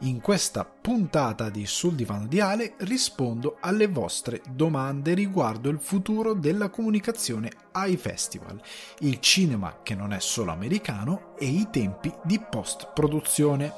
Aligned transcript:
In 0.00 0.20
questa 0.20 0.64
puntata 0.64 1.48
di 1.48 1.66
Sul 1.66 1.94
Divano 1.94 2.26
di 2.26 2.40
Ale 2.40 2.74
rispondo 2.78 3.56
alle 3.60 3.86
vostre 3.86 4.42
domande 4.50 5.14
riguardo 5.14 5.70
il 5.70 5.78
futuro 5.78 6.34
della 6.34 6.68
comunicazione 6.68 7.50
ai 7.72 7.96
festival, 7.96 8.60
il 8.98 9.20
cinema 9.20 9.78
che 9.82 9.94
non 9.94 10.12
è 10.12 10.18
solo 10.20 10.50
americano 10.50 11.34
e 11.38 11.46
i 11.46 11.68
tempi 11.70 12.12
di 12.24 12.38
post-produzione. 12.38 13.72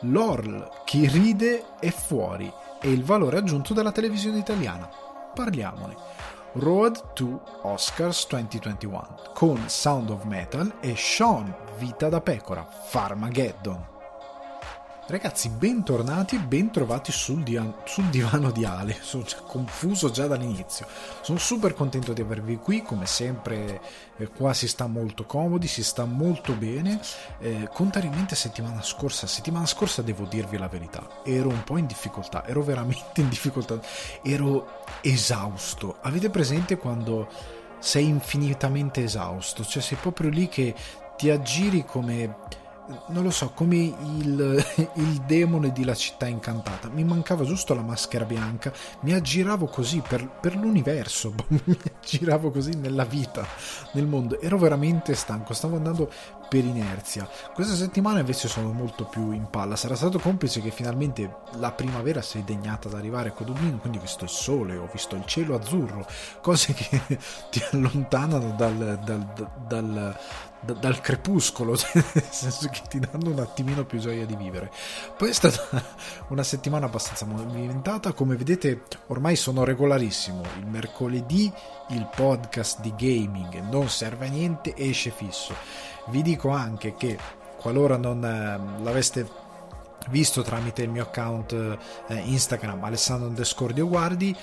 L'ORL, 0.00 0.82
chi 0.84 1.06
ride 1.06 1.78
è 1.78 1.90
fuori 1.90 2.52
e 2.82 2.90
il 2.90 3.04
valore 3.04 3.38
aggiunto 3.38 3.72
della 3.72 3.92
televisione 3.92 4.38
italiana. 4.38 4.90
Parliamone. 5.32 5.96
Road 6.54 7.14
to 7.14 7.42
Oscars 7.62 8.26
2021 8.28 9.30
con 9.32 9.62
Sound 9.68 10.10
of 10.10 10.24
Metal 10.24 10.74
e 10.80 10.94
Sean 10.94 11.52
Vita 11.78 12.08
da 12.08 12.20
Pecora, 12.20 12.64
Farmageddon. 12.64 13.93
Ragazzi, 15.06 15.50
bentornati, 15.50 16.38
bentrovati 16.38 17.12
sul, 17.12 17.42
dia- 17.42 17.82
sul 17.84 18.06
divano 18.06 18.50
di 18.50 18.64
Ale. 18.64 18.96
Sono 19.02 19.22
già 19.22 19.36
confuso 19.36 20.10
già 20.10 20.26
dall'inizio. 20.26 20.86
Sono 21.20 21.36
super 21.36 21.74
contento 21.74 22.14
di 22.14 22.22
avervi 22.22 22.56
qui, 22.56 22.80
come 22.80 23.04
sempre. 23.04 23.82
Eh, 24.16 24.28
qua 24.28 24.54
si 24.54 24.66
sta 24.66 24.86
molto 24.86 25.24
comodi, 25.26 25.66
si 25.66 25.84
sta 25.84 26.06
molto 26.06 26.54
bene. 26.54 26.98
Eh, 27.38 27.68
contrariamente 27.70 28.34
settimana 28.34 28.80
scorsa, 28.80 29.26
settimana 29.26 29.66
scorsa 29.66 30.00
devo 30.00 30.24
dirvi 30.24 30.56
la 30.56 30.68
verità, 30.68 31.06
ero 31.22 31.50
un 31.50 31.62
po' 31.64 31.76
in 31.76 31.84
difficoltà, 31.84 32.46
ero 32.46 32.62
veramente 32.62 33.20
in 33.20 33.28
difficoltà, 33.28 33.78
ero 34.22 34.84
esausto. 35.02 35.98
Avete 36.00 36.30
presente 36.30 36.78
quando 36.78 37.28
sei 37.78 38.06
infinitamente 38.06 39.02
esausto? 39.02 39.66
Cioè, 39.66 39.82
sei 39.82 39.98
proprio 40.00 40.30
lì 40.30 40.48
che 40.48 40.74
ti 41.18 41.28
aggiri 41.28 41.84
come 41.84 42.62
non 43.08 43.22
lo 43.22 43.30
so, 43.30 43.50
come 43.50 43.76
il, 43.76 44.64
il, 44.94 45.22
demone 45.26 45.72
di 45.72 45.84
La 45.84 45.94
città 45.94 46.26
incantata. 46.26 46.88
Mi 46.88 47.04
mancava 47.04 47.44
giusto 47.44 47.74
la 47.74 47.82
maschera 47.82 48.24
bianca, 48.24 48.72
mi 49.00 49.12
aggiravo 49.12 49.66
così 49.66 50.02
per, 50.06 50.28
per, 50.28 50.56
l'universo, 50.56 51.34
mi 51.48 51.78
aggiravo 52.00 52.50
così 52.50 52.76
nella 52.76 53.04
vita, 53.04 53.46
nel 53.92 54.06
mondo. 54.06 54.40
Ero 54.40 54.58
veramente 54.58 55.14
stanco, 55.14 55.54
stavo 55.54 55.76
andando 55.76 56.10
per 56.48 56.64
inerzia. 56.64 57.28
Questa 57.52 57.74
settimana 57.74 58.20
invece 58.20 58.48
sono 58.48 58.72
molto 58.72 59.04
più 59.04 59.32
in 59.32 59.48
palla. 59.50 59.76
Sarà 59.76 59.96
stato 59.96 60.18
complice 60.18 60.60
che 60.60 60.70
finalmente 60.70 61.38
la 61.58 61.72
primavera 61.72 62.22
si 62.22 62.38
è 62.38 62.42
degnata 62.42 62.88
ad 62.88 62.94
arrivare 62.94 63.32
a 63.36 63.42
Dublino, 63.42 63.78
quindi 63.78 63.98
ho 63.98 64.02
visto 64.02 64.24
il 64.24 64.30
sole, 64.30 64.76
ho 64.76 64.88
visto 64.92 65.16
il 65.16 65.24
cielo 65.26 65.54
azzurro, 65.54 66.06
cose 66.40 66.72
che 66.72 67.18
ti 67.50 67.62
allontanano 67.72 68.54
dal, 68.56 69.00
dal, 69.02 69.50
dal, 69.66 70.18
dal 70.64 71.00
crepuscolo, 71.00 71.76
cioè 71.76 71.92
nel 72.14 72.28
senso 72.30 72.68
che 72.68 72.82
ti 72.88 72.98
danno 72.98 73.30
un 73.30 73.38
attimino 73.38 73.84
più 73.84 73.98
gioia 73.98 74.24
di 74.26 74.36
vivere. 74.36 74.70
Poi 75.16 75.28
è 75.28 75.32
stata 75.32 75.82
una 76.28 76.42
settimana 76.42 76.86
abbastanza 76.86 77.26
movimentata, 77.26 78.12
come 78.12 78.36
vedete 78.36 78.82
ormai 79.08 79.36
sono 79.36 79.64
regolarissimo, 79.64 80.42
il 80.58 80.66
mercoledì 80.66 81.52
il 81.88 82.08
podcast 82.14 82.80
di 82.80 82.94
gaming 82.96 83.68
non 83.68 83.88
serve 83.88 84.26
a 84.26 84.30
niente, 84.30 84.74
esce 84.76 85.10
fisso. 85.10 85.54
Vi 86.06 86.22
dico 86.22 86.50
anche 86.50 86.94
che 86.94 87.18
qualora 87.58 87.96
non 87.96 88.24
eh, 88.24 88.82
l'aveste 88.82 89.42
visto 90.08 90.42
tramite 90.42 90.82
il 90.82 90.90
mio 90.90 91.04
account 91.04 91.52
eh, 92.08 92.14
Instagram 92.14 92.82
Alessandro 92.84 93.28
underscore 93.28 93.72
Guardi 93.80 94.36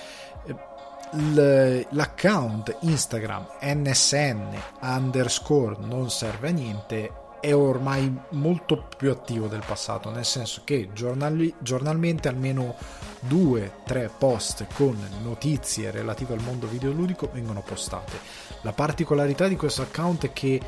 l'account 1.14 2.78
Instagram 2.82 3.46
nsn 3.62 4.58
underscore 4.82 5.76
non 5.82 6.10
serve 6.10 6.50
a 6.50 6.52
niente 6.52 7.12
è 7.42 7.54
ormai 7.54 8.16
molto 8.30 8.88
più 8.96 9.10
attivo 9.10 9.48
del 9.48 9.64
passato, 9.66 10.12
nel 10.12 10.26
senso 10.26 10.62
che 10.64 10.90
giornali, 10.94 11.54
giornalmente 11.58 12.28
almeno 12.28 12.76
due, 13.20 13.78
tre 13.84 14.12
post 14.16 14.68
con 14.76 14.96
notizie 15.24 15.90
relative 15.90 16.36
al 16.36 16.44
mondo 16.44 16.68
videoludico 16.68 17.30
vengono 17.34 17.62
postate. 17.62 18.20
La 18.62 18.74
particolarità 18.74 19.48
di 19.48 19.56
questo 19.56 19.82
account 19.82 20.26
è 20.26 20.34
che 20.34 20.62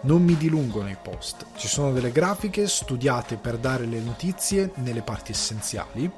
non 0.00 0.22
mi 0.22 0.36
dilungo 0.36 0.82
nei 0.82 0.96
post, 1.00 1.46
ci 1.56 1.68
sono 1.68 1.92
delle 1.92 2.10
grafiche 2.10 2.66
studiate 2.68 3.36
per 3.36 3.58
dare 3.58 3.84
le 3.84 4.00
notizie 4.00 4.72
nelle 4.76 5.02
parti 5.02 5.32
essenziali 5.32 6.10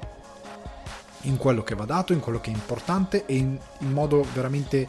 in 1.27 1.37
quello 1.37 1.63
che 1.63 1.75
va 1.75 1.85
dato, 1.85 2.13
in 2.13 2.19
quello 2.19 2.39
che 2.39 2.51
è 2.51 2.53
importante 2.53 3.25
e 3.25 3.35
in, 3.35 3.57
in 3.79 3.91
modo 3.91 4.25
veramente 4.33 4.87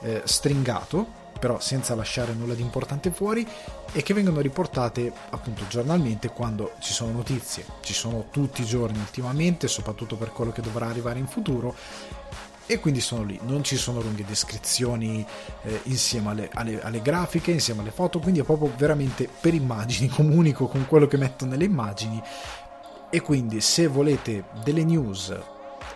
eh, 0.00 0.22
stringato, 0.24 1.24
però 1.38 1.60
senza 1.60 1.94
lasciare 1.94 2.32
nulla 2.32 2.54
di 2.54 2.62
importante 2.62 3.10
fuori 3.10 3.46
e 3.92 4.02
che 4.02 4.14
vengono 4.14 4.40
riportate 4.40 5.12
appunto 5.30 5.66
giornalmente 5.68 6.28
quando 6.28 6.72
ci 6.80 6.92
sono 6.92 7.12
notizie. 7.12 7.64
Ci 7.80 7.94
sono 7.94 8.26
tutti 8.30 8.62
i 8.62 8.66
giorni 8.66 8.98
ultimamente, 8.98 9.68
soprattutto 9.68 10.16
per 10.16 10.32
quello 10.32 10.52
che 10.52 10.62
dovrà 10.62 10.86
arrivare 10.86 11.18
in 11.18 11.26
futuro 11.26 11.74
e 12.68 12.80
quindi 12.80 13.00
sono 13.00 13.22
lì, 13.22 13.38
non 13.44 13.62
ci 13.62 13.76
sono 13.76 14.00
lunghe 14.00 14.24
descrizioni 14.24 15.24
eh, 15.62 15.80
insieme 15.84 16.30
alle, 16.30 16.50
alle, 16.52 16.82
alle, 16.82 17.00
grafiche, 17.00 17.52
insieme 17.52 17.82
alle 17.82 17.92
foto, 17.92 18.18
quindi 18.18 18.40
è 18.40 18.42
proprio 18.42 18.72
veramente 18.76 19.28
per 19.40 19.54
immagini, 19.54 20.08
comunico 20.10 20.66
con 20.66 20.84
quello 20.86 21.06
che 21.06 21.16
metto 21.16 21.46
nelle 21.46 21.64
immagini 21.64 22.20
e 23.08 23.20
quindi 23.20 23.60
se 23.60 23.86
volete 23.86 24.46
delle 24.64 24.82
news 24.82 25.32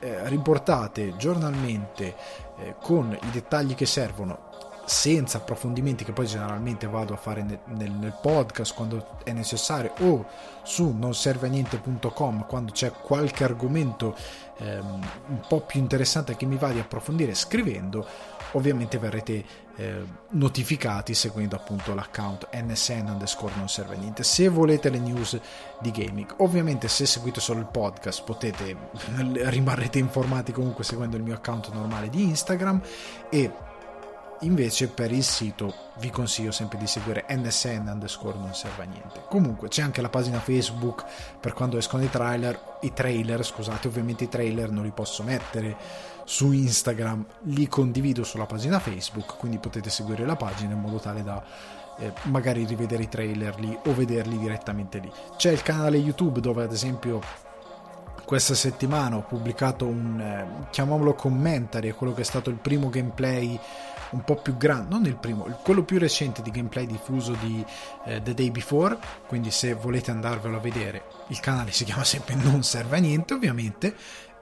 eh, 0.01 0.29
riportate 0.29 1.17
giornalmente 1.17 2.15
eh, 2.59 2.75
con 2.81 3.17
i 3.21 3.31
dettagli 3.31 3.75
che 3.75 3.87
servono 3.87 4.49
senza 4.91 5.39
approfondimenti 5.39 6.03
che 6.03 6.13
poi 6.13 6.27
generalmente 6.27 6.89
vado 6.89 7.15
a 7.15 7.17
fare 7.17 7.45
nel, 7.45 7.61
nel, 7.67 7.93
nel 7.93 8.17
podcast 8.21 8.75
quando 8.75 9.19
è 9.23 9.31
necessario 9.31 9.93
o 10.01 10.27
su 10.63 10.97
nonserveaniente.com 10.99 12.45
quando 12.47 12.73
c'è 12.73 12.91
qualche 12.91 13.45
argomento 13.45 14.17
ehm, 14.59 15.09
un 15.29 15.41
po' 15.47 15.61
più 15.61 15.79
interessante 15.79 16.35
che 16.35 16.45
mi 16.45 16.57
va 16.57 16.73
di 16.73 16.81
approfondire 16.81 17.35
scrivendo 17.35 18.05
ovviamente 18.53 18.99
verrete 18.99 19.45
eh, 19.77 20.05
notificati 20.31 21.15
seguendo 21.15 21.57
appunto 21.57 21.95
l'account 21.95 22.49
nsn 22.53 23.09
underscore 23.09 23.55
non 23.57 23.69
serve 23.69 23.97
niente 23.97 24.23
se 24.23 24.49
volete 24.49 24.91
le 24.91 24.99
news 24.99 25.39
di 25.81 25.91
gaming 25.91 26.35
ovviamente 26.39 26.89
se 26.89 27.07
seguite 27.07 27.41
solo 27.41 27.61
il 27.61 27.67
podcast 27.67 28.25
potete 28.25 28.77
rimarrete 29.49 29.99
informati 29.99 30.53
comunque 30.53 30.85
seguendo 30.85 31.17
il 31.17 31.23
mio 31.23 31.35
account 31.35 31.73
normale 31.73 32.09
di 32.09 32.23
instagram 32.23 32.81
e 33.31 33.69
Invece 34.43 34.89
per 34.89 35.13
il 35.13 35.23
sito 35.23 35.75
vi 35.99 36.09
consiglio 36.09 36.51
sempre 36.51 36.79
di 36.79 36.87
seguire 36.87 37.27
nsn 37.29 37.89
underscore 37.89 38.39
non 38.39 38.55
serve 38.55 38.85
a 38.85 38.87
niente. 38.87 39.23
Comunque 39.29 39.69
c'è 39.69 39.83
anche 39.83 40.01
la 40.01 40.09
pagina 40.09 40.39
Facebook 40.39 41.05
per 41.39 41.53
quando 41.53 41.77
escono 41.77 42.05
i 42.05 42.09
trailer, 42.09 42.79
i 42.81 42.93
trailer, 42.95 43.45
scusate, 43.45 43.89
ovviamente 43.89 44.25
i 44.25 44.29
trailer 44.31 44.71
non 44.71 44.85
li 44.85 44.93
posso 44.93 45.23
mettere 45.25 45.77
su 46.31 46.53
Instagram, 46.53 47.27
li 47.47 47.67
condivido 47.67 48.23
sulla 48.23 48.47
pagina 48.47 48.79
Facebook, 48.79 49.37
quindi 49.37 49.59
potete 49.59 49.91
seguire 49.91 50.25
la 50.25 50.37
pagina 50.37 50.75
in 50.75 50.79
modo 50.79 50.99
tale 50.99 51.25
da 51.25 51.43
eh, 51.99 52.13
magari 52.27 52.65
rivedere 52.65 53.03
i 53.03 53.09
trailer 53.09 53.59
lì 53.59 53.77
o 53.87 53.93
vederli 53.93 54.39
direttamente 54.39 55.01
lì. 55.01 55.11
C'è 55.37 55.51
il 55.51 55.63
canale 55.63 55.97
YouTube 55.97 56.39
dove 56.39 56.63
ad 56.63 56.71
esempio 56.71 57.21
questa 58.25 58.55
settimana 58.55 59.17
ho 59.17 59.23
pubblicato 59.23 59.87
un, 59.87 60.21
eh, 60.21 60.69
chiamiamolo 60.71 61.15
commentary, 61.15 61.89
è 61.89 61.95
quello 61.97 62.15
che 62.15 62.21
è 62.21 62.25
stato 62.25 62.49
il 62.49 62.59
primo 62.59 62.91
gameplay 62.91 63.59
un 64.11 64.23
po' 64.23 64.37
più 64.37 64.57
grande, 64.57 64.89
non 64.89 65.07
il 65.07 65.17
primo, 65.17 65.43
quello 65.65 65.83
più 65.83 65.99
recente 65.99 66.43
di 66.43 66.53
gameplay 66.53 66.87
diffuso 66.87 67.33
di 67.41 67.65
eh, 68.05 68.23
The 68.23 68.35
Day 68.35 68.53
Before, 68.53 68.97
quindi 69.27 69.51
se 69.51 69.75
volete 69.75 70.13
andarvelo 70.13 70.59
a 70.59 70.61
vedere, 70.61 71.03
il 71.29 71.41
canale 71.41 71.73
si 71.73 71.83
chiama 71.83 72.05
sempre 72.07 72.37
Non 72.37 72.63
serve 72.63 72.99
a 72.99 73.01
niente 73.01 73.35
ovviamente, 73.35 73.97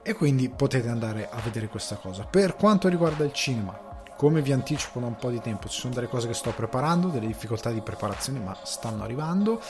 e 0.09 0.15
quindi 0.15 0.49
potete 0.49 0.89
andare 0.89 1.29
a 1.29 1.39
vedere 1.39 1.67
questa 1.67 1.95
cosa. 1.95 2.23
Per 2.23 2.55
quanto 2.55 2.87
riguarda 2.87 3.23
il 3.23 3.31
cinema, 3.31 3.79
come 4.17 4.41
vi 4.41 4.51
anticipo 4.51 4.99
da 4.99 5.05
un 5.05 5.15
po' 5.15 5.29
di 5.29 5.39
tempo, 5.39 5.69
ci 5.69 5.79
sono 5.79 5.93
delle 5.93 6.07
cose 6.07 6.25
che 6.25 6.33
sto 6.33 6.49
preparando, 6.49 7.09
delle 7.09 7.27
difficoltà 7.27 7.69
di 7.69 7.81
preparazione, 7.81 8.39
ma 8.39 8.57
stanno 8.63 9.03
arrivando. 9.03 9.61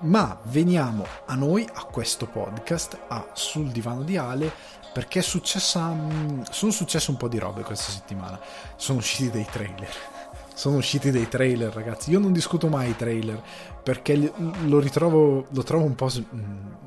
Ma 0.00 0.38
veniamo 0.42 1.06
a 1.24 1.34
noi, 1.34 1.66
a 1.72 1.84
questo 1.84 2.26
podcast, 2.26 2.98
a 3.08 3.28
Sul 3.32 3.70
divano 3.70 4.02
di 4.02 4.18
Ale, 4.18 4.52
perché 4.92 5.20
è 5.20 5.22
successa, 5.22 5.88
mm, 5.88 6.42
sono 6.50 6.70
successe 6.70 7.10
un 7.10 7.16
po' 7.16 7.28
di 7.28 7.38
robe 7.38 7.62
questa 7.62 7.90
settimana. 7.90 8.38
Sono 8.76 8.98
usciti 8.98 9.30
dei 9.30 9.46
trailer. 9.50 9.88
Sono 10.52 10.76
usciti 10.76 11.10
dei 11.10 11.26
trailer, 11.26 11.72
ragazzi. 11.72 12.10
Io 12.10 12.18
non 12.18 12.34
discuto 12.34 12.68
mai 12.68 12.90
i 12.90 12.96
trailer 12.96 13.42
perché 13.82 14.30
lo 14.66 14.78
ritrovo, 14.78 15.46
lo 15.48 15.62
trovo 15.62 15.84
un 15.84 15.94
po' 15.94 16.08
mm, 16.14 16.83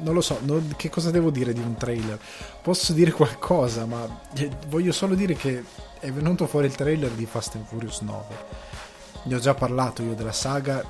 non 0.00 0.14
lo 0.14 0.20
so, 0.20 0.38
non, 0.42 0.74
che 0.76 0.88
cosa 0.88 1.10
devo 1.10 1.30
dire 1.30 1.52
di 1.52 1.60
un 1.60 1.76
trailer? 1.76 2.18
Posso 2.62 2.92
dire 2.92 3.10
qualcosa, 3.12 3.86
ma 3.86 4.20
eh, 4.34 4.50
voglio 4.68 4.92
solo 4.92 5.14
dire 5.14 5.34
che 5.34 5.64
è 5.98 6.10
venuto 6.10 6.46
fuori 6.46 6.66
il 6.66 6.74
trailer 6.74 7.10
di 7.10 7.26
Fast 7.26 7.54
and 7.56 7.66
Furious 7.66 8.00
9. 8.00 8.24
Ne 9.24 9.34
ho 9.34 9.38
già 9.38 9.54
parlato 9.54 10.02
io 10.02 10.14
della 10.14 10.32
saga 10.32 10.82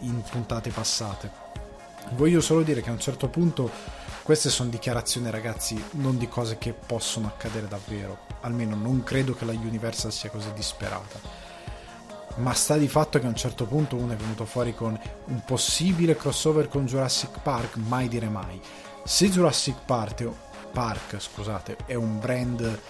in 0.00 0.22
puntate 0.30 0.70
passate. 0.70 1.48
Voglio 2.12 2.40
solo 2.40 2.62
dire 2.62 2.82
che 2.82 2.90
a 2.90 2.92
un 2.92 3.00
certo 3.00 3.28
punto 3.28 3.70
queste 4.22 4.50
sono 4.50 4.68
dichiarazioni, 4.68 5.30
ragazzi, 5.30 5.82
non 5.92 6.18
di 6.18 6.28
cose 6.28 6.58
che 6.58 6.72
possono 6.72 7.28
accadere 7.28 7.68
davvero. 7.68 8.18
Almeno 8.42 8.76
non 8.76 9.02
credo 9.02 9.34
che 9.34 9.44
la 9.44 9.52
Universal 9.52 10.12
sia 10.12 10.30
così 10.30 10.52
disperata 10.52 11.39
ma 12.36 12.54
sta 12.54 12.76
di 12.76 12.88
fatto 12.88 13.18
che 13.18 13.26
a 13.26 13.28
un 13.28 13.36
certo 13.36 13.66
punto 13.66 13.96
uno 13.96 14.12
è 14.12 14.16
venuto 14.16 14.44
fuori 14.44 14.74
con 14.74 14.98
un 15.26 15.44
possibile 15.44 16.16
crossover 16.16 16.68
con 16.68 16.86
Jurassic 16.86 17.40
Park, 17.42 17.76
mai 17.76 18.08
dire 18.08 18.28
mai. 18.28 18.60
Se 19.04 19.28
Jurassic 19.28 19.76
Park, 19.84 20.28
Park 20.72 21.16
scusate, 21.18 21.76
è 21.86 21.94
un 21.94 22.18
brand 22.18 22.80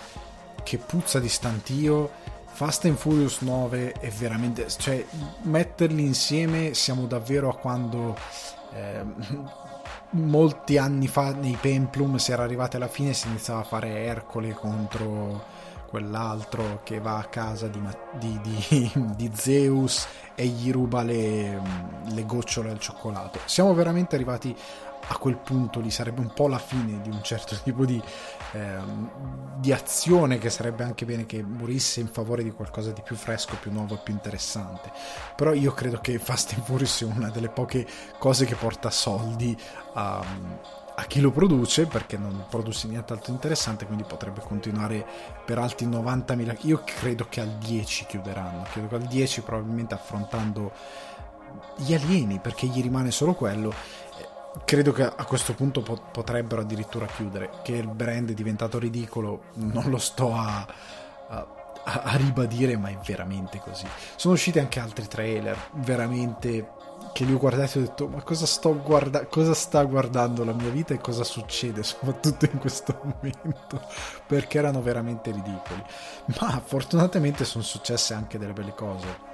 che 0.63 0.79
puzza 0.79 1.19
di 1.19 1.29
stantio, 1.29 2.11
Fast 2.53 2.85
and 2.85 2.97
Furious 2.97 3.41
9 3.41 3.93
è 3.93 4.11
veramente... 4.11 4.69
cioè 4.69 5.05
metterli 5.43 6.05
insieme 6.05 6.75
siamo 6.75 7.07
davvero 7.07 7.49
a 7.49 7.57
quando... 7.57 8.17
Eh, 8.73 9.05
molti 10.13 10.77
anni 10.77 11.07
fa 11.07 11.33
nei 11.33 11.57
Pemplum 11.61 12.17
si 12.17 12.33
era 12.33 12.43
arrivati 12.43 12.77
alla 12.77 12.89
fine 12.89 13.11
e 13.11 13.15
si 13.15 13.29
iniziava 13.29 13.61
a 13.61 13.65
fare 13.65 14.05
Ercole 14.05 14.53
contro 14.53 15.50
quell'altro 15.91 16.81
che 16.85 17.01
va 17.01 17.19
a 17.19 17.25
casa 17.25 17.67
di, 17.67 17.83
di, 18.19 18.41
di, 18.41 18.93
di 19.17 19.31
Zeus 19.35 20.07
e 20.35 20.47
gli 20.47 20.71
ruba 20.71 21.03
le, 21.03 21.61
le, 22.13 22.25
gocciole 22.25 22.71
al 22.71 22.79
cioccolato. 22.79 23.41
Siamo 23.45 23.75
veramente 23.75 24.15
arrivati 24.15 24.57
a 25.09 25.17
quel 25.17 25.37
punto 25.37 25.81
lì, 25.81 25.91
sarebbe 25.91 26.21
un 26.21 26.33
po' 26.33 26.47
la 26.47 26.59
fine 26.59 27.01
di 27.03 27.11
un 27.11 27.23
certo 27.23 27.59
tipo 27.63 27.85
di, 27.85 28.01
eh, 28.53 28.79
di 29.57 29.73
azione 29.73 30.39
che 30.39 30.49
sarebbe 30.49 30.85
anche 30.85 31.05
bene 31.05 31.27
che 31.27 31.43
morisse 31.43 32.01
in 32.01 32.09
favore 32.09 32.45
di 32.45 32.53
qualcosa 32.53 32.93
di 32.93 33.03
più 33.03 33.17
fresco, 33.17 33.57
più 33.61 33.73
nuovo 33.73 33.95
e 33.95 34.01
più 34.03 34.15
interessante. 34.15 34.93
Però 35.35 35.53
io 35.53 35.73
credo 35.73 35.99
che 36.01 36.19
Fast 36.19 36.53
and 36.55 36.63
Furious 36.63 36.95
sia 36.95 37.07
una 37.09 37.31
delle 37.31 37.49
poche 37.49 37.87
cose 38.19 38.45
che 38.45 38.55
porta 38.55 38.91
soldi 38.91 39.59
a 39.95 40.25
a 41.01 41.05
chi 41.05 41.21
lo 41.21 41.31
produce 41.31 41.87
perché 41.87 42.19
non 42.19 42.45
produce 42.51 42.87
nient'altro 42.87 43.33
interessante 43.33 43.87
quindi 43.87 44.05
potrebbe 44.05 44.41
continuare 44.41 45.05
per 45.47 45.59
altri 45.59 45.87
90.000 45.87 46.59
io 46.61 46.83
credo 46.85 47.27
che 47.29 47.41
al 47.41 47.57
10 47.57 48.05
chiuderanno 48.05 48.65
credo 48.71 48.89
che 48.89 48.95
al 48.97 49.07
10 49.07 49.41
probabilmente 49.41 49.95
affrontando 49.95 50.73
gli 51.77 51.95
alieni 51.95 52.39
perché 52.39 52.67
gli 52.67 52.83
rimane 52.83 53.11
solo 53.11 53.33
quello 53.33 53.73
credo 54.67 54.93
che 54.93 55.05
a 55.05 55.25
questo 55.25 55.55
punto 55.55 55.81
potrebbero 55.81 56.61
addirittura 56.61 57.07
chiudere 57.07 57.51
che 57.63 57.73
il 57.73 57.89
brand 57.89 58.31
è 58.31 58.35
diventato 58.35 58.79
ridicolo 58.79 59.45
non 59.55 59.89
lo 59.89 59.99
sto 59.99 60.35
a, 60.35 60.67
a, 61.29 61.47
a 61.85 62.17
ribadire 62.17 62.77
ma 62.77 62.89
è 62.89 62.99
veramente 63.05 63.59
così. 63.59 63.87
Sono 64.17 64.35
usciti 64.35 64.59
anche 64.59 64.81
altri 64.81 65.07
trailer 65.07 65.57
veramente 65.75 66.79
che 67.13 67.25
li 67.25 67.33
ho 67.33 67.39
guardati 67.39 67.79
e 67.79 67.81
ho 67.81 67.85
detto 67.85 68.09
ma 68.09 68.23
cosa 68.23 68.47
sto 68.47 68.81
guardando 68.81 69.29
cosa 69.29 69.55
sta 69.55 69.83
guardando 69.85 70.45
la 70.45 70.53
mia 70.53 70.71
vita 70.71 70.95
e 70.95 70.99
cosa 70.99 71.25
succede 71.25 71.83
soprattutto 71.85 72.47
in 72.47 72.59
questo 72.59 72.99
momento? 73.03 73.81
Perché 74.27 74.59
erano 74.59 74.83
veramente 74.83 75.31
ridicoli. 75.31 75.83
Ma 76.41 76.63
fortunatamente 76.65 77.45
sono 77.45 77.65
successe 77.65 78.15
anche 78.15 78.39
delle 78.39 78.53
belle 78.53 78.75
cose. 78.75 79.29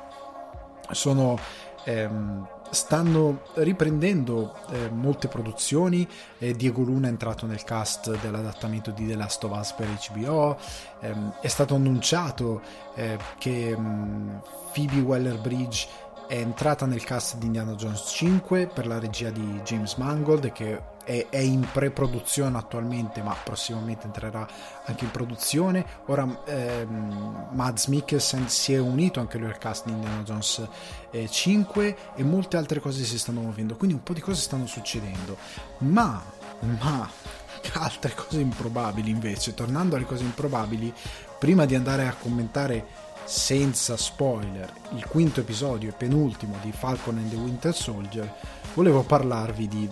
Sono 0.90 1.38
ehm, 1.84 2.46
stanno 2.70 3.43
riprendendo 3.55 4.55
eh, 4.70 4.90
molte 4.90 5.28
produzioni 5.28 6.06
eh, 6.38 6.52
Diego 6.55 6.82
Luna 6.82 7.06
è 7.06 7.11
entrato 7.11 7.46
nel 7.46 7.64
cast 7.64 8.19
dell'adattamento 8.20 8.90
di 8.90 9.06
The 9.06 9.17
Last 9.17 9.44
of 9.44 9.56
Us 9.56 9.73
per 9.73 9.88
HBO 10.11 10.56
ehm, 11.00 11.34
è 11.40 11.49
stato 11.49 11.75
annunciato 11.75 12.61
eh, 12.94 13.17
che 13.38 13.76
mh, 13.76 13.81
mm, 13.81 14.37
Phoebe 14.73 15.00
Waller-Bridge 15.00 15.88
è 16.26 16.34
entrata 16.34 16.87
nel 16.87 17.05
cast 17.05 17.37
di 17.37 17.46
Indiana 17.46 17.75
Jones 17.75 18.11
5 18.11 18.67
per 18.67 18.87
la 18.87 18.99
regia 18.99 19.31
di 19.31 19.61
James 19.64 19.94
Mangold 19.94 20.52
che 20.52 20.94
è, 21.05 21.26
è, 21.31 21.38
in 21.38 21.67
pre-produzione 21.73 22.58
attualmente 22.58 23.23
ma 23.23 23.34
prossimamente 23.34 24.06
entrerà 24.06 24.46
anche 24.84 25.05
in 25.05 25.11
produzione. 25.11 25.87
Ora 26.06 26.43
ehm, 26.44 27.49
Mads 27.52 27.87
Mikkelsen 27.87 28.49
si 28.49 28.75
è 28.75 28.78
unito 28.78 29.20
anche 29.20 29.38
lui 29.38 29.49
al 29.49 29.58
cast 29.58 29.87
di 29.87 29.93
Indiana 29.93 30.23
Jones 30.23 30.67
eh, 31.11 31.28
5 31.28 31.96
e 32.17 32.25
molte 32.25 32.56
altre 32.56 32.81
cose 32.81 33.05
si 33.05 33.19
stanno 33.19 33.40
muovendo 33.40 33.76
quindi 33.76 33.94
un 33.94 34.02
po' 34.02 34.12
di 34.12 34.20
cose 34.20 34.40
stanno 34.40 34.67
succedendo. 34.67 35.37
Ma 35.78 36.23
ma 36.61 37.08
altre 37.75 38.14
cose 38.14 38.40
improbabili 38.40 39.11
invece. 39.11 39.55
Tornando 39.55 39.96
alle 39.96 40.06
cose 40.06 40.25
improbabili 40.25 40.93
prima 41.38 41.67
di 41.67 41.75
andare 41.75 42.06
a 42.06 42.14
commentare 42.14 43.05
senza 43.26 43.96
spoiler, 43.96 44.73
il 44.94 45.05
quinto 45.06 45.40
episodio 45.40 45.90
e 45.90 45.93
penultimo 45.93 46.56
di 46.62 46.70
Falcon 46.70 47.19
and 47.19 47.28
the 47.28 47.37
Winter 47.37 47.75
Soldier, 47.75 48.32
volevo 48.75 49.02
parlarvi 49.02 49.67
di... 49.67 49.90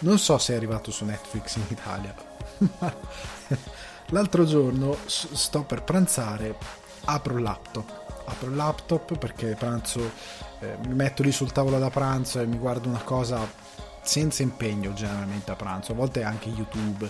non 0.00 0.18
so 0.18 0.38
se 0.38 0.54
è 0.54 0.56
arrivato 0.56 0.90
su 0.90 1.04
Netflix 1.04 1.56
in 1.56 1.64
Italia, 1.68 2.14
ma 2.78 2.94
l'altro 4.06 4.46
giorno 4.46 4.96
sto 5.06 5.62
per 5.62 5.82
pranzare, 5.82 6.56
apro 7.04 7.36
il 7.36 7.42
laptop, 7.42 8.22
apro 8.24 8.48
il 8.48 8.56
laptop 8.56 9.18
perché 9.18 9.54
pranzo, 9.58 10.10
eh, 10.60 10.78
mi 10.86 10.94
metto 10.94 11.22
lì 11.22 11.32
sul 11.32 11.52
tavolo 11.52 11.78
da 11.78 11.90
pranzo 11.90 12.40
e 12.40 12.46
mi 12.46 12.56
guardo 12.56 12.88
una 12.88 13.02
cosa 13.02 13.46
senza 14.02 14.42
impegno 14.42 14.94
generalmente 14.94 15.50
a 15.50 15.56
pranzo, 15.56 15.92
a 15.92 15.96
volte 15.96 16.22
anche 16.22 16.48
YouTube 16.48 17.08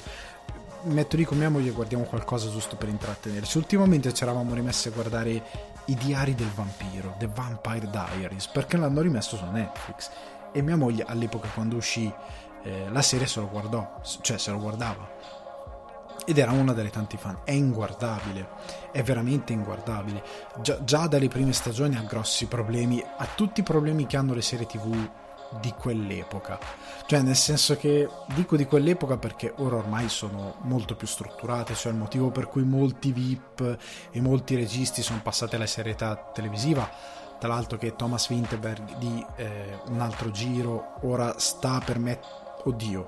metto 0.85 1.17
lì 1.17 1.25
con 1.25 1.38
mia 1.38 1.50
moglie 1.50 1.71
e 1.71 1.73
guardiamo 1.73 2.05
qualcosa 2.05 2.50
giusto 2.50 2.77
per 2.77 2.88
intrattenerci. 2.88 3.59
Ultimamente 3.59 4.12
ci 4.12 4.23
eravamo 4.23 4.55
rimessi 4.55 4.88
a 4.88 4.91
guardare 4.93 5.43
i 5.87 5.94
diari 5.94 6.35
del 6.35 6.50
vampiro, 6.55 7.15
The 7.19 7.29
Vampire 7.32 7.88
Diaries, 7.91 8.49
perché 8.49 8.77
l'hanno 8.77 9.00
rimesso 9.00 9.37
su 9.37 9.44
Netflix. 9.47 10.11
E 10.53 10.62
mia 10.62 10.77
moglie 10.77 11.05
all'epoca 11.06 11.49
quando 11.49 11.77
uscì 11.77 12.12
eh, 12.62 12.88
la 12.91 13.03
serie 13.03 13.27
se 13.27 13.41
lo 13.41 13.49
guardò, 13.49 14.00
cioè 14.21 14.38
se 14.38 14.50
lo 14.50 14.59
guardava. 14.59 15.09
Ed 16.27 16.38
era 16.38 16.53
una 16.53 16.73
delle 16.73 16.91
tanti 16.91 17.17
fan. 17.17 17.38
È 17.44 17.53
inguardabile, 17.53 18.49
è 18.93 19.03
veramente 19.03 19.53
inguardabile. 19.53 20.23
Già, 20.61 20.83
già 20.85 21.06
dalle 21.06 21.29
prime 21.29 21.53
stagioni 21.53 21.97
ha 21.97 22.03
grossi 22.03 22.47
problemi, 22.47 23.03
ha 23.17 23.26
tutti 23.35 23.61
i 23.61 23.65
problemi 23.65 24.06
che 24.06 24.17
hanno 24.17 24.35
le 24.35 24.43
serie 24.43 24.67
tv 24.67 25.09
di 25.61 25.73
quell'epoca. 25.73 26.58
Cioè, 27.06 27.23
nel 27.23 27.37
senso 27.37 27.76
che 27.76 28.08
dico 28.35 28.56
di 28.56 28.67
quell'epoca 28.67 29.17
perché 29.17 29.52
ora 29.56 29.76
ormai 29.76 30.08
sono 30.08 30.56
molto 30.62 30.94
più 30.94 31.06
strutturate, 31.06 31.75
cioè 31.75 31.93
il 31.93 31.99
motivo 31.99 32.31
per 32.31 32.47
cui 32.47 32.62
molti 32.62 33.12
VIP 33.12 33.79
e 34.11 34.20
molti 34.20 34.55
registi 34.55 35.02
sono 35.02 35.20
passati 35.23 35.56
alla 35.56 35.67
serietà 35.67 36.30
televisiva. 36.33 36.88
Tra 37.38 37.49
l'altro 37.49 37.78
che 37.78 37.97
Thomas 37.97 38.28
Winterberg 38.28 38.99
di 38.99 39.25
eh, 39.37 39.78
Un 39.87 40.00
altro 40.00 40.30
giro 40.30 40.97
ora 41.02 41.38
sta 41.38 41.80
per 41.83 41.99
mettere... 41.99 42.28
Oddio, 42.62 43.07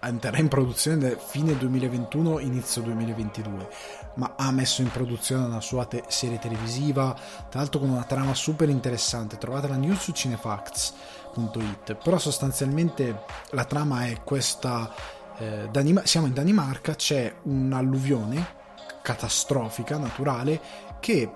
entrerà 0.00 0.38
in 0.38 0.48
produzione 0.48 1.16
fine 1.18 1.56
2021, 1.56 2.38
inizio 2.40 2.82
2022, 2.82 3.68
ma 4.14 4.34
ha 4.36 4.50
messo 4.50 4.82
in 4.82 4.90
produzione 4.90 5.44
una 5.44 5.60
sua 5.60 5.84
te- 5.84 6.04
serie 6.08 6.38
televisiva, 6.38 7.14
tra 7.48 7.60
l'altro 7.60 7.80
con 7.80 7.90
una 7.90 8.04
trama 8.04 8.34
super 8.34 8.68
interessante. 8.68 9.38
Trovate 9.38 9.68
la 9.68 9.76
news 9.76 10.00
su 10.00 10.12
Cinefacts 10.12 10.94
It. 11.36 11.94
Però 11.94 12.18
sostanzialmente 12.18 13.24
la 13.50 13.64
trama 13.64 14.06
è 14.06 14.22
questa, 14.22 14.92
eh, 15.38 15.68
Danima- 15.70 16.04
siamo 16.04 16.26
in 16.26 16.34
Danimarca, 16.34 16.94
c'è 16.94 17.34
un'alluvione 17.42 18.58
catastrofica, 19.02 19.96
naturale, 19.96 20.60
che 21.00 21.30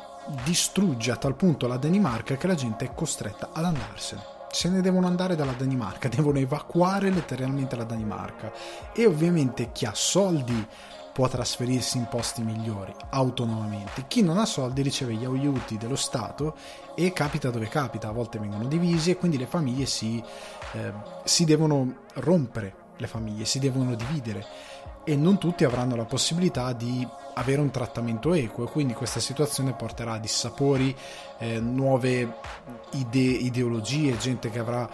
distrugge 0.45 1.11
a 1.11 1.17
tal 1.17 1.35
punto 1.35 1.67
la 1.67 1.77
Danimarca 1.77 2.37
che 2.37 2.47
la 2.47 2.55
gente 2.55 2.85
è 2.87 2.95
costretta 2.95 3.51
ad 3.53 3.65
andarsene. 3.65 4.33
Se 4.51 4.69
ne 4.69 4.81
devono 4.81 5.07
andare 5.07 5.37
dalla 5.37 5.53
Danimarca, 5.53 6.09
devono 6.09 6.39
evacuare 6.39 7.11
letteralmente 7.11 7.77
la 7.77 7.85
Danimarca. 7.85 8.53
E 8.93 9.07
ovviamente 9.07 9.73
chi 9.73 9.87
ha 9.87 9.95
soldi 9.95 10.67
può 11.13 11.29
trasferirsi 11.29 11.97
in 11.97 12.09
posti 12.09 12.43
migliori 12.43 12.93
autonomamente. 13.11 14.05
Chi 14.09 14.23
non 14.23 14.37
ha 14.39 14.45
soldi 14.45 14.83
riceve 14.83 15.15
gli 15.15 15.25
aiuti 15.25 15.79
dello 15.79 15.95
Stato 15.95 16.57
e 16.95 17.13
capita 17.13 17.51
dove 17.51 17.69
capita, 17.69 18.09
a 18.09 18.13
volte 18.13 18.39
vengono 18.39 18.67
divisi 18.67 19.11
e 19.11 19.17
quindi 19.17 19.39
le 19.39 19.47
famiglie 19.47 19.87
si, 19.87 20.23
eh, 20.73 20.93
si 21.25 21.45
devono 21.45 22.03
rompere, 22.15 22.75
le 22.97 23.07
famiglie 23.07 23.45
si 23.45 23.59
devono 23.59 23.95
dividere 23.95 24.47
e 25.05 25.17
non 25.17 25.39
tutti 25.39 25.65
avranno 25.65 25.97
la 25.97 26.05
possibilità 26.05 26.73
di 26.73 27.07
avere 27.35 27.61
un 27.61 27.71
trattamento 27.71 28.33
equo 28.33 28.65
e 28.65 28.71
quindi 28.71 28.95
questa 28.95 29.21
situazione 29.21 29.75
porterà 29.75 30.13
a 30.13 30.19
dissapori, 30.19 30.97
eh, 31.39 31.61
nuove 31.61 32.37
idee, 32.93 33.37
ideologie, 33.37 34.17
gente 34.17 34.51
che 34.51 34.59
avrà 34.59 34.89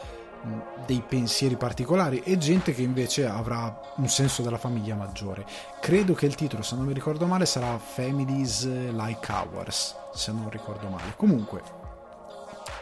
dei 0.86 1.02
pensieri 1.06 1.56
particolari 1.56 2.22
e 2.24 2.38
gente 2.38 2.72
che 2.72 2.82
invece 2.82 3.26
avrà 3.26 3.78
un 3.96 4.08
senso 4.08 4.42
della 4.42 4.56
famiglia 4.58 4.94
maggiore. 4.94 5.44
Credo 5.80 6.14
che 6.14 6.26
il 6.26 6.34
titolo, 6.34 6.62
se 6.62 6.76
non 6.76 6.86
mi 6.86 6.94
ricordo 6.94 7.26
male, 7.26 7.46
sarà 7.46 7.78
Families 7.78 8.66
Like 8.66 9.30
Ours, 9.30 9.96
se 10.12 10.32
non 10.32 10.48
ricordo 10.48 10.88
male. 10.88 11.12
Comunque, 11.16 11.62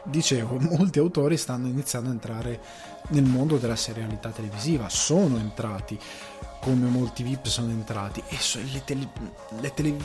dicevo, 0.08 0.58
molti 0.58 0.98
autori 0.98 1.36
stanno 1.36 1.68
iniziando 1.68 2.08
a 2.08 2.12
entrare 2.12 2.60
nel 3.08 3.24
mondo 3.24 3.56
della 3.56 3.76
serialità 3.76 4.30
televisiva, 4.30 4.88
sono 4.88 5.38
entrati 5.38 5.98
come 6.60 6.88
molti 6.88 7.22
VIP 7.22 7.46
sono 7.46 7.70
entrati 7.70 8.22
e 8.28 8.36
le, 8.72 8.84
tele, 8.84 9.08
le 9.60 9.74
tele, 9.74 9.96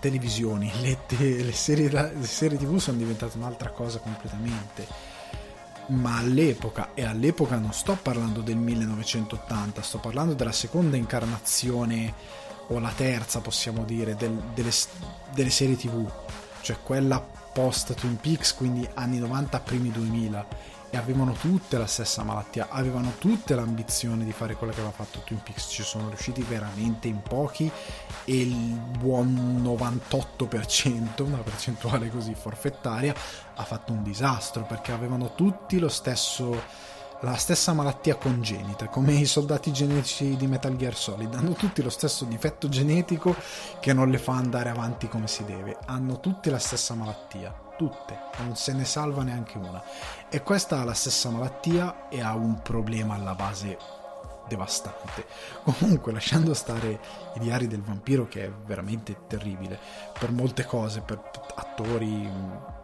televisioni, 0.00 0.70
le, 0.80 0.98
te, 1.06 1.42
le, 1.42 1.52
serie, 1.52 1.90
le 1.90 2.26
serie 2.26 2.58
tv 2.58 2.78
sono 2.78 2.96
diventate 2.96 3.36
un'altra 3.36 3.70
cosa 3.70 3.98
completamente. 3.98 4.86
Ma 5.88 6.18
all'epoca, 6.18 6.90
e 6.94 7.04
all'epoca 7.04 7.56
non 7.56 7.72
sto 7.72 7.98
parlando 8.00 8.40
del 8.40 8.56
1980, 8.56 9.82
sto 9.82 9.98
parlando 9.98 10.34
della 10.34 10.52
seconda 10.52 10.96
incarnazione, 10.96 12.14
o 12.68 12.78
la 12.78 12.92
terza 12.94 13.40
possiamo 13.40 13.84
dire, 13.84 14.14
del, 14.14 14.32
delle, 14.54 14.70
delle, 15.34 15.50
serie 15.50 15.76
tv, 15.76 16.08
cioè 16.60 16.76
quella 16.82 17.24
post 17.52 17.94
Twin 17.94 18.16
Peaks, 18.16 18.54
quindi 18.54 18.88
anni 18.94 19.18
90, 19.18 19.60
primi 19.60 19.90
2000 19.90 20.78
e 20.90 20.96
avevano 20.96 21.32
tutte 21.32 21.78
la 21.78 21.86
stessa 21.86 22.24
malattia, 22.24 22.68
avevano 22.68 23.12
tutte 23.18 23.54
l'ambizione 23.54 24.24
di 24.24 24.32
fare 24.32 24.56
quello 24.56 24.72
che 24.72 24.80
aveva 24.80 24.94
fatto 24.94 25.20
Twin 25.20 25.40
Peaks, 25.40 25.68
ci 25.70 25.84
sono 25.84 26.08
riusciti 26.08 26.42
veramente 26.42 27.06
in 27.06 27.22
pochi 27.22 27.70
e 28.24 28.40
il 28.40 28.54
buon 28.98 29.62
98%, 29.62 31.22
una 31.22 31.38
percentuale 31.38 32.10
così 32.10 32.34
forfettaria, 32.34 33.14
ha 33.54 33.64
fatto 33.64 33.92
un 33.92 34.02
disastro 34.02 34.64
perché 34.64 34.90
avevano 34.90 35.34
tutti 35.34 35.78
lo 35.78 35.88
stesso 35.88 36.88
la 37.22 37.36
stessa 37.36 37.74
malattia 37.74 38.16
congenita, 38.16 38.88
come 38.88 39.12
i 39.12 39.26
soldati 39.26 39.72
genetici 39.72 40.36
di 40.36 40.46
Metal 40.46 40.74
Gear 40.76 40.94
Solid, 40.94 41.34
hanno 41.34 41.52
tutti 41.52 41.82
lo 41.82 41.90
stesso 41.90 42.24
difetto 42.24 42.68
genetico 42.68 43.34
che 43.78 43.92
non 43.92 44.08
le 44.08 44.16
fa 44.16 44.32
andare 44.32 44.70
avanti 44.70 45.06
come 45.06 45.28
si 45.28 45.44
deve, 45.44 45.76
hanno 45.84 46.18
tutti 46.20 46.48
la 46.48 46.58
stessa 46.58 46.94
malattia, 46.94 47.54
tutte, 47.76 48.18
non 48.38 48.56
se 48.56 48.72
ne 48.72 48.86
salva 48.86 49.22
neanche 49.22 49.58
una. 49.58 49.82
E 50.30 50.42
questa 50.42 50.80
ha 50.80 50.84
la 50.84 50.94
stessa 50.94 51.28
malattia 51.28 52.08
e 52.08 52.22
ha 52.22 52.34
un 52.34 52.62
problema 52.62 53.14
alla 53.14 53.34
base 53.34 53.76
devastante. 54.48 55.26
Comunque, 55.62 56.12
lasciando 56.12 56.54
stare 56.54 57.00
i 57.34 57.38
diari 57.38 57.66
del 57.66 57.82
vampiro, 57.82 58.28
che 58.28 58.46
è 58.46 58.50
veramente 58.50 59.26
terribile 59.26 59.78
per 60.18 60.32
molte 60.32 60.64
cose, 60.64 61.02
per 61.02 61.20
attori, 61.54 62.28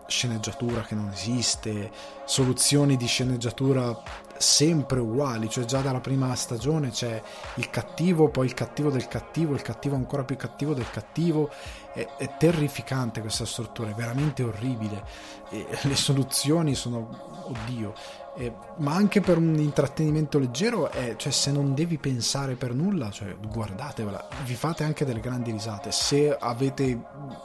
sceneggiatura 0.06 0.82
che 0.82 0.94
non 0.94 1.10
esiste, 1.12 1.90
soluzioni 2.24 2.96
di 2.96 3.06
sceneggiatura 3.06 4.24
sempre 4.38 5.00
uguali, 5.00 5.48
cioè 5.48 5.64
già 5.64 5.80
dalla 5.80 6.00
prima 6.00 6.34
stagione 6.34 6.90
c'è 6.90 7.22
il 7.54 7.70
cattivo, 7.70 8.28
poi 8.28 8.46
il 8.46 8.54
cattivo 8.54 8.90
del 8.90 9.08
cattivo, 9.08 9.54
il 9.54 9.62
cattivo 9.62 9.96
ancora 9.96 10.24
più 10.24 10.36
cattivo 10.36 10.74
del 10.74 10.90
cattivo, 10.90 11.50
è, 11.92 12.06
è 12.16 12.36
terrificante 12.36 13.20
questa 13.20 13.46
struttura, 13.46 13.90
è 13.90 13.94
veramente 13.94 14.42
orribile, 14.42 15.04
e 15.50 15.66
le 15.82 15.96
soluzioni 15.96 16.74
sono, 16.74 17.44
oddio, 17.44 17.94
eh, 18.38 18.52
ma 18.78 18.94
anche 18.94 19.20
per 19.20 19.38
un 19.38 19.54
intrattenimento 19.58 20.38
leggero, 20.38 20.90
è, 20.90 21.16
cioè 21.16 21.32
se 21.32 21.50
non 21.50 21.74
devi 21.74 21.96
pensare 21.96 22.54
per 22.54 22.74
nulla, 22.74 23.10
cioè 23.10 23.34
guardatevela, 23.34 24.28
vi 24.44 24.54
fate 24.54 24.84
anche 24.84 25.06
delle 25.06 25.20
grandi 25.20 25.50
risate, 25.50 25.90
se 25.90 26.36
avete 26.36 27.00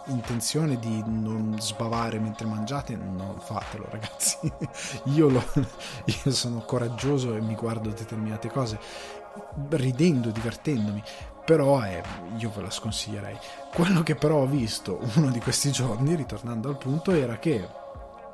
intenzione 0.08 0.78
di 0.80 1.02
non 1.06 1.56
sbavare 1.60 2.20
mentre 2.20 2.46
mangiate, 2.46 2.98
non 2.98 3.38
fatelo 3.40 3.88
ragazzi, 3.90 4.38
io, 5.06 5.30
lo, 5.30 5.44
io 6.26 6.32
sono 6.32 6.60
coraggioso 6.60 7.36
e 7.36 7.42
mi 7.42 7.56
guardo 7.56 7.90
determinate 7.90 8.50
cose 8.50 8.78
ridendo, 9.70 10.30
divertendomi, 10.30 11.02
però 11.46 11.82
eh, 11.84 12.04
io 12.38 12.52
ve 12.54 12.64
la 12.64 12.70
sconsiglierei. 12.70 13.38
Quello 13.74 14.04
che 14.04 14.16
però 14.16 14.42
ho 14.42 14.46
visto 14.46 15.00
uno 15.16 15.32
di 15.32 15.40
questi 15.40 15.72
giorni, 15.72 16.16
ritornando 16.16 16.68
al 16.68 16.78
punto, 16.78 17.12
era 17.12 17.38
che 17.40 17.66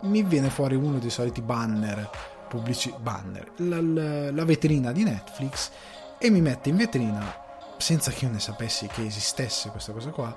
mi 0.02 0.24
viene 0.24 0.50
fuori 0.50 0.76
uno 0.76 0.98
dei 0.98 1.10
soliti 1.12 1.42
banner 1.42 2.36
pubblici 2.48 2.94
banner, 2.98 3.52
la, 3.58 3.82
la, 3.82 4.32
la 4.32 4.46
vetrina 4.46 4.92
di 4.92 5.04
Netflix 5.04 5.72
e 6.18 6.30
mi 6.30 6.42
mette 6.42 6.70
in 6.70 6.78
vetrina 6.78 7.46
senza 7.78 8.12
che 8.12 8.26
io 8.26 8.32
ne 8.32 8.40
sapessi 8.40 8.88
che 8.88 9.06
esistesse 9.06 9.70
questa 9.70 9.92
cosa 9.92 10.10
qua 10.10 10.36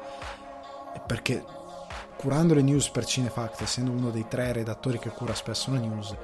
perché 1.06 1.42
curando 2.16 2.52
le 2.52 2.62
news 2.62 2.90
per 2.90 3.06
Cinefact 3.06 3.62
essendo 3.62 3.90
uno 3.90 4.10
dei 4.10 4.26
tre 4.28 4.52
redattori 4.52 4.98
che 4.98 5.08
cura 5.10 5.34
spesso 5.34 5.70
la 5.70 5.78
news 5.78 6.14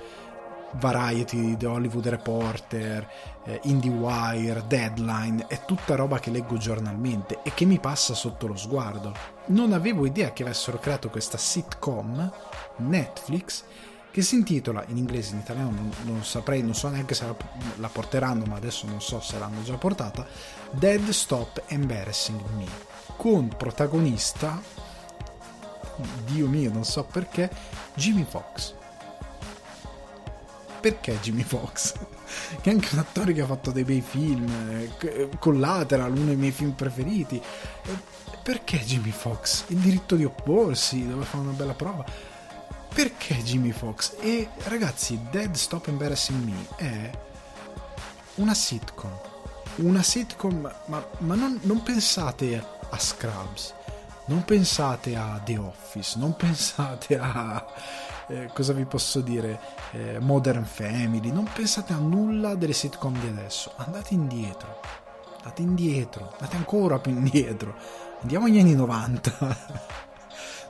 Variety, 0.78 1.56
The 1.56 1.66
Hollywood 1.66 2.08
Reporter, 2.08 3.08
eh, 3.44 3.60
IndieWire, 3.64 4.64
Deadline, 4.66 5.46
è 5.46 5.64
tutta 5.64 5.94
roba 5.94 6.18
che 6.18 6.30
leggo 6.30 6.56
giornalmente 6.58 7.38
e 7.42 7.52
che 7.54 7.64
mi 7.64 7.78
passa 7.78 8.14
sotto 8.14 8.46
lo 8.46 8.56
sguardo. 8.56 9.14
Non 9.46 9.72
avevo 9.72 10.06
idea 10.06 10.32
che 10.32 10.42
avessero 10.42 10.78
creato 10.78 11.08
questa 11.08 11.38
sitcom 11.38 12.30
Netflix 12.76 13.64
che 14.16 14.22
si 14.22 14.36
intitola 14.36 14.82
in 14.86 14.96
inglese, 14.96 15.34
in 15.34 15.40
italiano 15.40 15.72
non, 15.72 15.92
non 16.04 16.24
saprei, 16.24 16.62
non 16.62 16.74
so 16.74 16.88
neanche 16.88 17.12
se 17.12 17.26
la, 17.26 17.36
la, 17.76 17.88
porteranno, 17.88 18.46
ma 18.46 18.56
adesso 18.56 18.86
non 18.86 19.02
so 19.02 19.20
se 19.20 19.38
l'hanno 19.38 19.62
già 19.62 19.74
portata, 19.74 20.26
Dead 20.70 21.06
Stop 21.10 21.64
Embarrassing 21.66 22.40
Me, 22.56 22.64
con 23.18 23.48
protagonista, 23.48 24.58
Dio 26.24 26.48
mio, 26.48 26.72
non 26.72 26.86
so 26.86 27.04
perché, 27.04 27.50
Jimmy 27.92 28.24
Fox. 28.26 28.72
Perché 30.80 31.20
Jimmy 31.20 31.42
Fox? 31.42 31.92
che 32.62 32.70
è 32.70 32.72
anche 32.72 32.88
un 32.92 33.00
attore 33.00 33.34
che 33.34 33.42
ha 33.42 33.46
fatto 33.46 33.70
dei 33.70 33.84
bei 33.84 34.00
film, 34.00 34.48
eh, 34.98 35.28
Collateral, 35.38 36.16
uno 36.16 36.24
dei 36.24 36.36
miei 36.36 36.52
film 36.52 36.70
preferiti. 36.70 37.38
Perché 38.42 38.78
Jimmy 38.78 39.10
Fox? 39.10 39.64
Il 39.66 39.76
diritto 39.76 40.16
di 40.16 40.24
opporsi, 40.24 41.06
dove 41.06 41.26
fa 41.26 41.36
una 41.36 41.50
bella 41.50 41.74
prova 41.74 42.25
perché 42.96 43.42
Jimmy 43.42 43.72
Fox? 43.72 44.16
E 44.20 44.48
ragazzi, 44.68 45.20
Dead 45.30 45.54
Stop 45.54 45.88
Embarrassing 45.88 46.42
Me 46.42 46.66
è 46.76 47.10
una 48.36 48.54
sitcom. 48.54 49.10
Una 49.76 50.02
sitcom, 50.02 50.74
ma, 50.86 51.06
ma 51.18 51.34
non, 51.34 51.60
non, 51.64 51.82
pensate 51.82 52.56
a 52.88 52.98
Scrubs, 52.98 53.74
non 54.28 54.44
pensate 54.44 55.14
a 55.14 55.38
The 55.44 55.58
Office, 55.58 56.18
non 56.18 56.36
pensate 56.36 57.18
a... 57.18 57.66
Eh, 58.28 58.50
cosa 58.54 58.72
vi 58.72 58.86
posso 58.86 59.20
dire? 59.20 59.60
Eh, 59.90 60.18
Modern 60.18 60.64
Family, 60.64 61.30
non 61.30 61.50
pensate 61.52 61.92
a 61.92 61.98
nulla 61.98 62.54
delle 62.54 62.72
sitcom 62.72 63.12
di 63.20 63.26
adesso. 63.26 63.72
Andate 63.76 64.14
indietro, 64.14 64.80
andate 65.36 65.60
indietro, 65.60 66.32
andate 66.32 66.56
ancora 66.56 66.98
più 66.98 67.12
indietro. 67.12 67.74
Andiamo 68.22 68.46
agli 68.46 68.58
anni 68.58 68.74
90. 68.74 70.04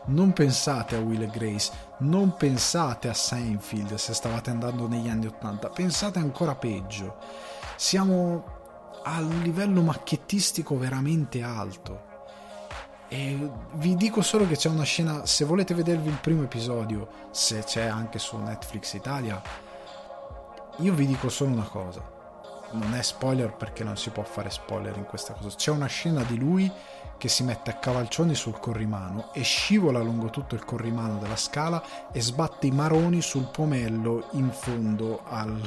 Non 0.07 0.33
pensate 0.33 0.97
a 0.97 1.01
Will 1.01 1.23
e 1.23 1.29
Grace, 1.29 1.73
non 1.99 2.37
pensate 2.37 3.09
a 3.09 3.15
Seinfeld 3.15 3.95
se 3.95 4.15
stavate 4.15 4.51
andando 4.51 4.87
negli 4.87 5.09
anni 5.09 5.27
80, 5.27 5.69
pensate 5.71 6.19
ancora 6.19 6.55
peggio. 6.55 7.17
Siamo 7.77 8.45
a 9.03 9.21
un 9.21 9.41
livello 9.43 9.83
macchiettistico 9.83 10.77
veramente 10.77 11.43
alto. 11.43 12.15
E 13.09 13.51
vi 13.75 13.95
dico 13.95 14.21
solo 14.21 14.49
che 14.49 14.57
c'è 14.57 14.69
una 14.69 14.83
scena, 14.83 15.27
se 15.27 15.45
volete 15.45 15.75
vedervi 15.75 16.09
il 16.09 16.19
primo 16.21 16.43
episodio, 16.43 17.09
se 17.31 17.63
c'è 17.63 17.85
anche 17.85 18.19
su 18.19 18.37
Netflix 18.37 18.95
Italia, 18.95 19.41
io 20.79 20.93
vi 20.93 21.07
dico 21.07 21.29
solo 21.29 21.53
una 21.53 21.65
cosa. 21.65 22.15
Non 22.73 22.95
è 22.95 23.03
spoiler 23.03 23.55
perché 23.55 23.85
non 23.85 23.97
si 23.97 24.11
può 24.11 24.25
fare 24.25 24.51
spoiler 24.51 24.97
in 24.97 25.05
questa 25.05 25.35
cosa. 25.35 25.55
C'è 25.55 25.71
una 25.71 25.87
scena 25.87 26.23
di 26.25 26.37
lui 26.37 26.71
che 27.19 27.29
si 27.29 27.43
mette 27.43 27.71
a 27.71 27.75
cavalcioni 27.75 28.35
sul 28.35 28.59
corrimano 28.59 29.33
e 29.33 29.43
scivola 29.43 30.01
lungo 30.01 30.31
tutto 30.31 30.55
il 30.55 30.65
corrimano 30.65 31.19
della 31.19 31.37
scala 31.37 31.83
e 32.13 32.21
sbatte 32.21 32.67
i 32.67 32.71
maroni 32.71 33.21
sul 33.21 33.49
pomello 33.51 34.29
in 34.33 34.51
fondo 34.51 35.23
al, 35.25 35.61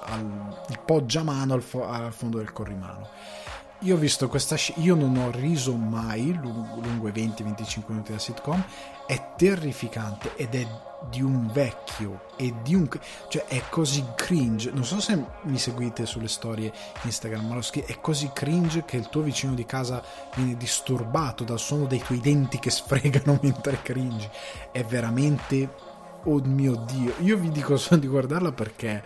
al 0.00 0.78
poggiamano 0.84 1.54
al, 1.54 1.64
al 1.80 2.12
fondo 2.12 2.38
del 2.38 2.52
corrimano. 2.52 3.08
Io 3.82 3.96
ho 3.96 3.98
visto 3.98 4.28
questa 4.28 4.54
scena, 4.54 4.80
io 4.80 4.94
non 4.94 5.16
ho 5.16 5.32
riso 5.32 5.74
mai 5.74 6.32
lungo, 6.34 6.78
lungo 6.80 7.08
i 7.08 7.10
20-25 7.10 7.80
minuti 7.88 8.12
da 8.12 8.18
sitcom, 8.18 8.64
è 9.06 9.34
terrificante 9.36 10.36
ed 10.36 10.54
è 10.54 10.64
di 11.10 11.20
un 11.20 11.50
vecchio 11.50 12.26
e 12.36 12.54
di 12.62 12.76
un 12.76 12.88
cioè 13.26 13.44
è 13.46 13.60
così 13.68 14.04
cringe. 14.14 14.70
Non 14.70 14.84
so 14.84 15.00
se 15.00 15.20
mi 15.42 15.58
seguite 15.58 16.06
sulle 16.06 16.28
storie 16.28 16.72
Instagram 17.02 17.44
ma 17.44 17.54
lo 17.56 17.60
schifo 17.60 17.88
è 17.88 18.00
così 18.00 18.30
cringe 18.32 18.84
che 18.84 18.98
il 18.98 19.08
tuo 19.08 19.22
vicino 19.22 19.52
di 19.54 19.66
casa 19.66 20.00
viene 20.36 20.56
disturbato 20.56 21.42
dal 21.42 21.58
suono 21.58 21.86
dei 21.86 22.00
tuoi 22.00 22.20
denti 22.20 22.60
che 22.60 22.70
sfregano 22.70 23.36
mentre 23.42 23.82
cringe 23.82 24.30
è 24.70 24.84
veramente 24.84 25.68
oh 26.22 26.40
mio 26.44 26.76
dio. 26.86 27.14
Io 27.18 27.36
vi 27.36 27.50
dico 27.50 27.76
solo 27.76 28.00
di 28.00 28.06
guardarla 28.06 28.52
perché 28.52 29.02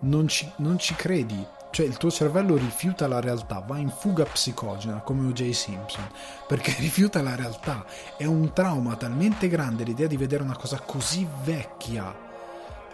non 0.00 0.28
ci, 0.28 0.50
non 0.56 0.78
ci 0.78 0.94
credi 0.94 1.46
cioè 1.74 1.86
il 1.86 1.96
tuo 1.96 2.08
cervello 2.08 2.54
rifiuta 2.54 3.08
la 3.08 3.18
realtà, 3.18 3.58
va 3.58 3.78
in 3.78 3.88
fuga 3.88 4.22
psicogena 4.22 5.00
come 5.00 5.26
O.J. 5.26 5.50
Simpson, 5.50 6.08
perché 6.46 6.72
rifiuta 6.78 7.20
la 7.20 7.34
realtà. 7.34 7.84
È 8.16 8.24
un 8.26 8.52
trauma 8.52 8.94
talmente 8.94 9.48
grande 9.48 9.82
l'idea 9.82 10.06
di 10.06 10.16
vedere 10.16 10.44
una 10.44 10.56
cosa 10.56 10.78
così 10.78 11.26
vecchia 11.42 12.14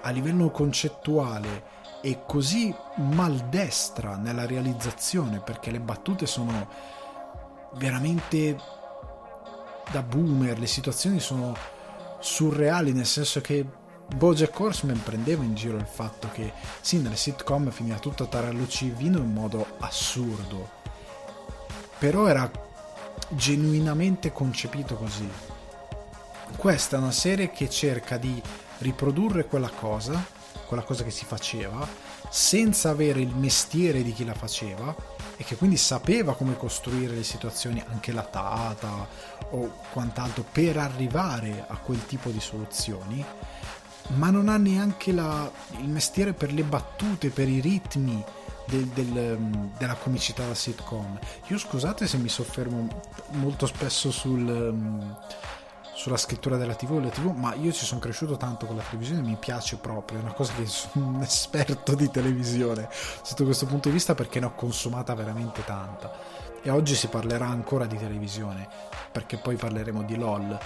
a 0.01 0.09
livello 0.09 0.51
concettuale 0.51 1.63
e 2.01 2.23
così 2.27 2.75
maldestra 2.97 4.17
nella 4.17 4.47
realizzazione, 4.47 5.41
perché 5.41 5.71
le 5.71 5.81
battute 5.81 6.25
sono 6.25 6.67
veramente 7.75 8.59
da 9.91 10.03
boomer, 10.03 10.59
le 10.59 10.67
situazioni 10.67 11.21
sono 11.21 11.55
surreali 12.19 12.95
nel 12.95 13.05
senso 13.05 13.43
che 13.43 13.67
Bojack 14.17 14.59
Horseman 14.59 15.03
prendeva 15.03 15.45
in 15.45 15.55
giro 15.55 15.77
il 15.77 15.87
fatto 15.87 16.29
che 16.33 16.53
sì, 16.81 17.01
nelle 17.01 17.17
sitcom 17.17 17.71
finiva 17.71 17.99
tutto 17.99 18.25
a 18.25 18.27
tarallucci 18.27 18.91
vino 18.91 19.19
in 19.19 19.33
modo 19.33 19.67
assurdo, 19.79 20.69
però 21.99 22.27
era 22.27 22.51
genuinamente 23.29 24.33
concepito 24.33 24.97
così. 24.97 25.29
Questa 26.57 26.97
è 26.97 27.01
una 27.01 27.13
serie 27.13 27.51
che 27.51 27.71
cerca 27.71 28.17
di 28.17 28.43
riprodurre 28.79 29.47
quella 29.47 29.71
cosa, 29.71 30.23
quella 30.67 30.83
cosa 30.83 31.05
che 31.05 31.11
si 31.11 31.25
faceva, 31.25 31.87
senza 32.29 32.91
avere 32.91 33.21
il 33.21 33.35
mestiere 33.35 34.03
di 34.03 34.13
chi 34.13 34.25
la 34.25 34.35
faceva 34.35 34.95
e 35.37 35.45
che 35.45 35.57
quindi 35.57 35.77
sapeva 35.77 36.35
come 36.35 36.57
costruire 36.57 37.15
le 37.15 37.25
situazioni 37.25 37.83
anche 37.89 38.13
la 38.13 38.23
tata 38.23 39.09
o 39.51 39.73
quant'altro 39.93 40.45
per 40.51 40.77
arrivare 40.77 41.65
a 41.67 41.77
quel 41.79 42.05
tipo 42.07 42.31
di 42.31 42.41
soluzioni 42.41 43.25
ma 44.09 44.31
non 44.31 44.49
ha 44.49 44.57
neanche 44.57 45.13
la, 45.13 45.51
il 45.79 45.89
mestiere 45.89 46.33
per 46.33 46.53
le 46.53 46.63
battute, 46.63 47.31
per 47.31 47.49
i 47.49 47.61
ritmi 47.61 48.25
del, 48.67 48.87
del, 48.87 49.39
della 49.77 49.95
comicità 49.95 50.47
da 50.47 50.55
sitcom. 50.55 51.19
Io 51.49 51.59
scusate 51.59 52.07
se 52.07 52.17
mi 52.19 52.29
soffermo 52.29 52.89
molto 53.33 53.67
spesso 53.67 54.11
sul, 54.11 55.17
sulla 55.95 56.17
scrittura 56.17 56.57
della 56.57 56.75
TV 56.75 56.97
e 56.97 57.01
la 57.03 57.09
TV, 57.11 57.35
ma 57.37 57.55
io 57.55 57.73
ci 57.73 57.85
sono 57.85 58.01
cresciuto 58.01 58.37
tanto 58.37 58.67
con 58.67 58.77
la 58.77 58.83
televisione, 58.83 59.21
mi 59.21 59.37
piace 59.39 59.77
proprio, 59.77 60.19
è 60.19 60.23
una 60.23 60.33
cosa 60.33 60.55
che 60.55 60.65
sono 60.67 61.09
un 61.09 61.21
esperto 61.21 61.95
di 61.95 62.11
televisione 62.11 62.89
sotto 63.23 63.45
questo 63.45 63.67
punto 63.67 63.89
di 63.89 63.95
vista 63.95 64.15
perché 64.15 64.41
ne 64.41 64.47
ho 64.47 64.55
consumata 64.55 65.15
veramente 65.15 65.63
tanta. 65.65 66.49
E 66.63 66.69
oggi 66.69 66.95
si 66.95 67.09
parlerà 67.09 67.47
ancora 67.47 67.87
di 67.87 67.97
televisione, 67.97 68.69
perché 69.11 69.39
poi 69.39 69.57
parleremo 69.57 70.03
di 70.03 70.17
LOL, 70.17 70.59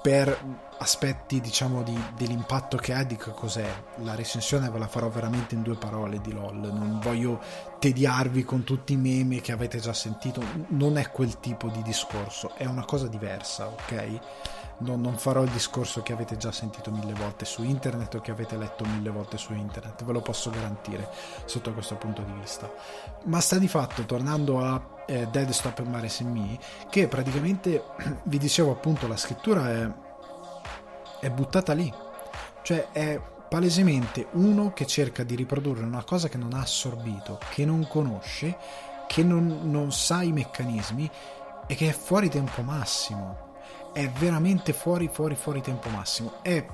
per 0.00 0.66
aspetti 0.78 1.40
diciamo 1.40 1.82
di, 1.82 1.98
dell'impatto 2.16 2.76
che 2.76 2.92
ha 2.92 3.02
di 3.02 3.16
che 3.16 3.30
cos'è. 3.32 3.68
La 4.02 4.14
recensione 4.14 4.70
ve 4.70 4.78
la 4.78 4.86
farò 4.86 5.08
veramente 5.08 5.54
in 5.54 5.62
due 5.62 5.76
parole 5.76 6.20
di 6.20 6.32
LOL. 6.32 6.56
Non 6.56 7.00
voglio 7.02 7.40
tediarvi 7.78 8.44
con 8.44 8.64
tutti 8.64 8.92
i 8.92 8.96
meme 8.96 9.40
che 9.40 9.52
avete 9.52 9.78
già 9.78 9.92
sentito. 9.92 10.42
Non 10.68 10.98
è 10.98 11.10
quel 11.10 11.40
tipo 11.40 11.68
di 11.68 11.82
discorso 11.82 12.54
è 12.54 12.64
una 12.64 12.84
cosa 12.84 13.06
diversa 13.06 13.66
ok 13.68 14.20
non, 14.78 15.00
non, 15.00 15.16
farò 15.16 15.42
il 15.42 15.50
discorso 15.50 16.02
che 16.02 16.12
avete 16.12 16.36
già 16.36 16.52
sentito 16.52 16.90
mille 16.90 17.12
volte 17.12 17.44
su 17.44 17.62
internet 17.62 18.14
o 18.14 18.20
che 18.20 18.30
avete 18.30 18.56
letto 18.56 18.84
mille 18.84 19.10
volte 19.10 19.36
su 19.36 19.52
internet, 19.52 20.04
ve 20.04 20.12
lo 20.12 20.20
posso 20.20 20.50
garantire 20.50 21.08
sotto 21.46 21.72
questo 21.72 21.96
punto 21.96 22.22
di 22.22 22.32
vista. 22.32 22.70
Ma 23.24 23.40
sta 23.40 23.58
di 23.58 23.68
fatto, 23.68 24.04
tornando 24.04 24.60
a 24.60 25.04
eh, 25.06 25.26
Dead 25.26 25.50
Stop 25.50 25.80
and 25.80 25.88
Mares 25.88 26.20
Me, 26.20 26.58
che 26.88 27.08
praticamente 27.08 27.82
vi 28.24 28.38
dicevo 28.38 28.70
appunto 28.70 29.08
la 29.08 29.16
scrittura 29.16 29.70
è, 29.70 29.90
è 31.20 31.30
buttata 31.30 31.72
lì, 31.72 31.92
cioè 32.62 32.88
è 32.92 33.20
palesemente 33.48 34.28
uno 34.32 34.72
che 34.72 34.86
cerca 34.86 35.24
di 35.24 35.34
riprodurre 35.34 35.84
una 35.84 36.04
cosa 36.04 36.28
che 36.28 36.36
non 36.36 36.52
ha 36.52 36.60
assorbito, 36.60 37.40
che 37.50 37.64
non 37.64 37.86
conosce, 37.88 38.56
che 39.08 39.24
non, 39.24 39.70
non 39.70 39.90
sa 39.90 40.22
i 40.22 40.32
meccanismi 40.32 41.10
e 41.66 41.74
che 41.74 41.88
è 41.88 41.92
fuori 41.92 42.28
tempo 42.28 42.62
massimo 42.62 43.46
è 43.98 44.08
veramente 44.10 44.72
fuori, 44.72 45.08
fuori, 45.08 45.34
fuori 45.34 45.60
tempo 45.60 45.88
massimo. 45.88 46.34
È 46.40 46.64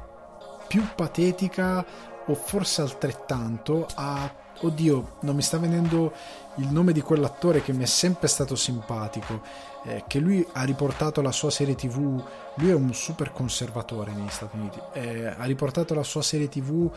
più 0.66 0.84
patetica 0.94 1.82
o 2.26 2.34
forse 2.34 2.82
altrettanto 2.82 3.86
a... 3.94 4.42
Oddio, 4.60 5.16
non 5.20 5.34
mi 5.34 5.40
sta 5.40 5.58
venendo 5.58 6.12
il 6.56 6.68
nome 6.68 6.92
di 6.92 7.00
quell'attore 7.00 7.62
che 7.62 7.72
mi 7.72 7.82
è 7.82 7.86
sempre 7.86 8.28
stato 8.28 8.54
simpatico, 8.54 9.40
eh, 9.84 10.04
che 10.06 10.18
lui 10.18 10.46
ha 10.52 10.64
riportato 10.64 11.22
la 11.22 11.32
sua 11.32 11.50
serie 11.50 11.74
tv, 11.74 12.22
lui 12.56 12.70
è 12.70 12.74
un 12.74 12.92
super 12.92 13.32
conservatore 13.32 14.12
negli 14.12 14.28
Stati 14.28 14.56
Uniti, 14.56 14.78
eh, 14.92 15.26
ha 15.26 15.44
riportato 15.44 15.92
la 15.94 16.04
sua 16.04 16.22
serie 16.22 16.48
tv, 16.48 16.88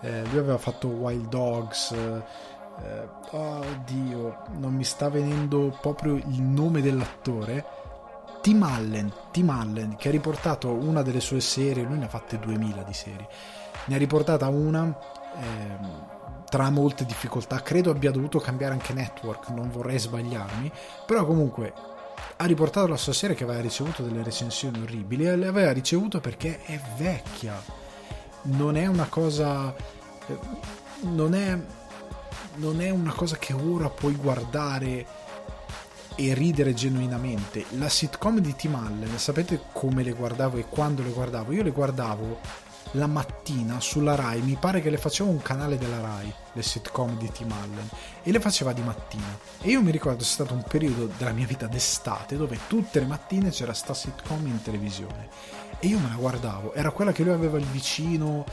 eh, 0.00 0.22
lui 0.30 0.38
aveva 0.38 0.58
fatto 0.58 0.88
Wild 0.88 1.28
Dogs, 1.28 1.90
eh, 1.90 3.08
oddio, 3.30 4.42
non 4.58 4.74
mi 4.74 4.84
sta 4.84 5.10
venendo 5.10 5.76
proprio 5.82 6.14
il 6.14 6.40
nome 6.40 6.80
dell'attore, 6.80 7.81
Tim 8.42 8.60
Allen, 8.64 9.12
Tim 9.30 9.48
Allen, 9.50 9.94
che 9.96 10.08
ha 10.08 10.10
riportato 10.10 10.72
una 10.72 11.02
delle 11.02 11.20
sue 11.20 11.40
serie, 11.40 11.84
lui 11.84 11.98
ne 11.98 12.06
ha 12.06 12.08
fatte 12.08 12.40
2000 12.40 12.82
di 12.82 12.92
serie, 12.92 13.28
ne 13.84 13.94
ha 13.94 13.98
riportata 13.98 14.48
una 14.48 14.98
eh, 15.40 16.10
tra 16.50 16.68
molte 16.68 17.04
difficoltà, 17.04 17.62
credo 17.62 17.92
abbia 17.92 18.10
dovuto 18.10 18.40
cambiare 18.40 18.74
anche 18.74 18.92
network, 18.92 19.50
non 19.50 19.70
vorrei 19.70 19.98
sbagliarmi, 19.98 20.72
però 21.06 21.24
comunque 21.24 21.72
ha 22.36 22.44
riportato 22.44 22.88
la 22.88 22.96
sua 22.96 23.12
serie 23.12 23.36
che 23.36 23.44
aveva 23.44 23.60
ricevuto 23.60 24.02
delle 24.02 24.24
recensioni 24.24 24.82
orribili 24.82 25.24
e 25.24 25.36
le 25.36 25.46
aveva 25.46 25.70
ricevute 25.70 26.18
perché 26.18 26.62
è 26.64 26.80
vecchia, 26.96 27.62
non 28.42 28.76
è 28.76 28.86
una 28.86 29.06
cosa... 29.06 29.72
Eh, 30.26 30.38
non 31.02 31.34
è, 31.34 31.58
non 32.56 32.80
è 32.80 32.90
una 32.90 33.12
cosa 33.12 33.36
che 33.36 33.52
ora 33.52 33.88
puoi 33.88 34.14
guardare 34.14 35.06
e 36.16 36.34
ridere 36.34 36.74
genuinamente. 36.74 37.64
La 37.70 37.88
sitcom 37.88 38.38
di 38.38 38.54
Tim 38.54 38.74
Allen, 38.74 39.18
sapete 39.18 39.60
come 39.72 40.02
le 40.02 40.12
guardavo 40.12 40.56
e 40.58 40.66
quando 40.68 41.02
le 41.02 41.10
guardavo? 41.10 41.52
Io 41.52 41.62
le 41.62 41.70
guardavo 41.70 42.38
la 42.92 43.06
mattina 43.06 43.80
sulla 43.80 44.14
Rai, 44.14 44.42
mi 44.42 44.56
pare 44.60 44.80
che 44.80 44.90
le 44.90 44.98
faceva 44.98 45.30
un 45.30 45.40
canale 45.40 45.78
della 45.78 46.00
Rai, 46.00 46.32
le 46.52 46.62
sitcom 46.62 47.16
di 47.16 47.30
Tim 47.30 47.50
Allen, 47.50 47.88
e 48.22 48.30
le 48.30 48.40
faceva 48.40 48.72
di 48.72 48.82
mattina. 48.82 49.38
E 49.60 49.70
io 49.70 49.80
mi 49.80 49.90
ricordo 49.90 50.22
c'è 50.22 50.28
stato 50.28 50.54
un 50.54 50.64
periodo 50.66 51.06
della 51.16 51.32
mia 51.32 51.46
vita 51.46 51.66
d'estate 51.66 52.36
dove 52.36 52.58
tutte 52.66 53.00
le 53.00 53.06
mattine 53.06 53.50
c'era 53.50 53.72
sta 53.72 53.94
sitcom 53.94 54.46
in 54.46 54.62
televisione. 54.62 55.28
E 55.78 55.86
io 55.86 55.98
me 55.98 56.08
la 56.08 56.16
guardavo, 56.16 56.74
era 56.74 56.90
quella 56.90 57.12
che 57.12 57.22
lui 57.22 57.32
aveva 57.32 57.58
il 57.58 57.66
vicino 57.66 58.44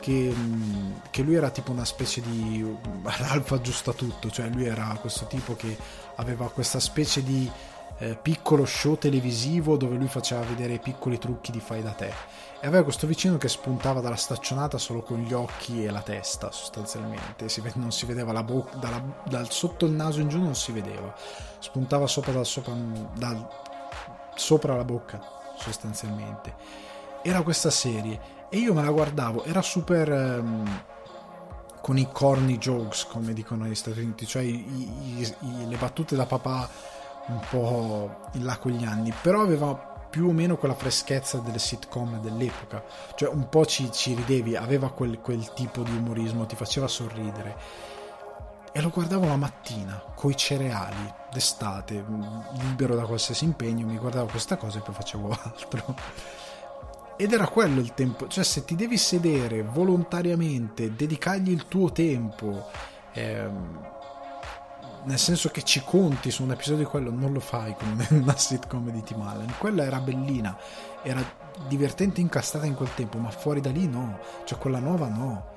che, 0.00 0.34
mm, 0.34 0.92
che, 1.10 1.22
lui 1.22 1.36
era 1.36 1.50
tipo 1.50 1.70
una 1.70 1.84
specie 1.84 2.20
di 2.20 2.66
Ralph 3.02 3.52
aggiusta 3.52 3.92
tutto, 3.92 4.30
cioè 4.30 4.48
lui 4.48 4.66
era 4.66 4.98
questo 5.00 5.26
tipo 5.26 5.54
che 5.54 5.76
aveva 6.16 6.50
questa 6.50 6.80
specie 6.80 7.22
di 7.22 7.50
eh, 7.98 8.16
piccolo 8.20 8.64
show 8.64 8.96
televisivo 8.96 9.76
dove 9.76 9.96
lui 9.96 10.08
faceva 10.08 10.42
vedere 10.42 10.74
i 10.74 10.80
piccoli 10.80 11.18
trucchi 11.18 11.52
di 11.52 11.60
fai 11.60 11.82
da 11.82 11.92
te. 11.92 12.12
E 12.60 12.66
aveva 12.66 12.84
questo 12.84 13.06
vicino 13.06 13.38
che 13.38 13.48
spuntava 13.48 14.00
dalla 14.00 14.16
staccionata 14.16 14.78
solo 14.78 15.02
con 15.02 15.18
gli 15.18 15.32
occhi 15.32 15.84
e 15.84 15.90
la 15.90 16.02
testa 16.02 16.50
sostanzialmente. 16.50 17.48
Si, 17.48 17.62
non 17.74 17.92
si 17.92 18.06
vedeva 18.06 18.32
la 18.32 18.42
bocca 18.42 18.76
dalla, 18.76 19.02
dal 19.28 19.50
sotto 19.50 19.86
il 19.86 19.92
naso 19.92 20.20
in 20.20 20.28
giù 20.28 20.40
non 20.40 20.54
si 20.54 20.72
vedeva. 20.72 21.14
Spuntava 21.58 22.06
sopra, 22.06 22.32
dal 22.32 22.46
sopra, 22.46 22.72
dal, 23.14 23.48
sopra 24.34 24.76
la 24.76 24.84
bocca 24.84 25.20
sostanzialmente. 25.56 26.54
Era 27.22 27.42
questa 27.42 27.70
serie. 27.70 28.40
E 28.48 28.58
io 28.58 28.74
me 28.74 28.82
la 28.82 28.90
guardavo, 28.90 29.44
era 29.44 29.62
super 29.62 30.10
um, 30.10 30.82
con 31.82 31.98
i 31.98 32.08
corny 32.10 32.58
jokes, 32.58 33.06
come 33.06 33.32
dicono 33.32 33.64
negli 33.64 33.74
Stati 33.74 34.00
Uniti, 34.00 34.24
cioè 34.24 34.42
i, 34.42 35.18
i, 35.18 35.34
i, 35.40 35.68
le 35.68 35.76
battute 35.76 36.14
da 36.14 36.24
papà 36.24 36.70
un 37.26 37.40
po' 37.50 38.28
in 38.34 38.44
là 38.44 38.56
con 38.56 38.70
gli 38.70 38.84
anni, 38.84 39.12
però 39.20 39.42
aveva 39.42 39.74
più 40.08 40.28
o 40.28 40.32
meno 40.32 40.56
quella 40.56 40.74
freschezza 40.74 41.38
delle 41.38 41.58
sitcom 41.58 42.20
dell'epoca, 42.20 42.84
cioè 43.16 43.30
un 43.30 43.48
po' 43.48 43.66
ci, 43.66 43.90
ci 43.90 44.14
ridevi, 44.14 44.54
aveva 44.54 44.90
quel, 44.90 45.18
quel 45.20 45.52
tipo 45.54 45.82
di 45.82 45.90
umorismo, 45.90 46.46
ti 46.46 46.54
faceva 46.54 46.86
sorridere. 46.86 47.56
E 48.70 48.80
lo 48.80 48.90
guardavo 48.90 49.26
la 49.26 49.36
mattina, 49.36 50.00
coi 50.14 50.36
cereali, 50.36 51.12
d'estate, 51.32 52.04
libero 52.52 52.94
da 52.94 53.04
qualsiasi 53.04 53.44
impegno, 53.44 53.86
mi 53.86 53.98
guardavo 53.98 54.26
questa 54.26 54.56
cosa 54.56 54.78
e 54.78 54.82
poi 54.82 54.94
facevo 54.94 55.30
altro. 55.42 55.94
Ed 57.16 57.32
era 57.32 57.46
quello 57.46 57.80
il 57.80 57.94
tempo, 57.94 58.26
cioè 58.26 58.42
se 58.42 58.64
ti 58.64 58.74
devi 58.74 58.96
sedere 58.96 59.62
volontariamente, 59.62 60.94
dedicargli 60.94 61.50
il 61.50 61.68
tuo 61.68 61.92
tempo, 61.92 62.66
ehm, 63.12 63.90
nel 65.04 65.18
senso 65.18 65.50
che 65.50 65.62
ci 65.62 65.82
conti 65.84 66.30
su 66.30 66.42
un 66.42 66.52
episodio 66.52 66.84
di 66.84 66.90
quello, 66.90 67.10
non 67.10 67.32
lo 67.32 67.40
fai 67.40 67.74
come 67.76 68.06
una 68.20 68.36
sitcom 68.36 68.90
di 68.90 69.02
Tim 69.02 69.20
Allen. 69.20 69.54
Quella 69.58 69.84
era 69.84 70.00
bellina, 70.00 70.56
era 71.02 71.22
divertente 71.68 72.20
incastrata 72.20 72.66
in 72.66 72.74
quel 72.74 72.94
tempo, 72.94 73.18
ma 73.18 73.30
fuori 73.30 73.60
da 73.60 73.70
lì 73.70 73.86
no, 73.86 74.18
cioè 74.44 74.58
quella 74.58 74.78
nuova 74.78 75.08
no. 75.08 75.50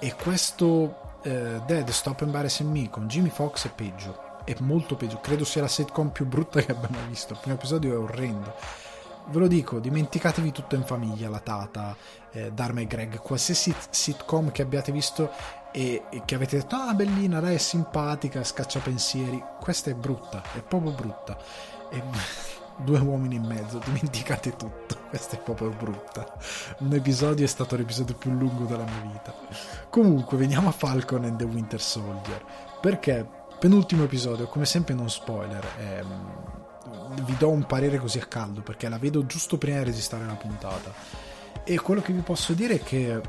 E 0.00 0.14
questo 0.14 1.18
eh, 1.22 1.60
Dead 1.66 1.88
Stop 1.88 2.20
Embarrassing 2.22 2.70
Me 2.70 2.90
con 2.90 3.08
Jimmy 3.08 3.30
Fox 3.30 3.66
è 3.66 3.72
peggio, 3.72 4.42
è 4.44 4.54
molto 4.60 4.94
peggio, 4.94 5.18
credo 5.20 5.44
sia 5.44 5.62
la 5.62 5.68
sitcom 5.68 6.10
più 6.10 6.26
brutta 6.26 6.60
che 6.60 6.72
abbiamo 6.72 6.98
visto. 7.08 7.32
Il 7.32 7.38
primo 7.40 7.56
episodio 7.56 7.94
è 7.94 7.98
orrendo 7.98 8.54
ve 9.30 9.38
lo 9.38 9.46
dico, 9.46 9.78
dimenticatevi 9.78 10.52
tutto 10.52 10.74
in 10.74 10.84
famiglia, 10.84 11.28
la 11.28 11.40
Tata, 11.40 11.96
eh, 12.32 12.52
Dharma 12.52 12.80
e 12.80 12.86
Greg, 12.86 13.18
qualsiasi 13.18 13.74
sitcom 13.90 14.50
che 14.50 14.62
abbiate 14.62 14.92
visto 14.92 15.30
e, 15.72 16.04
e, 16.10 16.22
che 16.24 16.34
avete 16.34 16.58
detto, 16.58 16.76
ah 16.76 16.94
bellina, 16.94 17.40
lei 17.40 17.56
è 17.56 17.58
simpatica, 17.58 18.42
scaccia 18.42 18.80
pensieri, 18.80 19.42
questa 19.60 19.90
è 19.90 19.94
brutta, 19.94 20.42
è 20.54 20.62
proprio 20.62 20.92
brutta. 20.92 21.36
E, 21.90 22.02
due 22.78 22.98
uomini 23.00 23.34
in 23.34 23.44
mezzo, 23.44 23.80
dimenticate 23.84 24.54
tutto, 24.56 24.96
questa 25.08 25.36
è 25.36 25.40
proprio 25.40 25.70
brutta. 25.70 26.32
Un 26.78 26.92
episodio 26.94 27.44
è 27.44 27.48
stato 27.48 27.76
l'episodio 27.76 28.14
più 28.14 28.30
lungo 28.30 28.64
della 28.64 28.84
mia 28.84 29.12
vita. 29.12 29.34
Comunque, 29.90 30.36
veniamo 30.36 30.68
a 30.68 30.72
Falcon 30.72 31.24
and 31.24 31.36
the 31.36 31.44
Winter 31.44 31.80
Soldier, 31.80 32.44
perché 32.80 33.26
penultimo 33.58 34.04
episodio, 34.04 34.46
come 34.46 34.64
sempre 34.64 34.94
non 34.94 35.10
spoiler, 35.10 35.66
ehm, 35.78 36.57
vi 37.24 37.36
do 37.36 37.50
un 37.50 37.64
parere 37.66 37.98
così 37.98 38.18
a 38.18 38.26
caldo 38.26 38.60
perché 38.60 38.88
la 38.88 38.98
vedo 38.98 39.26
giusto 39.26 39.58
prima 39.58 39.78
di 39.78 39.84
registrare 39.84 40.26
la 40.26 40.34
puntata. 40.34 40.92
E 41.64 41.78
quello 41.80 42.00
che 42.00 42.12
vi 42.12 42.20
posso 42.20 42.52
dire 42.54 42.76
è 42.76 42.82
che 42.82 43.20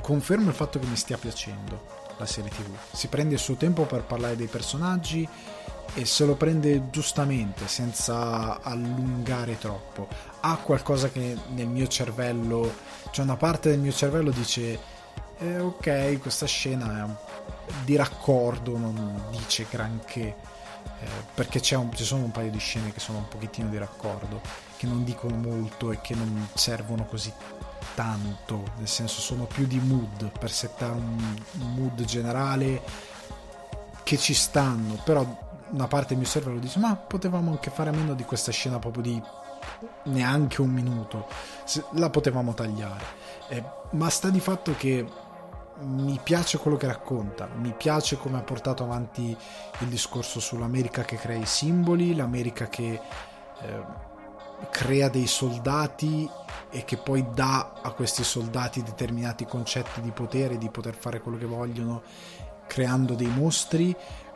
confermo 0.00 0.48
il 0.48 0.54
fatto 0.54 0.78
che 0.78 0.86
mi 0.86 0.96
stia 0.96 1.16
piacendo 1.16 2.02
la 2.18 2.26
serie 2.26 2.50
tv. 2.50 2.74
Si 2.92 3.08
prende 3.08 3.34
il 3.34 3.40
suo 3.40 3.54
tempo 3.54 3.84
per 3.84 4.02
parlare 4.02 4.36
dei 4.36 4.46
personaggi 4.46 5.28
e 5.94 6.04
se 6.04 6.24
lo 6.24 6.34
prende 6.34 6.90
giustamente, 6.90 7.68
senza 7.68 8.60
allungare 8.60 9.58
troppo. 9.58 10.08
Ha 10.40 10.56
qualcosa 10.56 11.08
che 11.10 11.36
nel 11.50 11.68
mio 11.68 11.86
cervello, 11.86 12.72
cioè 13.10 13.24
una 13.24 13.36
parte 13.36 13.70
del 13.70 13.78
mio 13.78 13.92
cervello 13.92 14.30
dice, 14.30 14.78
eh, 15.38 15.58
ok, 15.58 16.18
questa 16.18 16.46
scena 16.46 17.16
di 17.84 17.96
raccordo, 17.96 18.76
non 18.76 19.22
dice 19.30 19.66
granché. 19.70 20.36
Eh, 21.04 21.08
perché 21.34 21.60
un, 21.76 21.94
ci 21.94 22.04
sono 22.04 22.24
un 22.24 22.30
paio 22.30 22.50
di 22.50 22.58
scene 22.58 22.90
che 22.90 23.00
sono 23.00 23.18
un 23.18 23.28
pochettino 23.28 23.68
di 23.68 23.76
raccordo, 23.76 24.40
che 24.76 24.86
non 24.86 25.04
dicono 25.04 25.36
molto 25.36 25.92
e 25.92 26.00
che 26.00 26.14
non 26.14 26.48
servono 26.54 27.04
così 27.04 27.30
tanto, 27.94 28.64
nel 28.78 28.88
senso 28.88 29.20
sono 29.20 29.44
più 29.44 29.66
di 29.66 29.78
mood 29.78 30.30
per 30.38 30.50
settare 30.50 30.92
un, 30.92 31.36
mood 31.74 32.02
generale 32.04 32.82
che 34.02 34.16
ci 34.16 34.32
stanno, 34.32 35.00
però 35.04 35.42
una 35.70 35.86
parte 35.86 36.08
del 36.08 36.18
mio 36.18 36.26
cervello 36.26 36.58
dice 36.58 36.78
ma 36.78 36.94
potevamo 36.96 37.50
anche 37.50 37.70
fare 37.70 37.90
a 37.90 37.92
meno 37.92 38.14
di 38.14 38.24
questa 38.24 38.52
scena 38.52 38.78
proprio 38.78 39.02
di 39.02 39.22
neanche 40.04 40.62
un 40.62 40.70
minuto, 40.70 41.26
la 41.92 42.08
potevamo 42.08 42.54
tagliare, 42.54 43.04
eh, 43.48 43.62
ma 43.90 44.08
sta 44.08 44.30
di 44.30 44.40
fatto 44.40 44.74
che 44.74 45.06
mi 45.80 46.20
piace 46.22 46.58
quello 46.58 46.76
che 46.76 46.86
racconta, 46.86 47.48
mi 47.56 47.74
piace 47.76 48.16
come 48.16 48.38
ha 48.38 48.42
portato 48.42 48.84
avanti 48.84 49.36
il 49.78 49.88
discorso 49.88 50.40
sull'America 50.40 51.02
che 51.02 51.16
crea 51.16 51.38
i 51.38 51.46
simboli, 51.46 52.14
l'America 52.14 52.68
che 52.68 53.00
eh, 53.60 53.84
crea 54.70 55.08
dei 55.08 55.26
soldati 55.26 56.28
e 56.70 56.84
che 56.84 56.96
poi 56.96 57.26
dà 57.34 57.72
a 57.82 57.90
questi 57.92 58.24
soldati 58.24 58.82
determinati 58.82 59.44
concetti 59.44 60.00
di 60.00 60.10
potere, 60.10 60.58
di 60.58 60.70
poter 60.70 60.94
fare 60.94 61.20
quello 61.20 61.38
che 61.38 61.46
vogliono, 61.46 62.02
creando 62.66 63.14
dei 63.14 63.28
mostri, 63.28 63.94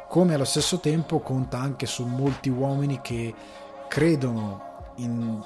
come 0.09 0.35
allo 0.35 0.45
stesso 0.45 0.81
tempo 0.81 1.21
conta 1.21 1.59
anche 1.59 1.87
su 1.87 2.05
molti 2.05 2.49
uomini 2.49 3.01
che 3.01 3.35
credono 3.89 4.93
in, 4.97 5.43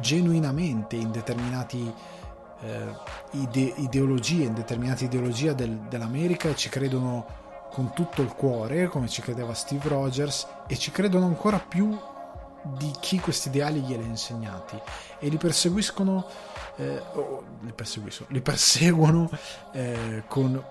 genuinamente 0.00 0.96
in 0.96 1.10
determinati 1.10 1.92
ide- 3.32 3.74
ideologie, 3.76 4.44
in 4.44 4.54
determinate 4.54 5.04
ideologie 5.04 5.54
del, 5.54 5.76
dell'America 5.88 6.48
e 6.48 6.56
ci 6.56 6.68
credono 6.68 7.42
con 7.70 7.92
tutto 7.92 8.22
il 8.22 8.32
cuore, 8.34 8.86
come 8.86 9.08
ci 9.08 9.20
credeva 9.20 9.52
Steve 9.52 9.88
Rogers, 9.88 10.46
e 10.68 10.76
ci 10.76 10.90
credono 10.90 11.26
ancora 11.26 11.58
più 11.58 11.98
di 12.62 12.90
chi 13.00 13.18
questi 13.20 13.48
ideali 13.48 13.80
glieli 13.80 14.04
ha 14.04 14.06
insegnati 14.06 14.80
e 15.18 15.28
li 15.28 15.36
perseguiscono, 15.36 16.24
eh, 16.76 17.02
oh, 17.12 17.42
li, 17.60 17.72
perseguiscono 17.72 18.28
li 18.30 18.40
perseguono 18.40 19.28
eh, 19.72 20.22
con, 20.28 20.64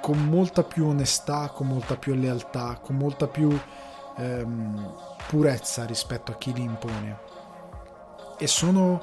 con, 0.00 0.18
molta 0.24 0.64
più 0.64 0.86
onestà, 0.86 1.50
con 1.50 1.68
molta 1.68 1.96
più 1.96 2.14
lealtà, 2.14 2.78
con 2.82 2.96
molta 2.96 3.28
più 3.28 3.56
ehm, 4.16 4.94
purezza 5.28 5.84
rispetto 5.84 6.32
a 6.32 6.36
chi 6.36 6.52
li 6.52 6.62
impone. 6.62 7.18
E 8.36 8.46
sono 8.48 9.00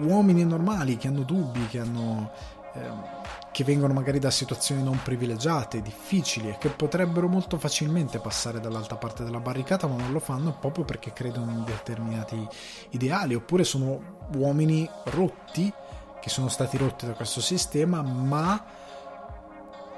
uomini 0.00 0.44
normali 0.44 0.96
che 0.96 1.08
hanno 1.08 1.22
dubbi, 1.22 1.66
che, 1.66 1.78
hanno, 1.78 2.30
ehm, 2.74 3.04
che 3.52 3.64
vengono 3.64 3.92
magari 3.92 4.18
da 4.18 4.30
situazioni 4.30 4.82
non 4.82 5.00
privilegiate, 5.02 5.82
difficili 5.82 6.48
e 6.48 6.56
che 6.58 6.68
potrebbero 6.68 7.28
molto 7.28 7.58
facilmente 7.58 8.18
passare 8.18 8.60
dall'altra 8.60 8.96
parte 8.96 9.24
della 9.24 9.40
barricata, 9.40 9.86
ma 9.86 9.96
non 9.96 10.12
lo 10.12 10.20
fanno 10.20 10.56
proprio 10.58 10.84
perché 10.84 11.12
credono 11.12 11.50
in 11.50 11.64
determinati 11.64 12.46
ideali, 12.90 13.34
oppure 13.34 13.64
sono 13.64 14.00
uomini 14.34 14.88
rotti, 15.04 15.72
che 16.20 16.28
sono 16.30 16.48
stati 16.48 16.76
rotti 16.76 17.06
da 17.06 17.12
questo 17.12 17.40
sistema, 17.40 18.02
ma 18.02 18.64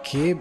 che 0.03 0.41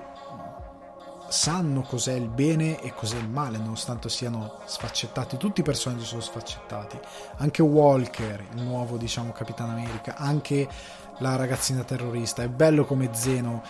sanno 1.30 1.82
cos'è 1.82 2.14
il 2.14 2.30
bene 2.30 2.82
e 2.82 2.94
cos'è 2.94 3.18
il 3.18 3.30
male, 3.30 3.58
nonostante 3.58 4.10
siano 4.10 4.60
sfaccettati. 4.66 5.38
Tutti 5.38 5.62
i 5.62 5.64
personaggi 5.64 6.06
sono 6.06 6.22
sfaccettati. 6.22 7.00
Anche 7.38 7.62
Walker, 7.62 8.46
il 8.54 8.62
nuovo, 8.62 8.98
diciamo, 8.98 9.32
Capitano 9.32 9.72
America, 9.72 10.16
anche 10.16 10.68
la 11.20 11.36
ragazzina 11.36 11.84
terrorista. 11.84 12.44
È 12.44 12.48
bello 12.48 12.86
come 12.86 13.10
Zeno, 13.14 13.64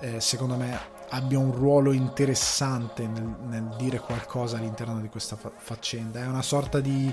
eh, 0.00 0.20
secondo 0.20 0.56
me, 0.56 0.96
abbia 1.10 1.38
un 1.38 1.52
ruolo 1.52 1.92
interessante 1.92 3.06
nel, 3.06 3.36
nel, 3.46 3.74
dire 3.78 3.98
qualcosa 4.00 4.58
all'interno 4.58 5.00
di 5.00 5.08
questa 5.08 5.36
fa- 5.36 5.52
faccenda. 5.54 6.20
È 6.20 6.26
una 6.26 6.42
sorta 6.42 6.80
di. 6.80 7.12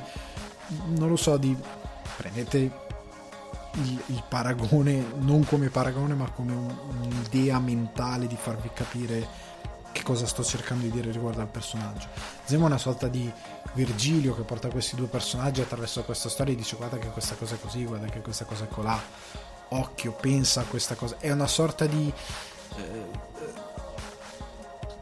non 0.87 1.09
lo 1.09 1.15
so, 1.15 1.37
di. 1.37 1.55
prendete 2.17 2.83
il, 3.75 4.01
il, 4.07 4.23
paragone 4.27 5.05
non 5.19 5.43
come 5.43 5.69
paragone 5.69 6.13
ma 6.13 6.29
come 6.31 6.53
un, 6.53 6.73
un'idea 7.01 7.59
mentale 7.59 8.25
di 8.25 8.37
farvi 8.37 8.69
capire 8.73 9.27
che 9.95 10.03
cosa 10.03 10.27
sto 10.27 10.43
cercando 10.43 10.83
di 10.83 10.91
dire 10.91 11.09
riguardo 11.09 11.39
al 11.39 11.47
personaggio. 11.47 12.07
Zemo 12.43 12.65
è 12.65 12.67
una 12.67 12.77
sorta 12.77 13.07
di 13.07 13.31
Virgilio 13.71 14.35
che 14.35 14.41
porta 14.41 14.67
questi 14.67 14.97
due 14.97 15.07
personaggi 15.07 15.61
attraverso 15.61 16.03
questa 16.03 16.27
storia 16.27 16.51
e 16.51 16.57
dice 16.57 16.75
guarda 16.75 16.97
che 16.97 17.07
questa 17.07 17.35
cosa 17.35 17.55
è 17.55 17.59
così, 17.61 17.85
guarda 17.85 18.07
che 18.07 18.19
questa 18.19 18.43
cosa 18.43 18.65
è 18.65 18.67
colà, 18.67 19.01
occhio, 19.69 20.11
pensa 20.11 20.59
a 20.59 20.63
questa 20.65 20.95
cosa. 20.95 21.15
È 21.17 21.31
una 21.31 21.47
sorta 21.47 21.85
di 21.85 22.11
eh, 22.75 23.05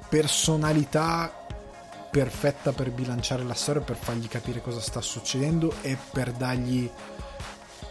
personalità 0.10 1.41
perfetta 2.12 2.71
per 2.71 2.91
bilanciare 2.91 3.43
la 3.43 3.56
storia, 3.56 3.82
per 3.82 3.95
fargli 3.95 4.27
capire 4.27 4.62
cosa 4.62 4.79
sta 4.79 5.01
succedendo 5.01 5.73
e 5.82 5.97
per 6.12 6.34
dargli 6.34 6.88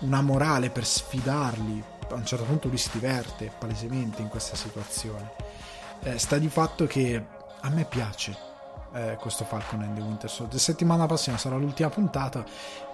una 0.01 0.21
morale, 0.21 0.71
per 0.71 0.87
sfidarli. 0.87 1.83
A 2.11 2.15
un 2.15 2.25
certo 2.25 2.45
punto 2.45 2.69
lui 2.69 2.79
si 2.79 2.91
diverte 2.93 3.51
palesemente 3.59 4.23
in 4.23 4.29
questa 4.29 4.55
situazione 4.55 5.52
eh, 6.03 6.19
sta 6.19 6.39
di 6.39 6.49
fatto 6.49 6.87
che 6.87 7.25
a 7.61 7.69
me 7.71 7.85
piace 7.85 8.51
eh, 8.95 9.17
questo 9.21 9.45
Falcon 9.45 9.83
and 9.83 9.95
the 9.95 10.01
Winter 10.01 10.31
Soldier. 10.31 10.61
Settimana 10.61 11.07
prossima 11.07 11.39
sarà 11.39 11.57
l'ultima 11.57 11.89
puntata 11.89 12.45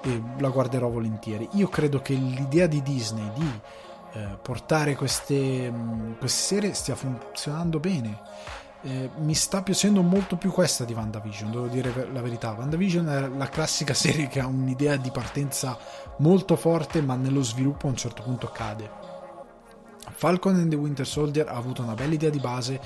e 0.03 0.23
la 0.39 0.49
guarderò 0.49 0.89
volentieri. 0.89 1.49
Io 1.53 1.69
credo 1.69 2.01
che 2.01 2.15
l'idea 2.15 2.67
di 2.67 2.83
Disney 2.83 3.31
di 3.35 3.61
eh, 4.13 4.39
portare 4.41 4.95
queste, 4.95 5.71
mh, 5.71 5.77
mm, 5.77 6.13
queste, 6.19 6.55
serie 6.55 6.75
stia 6.75 6.95
funzionando 6.95 7.79
bene. 7.81 8.21
Eh, 8.83 9.11
mi 9.17 9.35
sta 9.35 9.63
piacendo 9.63 10.03
molto 10.03 10.37
più 10.37 10.53
questa 10.53 10.85
di 10.85 10.93
WandaVision, 10.93 11.51
devo 11.51 11.67
dire 11.67 12.09
la 12.13 12.21
verità. 12.21 12.53
WandaVision 12.53 13.09
è 13.09 13.29
la 13.29 13.49
classica 13.49 13.93
serie 13.95 14.29
che 14.29 14.41
ha 14.41 14.47
un'idea 14.47 14.97
di 14.97 15.11
partenza 15.11 15.77
molto 16.19 16.57
forte, 16.57 17.03
ma 17.03 17.17
nello 17.17 17.43
sviluppo 17.43 17.87
a 17.87 17.91
un 17.91 17.97
certo 17.97 18.23
punto 18.23 18.49
cade 18.49 19.08
Falcon 20.19 20.57
and 20.57 20.69
the 20.69 20.75
Winter 20.75 21.07
Soldier 21.07 21.47
ha 21.47 21.55
avuto 21.55 21.81
una 21.81 21.95
bella 21.95 22.13
idea 22.13 22.29
di 22.29 22.41
base, 22.41 22.81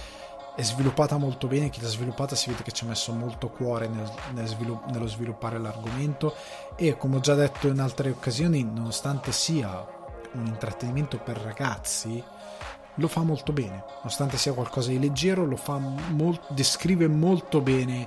è 0.55 0.63
sviluppata 0.63 1.17
molto 1.17 1.47
bene, 1.47 1.71
chi 1.71 1.81
l'ha 1.81 1.89
sviluppata 1.89 2.37
si 2.37 2.51
vede 2.51 2.63
che 2.63 2.73
ci 2.73 2.85
ha 2.85 2.89
messo 2.89 3.11
molto 3.15 3.49
cuore 3.49 3.89
nel, 3.89 4.07
nel 4.35 4.47
svilupp- 4.47 4.91
nello 4.91 5.07
sviluppare 5.07 5.59
l'argomento 5.59 6.35
e 6.77 6.95
come 6.99 7.17
ho 7.17 7.21
già 7.21 7.35
detto 7.35 7.69
in 7.69 7.81
altre 7.81 8.11
occasioni, 8.11 8.63
nonostante 8.63 9.33
sia 9.33 9.83
un 10.33 10.45
intrattenimento 10.45 11.17
per 11.21 11.39
ragazzi, 11.39 12.23
lo 12.97 13.09
fa 13.09 13.23
molto 13.23 13.55
bene, 13.55 13.83
nonostante 13.97 14.37
sia 14.37 14.53
qualcosa 14.53 14.91
di 14.91 14.99
leggero, 14.99 15.47
lo 15.47 15.57
fa 15.57 15.79
molto, 15.79 16.53
descrive 16.53 17.09
molto 17.09 17.63
bene 17.63 18.07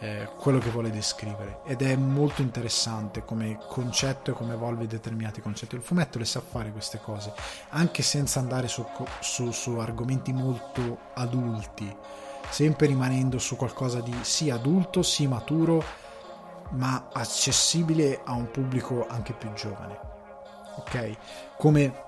eh, 0.00 0.28
quello 0.36 0.58
che 0.58 0.70
vuole 0.70 0.90
descrivere 0.90 1.60
ed 1.64 1.82
è 1.82 1.96
molto 1.96 2.42
interessante 2.42 3.24
come 3.24 3.58
concetto 3.68 4.30
e 4.30 4.34
come 4.34 4.54
evolve 4.54 4.86
determinati 4.86 5.40
concetti. 5.40 5.74
Il 5.74 5.82
fumetto 5.82 6.18
le 6.18 6.24
sa 6.24 6.40
fare 6.40 6.70
queste 6.70 7.00
cose 7.00 7.32
anche 7.70 8.02
senza 8.02 8.38
andare 8.38 8.68
su, 8.68 8.86
su, 9.20 9.50
su 9.50 9.76
argomenti 9.78 10.32
molto 10.32 10.98
adulti, 11.14 11.94
sempre 12.48 12.86
rimanendo 12.86 13.38
su 13.38 13.56
qualcosa 13.56 14.00
di 14.00 14.14
sì 14.22 14.50
adulto, 14.50 15.02
sì 15.02 15.26
maturo, 15.26 15.82
ma 16.70 17.08
accessibile 17.12 18.20
a 18.24 18.32
un 18.32 18.50
pubblico 18.50 19.06
anche 19.08 19.32
più 19.32 19.52
giovane. 19.54 19.98
Ok? 20.76 21.16
Come 21.56 22.06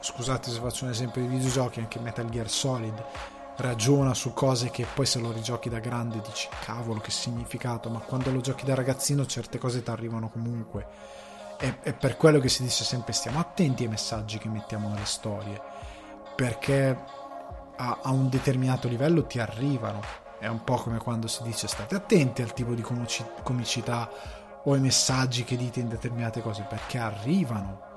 scusate 0.00 0.50
se 0.50 0.58
faccio 0.58 0.84
un 0.84 0.90
esempio 0.90 1.20
di 1.20 1.28
videogiochi, 1.28 1.80
anche 1.80 1.98
Metal 2.00 2.28
Gear 2.30 2.48
Solid 2.48 3.04
ragiona 3.60 4.14
su 4.14 4.32
cose 4.32 4.70
che 4.70 4.86
poi 4.92 5.06
se 5.06 5.18
lo 5.18 5.30
rigiochi 5.32 5.68
da 5.68 5.78
grande 5.78 6.20
dici 6.20 6.48
cavolo 6.64 7.00
che 7.00 7.10
significato, 7.10 7.88
ma 7.90 7.98
quando 8.00 8.30
lo 8.30 8.40
giochi 8.40 8.64
da 8.64 8.74
ragazzino 8.74 9.26
certe 9.26 9.58
cose 9.58 9.82
ti 9.82 9.90
arrivano 9.90 10.28
comunque. 10.28 10.86
È, 11.56 11.80
è 11.80 11.92
per 11.94 12.16
quello 12.16 12.40
che 12.40 12.48
si 12.48 12.62
dice 12.62 12.84
sempre 12.84 13.12
stiamo 13.12 13.38
attenti 13.38 13.82
ai 13.82 13.90
messaggi 13.90 14.38
che 14.38 14.48
mettiamo 14.48 14.88
nelle 14.88 15.04
storie, 15.04 15.60
perché 16.34 16.98
a, 17.76 17.98
a 18.02 18.10
un 18.10 18.28
determinato 18.28 18.88
livello 18.88 19.26
ti 19.26 19.38
arrivano. 19.38 20.00
È 20.38 20.46
un 20.46 20.64
po' 20.64 20.76
come 20.76 20.98
quando 20.98 21.26
si 21.26 21.42
dice 21.42 21.68
state 21.68 21.94
attenti 21.94 22.40
al 22.40 22.54
tipo 22.54 22.72
di 22.72 22.82
comicità 23.42 24.10
o 24.64 24.72
ai 24.72 24.80
messaggi 24.80 25.44
che 25.44 25.56
dite 25.56 25.80
in 25.80 25.88
determinate 25.88 26.40
cose, 26.40 26.64
perché 26.66 26.96
arrivano 26.96 27.88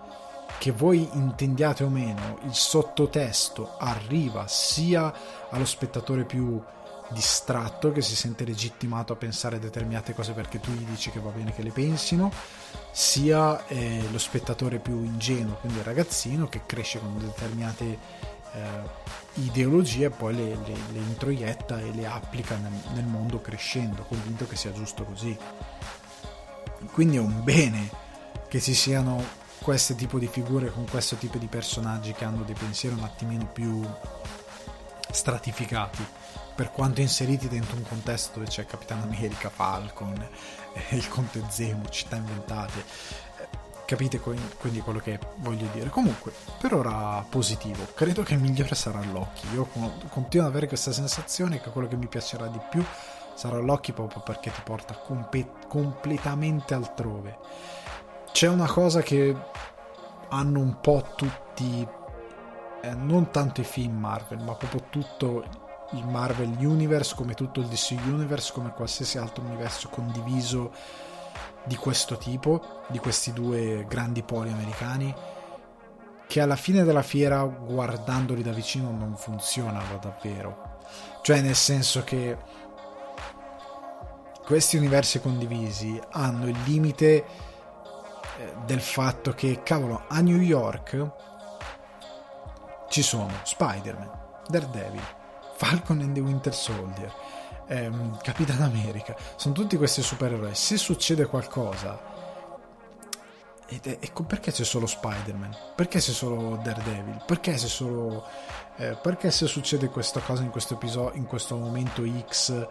che 0.57 0.71
voi 0.71 1.09
intendiate 1.13 1.83
o 1.83 1.89
meno, 1.89 2.37
il 2.43 2.53
sottotesto 2.53 3.75
arriva 3.77 4.47
sia 4.47 5.13
allo 5.49 5.65
spettatore 5.65 6.23
più 6.23 6.61
distratto, 7.09 7.91
che 7.91 8.01
si 8.01 8.15
sente 8.15 8.43
legittimato 8.43 9.13
a 9.13 9.15
pensare 9.15 9.59
determinate 9.59 10.13
cose 10.13 10.33
perché 10.33 10.59
tu 10.59 10.71
gli 10.71 10.85
dici 10.85 11.11
che 11.11 11.19
va 11.19 11.29
bene 11.29 11.53
che 11.53 11.61
le 11.61 11.71
pensino, 11.71 12.31
sia 12.91 13.65
eh, 13.67 14.03
lo 14.11 14.17
spettatore 14.17 14.79
più 14.79 15.03
ingenuo, 15.03 15.55
quindi 15.55 15.79
il 15.79 15.83
ragazzino 15.83 16.47
che 16.47 16.61
cresce 16.65 16.99
con 16.99 17.17
determinate 17.17 17.97
eh, 18.53 19.11
ideologie 19.35 20.05
e 20.05 20.09
poi 20.09 20.35
le, 20.35 20.55
le, 20.65 20.75
le, 20.91 20.99
introietta 20.99 21.79
e 21.79 21.91
le 21.93 22.05
applica 22.05 22.55
nel, 22.55 22.71
nel 22.93 23.05
mondo 23.05 23.41
crescendo, 23.41 24.03
convinto 24.03 24.47
che 24.47 24.55
sia 24.55 24.71
giusto 24.71 25.03
così. 25.03 25.35
Quindi 26.91 27.17
è 27.17 27.19
un 27.19 27.43
bene 27.43 27.89
che 28.47 28.59
ci 28.59 28.73
siano 28.73 29.41
questo 29.63 29.95
tipo 29.95 30.19
di 30.19 30.27
figure 30.27 30.69
con 30.71 30.85
questo 30.89 31.15
tipo 31.15 31.37
di 31.37 31.47
personaggi 31.47 32.11
che 32.11 32.25
hanno 32.25 32.43
dei 32.43 32.53
pensieri 32.53 32.95
un 32.95 33.03
attimino 33.03 33.45
più 33.45 33.81
stratificati 35.09 36.05
per 36.53 36.71
quanto 36.71 36.99
inseriti 36.99 37.47
dentro 37.47 37.77
un 37.77 37.83
contesto 37.83 38.39
dove 38.39 38.49
c'è 38.49 38.65
Capitan 38.65 39.01
America, 39.01 39.49
Falcon, 39.49 40.27
il 40.91 41.07
Conte 41.07 41.43
Zemo, 41.49 41.87
città 41.89 42.17
inventate. 42.17 42.79
Eh, 43.37 43.47
capite 43.85 44.19
quindi 44.19 44.79
quello 44.81 44.99
che 44.99 45.17
voglio 45.37 45.67
dire? 45.71 45.89
Comunque, 45.89 46.33
per 46.59 46.73
ora 46.73 47.25
positivo. 47.27 47.87
Credo 47.95 48.21
che 48.21 48.33
il 48.33 48.41
migliore 48.41 48.75
sarà 48.75 49.01
Loki. 49.01 49.47
Io 49.53 49.67
continuo 50.09 50.45
ad 50.45 50.51
avere 50.51 50.67
questa 50.67 50.91
sensazione 50.91 51.59
che 51.59 51.69
quello 51.69 51.87
che 51.87 51.95
mi 51.95 52.07
piacerà 52.07 52.47
di 52.47 52.59
più 52.69 52.83
sarà 53.33 53.57
Loki 53.59 53.93
proprio 53.93 54.21
perché 54.21 54.51
ti 54.51 54.61
porta 54.63 54.93
comp- 54.93 55.67
completamente 55.67 56.73
altrove. 56.73 57.39
C'è 58.33 58.47
una 58.47 58.65
cosa 58.65 59.03
che 59.03 59.35
hanno 60.29 60.59
un 60.59 60.79
po' 60.81 61.05
tutti, 61.15 61.87
eh, 62.81 62.93
non 62.95 63.29
tanto 63.29 63.61
i 63.61 63.63
film 63.63 63.99
Marvel, 63.99 64.39
ma 64.39 64.55
proprio 64.55 64.85
tutto 64.89 65.45
il 65.91 66.03
Marvel 66.07 66.55
Universe, 66.57 67.13
come 67.13 67.35
tutto 67.35 67.59
il 67.59 67.67
DC 67.67 67.95
Universe, 68.07 68.51
come 68.51 68.73
qualsiasi 68.73 69.19
altro 69.19 69.43
universo 69.43 69.87
condiviso 69.89 70.73
di 71.63 71.75
questo 71.75 72.17
tipo, 72.17 72.81
di 72.87 72.97
questi 72.97 73.33
due 73.33 73.85
grandi 73.87 74.23
poli 74.23 74.51
americani, 74.51 75.13
che 76.25 76.41
alla 76.41 76.55
fine 76.55 76.83
della 76.83 77.03
fiera, 77.03 77.43
guardandoli 77.43 78.41
da 78.41 78.51
vicino, 78.51 78.89
non 78.89 79.15
funzionano 79.15 79.99
davvero. 80.01 80.79
Cioè, 81.21 81.39
nel 81.41 81.55
senso 81.55 82.03
che 82.03 82.35
questi 84.43 84.75
universi 84.75 85.21
condivisi 85.21 86.01
hanno 86.09 86.47
il 86.47 86.57
limite 86.65 87.42
del 88.65 88.81
fatto 88.81 89.33
che, 89.33 89.61
cavolo, 89.63 90.03
a 90.07 90.19
New 90.21 90.39
York 90.39 91.09
ci 92.89 93.01
sono 93.01 93.31
Spider-Man, 93.43 94.11
Daredevil, 94.47 95.01
Falcon 95.55 96.01
and 96.01 96.13
the 96.13 96.19
Winter 96.19 96.53
Soldier, 96.53 97.11
ehm, 97.67 98.19
Capitan 98.21 98.61
America, 98.61 99.15
sono 99.35 99.53
tutti 99.53 99.77
questi 99.77 100.01
supereroi. 100.01 100.53
Se 100.53 100.77
succede 100.77 101.25
qualcosa, 101.25 101.99
ed 103.67 103.85
è, 103.87 103.97
ecco 103.99 104.23
perché 104.23 104.51
c'è 104.51 104.63
solo 104.63 104.85
Spider-Man? 104.85 105.55
Perché 105.75 105.99
c'è 105.99 106.11
solo 106.11 106.57
Daredevil? 106.61 107.23
Perché 107.25 107.53
c'è 107.53 107.67
solo. 107.67 108.25
Eh, 108.75 108.97
perché 109.01 109.31
se 109.31 109.47
succede 109.47 109.89
questa 109.89 110.19
cosa 110.19 110.43
in 110.43 110.49
questo 110.49 110.75
episodio, 110.75 111.17
in 111.17 111.25
questo 111.25 111.55
momento 111.55 112.03
X 112.27 112.67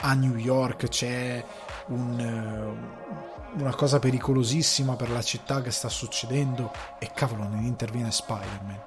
a 0.00 0.14
New 0.14 0.36
York 0.36 0.88
c'è 0.88 1.44
un, 1.86 2.20
eh, 2.20 3.27
una 3.54 3.74
cosa 3.74 3.98
pericolosissima 3.98 4.96
per 4.96 5.10
la 5.10 5.22
città 5.22 5.62
che 5.62 5.70
sta 5.70 5.88
succedendo 5.88 6.72
e 6.98 7.10
cavolo 7.12 7.44
non 7.44 7.62
interviene 7.62 8.10
Spider-Man 8.10 8.82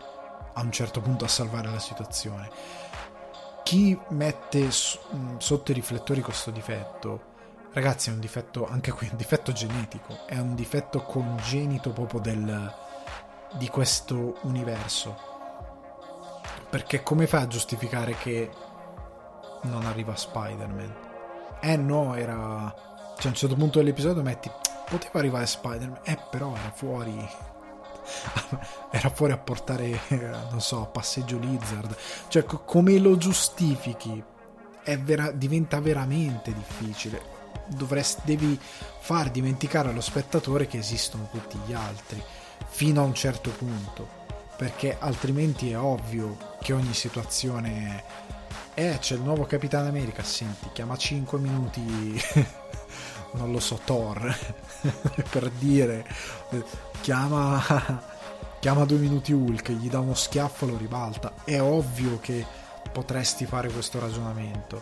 a 0.54 0.62
un 0.62 0.72
certo 0.72 1.02
punto 1.02 1.26
a 1.26 1.30
salvare 1.30 1.70
la 1.70 1.80
situazione 1.80 2.50
chi 3.72 3.98
mette 4.10 4.66
mm, 4.66 5.38
sotto 5.38 5.72
i 5.72 5.74
riflettori 5.74 6.22
questo 6.22 6.52
difetto, 6.52 7.22
ragazzi, 7.72 8.10
è 8.10 8.14
un 8.14 8.20
difetto, 8.20 8.68
anche 8.68 8.92
qui, 8.92 9.08
un 9.10 9.18
difetto 9.18 9.52
genetico, 9.52 10.26
è 10.26 10.38
un 10.38 10.56
difetto 10.56 11.04
congenito 11.04 11.92
proprio 11.92 12.20
del, 12.20 12.74
di 13.54 13.68
questo 13.70 14.40
universo. 14.42 15.30
Perché 16.70 17.04
come 17.04 17.28
fa 17.28 17.40
a 17.40 17.48
giustificare 17.48 18.16
che 18.16 18.50
non 19.62 19.86
arriva 19.86 20.16
Spider-Man? 20.16 20.96
Eh 21.62 21.78
no, 21.78 22.16
era... 22.16 22.74
Cioè 23.22 23.30
a 23.30 23.34
un 23.36 23.40
certo 23.40 23.56
punto 23.56 23.78
dell'episodio 23.78 24.24
metti... 24.24 24.50
Poteva 24.90 25.20
arrivare 25.20 25.46
Spider-Man, 25.46 26.00
eh 26.04 26.18
però 26.32 26.56
era 26.56 26.72
fuori 26.74 27.30
era 28.90 29.10
fuori 29.10 29.32
a 29.32 29.38
portare, 29.38 30.00
non 30.50 30.60
so, 30.60 30.82
a 30.82 30.86
passeggio 30.88 31.38
Lizard. 31.38 31.96
Cioè, 32.28 32.44
come 32.44 32.98
lo 32.98 33.18
giustifichi? 33.18 34.24
Vera, 35.04 35.30
diventa 35.30 35.80
veramente 35.80 36.52
difficile. 36.52 37.22
Dovresti, 37.68 38.22
devi 38.26 38.60
far 39.00 39.30
dimenticare 39.30 39.90
allo 39.90 40.02
spettatore 40.02 40.66
che 40.66 40.80
esistono 40.80 41.30
tutti 41.32 41.60
gli 41.64 41.74
altri, 41.74 42.22
fino 42.68 43.02
a 43.02 43.06
un 43.06 43.14
certo 43.14 43.52
punto. 43.52 44.20
Perché 44.58 44.98
altrimenti 45.00 45.70
è 45.70 45.78
ovvio 45.78 46.56
che 46.60 46.74
ogni 46.74 46.96
situazione 46.96 48.04
è... 48.74 48.90
Eh, 48.94 48.98
c'è 49.00 49.14
il 49.14 49.22
nuovo 49.22 49.46
Capitano 49.46 49.90
America, 49.90 50.24
senti, 50.24 50.70
chiama 50.74 50.98
5 50.98 51.38
minuti 51.38 52.20
non 53.34 53.52
lo 53.52 53.60
so, 53.60 53.80
Thor, 53.84 54.36
per 55.30 55.50
dire, 55.52 56.06
chiama, 57.02 57.62
chiama 58.60 58.86
due 58.86 58.98
minuti 58.98 59.32
Hulk, 59.32 59.72
gli 59.72 59.90
dà 59.90 60.00
uno 60.00 60.14
schiaffo 60.14 60.66
lo 60.66 60.78
ribalta. 60.78 61.34
È 61.44 61.60
ovvio 61.62 62.20
che 62.20 62.46
potresti 62.92 63.46
fare 63.46 63.70
questo 63.70 64.00
ragionamento, 64.00 64.82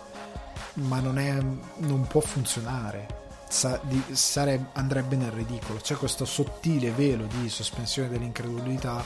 ma 0.73 0.99
non, 0.99 1.19
è, 1.19 1.37
non 1.77 2.07
può 2.07 2.21
funzionare. 2.21 3.17
Sa, 3.47 3.79
di, 3.81 4.03
sare, 4.11 4.67
andrebbe 4.73 5.15
nel 5.15 5.31
ridicolo. 5.31 5.79
C'è 5.79 5.95
questo 5.95 6.25
sottile 6.25 6.91
velo 6.91 7.25
di 7.25 7.49
sospensione 7.49 8.09
dell'incredulità 8.09 9.03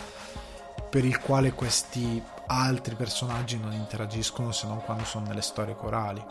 per 0.89 1.05
il 1.05 1.19
quale 1.19 1.53
questi 1.53 2.21
altri 2.47 2.95
personaggi 2.95 3.57
non 3.57 3.71
interagiscono 3.71 4.51
se 4.51 4.67
non 4.67 4.81
quando 4.83 5.05
sono 5.05 5.27
nelle 5.27 5.41
storie 5.41 5.75
corali 5.75 6.23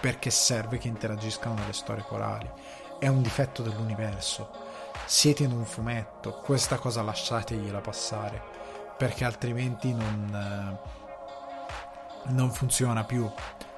perché 0.00 0.30
serve 0.30 0.78
che 0.78 0.88
interagiscano 0.88 1.54
nelle 1.54 1.72
storie 1.72 2.04
corali. 2.04 2.50
È 2.98 3.08
un 3.08 3.22
difetto 3.22 3.62
dell'universo. 3.62 4.50
Siete 5.04 5.42
in 5.42 5.52
un 5.52 5.64
fumetto, 5.64 6.40
questa 6.42 6.78
cosa 6.78 7.02
lasciategliela 7.02 7.80
passare, 7.80 8.42
perché 8.96 9.24
altrimenti 9.24 9.92
non, 9.92 10.78
eh, 12.26 12.32
non 12.32 12.50
funziona 12.50 13.04
più. 13.04 13.30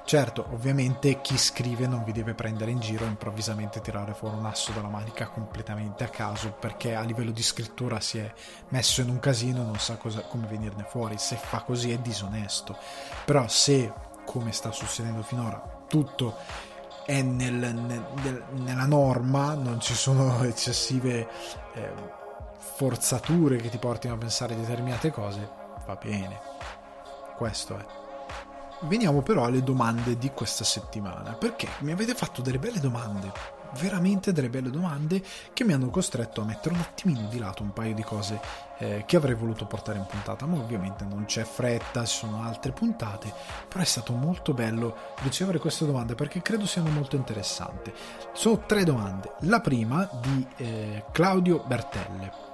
Certo, 0.07 0.47
ovviamente 0.53 1.19
chi 1.19 1.37
scrive 1.37 1.85
non 1.85 2.05
vi 2.05 2.13
deve 2.13 2.33
prendere 2.33 2.71
in 2.71 2.79
giro 2.79 3.03
e 3.03 3.09
improvvisamente 3.09 3.81
tirare 3.81 4.13
fuori 4.13 4.37
un 4.37 4.45
asso 4.45 4.71
dalla 4.71 4.87
manica 4.87 5.27
completamente 5.27 6.05
a 6.05 6.07
caso 6.07 6.53
perché 6.53 6.95
a 6.95 7.01
livello 7.01 7.31
di 7.31 7.43
scrittura 7.43 7.99
si 7.99 8.19
è 8.19 8.33
messo 8.69 9.01
in 9.01 9.09
un 9.09 9.19
casino 9.19 9.63
e 9.63 9.65
non 9.65 9.79
sa 9.79 9.97
cosa, 9.97 10.21
come 10.21 10.47
venirne 10.47 10.85
fuori. 10.87 11.17
Se 11.17 11.35
fa 11.35 11.59
così 11.59 11.91
è 11.91 11.97
disonesto. 11.97 12.77
Però 13.25 13.49
se, 13.49 13.91
come 14.23 14.53
sta 14.53 14.71
succedendo 14.71 15.23
finora, 15.23 15.76
tutto 15.87 16.35
è 17.05 17.21
nel, 17.21 17.53
nel, 17.53 18.43
nella 18.51 18.85
norma, 18.85 19.53
non 19.53 19.79
ci 19.79 19.93
sono 19.93 20.43
eccessive 20.43 21.27
eh, 21.73 21.91
forzature 22.57 23.57
che 23.57 23.69
ti 23.69 23.77
portino 23.77 24.13
a 24.13 24.17
pensare 24.17 24.55
determinate 24.55 25.09
cose, 25.09 25.49
va 25.85 25.95
bene. 25.95 26.39
Questo 27.37 27.77
è. 27.77 27.85
Veniamo 28.81 29.21
però 29.21 29.45
alle 29.45 29.63
domande 29.63 30.17
di 30.17 30.31
questa 30.31 30.63
settimana, 30.63 31.33
perché 31.33 31.67
mi 31.79 31.91
avete 31.91 32.13
fatto 32.13 32.41
delle 32.41 32.59
belle 32.59 32.79
domande 32.79 33.31
veramente 33.79 34.31
delle 34.31 34.49
belle 34.49 34.69
domande 34.69 35.21
che 35.53 35.63
mi 35.63 35.73
hanno 35.73 35.89
costretto 35.89 36.41
a 36.41 36.45
mettere 36.45 36.75
un 36.75 36.81
attimino 36.81 37.27
di 37.27 37.39
lato 37.39 37.63
un 37.63 37.73
paio 37.73 37.93
di 37.93 38.03
cose 38.03 38.39
eh, 38.79 39.03
che 39.05 39.15
avrei 39.15 39.35
voluto 39.35 39.65
portare 39.65 39.97
in 39.97 40.05
puntata, 40.05 40.45
ma 40.45 40.57
ovviamente 40.57 41.03
non 41.03 41.25
c'è 41.25 41.43
fretta, 41.43 42.05
ci 42.05 42.17
sono 42.17 42.43
altre 42.43 42.71
puntate, 42.71 43.33
però 43.67 43.81
è 43.81 43.85
stato 43.85 44.13
molto 44.13 44.53
bello 44.53 44.95
ricevere 45.21 45.59
queste 45.59 45.85
domande 45.85 46.15
perché 46.15 46.41
credo 46.41 46.65
siano 46.65 46.89
molto 46.89 47.15
interessanti. 47.15 47.91
Sono 48.33 48.63
tre 48.65 48.83
domande. 48.83 49.33
La 49.41 49.61
prima 49.61 50.07
di 50.21 50.47
eh, 50.57 51.03
Claudio 51.11 51.63
Bertelle 51.65 52.46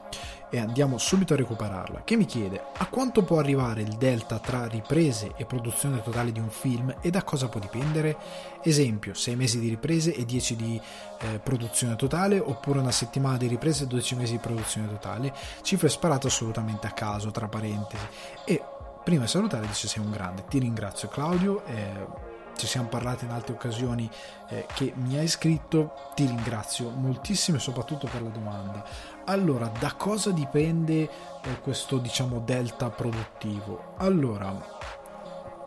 e 0.54 0.60
andiamo 0.60 1.00
subito 1.00 1.34
a 1.34 1.38
recuperarla, 1.38 2.04
che 2.04 2.16
mi 2.16 2.26
chiede 2.26 2.62
a 2.78 2.86
quanto 2.86 3.24
può 3.24 3.40
arrivare 3.40 3.82
il 3.82 3.96
delta 3.96 4.38
tra 4.38 4.68
riprese 4.68 5.32
e 5.36 5.46
produzione 5.46 6.04
totale 6.04 6.32
di 6.32 6.40
un 6.40 6.52
film 6.52 6.94
e 7.02 7.10
da 7.10 7.24
cosa 7.24 7.50
può 7.50 7.60
dipendere? 7.60 8.16
Esempio, 8.62 9.16
6 9.16 9.36
mesi 9.36 9.60
di 9.60 9.70
riprese 9.70 10.14
e 10.14 10.26
10 10.26 10.56
di 10.56 10.80
eh, 11.22 11.40
produzione 11.40 11.96
totale, 11.96 12.38
oppure 12.38 12.78
una 12.78 12.92
settimana 12.92 13.38
di 13.38 13.48
riprese 13.48 13.86
e 13.86 13.88
12 13.88 14.16
mesi 14.16 14.32
di 14.34 14.38
produzione 14.38 14.88
totale, 14.88 15.34
cifre 15.64 15.90
sparate 15.90 16.28
assolutamente 16.28 16.86
a 16.86 16.92
caso, 16.92 17.32
tra 17.32 17.48
parentesi. 17.48 18.06
E 18.46 18.62
prima 19.04 19.24
di 19.24 19.30
salutare 19.30 19.66
dice 19.66 19.88
sei 19.88 20.04
un 20.04 20.12
grande, 20.12 20.46
ti 20.48 20.60
ringrazio 20.60 21.08
Claudio. 21.08 21.66
Eh, 21.66 22.32
ci 22.56 22.68
siamo 22.68 22.88
parlati 22.88 23.26
in 23.26 23.32
altre 23.32 23.54
occasioni 23.54 24.10
eh, 24.50 24.66
che 24.74 24.94
mi 24.96 25.18
hai 25.18 25.28
scritto, 25.28 26.12
ti 26.16 26.26
ringrazio 26.26 26.90
moltissimo 26.90 27.58
e 27.58 27.60
soprattutto 27.60 28.08
per 28.08 28.22
la 28.22 28.30
domanda. 28.30 28.86
Allora, 29.26 29.72
da 29.80 29.94
cosa 29.94 30.32
dipende 30.32 31.10
eh, 31.44 31.60
questo 31.62 31.98
diciamo 31.98 32.40
delta 32.40 32.90
produttivo? 32.90 33.94
Allora, 33.98 34.54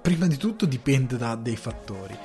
prima 0.03 0.27
di 0.27 0.37
tutto 0.37 0.67
dipende 0.67 1.17
da 1.17 1.35
dei 1.37 1.57
fattori, 1.57 2.17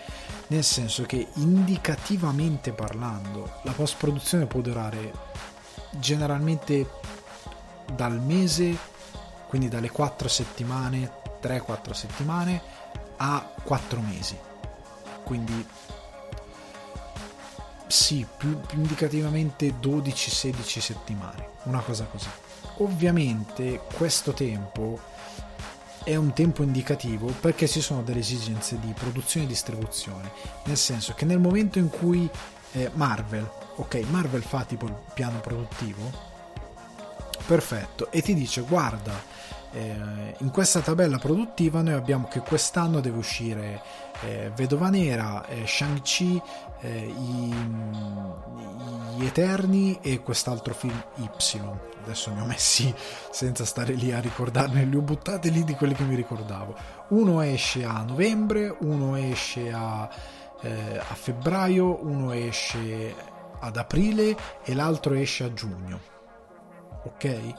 nel 0.48 0.64
senso 0.64 1.04
che 1.04 1.30
indicativamente 1.36 2.74
parlando 2.74 3.60
la 3.64 3.72
post 3.72 3.96
produzione 3.98 4.46
può 4.46 4.60
durare 4.60 5.14
generalmente 5.92 6.90
dal 7.96 8.20
mese, 8.20 8.78
quindi 9.48 9.70
dalle 9.70 9.90
4 9.90 10.28
settimane, 10.28 11.12
3-4 11.42 11.92
settimane 11.92 12.62
a 13.18 13.54
4 13.64 14.02
mesi. 14.02 14.38
Quindi 15.24 15.66
sì, 17.92 18.26
più, 18.38 18.60
più 18.62 18.80
indicativamente 18.80 19.76
12-16 19.80 20.80
settimane, 20.80 21.50
una 21.64 21.82
cosa 21.82 22.06
così. 22.06 22.30
Ovviamente 22.78 23.82
questo 23.94 24.32
tempo 24.32 25.00
è 26.04 26.16
un 26.16 26.34
tempo 26.34 26.64
indicativo 26.64 27.28
perché 27.28 27.68
ci 27.68 27.82
sono 27.82 28.02
delle 28.02 28.20
esigenze 28.20 28.80
di 28.80 28.92
produzione 28.98 29.46
e 29.46 29.50
distribuzione, 29.50 30.32
nel 30.66 30.78
senso 30.78 31.14
che 31.14 31.26
nel 31.26 31.40
momento 31.40 31.78
in 31.78 31.90
cui 31.90 32.28
eh, 32.72 32.90
Marvel, 32.94 33.48
ok, 33.76 33.96
Marvel 34.10 34.42
fa 34.42 34.64
tipo 34.64 34.86
il 34.86 34.96
piano 35.14 35.40
produttivo, 35.40 36.10
perfetto, 37.46 38.12
e 38.12 38.22
ti 38.22 38.34
dice 38.34 38.62
guarda, 38.62 39.14
eh, 39.74 40.36
in 40.40 40.50
questa 40.50 40.80
tabella 40.80 41.18
produttiva 41.18 41.82
noi 41.82 41.94
abbiamo 41.94 42.28
che 42.28 42.40
quest'anno 42.40 43.00
deve 43.00 43.18
uscire 43.18 43.82
eh, 44.22 44.52
Vedova 44.56 44.90
Nera, 44.90 45.46
eh, 45.48 45.66
Shang-Chi, 45.66 46.42
eh, 46.82 47.06
i, 47.06 47.56
gli 49.18 49.26
Eterni 49.26 50.00
e 50.02 50.22
quest'altro 50.22 50.74
film 50.74 51.02
Y. 51.16 51.30
Adesso 52.04 52.34
ne 52.34 52.42
ho 52.42 52.46
messi 52.46 52.94
senza 53.30 53.64
stare 53.64 53.94
lì 53.94 54.12
a 54.12 54.20
ricordarmi, 54.20 54.90
li 54.90 54.96
ho 54.96 55.02
buttati 55.02 55.52
lì 55.52 55.64
di 55.64 55.76
quelli 55.76 55.94
che 55.94 56.04
mi 56.04 56.16
ricordavo. 56.16 56.76
Uno 57.10 57.42
esce 57.42 57.86
a 57.86 58.04
novembre, 58.04 58.76
uno 58.80 59.16
esce 59.16 59.72
a, 59.72 60.10
eh, 60.62 60.98
a 60.98 61.14
febbraio, 61.14 62.04
uno 62.04 62.32
esce 62.32 63.16
ad 63.60 63.78
aprile 63.78 64.36
e 64.64 64.74
l'altro 64.74 65.14
esce 65.14 65.44
a 65.44 65.54
giugno. 65.54 66.00
Ok? 67.04 67.54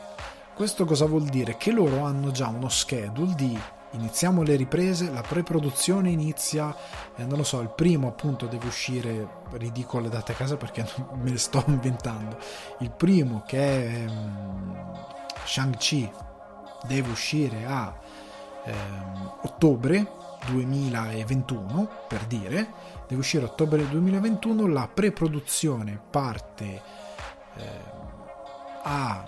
Questo 0.55 0.85
cosa 0.85 1.07
vuol 1.07 1.25
dire? 1.25 1.57
Che 1.57 1.71
loro 1.71 2.05
hanno 2.05 2.31
già 2.33 2.49
uno 2.49 2.69
schedule 2.69 3.35
di 3.35 3.59
iniziamo 3.93 4.43
le 4.43 4.57
riprese, 4.57 5.11
la 5.11 5.23
pre-produzione 5.23 6.11
inizia, 6.11 6.75
eh, 7.17 7.25
non 7.25 7.39
lo 7.39 7.45
so, 7.45 7.61
il 7.61 7.71
primo 7.71 8.09
appunto 8.09 8.47
deve 8.47 8.67
uscire, 8.67 9.41
ridicole 9.53 10.09
date 10.09 10.33
a 10.33 10.35
casa 10.35 10.57
perché 10.57 10.87
me 11.15 11.31
le 11.31 11.39
sto 11.39 11.63
inventando, 11.67 12.37
il 12.81 12.91
primo 12.91 13.43
che 13.47 13.59
è 13.59 14.05
um, 14.09 15.07
Shang-Chi 15.45 16.11
deve 16.87 17.11
uscire 17.11 17.65
a 17.65 17.97
um, 18.65 19.33
ottobre 19.43 20.21
2021, 20.47 21.89
per 22.09 22.25
dire, 22.25 22.73
deve 23.07 23.21
uscire 23.21 23.45
a 23.45 23.49
ottobre 23.49 23.89
2021, 23.89 24.67
la 24.67 24.89
pre-produzione 24.93 26.01
parte 26.11 26.83
eh, 27.55 27.81
a 28.83 29.25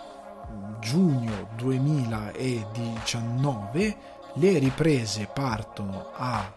giugno 0.80 1.48
2019, 1.56 3.96
le 4.34 4.58
riprese 4.58 5.28
partono 5.32 6.10
a, 6.14 6.52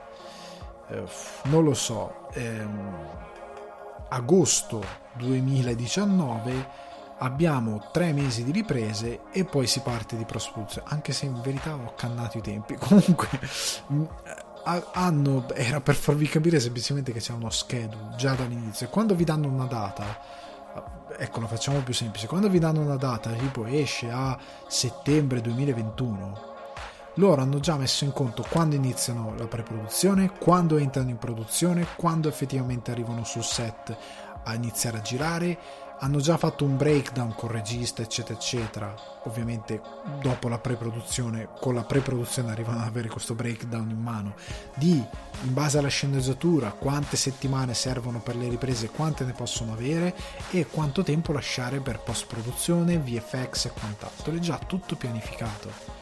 eh, 0.89 1.03
non 1.43 1.63
lo 1.63 1.73
so, 1.73 2.29
ehm, 2.33 2.95
agosto 4.09 4.83
2019, 5.13 6.85
abbiamo 7.19 7.89
tre 7.91 8.13
mesi 8.13 8.43
di 8.43 8.51
riprese 8.51 9.21
e 9.31 9.43
poi 9.43 9.67
si 9.67 9.81
parte 9.81 10.15
di 10.15 10.25
post-produzione, 10.25 10.87
anche 10.89 11.13
se 11.13 11.25
in 11.25 11.41
verità 11.41 11.73
ho 11.75 11.93
cannato 11.95 12.37
i 12.37 12.41
tempi. 12.41 12.75
Comunque 12.79 13.27
mm, 13.91 14.03
hanno, 14.93 15.47
era 15.53 15.81
per 15.81 15.95
farvi 15.95 16.27
capire 16.27 16.59
semplicemente 16.59 17.11
che 17.11 17.19
c'è 17.19 17.33
uno 17.33 17.49
schedule 17.49 18.15
già 18.15 18.33
dall'inizio. 18.33 18.89
Quando 18.89 19.15
vi 19.15 19.23
danno 19.23 19.47
una 19.47 19.65
data 19.65 20.45
ecco 21.19 21.39
lo 21.39 21.47
facciamo 21.47 21.79
più 21.79 21.93
semplice 21.95 22.27
quando 22.27 22.47
vi 22.49 22.59
danno 22.59 22.81
una 22.81 22.97
data 22.97 23.31
tipo 23.31 23.65
esce 23.65 24.11
a 24.11 24.37
settembre 24.67 25.41
2021 25.41 26.56
loro 27.17 27.41
hanno 27.41 27.59
già 27.59 27.77
messo 27.77 28.03
in 28.03 28.11
conto 28.11 28.45
quando 28.49 28.75
iniziano 28.75 29.33
la 29.37 29.47
pre-produzione, 29.47 30.31
quando 30.39 30.77
entrano 30.77 31.09
in 31.09 31.17
produzione, 31.17 31.85
quando 31.95 32.27
effettivamente 32.27 32.91
arrivano 32.91 33.23
sul 33.23 33.43
set 33.43 33.95
a 34.43 34.53
iniziare 34.53 34.97
a 34.97 35.01
girare, 35.01 35.57
hanno 35.99 36.19
già 36.19 36.37
fatto 36.37 36.63
un 36.63 36.77
breakdown 36.77 37.33
con 37.33 37.49
regista 37.49 38.03
eccetera 38.03 38.37
eccetera. 38.37 38.95
Ovviamente 39.23 39.81
dopo 40.21 40.47
la 40.47 40.59
pre-produzione 40.59 41.49
con 41.59 41.73
la 41.73 41.83
pre-produzione 41.83 42.51
arrivano 42.51 42.81
ad 42.81 42.87
avere 42.87 43.09
questo 43.09 43.33
breakdown 43.33 43.89
in 43.89 43.99
mano 43.99 44.35
di 44.75 45.03
in 45.43 45.53
base 45.53 45.79
alla 45.79 45.87
sceneggiatura 45.87 46.71
quante 46.71 47.17
settimane 47.17 47.73
servono 47.73 48.19
per 48.19 48.35
le 48.35 48.47
riprese 48.47 48.89
quante 48.89 49.23
ne 49.23 49.33
possono 49.33 49.73
avere 49.73 50.15
e 50.51 50.67
quanto 50.67 51.01
tempo 51.01 51.31
lasciare 51.31 51.79
per 51.79 51.99
post-produzione 51.99 52.99
VFX 52.99 53.65
e 53.65 53.71
quant'altro. 53.71 54.33
È 54.33 54.39
già 54.39 54.59
tutto 54.59 54.95
pianificato 54.95 55.96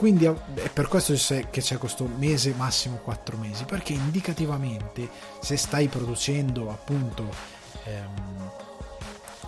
quindi 0.00 0.24
è 0.24 0.70
per 0.70 0.88
questo 0.88 1.12
che 1.50 1.60
c'è 1.60 1.76
questo 1.76 2.06
mese 2.06 2.54
massimo 2.54 2.96
4 2.96 3.36
mesi 3.36 3.66
perché 3.66 3.92
indicativamente 3.92 5.06
se 5.40 5.58
stai 5.58 5.88
producendo 5.88 6.70
appunto 6.70 7.28
ehm, 7.84 8.50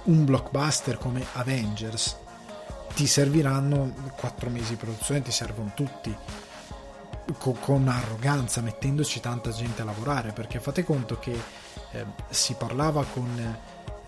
un 0.03 0.25
blockbuster 0.27 0.99
come 0.99 1.25
Avengers 1.33 2.19
ti 2.95 3.07
serviranno 3.07 3.95
4 4.15 4.51
mesi 4.51 4.73
di 4.73 4.77
produzione, 4.77 5.23
ti 5.23 5.31
servono 5.31 5.73
tutti 5.75 6.15
con, 7.39 7.59
con 7.59 7.89
arroganza, 7.89 8.61
mettendoci 8.61 9.21
tanta 9.21 9.53
gente 9.53 9.81
a 9.81 9.87
lavorare, 9.87 10.33
perché 10.33 10.61
fate 10.61 10.85
conto 10.85 11.19
che 11.19 11.33
eh, 11.93 12.05
si 12.29 12.53
parlava 12.59 13.07
con 13.11 13.57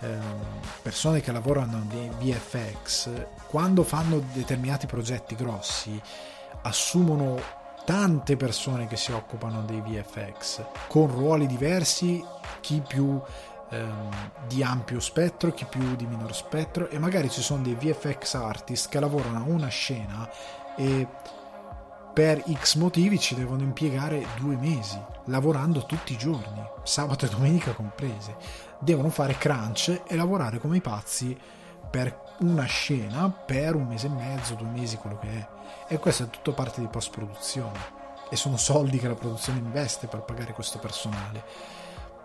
eh, 0.01 0.19
persone 0.83 1.23
che 1.23 1.33
lavorano 1.33 1.87
di 1.89 2.11
VFX, 2.19 3.09
quando 3.47 3.83
fanno 3.83 4.23
determinati 4.35 4.87
progetti 4.87 5.35
grossi, 5.35 5.99
assumono 6.65 7.41
tante 7.85 8.37
persone 8.37 8.87
che 8.87 8.97
si 8.97 9.13
occupano 9.13 9.63
dei 9.63 9.81
VFX, 9.81 10.65
con 10.89 11.07
ruoli 11.09 11.47
diversi, 11.47 12.25
chi 12.61 12.83
più 12.87 13.21
ehm, 13.71 14.31
di 14.47 14.63
ampio 14.63 15.01
spettro, 15.01 15.53
chi 15.53 15.67
più 15.67 15.95
di 15.95 16.07
minor 16.07 16.35
spettro 16.35 16.89
e 16.89 16.99
magari 16.99 17.31
ci 17.31 17.43
sono 17.43 17.63
dei 17.63 17.75
VFX 17.75 18.35
artist 18.35 18.89
che 18.89 19.01
lavorano 19.01 19.39
a 19.39 19.47
una 19.47 19.69
scena 19.69 20.29
e 20.77 21.07
per 22.15 22.45
X 22.49 22.77
motivi 22.77 23.19
ci 23.19 23.35
devono 23.35 23.63
impiegare 23.63 24.25
due 24.39 24.57
mesi, 24.57 24.99
lavorando 25.25 25.85
tutti 25.85 26.13
i 26.13 26.17
giorni, 26.17 26.65
sabato 26.85 27.27
e 27.27 27.29
domenica 27.29 27.73
comprese. 27.73 28.37
Devono 28.79 29.11
fare 29.11 29.37
crunch 29.37 30.03
e 30.07 30.15
lavorare 30.15 30.59
come 30.59 30.77
i 30.77 30.81
pazzi 30.81 31.37
per 31.91 32.23
una 32.39 32.65
scena 32.65 33.29
per 33.31 33.75
un 33.75 33.87
mese 33.87 34.07
e 34.07 34.11
mezzo, 34.11 34.55
due 34.55 34.69
mesi, 34.69 34.97
quello 34.97 35.19
che 35.19 35.29
è. 35.29 35.54
E 35.89 35.99
questo 35.99 36.25
è 36.25 36.31
tutto 36.31 36.53
parte 36.53 36.81
di 36.81 36.89
post 36.89 37.11
produzione. 37.11 38.03
E 38.31 38.37
sono 38.37 38.57
soldi 38.57 38.99
che 38.99 39.09
la 39.09 39.15
produzione 39.15 39.59
investe 39.59 40.07
per 40.07 40.23
pagare 40.23 40.53
questo 40.53 40.79
personale 40.79 41.83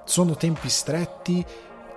sono 0.10 0.36
tempi 0.36 0.69
stretti 0.69 1.45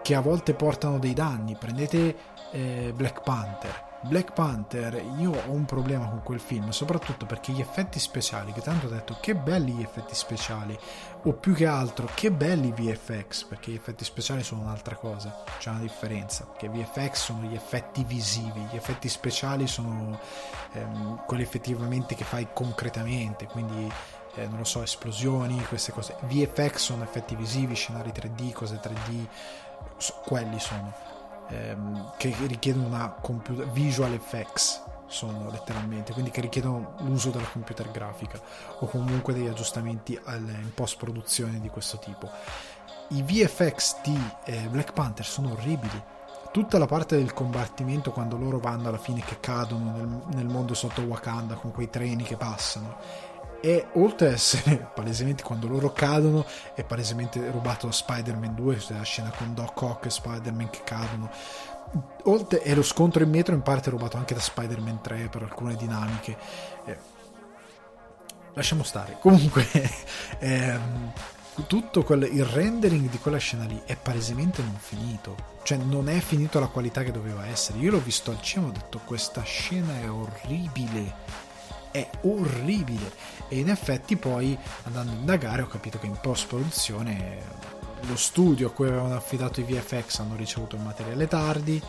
che 0.02 0.14
a 0.14 0.20
volte 0.20 0.52
portano 0.52 0.98
dei 0.98 1.14
danni. 1.14 1.56
Prendete 1.56 2.16
eh, 2.50 2.92
Black 2.94 3.22
Panther. 3.22 3.90
Black 4.02 4.32
Panther, 4.32 5.02
io 5.18 5.30
ho 5.30 5.52
un 5.52 5.64
problema 5.64 6.08
con 6.08 6.22
quel 6.22 6.40
film, 6.40 6.70
soprattutto 6.70 7.24
perché 7.24 7.52
gli 7.52 7.60
effetti 7.60 7.98
speciali, 7.98 8.52
che 8.52 8.60
tanto 8.60 8.86
ho 8.86 8.90
detto 8.90 9.16
che 9.20 9.34
belli 9.34 9.72
gli 9.72 9.82
effetti 9.82 10.14
speciali, 10.14 10.78
o 11.24 11.32
più 11.34 11.54
che 11.54 11.66
altro 11.66 12.08
che 12.14 12.32
belli 12.32 12.72
VFX, 12.72 13.44
perché 13.44 13.70
gli 13.70 13.76
effetti 13.76 14.04
speciali 14.04 14.42
sono 14.42 14.62
un'altra 14.62 14.96
cosa, 14.96 15.44
c'è 15.58 15.70
una 15.70 15.78
differenza, 15.78 16.48
che 16.56 16.68
VFX 16.68 17.14
sono 17.14 17.42
gli 17.42 17.54
effetti 17.54 18.02
visivi, 18.02 18.60
gli 18.70 18.76
effetti 18.76 19.08
speciali 19.08 19.68
sono 19.68 20.18
ehm, 20.72 21.22
quelli 21.24 21.42
effettivamente 21.42 22.16
che 22.16 22.24
fai 22.24 22.48
concretamente, 22.52 23.46
quindi 23.46 23.90
eh, 24.34 24.46
non 24.46 24.58
lo 24.58 24.64
so, 24.64 24.82
esplosioni, 24.82 25.62
queste 25.66 25.92
cose. 25.92 26.16
VFX 26.22 26.76
sono 26.76 27.04
effetti 27.04 27.36
visivi, 27.36 27.74
scenari 27.74 28.10
3D, 28.10 28.52
cose 28.52 28.80
3D, 28.82 29.26
quelli 30.24 30.58
sono, 30.58 30.92
ehm, 31.50 32.14
che 32.16 32.34
richiedono 32.46 32.86
una 32.86 33.10
computer, 33.10 33.70
visual 33.70 34.12
effects 34.12 34.82
sono 35.12 35.50
letteralmente, 35.50 36.12
quindi 36.12 36.30
che 36.30 36.40
richiedono 36.40 36.94
l'uso 37.00 37.30
della 37.30 37.46
computer 37.46 37.90
grafica 37.90 38.40
o 38.78 38.86
comunque 38.86 39.34
degli 39.34 39.46
aggiustamenti 39.46 40.18
in 40.26 40.70
post 40.74 40.96
produzione 40.96 41.60
di 41.60 41.68
questo 41.68 41.98
tipo. 41.98 42.30
I 43.08 43.22
VFX 43.22 44.00
di 44.02 44.18
Black 44.70 44.92
Panther 44.92 45.26
sono 45.26 45.52
orribili. 45.52 46.02
Tutta 46.50 46.78
la 46.78 46.86
parte 46.86 47.16
del 47.16 47.32
combattimento 47.32 48.10
quando 48.10 48.36
loro 48.36 48.58
vanno 48.58 48.88
alla 48.88 48.98
fine 48.98 49.20
che 49.20 49.40
cadono 49.40 49.92
nel, 49.96 50.22
nel 50.34 50.46
mondo 50.46 50.74
sotto 50.74 51.00
Wakanda 51.02 51.54
con 51.54 51.72
quei 51.72 51.88
treni 51.88 52.24
che 52.24 52.36
passano 52.36 52.96
e 53.64 53.86
oltre 53.92 54.26
ad 54.26 54.32
essere 54.32 54.90
palesemente 54.92 55.44
quando 55.44 55.68
loro 55.68 55.92
cadono 55.92 56.44
è 56.74 56.82
palesemente 56.82 57.48
rubato 57.52 57.86
da 57.86 57.92
Spider-Man 57.92 58.56
2 58.56 58.78
cioè 58.80 58.96
la 58.96 59.04
scena 59.04 59.30
con 59.30 59.54
Doc 59.54 59.80
Ock 59.80 60.06
e 60.06 60.10
Spider-Man 60.10 60.68
che 60.68 60.80
cadono 60.82 61.30
oltre 62.24 62.62
e 62.62 62.74
lo 62.74 62.82
scontro 62.82 63.22
in 63.22 63.30
metro 63.30 63.54
in 63.54 63.62
parte 63.62 63.90
rubato 63.90 64.16
anche 64.16 64.34
da 64.34 64.40
Spider-Man 64.40 65.00
3 65.00 65.28
per 65.28 65.42
alcune 65.42 65.74
dinamiche 65.76 66.36
eh, 66.84 67.12
lasciamo 68.54 68.82
stare. 68.82 69.16
Comunque, 69.20 69.66
ehm, 70.38 71.12
tutto 71.66 72.02
quel, 72.02 72.22
il 72.22 72.44
rendering 72.44 73.08
di 73.08 73.18
quella 73.18 73.38
scena 73.38 73.64
lì 73.64 73.80
è 73.84 73.96
palesemente 73.96 74.62
non 74.62 74.76
finito. 74.78 75.50
Cioè, 75.62 75.78
non 75.78 76.08
è 76.08 76.18
finito 76.20 76.58
alla 76.58 76.68
qualità 76.68 77.02
che 77.02 77.12
doveva 77.12 77.46
essere. 77.46 77.78
Io 77.78 77.90
l'ho 77.90 78.00
visto 78.00 78.30
al 78.30 78.40
cinema 78.40 78.70
ho 78.70 78.72
detto: 78.72 79.00
questa 79.04 79.42
scena 79.42 80.00
è 80.00 80.10
orribile. 80.10 81.40
È 81.90 82.08
orribile. 82.22 83.12
E 83.48 83.58
in 83.58 83.68
effetti, 83.68 84.16
poi 84.16 84.56
andando 84.84 85.12
a 85.12 85.14
indagare, 85.14 85.62
ho 85.62 85.66
capito 85.66 85.98
che 85.98 86.06
in 86.06 86.18
post-produzione 86.20 87.80
lo 88.06 88.16
studio 88.16 88.68
a 88.68 88.70
cui 88.70 88.88
avevano 88.88 89.14
affidato 89.14 89.60
i 89.60 89.64
VFX 89.64 90.20
hanno 90.20 90.36
ricevuto 90.36 90.76
il 90.76 90.82
materiale 90.82 91.28
tardi, 91.28 91.80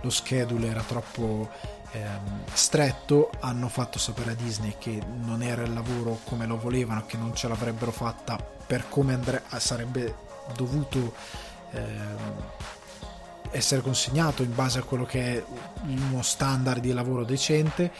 lo 0.00 0.10
schedule 0.10 0.68
era 0.68 0.82
troppo 0.82 1.48
ehm, 1.92 2.44
stretto, 2.52 3.30
hanno 3.40 3.68
fatto 3.68 3.98
sapere 3.98 4.32
a 4.32 4.34
Disney 4.34 4.76
che 4.78 5.00
non 5.22 5.42
era 5.42 5.62
il 5.62 5.72
lavoro 5.72 6.18
come 6.24 6.46
lo 6.46 6.58
volevano, 6.58 7.04
che 7.06 7.16
non 7.16 7.34
ce 7.34 7.48
l'avrebbero 7.48 7.90
fatta 7.90 8.38
per 8.66 8.88
come 8.88 9.14
andre- 9.14 9.42
sarebbe 9.58 10.14
dovuto 10.54 11.14
ehm, 11.70 12.42
essere 13.52 13.82
consegnato 13.82 14.42
in 14.42 14.54
base 14.54 14.78
a 14.78 14.82
quello 14.82 15.04
che 15.04 15.36
è 15.36 15.44
uno 15.84 16.22
standard 16.22 16.80
di 16.80 16.92
lavoro 16.92 17.24
decente 17.24 17.92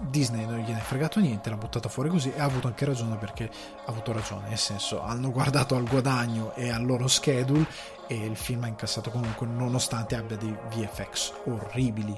Disney 0.00 0.46
non 0.46 0.58
gliene 0.58 0.78
è 0.78 0.82
fregato 0.82 1.20
niente, 1.20 1.50
l'ha 1.50 1.56
buttata 1.56 1.88
fuori 1.88 2.08
così 2.08 2.32
e 2.32 2.40
ha 2.40 2.44
avuto 2.44 2.66
anche 2.66 2.84
ragione 2.84 3.16
perché 3.16 3.50
ha 3.84 3.90
avuto 3.90 4.12
ragione, 4.12 4.48
nel 4.48 4.58
senso 4.58 5.02
hanno 5.02 5.30
guardato 5.30 5.74
al 5.74 5.84
guadagno 5.84 6.54
e 6.54 6.70
al 6.70 6.84
loro 6.84 7.08
schedule 7.08 7.66
e 8.06 8.24
il 8.24 8.36
film 8.36 8.64
ha 8.64 8.68
incassato 8.68 9.10
comunque 9.10 9.46
nonostante 9.46 10.16
abbia 10.16 10.36
dei 10.36 10.56
VFX 10.70 11.32
orribili 11.46 12.16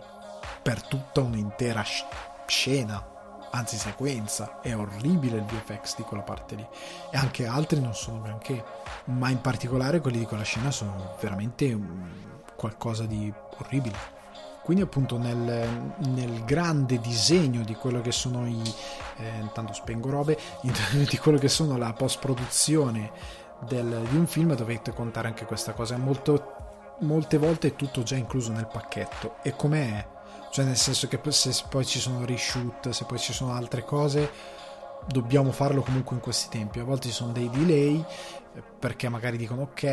per 0.62 0.82
tutta 0.82 1.20
un'intera 1.20 1.82
scena, 2.46 3.48
anzi 3.50 3.76
sequenza, 3.76 4.60
è 4.60 4.76
orribile 4.76 5.38
il 5.38 5.44
VFX 5.44 5.96
di 5.96 6.02
quella 6.02 6.22
parte 6.22 6.54
lì. 6.54 6.66
E 7.10 7.16
anche 7.16 7.46
altri 7.46 7.80
non 7.80 7.94
sono 7.94 8.20
granché, 8.20 8.62
ma 9.04 9.30
in 9.30 9.40
particolare 9.40 10.00
quelli 10.00 10.18
di 10.18 10.26
quella 10.26 10.42
scena 10.42 10.70
sono 10.70 11.16
veramente 11.20 11.78
qualcosa 12.56 13.06
di 13.06 13.32
orribile 13.58 14.18
quindi 14.70 14.86
appunto 14.86 15.18
nel, 15.18 15.92
nel, 16.14 16.44
grande 16.44 17.00
disegno 17.00 17.64
di 17.64 17.74
quello 17.74 18.00
che 18.00 18.12
sono 18.12 18.46
i 18.46 18.62
eh, 19.16 19.40
intanto 19.40 19.72
spengo 19.72 20.10
robe 20.10 20.38
di 20.62 21.18
quello 21.18 21.38
che 21.38 21.48
sono 21.48 21.76
la 21.76 21.92
post 21.92 22.20
produzione 22.20 23.10
di 23.66 23.76
un 23.76 24.28
film 24.28 24.54
dovete 24.54 24.92
contare 24.92 25.26
anche 25.26 25.44
questa 25.44 25.72
cosa. 25.72 25.96
Molto, 25.96 26.54
molte 27.00 27.36
volte 27.36 27.68
è 27.68 27.74
tutto 27.74 28.04
già 28.04 28.14
incluso 28.14 28.52
nel 28.52 28.68
pacchetto. 28.68 29.38
E 29.42 29.56
com'è? 29.56 30.06
Cioè 30.52 30.64
nel 30.64 30.76
senso 30.76 31.08
che 31.08 31.18
se 31.32 31.64
poi 31.68 31.84
ci 31.84 31.98
sono 31.98 32.24
reshoot 32.24 32.90
se 32.90 33.04
poi 33.06 33.18
ci 33.18 33.32
sono 33.32 33.52
altre 33.54 33.84
cose 33.84 34.30
dobbiamo 35.06 35.50
farlo 35.50 35.82
comunque 35.82 36.14
in 36.14 36.22
questi 36.22 36.48
tempi. 36.48 36.78
A 36.78 36.84
volte 36.84 37.08
ci 37.08 37.14
sono 37.14 37.32
dei 37.32 37.50
delay 37.50 38.04
perché 38.78 39.08
magari 39.08 39.36
dicono 39.36 39.62
ok, 39.62 39.84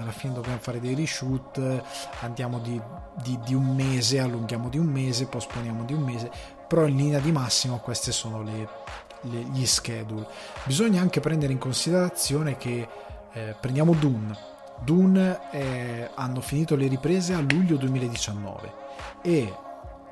alla 0.00 0.12
fine 0.12 0.34
dobbiamo 0.34 0.58
fare 0.58 0.80
dei 0.80 0.94
reshoot, 0.94 1.82
andiamo 2.20 2.58
di, 2.58 2.80
di, 3.22 3.38
di, 3.44 3.54
un 3.54 3.74
mese, 3.74 4.20
allunghiamo 4.20 4.68
di 4.68 4.78
un 4.78 4.86
mese, 4.86 5.26
posponiamo 5.26 5.84
di 5.84 5.92
un 5.92 6.02
mese, 6.02 6.30
però 6.66 6.86
in 6.86 6.96
linea 6.96 7.18
di 7.18 7.30
massimo 7.30 7.78
questi 7.78 8.12
sono 8.12 8.42
le, 8.42 8.68
le, 9.22 9.38
gli 9.52 9.66
schedule. 9.66 10.26
Bisogna 10.64 11.00
anche 11.00 11.20
prendere 11.20 11.52
in 11.52 11.58
considerazione 11.58 12.56
che 12.56 12.88
eh, 13.32 13.54
prendiamo 13.60 13.92
Dune. 13.92 14.48
Dune 14.82 15.50
eh, 15.50 16.10
hanno 16.14 16.40
finito 16.40 16.76
le 16.76 16.86
riprese 16.86 17.34
a 17.34 17.40
luglio 17.40 17.76
2019 17.76 18.72
e 19.20 19.54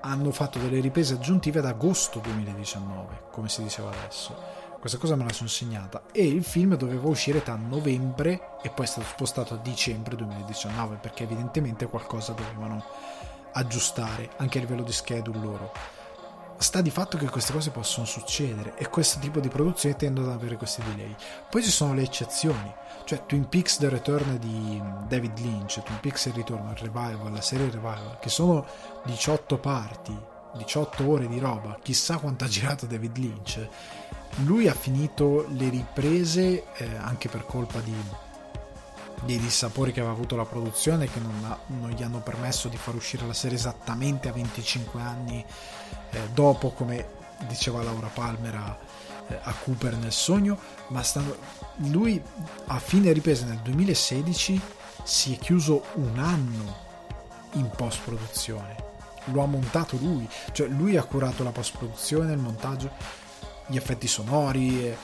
hanno 0.01 0.31
fatto 0.31 0.59
delle 0.59 0.81
riprese 0.81 1.15
aggiuntive 1.15 1.61
ad 1.61 1.65
agosto 1.65 2.19
2019, 2.19 3.29
come 3.31 3.49
si 3.49 3.63
diceva 3.63 3.89
adesso 3.89 4.58
questa 4.79 4.99
cosa 4.99 5.17
me 5.17 5.25
la 5.25 5.33
sono 5.33 5.49
segnata. 5.49 6.03
E 6.13 6.27
il 6.27 6.45
film 6.45 6.77
doveva 6.77 7.09
uscire 7.09 7.43
tra 7.43 7.57
novembre 7.57 8.57
e 8.63 8.71
poi 8.71 8.85
è 8.85 8.89
stato 8.89 9.07
spostato 9.07 9.55
a 9.55 9.59
dicembre 9.59 10.17
2019 10.17 10.97
perché 10.97 11.25
evidentemente 11.25 11.87
qualcosa 11.87 12.33
dovevano 12.33 12.85
aggiustare 13.53 14.31
anche 14.37 14.59
a 14.59 14.61
livello 14.61 14.83
di 14.83 14.93
schedule 14.93 15.39
loro. 15.39 15.73
Sta 16.59 16.81
di 16.81 16.91
fatto 16.91 17.17
che 17.17 17.29
queste 17.29 17.53
cose 17.53 17.71
possono 17.71 18.05
succedere 18.05 18.77
e 18.77 18.89
questo 18.89 19.21
tipo 19.21 19.39
di 19.39 19.49
produzioni 19.49 19.95
tendono 19.95 20.29
ad 20.29 20.35
avere 20.35 20.57
questi 20.57 20.83
delay. 20.83 21.15
Poi 21.49 21.63
ci 21.63 21.71
sono 21.71 21.95
le 21.95 22.03
eccezioni 22.03 22.75
cioè 23.05 23.25
Twin 23.25 23.49
Peaks 23.49 23.79
The 23.79 23.89
Return 23.89 24.39
di 24.39 24.83
David 25.07 25.39
Lynch 25.39 25.83
Twin 25.83 25.99
Peaks 26.01 26.27
Il 26.27 26.35
Ritorno, 26.35 26.73
il 26.73 26.77
Revival, 26.77 27.33
la 27.33 27.41
serie 27.41 27.71
Revival 27.71 28.19
che 28.21 28.29
sono 28.29 28.67
18 29.05 29.59
parti 29.59 30.15
18 30.57 31.09
ore 31.09 31.27
di 31.27 31.39
roba 31.39 31.79
chissà 31.83 32.19
quanto 32.19 32.45
ha 32.45 32.49
girato 32.49 32.85
David 32.85 33.17
Lynch 33.17 33.69
lui 34.45 34.69
ha 34.69 34.75
finito 34.75 35.47
le 35.51 35.69
riprese 35.69 36.73
eh, 36.75 36.97
anche 36.97 37.29
per 37.29 37.45
colpa 37.45 37.81
di, 37.81 37.95
dei 39.25 39.39
dissapori 39.39 39.93
che 39.93 40.01
aveva 40.01 40.15
avuto 40.15 40.37
la 40.37 40.45
produzione 40.45 41.07
che 41.07 41.19
non, 41.21 41.45
ha, 41.45 41.59
non, 41.67 41.91
gli 41.91 42.03
hanno 42.03 42.21
permesso 42.21 42.69
di 42.69 42.77
far 42.77 42.95
uscire 42.95 43.27
la 43.27 43.33
serie 43.33 43.57
esattamente 43.57 44.29
a 44.29 44.33
25 44.33 45.01
anni 45.01 45.45
eh, 46.11 46.29
dopo 46.33 46.71
come 46.71 47.17
diceva 47.47 47.83
Laura 47.83 48.09
Palmer 48.09 48.55
a, 48.55 48.79
eh, 49.29 49.39
a 49.43 49.53
Cooper 49.55 49.97
nel 49.97 50.13
sogno. 50.13 50.59
Ma 50.89 51.03
stanno, 51.03 51.37
lui 51.77 52.23
a 52.67 52.79
fine 52.79 53.13
riprese 53.13 53.45
nel 53.45 53.59
2016 53.59 54.61
si 55.03 55.35
è 55.35 55.39
chiuso 55.39 55.85
un 55.95 56.19
anno 56.19 56.87
in 57.53 57.71
post 57.71 58.01
produzione 58.05 58.87
lo 59.33 59.43
ha 59.43 59.47
montato 59.47 59.97
lui. 59.97 60.29
Cioè 60.53 60.69
lui 60.69 60.97
ha 60.97 61.03
curato 61.05 61.43
la 61.43 61.51
post 61.51 61.77
produzione 61.77 62.33
il 62.33 62.39
montaggio 62.39 62.91
gli 63.69 63.77
effetti 63.77 64.09
sonori, 64.09 64.87
eh, 64.87 64.97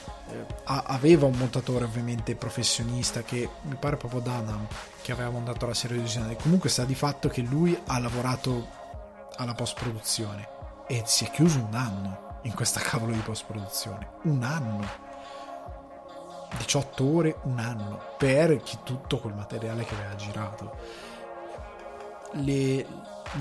aveva 0.64 1.26
un 1.26 1.36
montatore 1.36 1.84
ovviamente 1.84 2.34
professionista 2.34 3.22
che 3.22 3.48
mi 3.62 3.76
pare 3.76 3.96
proprio 3.96 4.20
Danam 4.20 4.66
che 5.02 5.12
aveva 5.12 5.30
montato 5.30 5.66
la 5.66 5.74
serie 5.74 5.98
originale. 5.98 6.36
Comunque 6.36 6.70
sta 6.70 6.84
di 6.84 6.94
fatto 6.94 7.28
che 7.28 7.42
lui 7.42 7.78
ha 7.86 7.98
lavorato 7.98 8.66
alla 9.36 9.54
post 9.54 9.78
produzione 9.78 10.48
e 10.86 11.02
si 11.04 11.24
è 11.24 11.30
chiuso 11.30 11.58
un 11.58 11.74
anno 11.74 12.40
in 12.42 12.54
questa 12.54 12.80
cavolo 12.80 13.12
di 13.12 13.18
post 13.18 13.44
produzione. 13.46 14.08
Un 14.22 14.42
anno. 14.42 15.02
18 16.56 17.04
ore, 17.04 17.36
un 17.42 17.58
anno 17.58 18.00
per 18.16 18.62
tutto 18.84 19.18
quel 19.18 19.34
materiale 19.34 19.84
che 19.84 19.94
aveva 19.94 20.14
girato. 20.14 20.76
Le, 22.32 22.86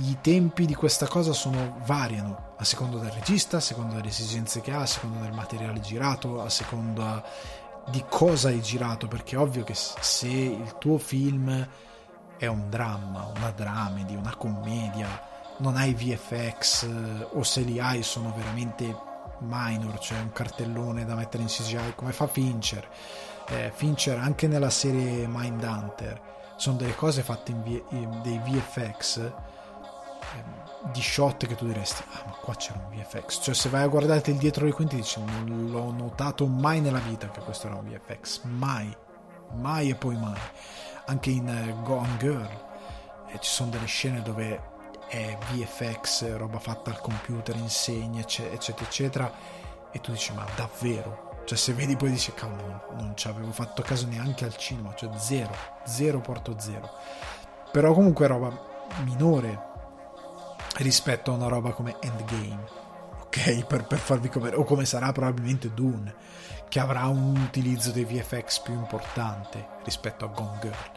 i 0.01 0.17
tempi 0.19 0.65
di 0.65 0.74
questa 0.74 1.07
cosa 1.07 1.32
sono, 1.32 1.78
variano 1.86 2.43
a 2.64 2.66
seconda 2.66 2.97
del 2.97 3.11
regista, 3.11 3.57
a 3.57 3.59
seconda 3.59 3.95
delle 3.95 4.07
esigenze 4.07 4.61
che 4.61 4.72
ha, 4.72 4.82
a 4.82 4.86
seconda 4.86 5.20
del 5.20 5.34
materiale 5.34 5.82
girato, 5.82 6.41
a 6.41 6.49
seconda 6.49 7.22
di 7.89 8.03
cosa 8.07 8.47
hai 8.47 8.61
girato, 8.61 9.07
perché 9.07 9.36
è 9.36 9.39
ovvio 9.39 9.64
che 9.64 9.74
se 9.76 10.28
il 10.28 10.76
tuo 10.80 10.97
film 10.97 11.68
è 12.38 12.47
un 12.47 12.70
dramma, 12.70 13.32
una 13.36 13.51
dramedy, 13.51 14.16
una 14.16 14.36
commedia, 14.36 15.32
non 15.57 15.76
hai 15.76 15.93
VFX 15.93 16.88
o 17.34 17.43
se 17.43 17.61
li 17.61 17.80
hai 17.80 18.01
sono 18.01 18.34
veramente 18.36 18.97
minor, 19.39 19.99
cioè 19.99 20.20
un 20.20 20.32
cartellone 20.32 21.05
da 21.05 21.16
mettere 21.16 21.43
in 21.43 21.49
CGI 21.49 21.93
come 21.95 22.14
fa 22.14 22.28
Fincher. 22.28 22.88
Eh, 23.49 23.74
Fincher 23.76 24.18
anche 24.20 24.47
nella 24.47 24.70
serie 24.70 25.28
Mindhunter 25.28 26.55
sono 26.55 26.78
delle 26.78 26.95
cose 26.95 27.24
fatte 27.24 27.51
in, 27.51 27.61
v- 27.61 27.84
in 27.89 28.22
dei 28.24 28.39
VFX 28.39 29.32
di 30.92 31.02
shot 31.02 31.48
che 31.48 31.56
tu 31.56 31.66
diresti 31.66 32.04
ah 32.12 32.24
ma 32.26 32.34
qua 32.34 32.56
c'era 32.56 32.80
un 32.80 32.96
VFX 32.96 33.42
cioè 33.42 33.54
se 33.54 33.70
vai 33.70 33.84
a 33.84 33.88
guardarti 33.88 34.32
il 34.32 34.38
dietro 34.38 34.66
le 34.66 34.74
quinte 34.74 34.96
dici 34.96 35.22
non 35.24 35.70
l'ho 35.70 35.92
notato 35.92 36.46
mai 36.46 36.82
nella 36.82 37.00
vita 37.00 37.30
che 37.30 37.40
questo 37.42 37.68
era 37.68 37.76
un 37.76 37.86
VFX 37.86 38.42
mai. 38.44 38.96
Mai 39.56 39.90
e 39.90 39.96
poi 39.96 40.18
mai. 40.18 40.40
Anche 41.06 41.30
in 41.30 41.48
uh, 41.48 41.84
Gone 41.84 42.18
Girl. 42.18 42.50
Eh, 43.28 43.40
ci 43.40 43.50
sono 43.50 43.70
delle 43.70 43.86
scene 43.86 44.22
dove 44.22 44.72
è 45.08 45.38
VFX 45.52 46.36
roba 46.38 46.60
fatta 46.60 46.90
al 46.90 47.00
computer 47.00 47.56
insegna 47.56 48.22
eccetera 48.22 48.86
eccetera 48.86 49.32
e 49.92 50.00
tu 50.00 50.12
dici 50.12 50.34
ma 50.34 50.46
davvero? 50.56 51.42
Cioè 51.46 51.58
se 51.58 51.74
vedi 51.74 51.96
poi 51.96 52.10
dici 52.10 52.34
cavolo 52.34 52.94
non 52.96 53.14
ci 53.16 53.28
avevo 53.28 53.52
fatto 53.52 53.82
caso 53.82 54.08
neanche 54.08 54.46
al 54.46 54.56
cinema. 54.58 54.94
Cioè 54.96 55.10
zero. 55.18 55.54
Zero 55.84 56.20
porto 56.20 56.56
zero. 56.58 56.90
Però 57.72 57.94
comunque 57.94 58.28
roba 58.28 58.72
minore 59.04 59.72
rispetto 60.78 61.32
a 61.32 61.36
una 61.36 61.47
roba 61.47 61.71
come 61.71 61.97
Endgame, 61.99 62.65
ok? 63.26 63.65
Per, 63.65 63.86
per 63.86 63.99
farvi 63.99 64.30
capire, 64.30 64.55
o 64.55 64.63
come 64.63 64.86
sarà 64.86 65.11
probabilmente 65.11 65.74
Dune, 65.74 66.13
che 66.67 66.80
avrà 66.80 67.05
un 67.07 67.38
utilizzo 67.38 67.91
dei 67.91 68.05
VFX 68.05 68.59
più 68.61 68.74
importante 68.74 69.67
rispetto 69.84 70.26
a 70.26 70.30
Gone 70.30 70.59
Girl. 70.61 70.91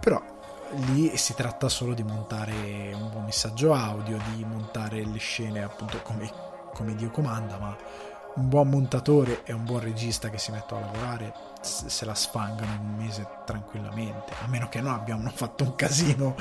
Però 0.00 0.22
lì 0.92 1.16
si 1.16 1.34
tratta 1.34 1.68
solo 1.68 1.94
di 1.94 2.02
montare 2.02 2.92
un 2.92 3.10
buon 3.10 3.24
messaggio 3.24 3.72
audio, 3.72 4.18
di 4.34 4.44
montare 4.44 5.04
le 5.04 5.18
scene 5.18 5.62
appunto 5.62 6.00
come, 6.02 6.30
come 6.72 6.94
Dio 6.94 7.10
comanda, 7.10 7.58
ma 7.58 7.76
un 8.34 8.48
buon 8.48 8.68
montatore 8.68 9.44
e 9.44 9.52
un 9.52 9.64
buon 9.64 9.80
regista 9.80 10.30
che 10.30 10.38
si 10.38 10.50
mettono 10.50 10.80
a 10.80 10.92
lavorare 10.92 11.34
se 11.64 12.04
la 12.04 12.14
sfangano 12.14 12.72
in 12.72 12.80
un 12.80 12.94
mese 12.96 13.26
tranquillamente 13.44 14.32
a 14.42 14.46
meno 14.46 14.68
che 14.68 14.80
non 14.80 14.92
abbiamo 14.92 15.28
fatto 15.34 15.64
un 15.64 15.74
casino 15.74 16.36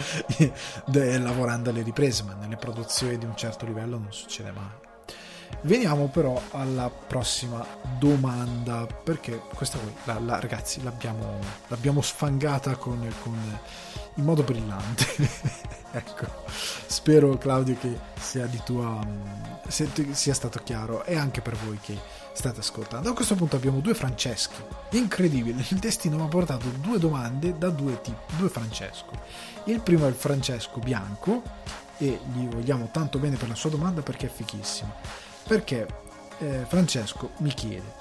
lavorando 1.20 1.70
alle 1.70 1.82
riprese 1.82 2.24
ma 2.24 2.34
nelle 2.34 2.58
produzioni 2.58 3.18
di 3.18 3.26
un 3.26 3.36
certo 3.36 3.66
livello 3.66 3.98
non 3.98 4.12
succede 4.12 4.52
mai 4.52 4.84
Veniamo 5.62 6.08
però 6.08 6.42
alla 6.52 6.90
prossima 6.90 7.66
domanda, 7.98 8.86
perché 8.86 9.42
questa 9.54 9.78
qui, 9.78 9.94
la, 10.04 10.20
la, 10.20 10.40
ragazzi, 10.40 10.84
l'abbiamo, 10.84 11.40
l'abbiamo 11.68 12.02
sfangata 12.02 12.76
con, 12.76 13.08
con, 13.22 13.60
in 14.16 14.24
modo 14.24 14.44
brillante. 14.44 15.06
ecco, 15.92 16.26
spero 16.48 17.38
Claudio 17.38 17.78
che 17.80 17.98
sia, 18.20 18.46
tua, 18.66 19.00
sia 19.70 20.34
stato 20.34 20.60
chiaro 20.64 21.06
e 21.06 21.16
anche 21.16 21.40
per 21.40 21.56
voi 21.56 21.80
che 21.82 21.98
state 22.34 22.60
ascoltando. 22.60 23.10
A 23.10 23.14
questo 23.14 23.36
punto 23.36 23.56
abbiamo 23.56 23.80
due 23.80 23.94
Franceschi, 23.94 24.62
incredibile, 24.92 25.64
il 25.70 25.78
destino 25.78 26.18
mi 26.18 26.24
ha 26.24 26.28
portato 26.28 26.68
due 26.82 27.00
domande 27.00 27.58
da 27.58 27.70
due, 27.70 28.02
tipi, 28.02 28.36
due 28.38 28.50
Francesco. 28.50 29.12
Il 29.66 29.80
primo 29.82 30.06
è 30.06 30.10
il 30.10 30.16
Francesco 30.16 30.80
Bianco 30.80 31.42
e 31.98 32.20
gli 32.34 32.48
vogliamo 32.48 32.90
tanto 32.92 33.20
bene 33.20 33.38
per 33.38 33.48
la 33.48 33.56
sua 33.56 33.70
domanda 33.70 34.02
perché 34.02 34.26
è 34.26 34.30
fichissima 34.30 35.32
perché 35.48 35.88
eh, 36.40 36.66
Francesco 36.68 37.32
mi 37.38 37.54
chiede, 37.54 37.94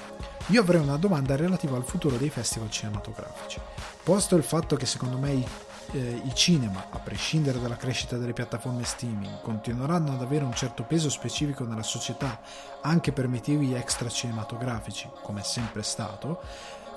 io 0.47 0.61
avrei 0.61 0.80
una 0.80 0.97
domanda 0.97 1.37
relativa 1.37 1.76
al 1.76 1.85
futuro 1.85 2.16
dei 2.16 2.30
festival 2.30 2.70
cinematografici. 2.70 3.61
Posto 4.03 4.37
il 4.37 4.43
fatto 4.43 4.76
che 4.76 4.87
secondo 4.87 5.18
me 5.18 5.33
i, 5.33 5.47
eh, 5.93 6.22
i 6.24 6.34
cinema, 6.34 6.86
a 6.90 6.99
prescindere 6.99 7.61
dalla 7.61 7.76
crescita 7.76 8.16
delle 8.16 8.32
piattaforme 8.32 8.84
streaming, 8.84 9.40
continueranno 9.40 10.12
ad 10.12 10.22
avere 10.22 10.45
un 10.45 10.55
certo 10.55 10.82
peso 10.84 11.09
specifico 11.09 11.64
nella 11.64 11.82
società 11.82 12.40
anche 12.80 13.12
per 13.12 13.28
motivi 13.28 13.74
extra 13.74 14.09
cinematografici, 14.09 15.09
come 15.22 15.40
è 15.40 15.45
sempre 15.45 15.82
stato, 15.82 16.40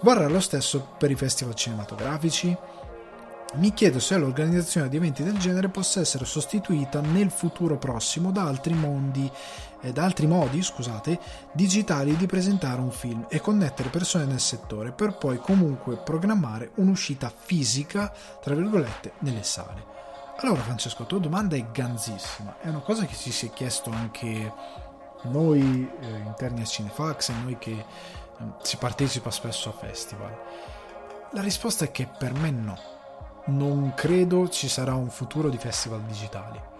varrà 0.02 0.28
lo 0.28 0.40
stesso 0.40 0.88
per 0.98 1.12
i 1.12 1.16
festival 1.16 1.56
cinematografici? 1.56 2.58
Mi 3.56 3.74
chiedo 3.74 4.00
se 4.00 4.18
l'organizzazione 4.18 4.90
di 4.90 4.98
eventi 4.98 5.24
del 5.24 5.38
genere 5.38 5.70
possa 5.70 6.02
essere 6.02 6.26
sostituita 6.26 7.00
nel 7.00 7.30
futuro 7.30 7.78
prossimo 7.78 8.32
da 8.32 8.44
altri 8.44 8.74
mondi 8.74 9.32
da 9.92 10.04
altri 10.04 10.28
modi, 10.28 10.62
scusate, 10.62 11.20
digitali 11.52 12.16
di 12.16 12.26
presentare 12.26 12.82
un 12.82 12.92
film 12.92 13.26
e 13.30 13.40
connettere 13.40 13.90
persone 13.90 14.26
nel 14.26 14.40
settore 14.40 14.92
per 14.92 15.18
poi 15.18 15.38
comunque 15.38 15.98
programmare 15.98 16.72
un'uscita 16.76 17.32
fisica, 17.36 18.14
tra 18.42 18.56
virgolette, 18.56 19.14
nelle 19.20 19.44
sale. 19.44 19.94
Allora 20.38 20.62
Francesco, 20.62 21.06
tua 21.06 21.20
domanda 21.20 21.56
è 21.56 21.66
ganzissima, 21.72 22.58
è 22.60 22.68
una 22.68 22.80
cosa 22.80 23.06
che 23.06 23.16
ci 23.16 23.32
si 23.32 23.48
è 23.48 23.50
chiesto 23.52 23.90
anche 23.90 24.54
noi 25.24 25.90
eh, 26.02 26.08
interni 26.26 26.62
a 26.62 26.66
Cinefax 26.66 27.30
e 27.30 27.34
noi 27.44 27.58
che 27.58 27.72
eh, 27.72 27.86
si 28.62 28.78
partecipa 28.78 29.32
spesso 29.32 29.70
a 29.70 29.74
festival. 29.74 30.38
La 31.32 31.42
risposta 31.42 31.86
è 31.86 31.92
che 31.92 32.08
per 32.08 32.34
me 32.34 32.52
no, 32.52 32.78
non 33.46 33.94
credo 33.96 34.50
ci 34.50 34.68
sarà 34.68 34.94
un 34.94 35.10
futuro 35.10 35.50
di 35.50 35.58
festival 35.58 36.02
digitali 36.02 36.74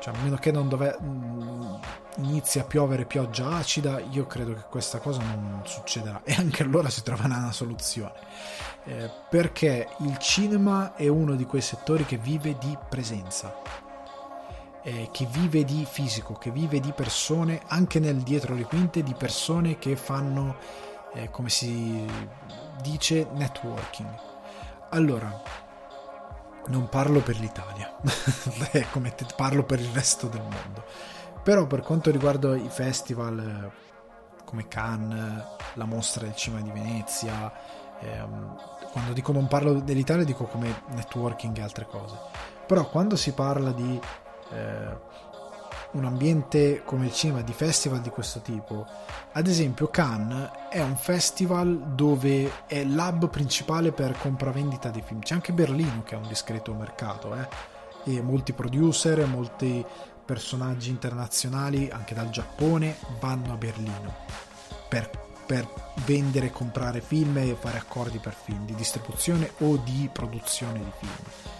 cioè, 0.00 0.14
a 0.14 0.18
meno 0.22 0.36
che 0.36 0.50
non 0.50 0.68
dove, 0.68 0.96
mm, 1.00 1.74
inizi 2.18 2.58
a 2.58 2.64
piovere 2.64 3.04
pioggia 3.04 3.56
acida, 3.56 4.00
io 4.10 4.26
credo 4.26 4.54
che 4.54 4.64
questa 4.68 4.98
cosa 4.98 5.22
non 5.22 5.62
succederà 5.64 6.20
e 6.24 6.34
anche 6.34 6.62
allora 6.62 6.88
si 6.88 7.02
troverà 7.02 7.36
una 7.36 7.52
soluzione. 7.52 8.12
Eh, 8.84 9.10
perché 9.28 9.88
il 9.98 10.16
cinema 10.18 10.94
è 10.94 11.08
uno 11.08 11.34
di 11.34 11.44
quei 11.44 11.60
settori 11.60 12.04
che 12.04 12.16
vive 12.16 12.56
di 12.58 12.76
presenza, 12.88 13.54
eh, 14.82 15.08
che 15.12 15.26
vive 15.30 15.64
di 15.64 15.86
fisico, 15.88 16.34
che 16.34 16.50
vive 16.50 16.80
di 16.80 16.92
persone, 16.92 17.60
anche 17.66 17.98
nel 17.98 18.22
dietro 18.22 18.54
le 18.54 18.64
quinte, 18.64 19.02
di 19.02 19.14
persone 19.14 19.78
che 19.78 19.96
fanno, 19.96 20.56
eh, 21.14 21.30
come 21.30 21.50
si 21.50 22.06
dice, 22.80 23.26
networking. 23.32 24.08
Allora, 24.90 25.42
non 26.68 26.88
parlo 26.88 27.20
per 27.20 27.38
l'Italia, 27.38 27.94
come 28.92 29.14
parlo 29.36 29.64
per 29.64 29.80
il 29.80 29.90
resto 29.92 30.26
del 30.26 30.42
mondo. 30.42 30.84
Però 31.42 31.66
per 31.66 31.80
quanto 31.80 32.10
riguarda 32.10 32.56
i 32.56 32.68
festival 32.68 33.38
eh, 33.38 33.86
come 34.44 34.68
Cannes, 34.68 35.44
la 35.74 35.84
mostra 35.84 36.24
del 36.24 36.34
cinema 36.34 36.62
di 36.62 36.70
Venezia, 36.70 37.52
ehm, 38.00 38.56
quando 38.92 39.12
dico 39.12 39.32
non 39.32 39.46
parlo 39.46 39.74
dell'Italia 39.74 40.24
dico 40.24 40.44
come 40.44 40.82
networking 40.88 41.56
e 41.56 41.62
altre 41.62 41.86
cose. 41.86 42.16
Però 42.66 42.88
quando 42.88 43.16
si 43.16 43.32
parla 43.32 43.72
di 43.72 44.00
eh, 44.50 44.96
un 45.92 46.04
ambiente 46.04 46.82
come 46.84 47.06
il 47.06 47.12
cinema, 47.12 47.40
di 47.40 47.52
festival 47.52 48.00
di 48.00 48.10
questo 48.10 48.40
tipo, 48.40 48.86
ad 49.32 49.46
esempio 49.46 49.88
Cannes 49.88 50.50
è 50.70 50.80
un 50.80 50.96
festival 50.96 51.94
dove 51.94 52.66
è 52.66 52.84
l'hub 52.84 53.28
principale 53.30 53.92
per 53.92 54.16
compravendita 54.18 54.90
dei 54.90 55.02
film. 55.02 55.20
C'è 55.20 55.34
anche 55.34 55.52
Berlino 55.52 56.02
che 56.02 56.14
ha 56.14 56.18
un 56.18 56.28
discreto 56.28 56.74
mercato, 56.74 57.34
eh? 57.34 57.48
e 58.04 58.22
molti 58.22 58.52
producer, 58.52 59.26
molti 59.26 59.84
personaggi 60.24 60.90
internazionali, 60.90 61.88
anche 61.90 62.14
dal 62.14 62.30
Giappone, 62.30 62.96
vanno 63.18 63.52
a 63.54 63.56
Berlino 63.56 64.14
per, 64.88 65.10
per 65.46 65.66
vendere 66.04 66.46
e 66.46 66.50
comprare 66.50 67.00
film 67.00 67.36
e 67.38 67.56
fare 67.58 67.78
accordi 67.78 68.18
per 68.18 68.34
film 68.34 68.66
di 68.66 68.74
distribuzione 68.74 69.52
o 69.60 69.76
di 69.76 70.08
produzione 70.12 70.78
di 70.78 70.92
film 70.98 71.57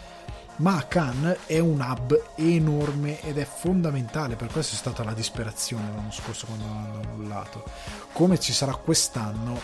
ma 0.59 0.87
Cannes 0.87 1.39
è 1.47 1.59
un 1.59 1.81
hub 1.81 2.33
enorme 2.37 3.21
ed 3.23 3.39
è 3.39 3.45
fondamentale, 3.45 4.37
per 4.37 4.49
questo 4.49 4.75
è 4.75 4.79
stata 4.79 5.05
la 5.05 5.13
disperazione 5.13 5.91
l'anno 5.95 6.11
scorso 6.11 6.47
quando 6.47 6.65
l'hanno 6.65 7.01
annullato. 7.01 7.65
Come 8.13 8.39
ci 8.41 8.53
sarà 8.53 8.75
quest'anno, 8.75 9.61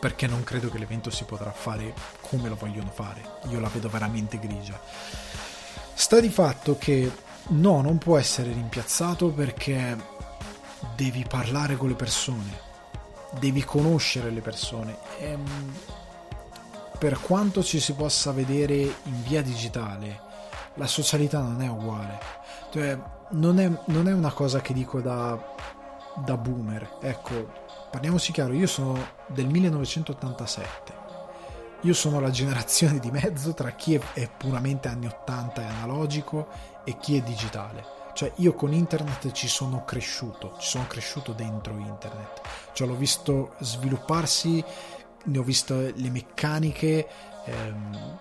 perché 0.00 0.26
non 0.26 0.42
credo 0.42 0.68
che 0.68 0.78
l'evento 0.78 1.10
si 1.10 1.24
potrà 1.24 1.52
fare 1.52 1.94
come 2.20 2.48
lo 2.48 2.56
vogliono 2.56 2.90
fare, 2.90 3.22
io 3.50 3.60
la 3.60 3.68
vedo 3.68 3.88
veramente 3.88 4.38
grigia. 4.38 4.80
Sta 5.94 6.18
di 6.18 6.30
fatto 6.30 6.76
che 6.76 7.10
no, 7.48 7.82
non 7.82 7.98
può 7.98 8.18
essere 8.18 8.52
rimpiazzato 8.52 9.28
perché 9.28 9.96
devi 10.96 11.24
parlare 11.28 11.76
con 11.76 11.88
le 11.88 11.94
persone, 11.94 12.58
devi 13.38 13.62
conoscere 13.62 14.30
le 14.30 14.40
persone. 14.40 14.96
Ehm, 15.20 15.74
per 17.02 17.18
quanto 17.18 17.64
ci 17.64 17.80
si 17.80 17.94
possa 17.94 18.30
vedere 18.30 18.74
in 18.76 19.22
via 19.24 19.42
digitale, 19.42 20.20
la 20.74 20.86
socialità 20.86 21.40
non 21.40 21.60
è 21.60 21.68
uguale. 21.68 22.20
Cioè, 22.70 22.96
non 23.30 23.58
è, 23.58 23.68
non 23.86 24.06
è 24.06 24.12
una 24.12 24.30
cosa 24.30 24.60
che 24.60 24.72
dico 24.72 25.00
da, 25.00 25.36
da 26.24 26.36
boomer. 26.36 26.98
Ecco, 27.00 27.50
parliamoci 27.90 28.30
chiaro, 28.30 28.52
io 28.52 28.68
sono 28.68 29.04
del 29.26 29.48
1987. 29.48 30.92
Io 31.80 31.92
sono 31.92 32.20
la 32.20 32.30
generazione 32.30 33.00
di 33.00 33.10
mezzo 33.10 33.52
tra 33.52 33.72
chi 33.72 34.00
è 34.12 34.30
puramente 34.30 34.86
anni 34.86 35.06
80 35.06 35.60
e 35.60 35.64
analogico 35.64 36.46
e 36.84 36.98
chi 36.98 37.16
è 37.16 37.20
digitale. 37.20 37.84
Cioè 38.14 38.30
io 38.36 38.54
con 38.54 38.72
internet 38.72 39.32
ci 39.32 39.48
sono 39.48 39.84
cresciuto, 39.84 40.54
ci 40.58 40.68
sono 40.68 40.86
cresciuto 40.86 41.32
dentro 41.32 41.76
internet. 41.78 42.42
Cioè 42.72 42.86
l'ho 42.86 42.94
visto 42.94 43.54
svilupparsi 43.58 44.62
ne 45.24 45.38
ho 45.38 45.42
visto 45.42 45.74
le 45.74 46.10
meccaniche, 46.10 47.08
ehm, 47.44 48.18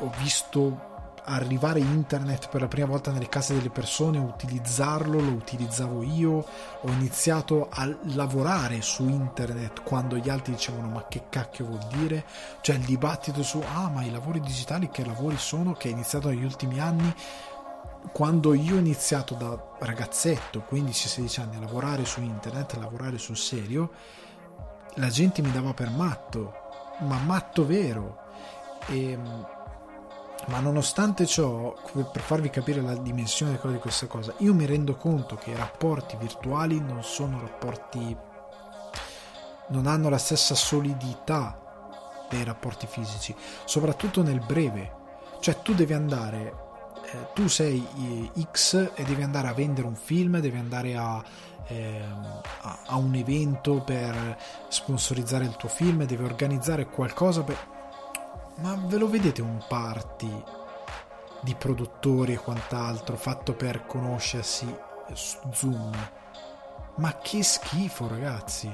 ho 0.00 0.12
visto 0.18 0.92
arrivare 1.26 1.80
internet 1.80 2.48
per 2.48 2.60
la 2.60 2.68
prima 2.68 2.86
volta 2.86 3.10
nelle 3.10 3.28
case 3.28 3.54
delle 3.54 3.70
persone, 3.70 4.18
utilizzarlo, 4.18 5.20
lo 5.20 5.30
utilizzavo 5.30 6.02
io, 6.02 6.32
ho 6.32 6.90
iniziato 6.90 7.68
a 7.70 7.88
lavorare 8.14 8.82
su 8.82 9.08
internet 9.08 9.82
quando 9.82 10.16
gli 10.16 10.28
altri 10.28 10.52
dicevano 10.52 10.88
ma 10.88 11.06
che 11.08 11.24
cacchio 11.30 11.64
vuol 11.64 11.86
dire? 11.96 12.24
Cioè 12.60 12.76
il 12.76 12.84
dibattito 12.84 13.42
su 13.42 13.62
ah 13.74 13.88
ma 13.88 14.04
i 14.04 14.10
lavori 14.10 14.40
digitali 14.40 14.90
che 14.90 15.04
lavori 15.04 15.36
sono 15.38 15.72
che 15.72 15.88
è 15.88 15.92
iniziato 15.92 16.28
negli 16.28 16.44
ultimi 16.44 16.78
anni 16.78 17.14
quando 18.12 18.52
io 18.54 18.74
ho 18.74 18.78
iniziato 18.78 19.34
da 19.34 19.58
ragazzetto, 19.78 20.64
15-16 20.70 21.40
anni 21.40 21.56
a 21.56 21.60
lavorare 21.60 22.04
su 22.04 22.20
internet, 22.20 22.74
a 22.74 22.80
lavorare 22.80 23.18
sul 23.18 23.36
serio, 23.36 23.90
la 24.94 25.08
gente 25.08 25.42
mi 25.42 25.50
dava 25.50 25.74
per 25.74 25.90
matto, 25.90 26.52
ma 27.00 27.18
matto 27.18 27.66
vero. 27.66 28.22
E, 28.86 29.10
ehm, 29.10 29.46
ma 30.46 30.60
nonostante 30.60 31.26
ciò, 31.26 31.74
per 32.12 32.20
farvi 32.20 32.50
capire 32.50 32.82
la 32.82 32.94
dimensione 32.96 33.58
di 33.62 33.78
questa 33.78 34.06
cosa, 34.06 34.34
io 34.38 34.52
mi 34.52 34.66
rendo 34.66 34.94
conto 34.96 35.36
che 35.36 35.50
i 35.50 35.56
rapporti 35.56 36.16
virtuali 36.16 36.80
non 36.80 37.02
sono 37.02 37.40
rapporti. 37.40 38.16
non 39.68 39.86
hanno 39.86 40.10
la 40.10 40.18
stessa 40.18 40.54
solidità 40.54 41.58
dei 42.28 42.44
rapporti 42.44 42.86
fisici, 42.86 43.34
soprattutto 43.64 44.22
nel 44.22 44.40
breve. 44.40 45.02
Cioè, 45.40 45.62
tu 45.62 45.72
devi 45.74 45.94
andare. 45.94 46.63
Eh, 47.14 47.28
tu 47.32 47.48
sei 47.48 47.86
eh, 48.34 48.42
X 48.50 48.90
e 48.94 49.04
devi 49.04 49.22
andare 49.22 49.46
a 49.46 49.52
vendere 49.52 49.86
un 49.86 49.94
film, 49.94 50.40
devi 50.40 50.58
andare 50.58 50.96
a 50.96 51.22
eh, 51.66 52.02
a, 52.60 52.78
a, 52.86 52.96
un 52.96 53.14
evento 53.14 53.80
per 53.80 54.38
sponsorizzare 54.68 55.44
il 55.44 55.56
tuo 55.56 55.68
film, 55.68 56.04
deve 56.04 56.24
organizzare 56.24 56.86
qualcosa 56.86 57.42
per... 57.42 57.56
Ma 58.56 58.78
ve 58.86 58.98
lo 58.98 59.08
vedete 59.08 59.40
un 59.42 59.64
party 59.66 60.42
di 61.40 61.54
produttori 61.54 62.34
e 62.34 62.38
quant'altro 62.38 63.16
fatto 63.16 63.54
per 63.54 63.86
conoscersi 63.86 64.66
su 65.12 65.38
Zoom? 65.52 65.92
Ma 66.96 67.18
che 67.18 67.42
schifo 67.42 68.08
ragazzi! 68.08 68.70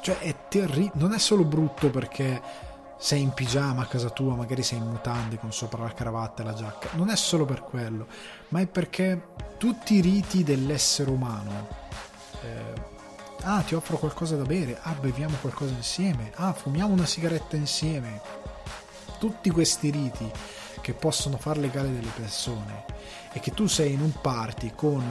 Cioè 0.00 0.18
è 0.18 0.48
terribile, 0.48 0.92
non 0.94 1.12
è 1.12 1.18
solo 1.18 1.44
brutto 1.44 1.90
perché 1.90 2.70
sei 3.02 3.20
in 3.20 3.32
pigiama 3.32 3.82
a 3.82 3.86
casa 3.86 4.10
tua, 4.10 4.36
magari 4.36 4.62
sei 4.62 4.78
in 4.78 4.86
mutande 4.86 5.36
con 5.36 5.52
sopra 5.52 5.82
la 5.82 5.92
cravatta 5.92 6.42
e 6.42 6.46
la 6.46 6.54
giacca, 6.54 6.90
non 6.92 7.10
è 7.10 7.16
solo 7.16 7.44
per 7.44 7.64
quello, 7.64 8.06
ma 8.50 8.60
è 8.60 8.66
perché 8.68 9.30
tutti 9.58 9.94
i 9.94 10.00
riti 10.00 10.44
dell'essere 10.44 11.10
umano 11.10 11.66
eh, 12.44 12.72
ah 13.42 13.60
ti 13.62 13.74
offro 13.74 13.98
qualcosa 13.98 14.36
da 14.36 14.44
bere, 14.44 14.78
ah 14.80 14.92
beviamo 14.92 15.36
qualcosa 15.40 15.72
insieme, 15.72 16.30
ah 16.36 16.52
fumiamo 16.52 16.92
una 16.92 17.04
sigaretta 17.04 17.56
insieme. 17.56 18.20
Tutti 19.18 19.50
questi 19.50 19.90
riti 19.90 20.30
che 20.80 20.94
possono 20.94 21.38
far 21.38 21.58
legale 21.58 21.92
delle 21.92 22.10
persone 22.14 22.84
e 23.32 23.40
che 23.40 23.52
tu 23.52 23.66
sei 23.66 23.92
in 23.92 24.00
un 24.00 24.12
party 24.20 24.72
con 24.74 25.02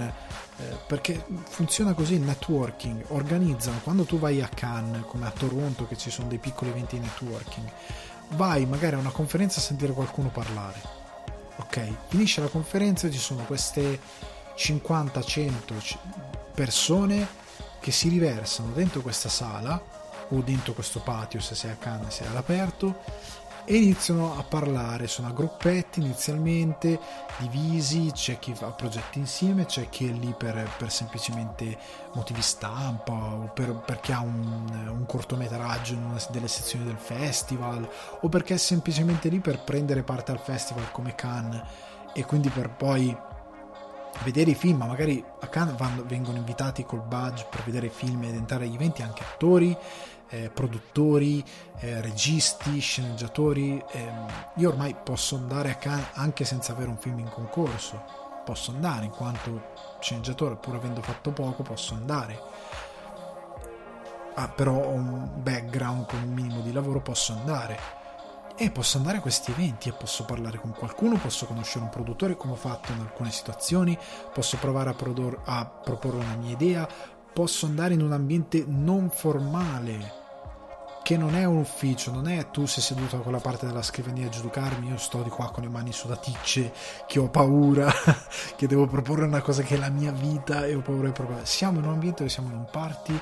eh, 0.57 0.78
perché 0.88 1.26
funziona 1.43 1.93
così 1.93 2.15
il 2.15 2.22
networking 2.22 3.05
organizzano 3.07 3.80
quando 3.84 4.03
tu 4.03 4.19
vai 4.19 4.41
a 4.41 4.47
Cannes 4.47 5.05
come 5.07 5.26
a 5.26 5.32
Toronto 5.32 5.88
che 5.88 5.97
ci 5.97 6.09
sono 6.09 6.28
dei 6.28 6.38
piccoli 6.38 6.69
eventi 6.69 6.99
di 6.99 7.05
networking 7.05 7.69
vai 8.30 8.65
magari 8.65 8.95
a 8.95 8.99
una 8.99 9.09
conferenza 9.09 9.59
a 9.59 9.63
sentire 9.63 9.93
qualcuno 9.93 10.30
parlare 10.30 10.99
ok? 11.57 11.93
Finisce 12.07 12.41
la 12.41 12.47
conferenza 12.47 13.07
e 13.07 13.11
ci 13.11 13.19
sono 13.19 13.43
queste 13.43 13.99
50-100 14.55 15.97
persone 16.53 17.28
che 17.80 17.91
si 17.91 18.09
riversano 18.09 18.72
dentro 18.74 19.01
questa 19.01 19.30
sala 19.30 19.82
o 20.30 20.41
dentro 20.41 20.74
questo 20.74 20.99
patio 20.99 21.39
se 21.39 21.55
sei 21.55 21.72
a 21.72 21.76
Cannes 21.76 22.15
sei 22.15 22.28
all'aperto 22.28 22.99
e 23.66 23.78
iniziano 23.78 24.38
a 24.38 24.43
parlare, 24.43 25.07
sono 25.07 25.28
a 25.28 25.32
gruppetti 25.32 25.99
inizialmente, 25.99 26.99
divisi, 27.38 28.12
c'è 28.12 28.39
chi 28.39 28.53
fa 28.53 28.72
progetti 28.72 29.20
insieme, 29.20 29.66
c'è 29.66 29.89
chi 29.89 30.09
è 30.09 30.12
lì 30.12 30.34
per, 30.38 30.70
per 30.78 30.91
semplicemente 30.91 31.78
motivi 32.14 32.41
stampa 32.41 33.14
o 33.14 33.51
per, 33.53 33.74
perché 33.86 34.14
ha 34.14 34.22
un, 34.22 34.89
un, 34.89 35.05
cortometraggio 35.05 35.93
in 35.93 36.03
una 36.03 36.22
delle 36.30 36.47
sezioni 36.47 36.86
del 36.86 36.97
festival 36.97 37.88
o 38.22 38.30
perché 38.30 38.55
è 38.55 38.57
semplicemente 38.57 39.30
lì 39.30 39.39
per 39.39 39.59
prendere 39.59 40.03
parte 40.03 40.32
al 40.32 40.39
festival 40.39 40.91
come 40.91 41.16
Cannes 41.16 41.62
e 42.14 42.26
quindi 42.26 42.49
per 42.49 42.70
poi 42.70 43.16
vedere 44.24 44.51
i 44.51 44.55
film, 44.55 44.78
ma 44.78 44.86
magari 44.86 45.24
a 45.39 45.47
Cannes 45.47 45.78
vanno, 45.78 46.03
vengono 46.05 46.38
invitati 46.38 46.84
col 46.84 47.01
badge 47.01 47.47
per 47.49 47.64
vedere 47.64 47.88
i 47.88 47.91
film 47.91 48.24
ed 48.24 48.36
entrare 48.36 48.66
agli 48.66 48.76
eventi 48.76 49.01
anche 49.01 49.24
attori 49.24 49.76
eh, 50.32 50.49
produttori, 50.49 51.43
eh, 51.79 52.01
registi, 52.01 52.79
sceneggiatori. 52.79 53.84
Ehm, 53.91 54.25
io 54.55 54.69
ormai 54.69 54.95
posso 55.01 55.36
andare 55.36 55.71
a 55.71 55.75
Cannes 55.75 56.07
anche 56.13 56.45
senza 56.45 56.71
avere 56.71 56.89
un 56.89 56.97
film 56.97 57.19
in 57.19 57.29
concorso, 57.29 58.03
posso 58.43 58.71
andare 58.71 59.05
in 59.05 59.11
quanto 59.11 59.73
sceneggiatore, 59.99 60.55
pur 60.55 60.75
avendo 60.75 61.01
fatto 61.01 61.32
poco, 61.32 61.63
posso 61.63 61.93
andare. 61.93 62.39
Ah, 64.36 64.47
però 64.47 64.73
ho 64.73 64.91
un 64.91 65.29
background 65.43 66.07
con 66.07 66.23
un 66.23 66.34
minimo 66.34 66.61
di 66.61 66.71
lavoro, 66.71 67.01
posso 67.01 67.34
andare. 67.34 67.99
E 68.55 68.69
posso 68.69 68.97
andare 68.97 69.17
a 69.17 69.21
questi 69.21 69.51
eventi 69.51 69.89
e 69.89 69.93
posso 69.93 70.23
parlare 70.23 70.59
con 70.59 70.71
qualcuno, 70.71 71.17
posso 71.17 71.45
conoscere 71.45 71.84
un 71.84 71.89
produttore 71.89 72.38
come 72.38 72.53
ho 72.53 72.57
fatto 72.57 72.91
in 72.91 72.99
alcune 72.99 73.32
situazioni, 73.32 73.97
posso 74.32 74.57
provare 74.57 74.91
a, 74.91 74.93
prodor- 74.93 75.41
a 75.45 75.65
proporre 75.65 76.17
una 76.17 76.36
mia 76.36 76.51
idea, 76.51 76.88
posso 77.34 77.65
andare 77.65 77.95
in 77.95 78.01
un 78.01 78.11
ambiente 78.11 78.63
non 78.67 79.09
formale 79.09 80.20
che 81.03 81.17
non 81.17 81.35
è 81.35 81.45
un 81.45 81.57
ufficio, 81.57 82.11
non 82.11 82.27
è 82.27 82.51
tu 82.51 82.65
sei 82.65 82.83
seduto 82.83 83.17
da 83.17 83.23
quella 83.23 83.39
parte 83.39 83.65
della 83.65 83.81
scrivania 83.81 84.27
a 84.27 84.29
giudicarmi, 84.29 84.89
io 84.89 84.97
sto 84.97 85.21
di 85.23 85.29
qua 85.29 85.49
con 85.51 85.63
le 85.63 85.69
mani 85.69 85.91
sudaticce, 85.91 86.71
che 87.07 87.19
ho 87.19 87.29
paura, 87.29 87.91
che 88.55 88.67
devo 88.67 88.85
proporre 88.85 89.25
una 89.25 89.41
cosa 89.41 89.63
che 89.63 89.75
è 89.75 89.77
la 89.77 89.89
mia 89.89 90.11
vita 90.11 90.65
e 90.65 90.75
ho 90.75 90.81
paura 90.81 91.07
di 91.07 91.13
proporre. 91.13 91.45
Siamo 91.45 91.79
in 91.79 91.85
un 91.85 91.93
ambiente 91.93 92.19
dove 92.19 92.29
siamo 92.29 92.49
in 92.49 92.57
un 92.57 92.67
party, 92.69 93.19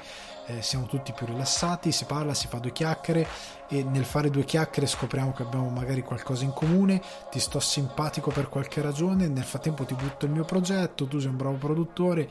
eh, 0.47 0.61
siamo 0.61 0.85
tutti 0.87 1.13
più 1.13 1.25
rilassati, 1.27 1.91
si 1.91 2.05
parla, 2.05 2.33
si 2.33 2.47
fa 2.47 2.57
due 2.57 2.71
chiacchiere 2.71 3.27
e 3.69 3.83
nel 3.83 4.05
fare 4.05 4.29
due 4.29 4.45
chiacchiere 4.45 4.87
scopriamo 4.87 5.31
che 5.31 5.43
abbiamo 5.43 5.69
magari 5.69 6.01
qualcosa 6.01 6.43
in 6.43 6.53
comune, 6.53 7.01
ti 7.29 7.39
sto 7.39 7.59
simpatico 7.59 8.31
per 8.31 8.49
qualche 8.49 8.81
ragione, 8.81 9.27
nel 9.27 9.43
frattempo 9.43 9.85
ti 9.85 9.93
butto 9.93 10.25
il 10.25 10.31
mio 10.31 10.45
progetto, 10.45 11.07
tu 11.07 11.19
sei 11.19 11.29
un 11.29 11.37
bravo 11.37 11.55
produttore 11.55 12.27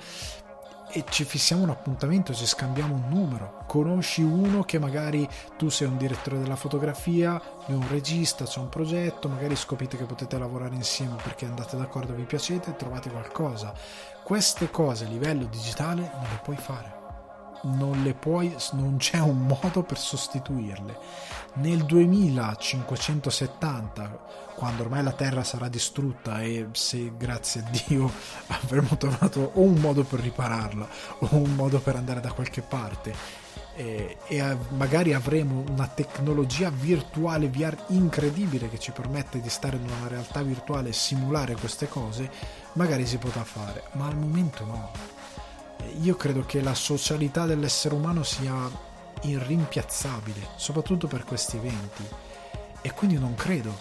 e 0.90 1.04
ci 1.08 1.24
fissiamo 1.24 1.62
un 1.62 1.70
appuntamento, 1.70 2.34
ci 2.34 2.46
scambiamo 2.46 2.94
un 2.94 3.08
numero. 3.08 3.64
Conosci 3.66 4.22
uno 4.22 4.62
che 4.62 4.78
magari 4.78 5.28
tu 5.56 5.68
sei 5.68 5.88
un 5.88 5.96
direttore 5.96 6.38
della 6.38 6.56
fotografia, 6.56 7.40
lui 7.66 7.76
un 7.76 7.88
regista, 7.88 8.44
c'è 8.44 8.58
un 8.58 8.68
progetto, 8.68 9.28
magari 9.28 9.56
scoprite 9.56 9.96
che 9.96 10.04
potete 10.04 10.38
lavorare 10.38 10.74
insieme 10.74 11.16
perché 11.22 11.46
andate 11.46 11.76
d'accordo, 11.76 12.14
vi 12.14 12.24
piacete 12.24 12.70
e 12.70 12.76
trovate 12.76 13.10
qualcosa. 13.10 13.72
Queste 14.22 14.70
cose 14.70 15.04
a 15.04 15.08
livello 15.08 15.44
digitale 15.44 16.10
non 16.14 16.26
le 16.30 16.40
puoi 16.42 16.56
fare 16.56 16.97
non 17.62 18.02
le 18.02 18.12
puoi, 18.14 18.54
non 18.72 18.98
c'è 18.98 19.18
un 19.18 19.46
modo 19.46 19.82
per 19.82 19.98
sostituirle. 19.98 20.98
Nel 21.54 21.84
2570, 21.84 24.26
quando 24.54 24.82
ormai 24.82 25.02
la 25.02 25.12
Terra 25.12 25.42
sarà 25.44 25.68
distrutta 25.68 26.42
e 26.42 26.68
se 26.72 27.12
grazie 27.16 27.62
a 27.62 27.64
Dio 27.86 28.10
avremo 28.62 28.96
trovato 28.96 29.52
o 29.54 29.60
un 29.60 29.74
modo 29.74 30.04
per 30.04 30.20
ripararla 30.20 30.88
o 31.18 31.28
un 31.36 31.54
modo 31.54 31.80
per 31.80 31.96
andare 31.96 32.20
da 32.20 32.32
qualche 32.32 32.62
parte 32.62 33.46
e, 33.78 34.16
magari 34.70 35.14
avremo 35.14 35.64
una 35.68 35.86
tecnologia 35.86 36.68
virtuale 36.68 37.48
VR 37.48 37.76
incredibile 37.88 38.68
che 38.68 38.78
ci 38.78 38.90
permette 38.90 39.40
di 39.40 39.48
stare 39.48 39.76
in 39.76 39.84
una 39.84 40.08
realtà 40.08 40.42
virtuale 40.42 40.88
e 40.88 40.92
simulare 40.92 41.54
queste 41.54 41.88
cose, 41.88 42.28
magari 42.72 43.06
si 43.06 43.18
potrà 43.18 43.44
fare, 43.44 43.84
ma 43.92 44.06
al 44.06 44.16
momento 44.16 44.64
no 44.64 45.17
io 46.00 46.16
credo 46.16 46.44
che 46.44 46.60
la 46.60 46.74
socialità 46.74 47.46
dell'essere 47.46 47.94
umano 47.94 48.22
sia 48.22 48.86
irrimpiazzabile, 49.22 50.48
soprattutto 50.56 51.06
per 51.06 51.24
questi 51.24 51.56
eventi. 51.56 52.04
E 52.80 52.92
quindi 52.92 53.18
non 53.18 53.34
credo, 53.34 53.74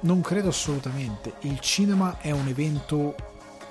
non 0.00 0.20
credo 0.20 0.48
assolutamente. 0.48 1.34
Il 1.40 1.60
cinema 1.60 2.18
è 2.20 2.30
un 2.30 2.46
evento 2.48 3.14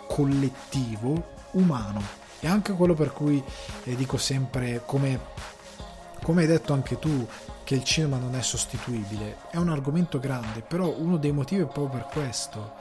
collettivo, 0.08 1.34
umano. 1.52 2.02
E 2.40 2.48
anche 2.48 2.74
quello 2.74 2.94
per 2.94 3.12
cui 3.12 3.44
eh, 3.84 3.96
dico 3.96 4.18
sempre, 4.18 4.82
come, 4.86 5.20
come 6.22 6.42
hai 6.42 6.48
detto 6.48 6.74
anche 6.74 7.00
tu, 7.00 7.28
che 7.64 7.76
il 7.76 7.84
cinema 7.84 8.18
non 8.18 8.36
è 8.36 8.42
sostituibile. 8.42 9.38
È 9.50 9.58
un 9.58 9.70
argomento 9.70 10.20
grande, 10.20 10.62
però 10.62 10.94
uno 10.98 11.18
dei 11.18 11.32
motivi 11.32 11.62
è 11.62 11.66
proprio 11.66 12.02
per 12.02 12.08
questo. 12.12 12.74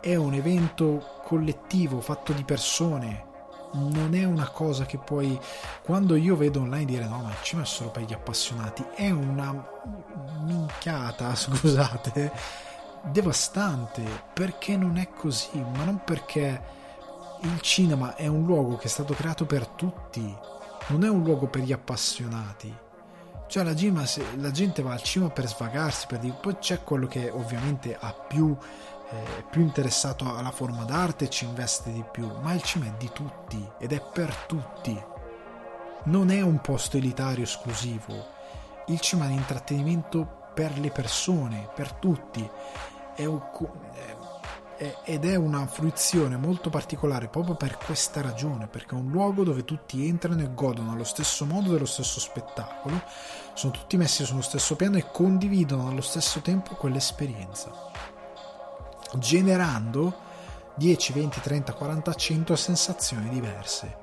È 0.00 0.14
un 0.14 0.34
evento 0.34 1.20
collettivo, 1.24 2.00
fatto 2.00 2.32
di 2.32 2.42
persone, 2.42 3.30
non 3.72 4.14
è 4.14 4.24
una 4.24 4.48
cosa 4.48 4.84
che 4.84 4.98
poi 4.98 5.38
quando 5.82 6.14
io 6.14 6.36
vedo 6.36 6.60
online 6.60 6.84
dire 6.84 7.06
no 7.06 7.22
ma 7.22 7.30
il 7.30 7.42
cinema 7.42 7.66
è 7.66 7.70
solo 7.70 7.90
per 7.90 8.02
gli 8.02 8.12
appassionati 8.12 8.84
è 8.94 9.10
una 9.10 9.68
minchiata 10.44 11.34
scusate 11.36 12.32
devastante. 13.10 14.02
Perché 14.32 14.76
non 14.76 14.96
è 14.96 15.08
così? 15.10 15.58
Ma 15.58 15.84
non 15.84 16.02
perché 16.04 16.62
il 17.40 17.60
cinema 17.60 18.14
è 18.14 18.28
un 18.28 18.44
luogo 18.44 18.76
che 18.76 18.84
è 18.84 18.90
stato 18.90 19.14
creato 19.14 19.46
per 19.46 19.66
tutti 19.66 20.36
non 20.88 21.04
è 21.04 21.08
un 21.08 21.22
luogo 21.22 21.46
per 21.46 21.62
gli 21.62 21.72
appassionati. 21.72 22.74
Cioè 23.46 23.64
la, 23.64 23.74
gima, 23.74 24.02
la 24.38 24.50
gente 24.50 24.82
va 24.82 24.92
al 24.92 25.02
cinema 25.02 25.30
per 25.30 25.46
svagarsi 25.46 26.06
per 26.06 26.18
dire, 26.18 26.36
poi 26.40 26.56
c'è 26.58 26.82
quello 26.82 27.06
che 27.06 27.30
ovviamente 27.30 27.96
ha 27.98 28.12
più 28.12 28.56
è 29.12 29.44
più 29.48 29.60
interessato 29.60 30.34
alla 30.34 30.50
forma 30.50 30.84
d'arte 30.84 31.28
ci 31.28 31.44
investe 31.44 31.92
di 31.92 32.04
più, 32.10 32.30
ma 32.40 32.54
il 32.54 32.62
cinema 32.62 32.92
è 32.92 32.96
di 32.96 33.10
tutti 33.12 33.70
ed 33.78 33.92
è 33.92 34.00
per 34.00 34.34
tutti. 34.46 34.98
Non 36.04 36.30
è 36.30 36.40
un 36.40 36.60
posto 36.60 36.96
elitario 36.96 37.44
esclusivo. 37.44 38.26
Il 38.86 39.00
cinema 39.00 39.28
è 39.28 39.32
un 39.32 39.38
intrattenimento 39.38 40.50
per 40.54 40.78
le 40.78 40.90
persone, 40.90 41.68
per 41.74 41.92
tutti. 41.92 42.48
È 43.14 43.24
un, 43.26 43.40
è, 44.76 44.96
ed 45.04 45.26
è 45.26 45.36
una 45.36 45.66
fruizione 45.66 46.36
molto 46.36 46.70
particolare 46.70 47.28
proprio 47.28 47.54
per 47.54 47.76
questa 47.76 48.22
ragione, 48.22 48.66
perché 48.66 48.96
è 48.96 48.98
un 48.98 49.10
luogo 49.10 49.44
dove 49.44 49.64
tutti 49.64 50.08
entrano 50.08 50.42
e 50.42 50.54
godono 50.54 50.92
allo 50.92 51.04
stesso 51.04 51.44
modo 51.44 51.70
dello 51.70 51.86
stesso 51.86 52.18
spettacolo, 52.18 53.00
sono 53.52 53.72
tutti 53.72 53.96
messi 53.96 54.24
sullo 54.24 54.42
stesso 54.42 54.74
piano 54.74 54.96
e 54.96 55.10
condividono 55.12 55.88
allo 55.88 56.00
stesso 56.00 56.40
tempo 56.40 56.74
quell'esperienza 56.74 57.91
generando 59.18 60.30
10, 60.74 61.12
20, 61.12 61.40
30, 61.40 61.72
40, 61.74 62.14
100 62.14 62.56
sensazioni 62.56 63.28
diverse. 63.28 64.00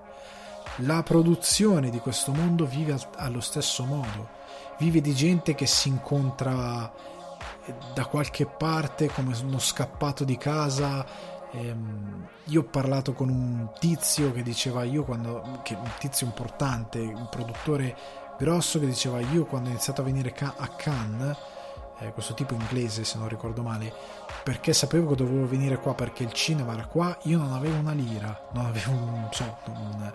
La 0.83 1.03
produzione 1.03 1.89
di 1.89 1.99
questo 1.99 2.31
mondo 2.31 2.65
vive 2.65 2.97
allo 3.17 3.41
stesso 3.41 3.83
modo, 3.83 4.29
vive 4.77 5.01
di 5.01 5.13
gente 5.13 5.55
che 5.55 5.65
si 5.65 5.89
incontra 5.89 6.91
eh, 7.65 7.73
da 7.93 8.05
qualche 8.05 8.45
parte 8.45 9.07
come 9.07 9.35
uno 9.43 9.59
scappato 9.59 10.23
di 10.23 10.37
casa. 10.37 11.05
Ehm, 11.51 12.27
io 12.45 12.61
ho 12.61 12.65
parlato 12.65 13.13
con 13.13 13.29
un 13.29 13.71
tizio 13.79 14.31
che 14.31 14.43
diceva 14.43 14.83
io 14.83 15.03
quando, 15.03 15.59
che 15.63 15.73
un 15.73 15.91
tizio 15.97 16.27
importante, 16.27 16.99
un 16.99 17.27
produttore 17.29 17.97
grosso 18.37 18.79
che 18.79 18.85
diceva 18.85 19.19
io 19.19 19.45
quando 19.45 19.67
ho 19.67 19.71
iniziato 19.71 20.01
a 20.01 20.05
venire 20.05 20.33
a 20.37 20.67
Cannes 20.69 21.37
eh, 21.99 22.11
questo 22.13 22.33
tipo 22.33 22.53
inglese 22.53 23.03
se 23.03 23.17
non 23.17 23.27
ricordo 23.27 23.61
male, 23.61 23.93
perché 24.43 24.73
sapevo 24.73 25.09
che 25.09 25.15
dovevo 25.15 25.47
venire 25.47 25.77
qua 25.77 25.93
perché 25.93 26.23
il 26.23 26.33
cinema 26.33 26.73
era 26.73 26.85
qua, 26.85 27.17
io 27.23 27.37
non 27.37 27.53
avevo 27.53 27.77
una 27.77 27.93
lira, 27.93 28.49
non 28.53 28.65
avevo 28.65 28.91
un, 28.91 29.27
so, 29.31 29.57
un, 29.67 30.13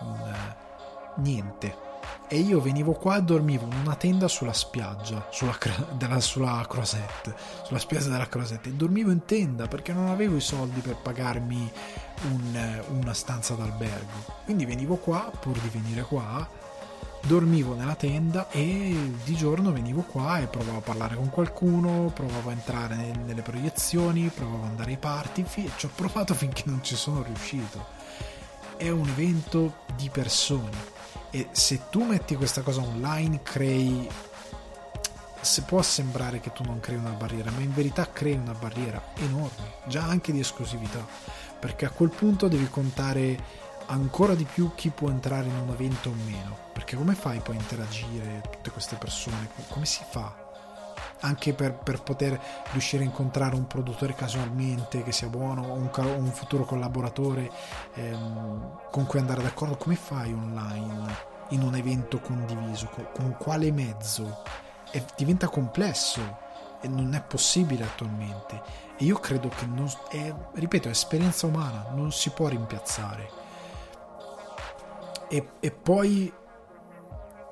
un, 0.00 0.34
niente. 1.16 1.88
e 2.28 2.38
io 2.38 2.60
venivo 2.60 2.92
qua 2.92 3.16
e 3.16 3.22
dormivo 3.22 3.64
in 3.64 3.80
una 3.82 3.96
tenda 3.96 4.28
sulla 4.28 4.52
spiaggia, 4.52 5.26
sulla, 5.30 5.56
della, 5.92 6.20
sulla 6.20 6.64
Crosette, 6.68 7.34
sulla 7.64 7.78
spiaggia 7.78 8.08
della 8.08 8.28
Crosette, 8.28 8.68
e 8.68 8.72
dormivo 8.72 9.10
in 9.10 9.24
tenda 9.24 9.66
perché 9.66 9.92
non 9.92 10.08
avevo 10.08 10.36
i 10.36 10.40
soldi 10.40 10.80
per 10.80 10.96
pagarmi 10.96 11.72
un, 12.30 12.82
una 13.00 13.14
stanza 13.14 13.54
d'albergo. 13.54 14.38
Quindi 14.44 14.64
venivo 14.64 14.96
qua, 14.96 15.30
pur 15.40 15.58
di 15.58 15.68
venire 15.68 16.02
qua, 16.02 16.48
dormivo 17.22 17.74
nella 17.74 17.94
tenda 17.94 18.48
e 18.50 19.12
di 19.24 19.34
giorno 19.34 19.72
venivo 19.72 20.02
qua 20.02 20.38
e 20.38 20.46
provavo 20.46 20.78
a 20.78 20.82
parlare 20.82 21.16
con 21.16 21.28
qualcuno, 21.30 22.10
provavo 22.14 22.48
a 22.48 22.52
entrare 22.52 22.96
nelle 23.24 23.42
proiezioni, 23.42 24.30
provavo 24.34 24.64
ad 24.64 24.70
andare 24.70 24.90
ai 24.90 24.96
party 24.96 25.44
e 25.54 25.70
ci 25.76 25.86
ho 25.86 25.90
provato 25.94 26.34
finché 26.34 26.62
non 26.66 26.82
ci 26.82 26.96
sono 26.96 27.22
riuscito. 27.22 27.86
È 28.76 28.88
un 28.88 29.08
evento 29.08 29.84
di 29.94 30.08
persone 30.08 30.98
e 31.30 31.48
se 31.52 31.82
tu 31.90 32.04
metti 32.04 32.34
questa 32.34 32.62
cosa 32.62 32.80
online 32.80 33.42
crei 33.42 34.08
se 35.40 35.62
può 35.62 35.80
sembrare 35.80 36.40
che 36.40 36.52
tu 36.52 36.64
non 36.64 36.80
crei 36.80 36.96
una 36.96 37.10
barriera 37.10 37.50
ma 37.50 37.60
in 37.60 37.72
verità 37.72 38.10
crei 38.10 38.34
una 38.34 38.52
barriera 38.52 39.02
enorme 39.16 39.74
già 39.86 40.02
anche 40.02 40.32
di 40.32 40.40
esclusività 40.40 41.06
perché 41.58 41.86
a 41.86 41.90
quel 41.90 42.10
punto 42.10 42.48
devi 42.48 42.68
contare 42.68 43.68
ancora 43.90 44.34
di 44.34 44.44
più 44.44 44.72
chi 44.74 44.90
può 44.90 45.10
entrare 45.10 45.46
in 45.46 45.56
un 45.56 45.70
evento 45.70 46.10
o 46.10 46.14
meno. 46.24 46.56
Perché 46.72 46.96
come 46.96 47.14
fai 47.14 47.40
poi 47.40 47.56
a 47.56 47.60
interagire 47.60 48.42
tutte 48.50 48.70
queste 48.70 48.96
persone? 48.96 49.50
Come 49.68 49.84
si 49.84 50.02
fa? 50.08 50.48
Anche 51.22 51.52
per, 51.52 51.74
per, 51.74 52.02
poter 52.02 52.40
riuscire 52.72 53.02
a 53.02 53.06
incontrare 53.06 53.54
un 53.54 53.66
produttore 53.66 54.14
casualmente 54.14 55.02
che 55.02 55.12
sia 55.12 55.28
buono 55.28 55.66
o 55.66 55.74
un, 55.74 55.90
un, 56.16 56.32
futuro 56.32 56.64
collaboratore 56.64 57.50
ehm, 57.94 58.78
con 58.90 59.04
cui 59.06 59.18
andare 59.18 59.42
d'accordo. 59.42 59.76
Come 59.76 59.96
fai 59.96 60.32
online 60.32 61.14
in 61.50 61.62
un 61.62 61.74
evento 61.74 62.20
condiviso? 62.20 62.86
Con, 62.86 63.08
con 63.12 63.36
quale 63.38 63.70
mezzo? 63.70 64.42
E 64.92 65.04
diventa 65.16 65.48
complesso 65.48 66.48
e 66.80 66.88
non 66.88 67.12
è 67.12 67.20
possibile 67.20 67.84
attualmente. 67.84 68.62
E 68.96 69.04
io 69.04 69.18
credo 69.18 69.48
che 69.48 69.66
non, 69.66 69.90
è, 70.08 70.34
ripeto 70.54 70.88
è 70.88 70.92
esperienza 70.92 71.46
umana 71.46 71.86
non 71.92 72.12
si 72.12 72.30
può 72.30 72.48
rimpiazzare 72.48 73.39
e, 75.30 75.48
e 75.60 75.70
poi 75.70 76.30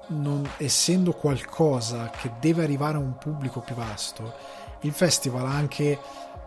non, 0.09 0.49
essendo 0.57 1.12
qualcosa 1.12 2.11
che 2.11 2.33
deve 2.41 2.64
arrivare 2.64 2.97
a 2.97 3.01
un 3.01 3.16
pubblico 3.18 3.61
più 3.61 3.74
vasto, 3.74 4.35
il 4.81 4.93
festival 4.93 5.47
ha 5.47 5.55
anche 5.55 5.99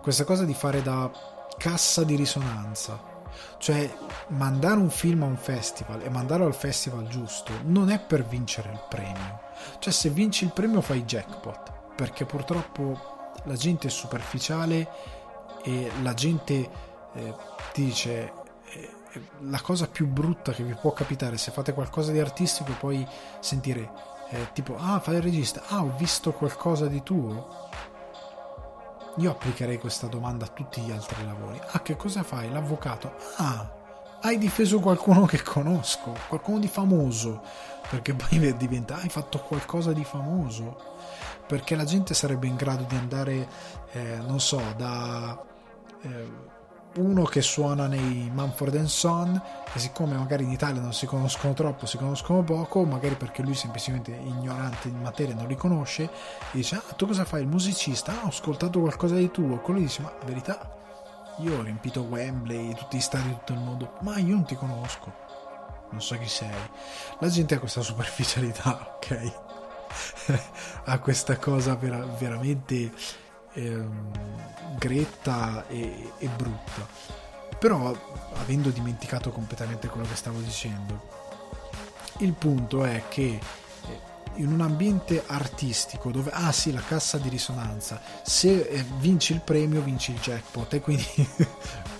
questa 0.01 0.25
cosa 0.25 0.43
di 0.43 0.53
fare 0.53 0.81
da 0.81 1.09
cassa 1.57 2.03
di 2.03 2.15
risonanza. 2.15 3.09
Cioè, 3.57 3.89
mandare 4.29 4.79
un 4.79 4.89
film 4.89 5.23
a 5.23 5.27
un 5.27 5.37
festival 5.37 6.01
e 6.01 6.09
mandarlo 6.09 6.45
al 6.45 6.55
festival 6.55 7.07
giusto 7.07 7.53
non 7.63 7.89
è 7.89 7.99
per 7.99 8.25
vincere 8.25 8.71
il 8.71 8.83
premio. 8.89 9.39
Cioè, 9.79 9.93
se 9.93 10.09
vinci 10.09 10.43
il 10.43 10.51
premio 10.51 10.81
fai 10.81 11.03
jackpot. 11.03 11.71
Perché 11.95 12.25
purtroppo 12.25 13.31
la 13.45 13.55
gente 13.55 13.87
è 13.87 13.91
superficiale 13.91 14.89
e 15.63 15.91
la 16.01 16.13
gente 16.13 16.69
eh, 17.13 17.35
ti 17.71 17.85
dice 17.85 18.33
la 19.41 19.61
cosa 19.61 19.87
più 19.87 20.07
brutta 20.07 20.51
che 20.51 20.63
vi 20.63 20.73
può 20.73 20.93
capitare 20.93 21.37
se 21.37 21.51
fate 21.51 21.73
qualcosa 21.73 22.11
di 22.11 22.19
artistico 22.19 22.73
poi 22.79 23.05
sentire 23.39 23.91
eh, 24.29 24.49
tipo 24.53 24.77
ah 24.77 24.99
fai 24.99 25.15
il 25.15 25.21
regista 25.21 25.63
ah 25.67 25.83
ho 25.83 25.95
visto 25.97 26.31
qualcosa 26.31 26.87
di 26.87 27.03
tuo. 27.03 27.69
Io 29.17 29.29
applicherei 29.29 29.77
questa 29.77 30.07
domanda 30.07 30.45
a 30.45 30.49
tutti 30.49 30.79
gli 30.81 30.91
altri 30.91 31.25
lavori. 31.25 31.59
Ah 31.71 31.81
che 31.81 31.97
cosa 31.97 32.23
fai? 32.23 32.49
L'avvocato. 32.49 33.13
Ah 33.37 33.79
hai 34.21 34.37
difeso 34.37 34.79
qualcuno 34.79 35.25
che 35.25 35.41
conosco 35.41 36.15
qualcuno 36.27 36.59
di 36.59 36.67
famoso. 36.67 37.41
Perché 37.89 38.13
poi 38.13 38.55
diventa 38.57 38.95
hai 38.95 39.09
fatto 39.09 39.39
qualcosa 39.39 39.93
di 39.93 40.03
famoso? 40.03 40.77
Perché 41.47 41.75
la 41.75 41.83
gente 41.83 42.13
sarebbe 42.13 42.47
in 42.47 42.55
grado 42.55 42.83
di 42.83 42.95
andare 42.95 43.49
eh, 43.91 44.17
non 44.25 44.39
so 44.39 44.61
da 44.77 45.43
eh, 46.01 46.59
uno 46.95 47.23
che 47.23 47.41
suona 47.41 47.87
nei 47.87 48.29
Manford 48.33 48.83
Son 48.83 49.41
e 49.73 49.79
siccome 49.79 50.15
magari 50.15 50.43
in 50.43 50.51
Italia 50.51 50.81
non 50.81 50.93
si 50.93 51.05
conoscono 51.05 51.53
troppo, 51.53 51.85
si 51.85 51.97
conoscono 51.97 52.43
poco, 52.43 52.83
magari 52.83 53.15
perché 53.15 53.41
lui 53.41 53.53
semplicemente 53.53 54.11
ignorante 54.11 54.89
in 54.89 54.99
materia 55.01 55.33
non 55.33 55.47
li 55.47 55.55
conosce, 55.55 56.09
dice 56.51 56.75
ah 56.75 56.93
tu 56.95 57.07
cosa 57.07 57.23
fai 57.23 57.41
il 57.41 57.47
musicista? 57.47 58.11
Ah, 58.11 58.25
ho 58.25 58.27
ascoltato 58.27 58.79
qualcosa 58.79 59.15
di 59.15 59.31
tuo, 59.31 59.55
e 59.55 59.61
quello 59.61 59.79
dice 59.79 60.01
ma 60.01 60.11
verità 60.25 60.79
io 61.37 61.57
ho 61.57 61.61
riempito 61.61 62.01
Wembley, 62.01 62.73
tutti 62.75 62.97
gli 62.97 63.01
stadi 63.01 63.29
di 63.29 63.35
tutto 63.35 63.53
il 63.53 63.59
mondo, 63.59 63.93
ma 64.01 64.17
io 64.17 64.35
non 64.35 64.45
ti 64.45 64.55
conosco, 64.55 65.13
non 65.89 66.01
so 66.01 66.17
chi 66.17 66.27
sei. 66.27 66.49
La 67.19 67.29
gente 67.29 67.55
ha 67.55 67.59
questa 67.59 67.81
superficialità, 67.81 68.95
ok? 68.97 69.33
ha 70.85 70.99
questa 70.99 71.37
cosa 71.37 71.75
vera- 71.75 72.05
veramente 72.05 72.91
ehm, 73.53 74.77
gretta 74.77 75.65
e, 75.67 76.11
e 76.17 76.27
brutta. 76.27 76.87
Però, 77.59 77.95
avendo 78.35 78.69
dimenticato 78.69 79.31
completamente 79.31 79.87
quello 79.87 80.07
che 80.07 80.15
stavo 80.15 80.39
dicendo, 80.39 81.19
il 82.17 82.33
punto 82.33 82.83
è 82.83 83.03
che 83.07 83.39
eh, 83.87 83.99
in 84.35 84.51
un 84.51 84.61
ambiente 84.61 85.23
artistico 85.27 86.11
dove 86.11 86.31
ah 86.31 86.51
sì 86.51 86.71
la 86.71 86.81
cassa 86.81 87.17
di 87.17 87.29
risonanza 87.29 88.01
se 88.23 88.61
eh, 88.61 88.85
vinci 88.97 89.33
il 89.33 89.41
premio 89.41 89.81
vinci 89.81 90.11
il 90.11 90.19
jackpot 90.19 90.73
e 90.73 90.81
quindi 90.81 91.05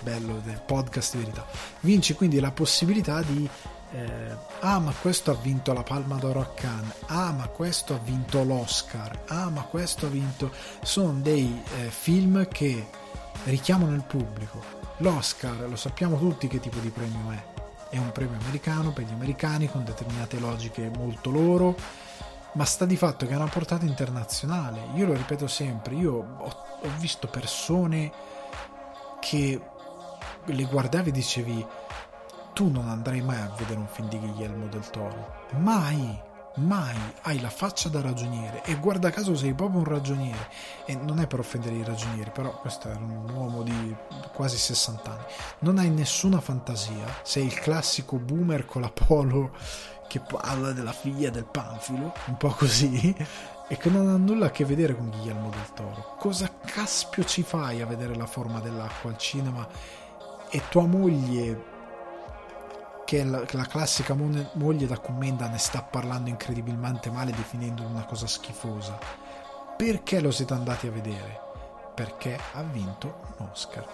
bello 0.02 0.39
del 0.43 0.62
podcast 0.66 1.16
di 1.16 1.24
verità 1.24 1.45
vinci 1.82 2.14
quindi 2.14 2.39
la 2.39 2.52
possibilità 2.52 3.22
di 3.22 3.49
eh, 3.93 4.35
ah 4.61 4.79
ma 4.79 4.93
questo 4.93 5.31
ha 5.31 5.35
vinto 5.35 5.73
la 5.73 5.83
Palma 5.83 6.15
d'Oro 6.15 6.39
a 6.41 6.47
Cannes, 6.53 6.93
ah 7.07 7.31
ma 7.31 7.47
questo 7.47 7.93
ha 7.93 7.97
vinto 7.97 8.43
l'Oscar, 8.43 9.23
ah 9.27 9.49
ma 9.49 9.61
questo 9.63 10.05
ha 10.05 10.09
vinto... 10.09 10.51
Sono 10.81 11.19
dei 11.19 11.61
eh, 11.77 11.89
film 11.89 12.47
che 12.47 12.87
richiamano 13.45 13.93
il 13.93 14.03
pubblico. 14.03 14.63
L'Oscar 14.97 15.67
lo 15.67 15.75
sappiamo 15.75 16.17
tutti 16.17 16.47
che 16.47 16.59
tipo 16.59 16.79
di 16.79 16.89
premio 16.89 17.31
è. 17.31 17.49
È 17.89 17.97
un 17.97 18.11
premio 18.13 18.37
americano 18.39 18.91
per 18.91 19.03
gli 19.03 19.11
americani 19.11 19.69
con 19.69 19.83
determinate 19.83 20.39
logiche 20.39 20.89
molto 20.95 21.29
loro, 21.29 21.75
ma 22.53 22.63
sta 22.63 22.85
di 22.85 22.95
fatto 22.95 23.25
che 23.25 23.33
è 23.33 23.35
una 23.35 23.47
portata 23.47 23.83
internazionale. 23.85 24.87
Io 24.95 25.05
lo 25.05 25.13
ripeto 25.13 25.47
sempre, 25.47 25.95
io 25.95 26.13
ho, 26.13 26.65
ho 26.81 26.89
visto 26.99 27.27
persone 27.27 28.11
che 29.19 29.61
le 30.45 30.63
guardavi 30.63 31.09
e 31.09 31.11
dicevi 31.11 31.65
tu 32.54 32.70
non 32.70 32.88
andrai 32.88 33.22
mai 33.22 33.39
a 33.39 33.54
vedere 33.58 33.80
un 33.80 33.88
film 33.88 34.08
di 34.10 34.20
Guillermo 34.20 34.68
del 34.68 34.89
Toro. 34.89 35.47
Mai! 35.58 36.30
Mai. 36.56 36.97
Hai 37.22 37.39
la 37.39 37.49
faccia 37.49 37.88
da 37.88 38.02
ragioniere. 38.02 38.64
E 38.66 38.76
guarda 38.76 39.10
caso 39.10 39.36
sei 39.36 39.54
proprio 39.54 39.80
un 39.80 39.86
ragioniere. 39.86 40.49
E 40.86 40.95
non 40.95 41.20
è 41.20 41.28
per 41.28 41.39
offendere 41.39 41.76
i 41.76 41.84
ragionieri 41.84 42.30
però 42.32 42.60
questo 42.60 42.89
è 42.89 42.95
un 42.95 43.30
uomo 43.34 43.64
di 43.64 43.95
quasi 44.34 44.58
60 44.58 45.12
anni. 45.12 45.24
Non 45.60 45.78
hai 45.78 45.89
nessuna 45.89 46.41
fantasia. 46.41 47.06
Sei 47.24 47.45
il 47.45 47.54
classico 47.54 48.18
boomer 48.18 48.66
con 48.66 48.82
la 48.82 48.91
polo 48.91 49.52
che 50.10 50.20
parla 50.20 50.74
della 50.74 50.91
figlia 50.91 51.30
del 51.30 51.45
panfilo 51.45 52.12
un 52.26 52.36
po' 52.36 52.49
così 52.49 53.16
e 53.70 53.78
che 53.78 53.89
non 53.89 54.10
ha 54.10 54.18
nulla 54.18 54.47
a 54.47 54.52
che 54.52 54.66
vedere 54.66 54.93
con 54.93 55.10
Guillermo 55.10 55.49
del 55.49 55.72
Toro. 55.74 56.16
Cosa 56.20 56.52
caspio 56.66 57.24
ci 57.24 57.43
fai 57.43 57.82
a 57.82 57.86
vedere 57.86 58.16
la 58.16 58.26
forma 58.26 58.60
dell'acqua 58.60 59.10
al 59.10 59.18
cinema 59.18 59.66
e 60.49 60.62
tua 60.68 60.86
moglie 60.86 61.70
che 63.12 63.26
la, 63.26 63.43
la 63.45 63.66
classica 63.66 64.14
moglie 64.14 64.88
da 64.88 64.97
commenda 64.97 65.49
ne 65.49 65.57
sta 65.57 65.82
parlando 65.82 66.30
incredibilmente 66.30 67.12
male 67.12 67.34
definendo 67.34 67.84
una 67.84 68.05
cosa 68.05 68.26
schifosa. 68.26 68.97
Perché 69.76 70.22
lo 70.22 70.32
siete 70.32 70.53
andati 70.53 70.88
a 70.88 70.91
vedere? 70.91 71.38
Perché 71.93 72.39
ha 72.53 72.64
vinto 72.64 73.34
un 73.38 73.47
Oscar. 73.51 73.86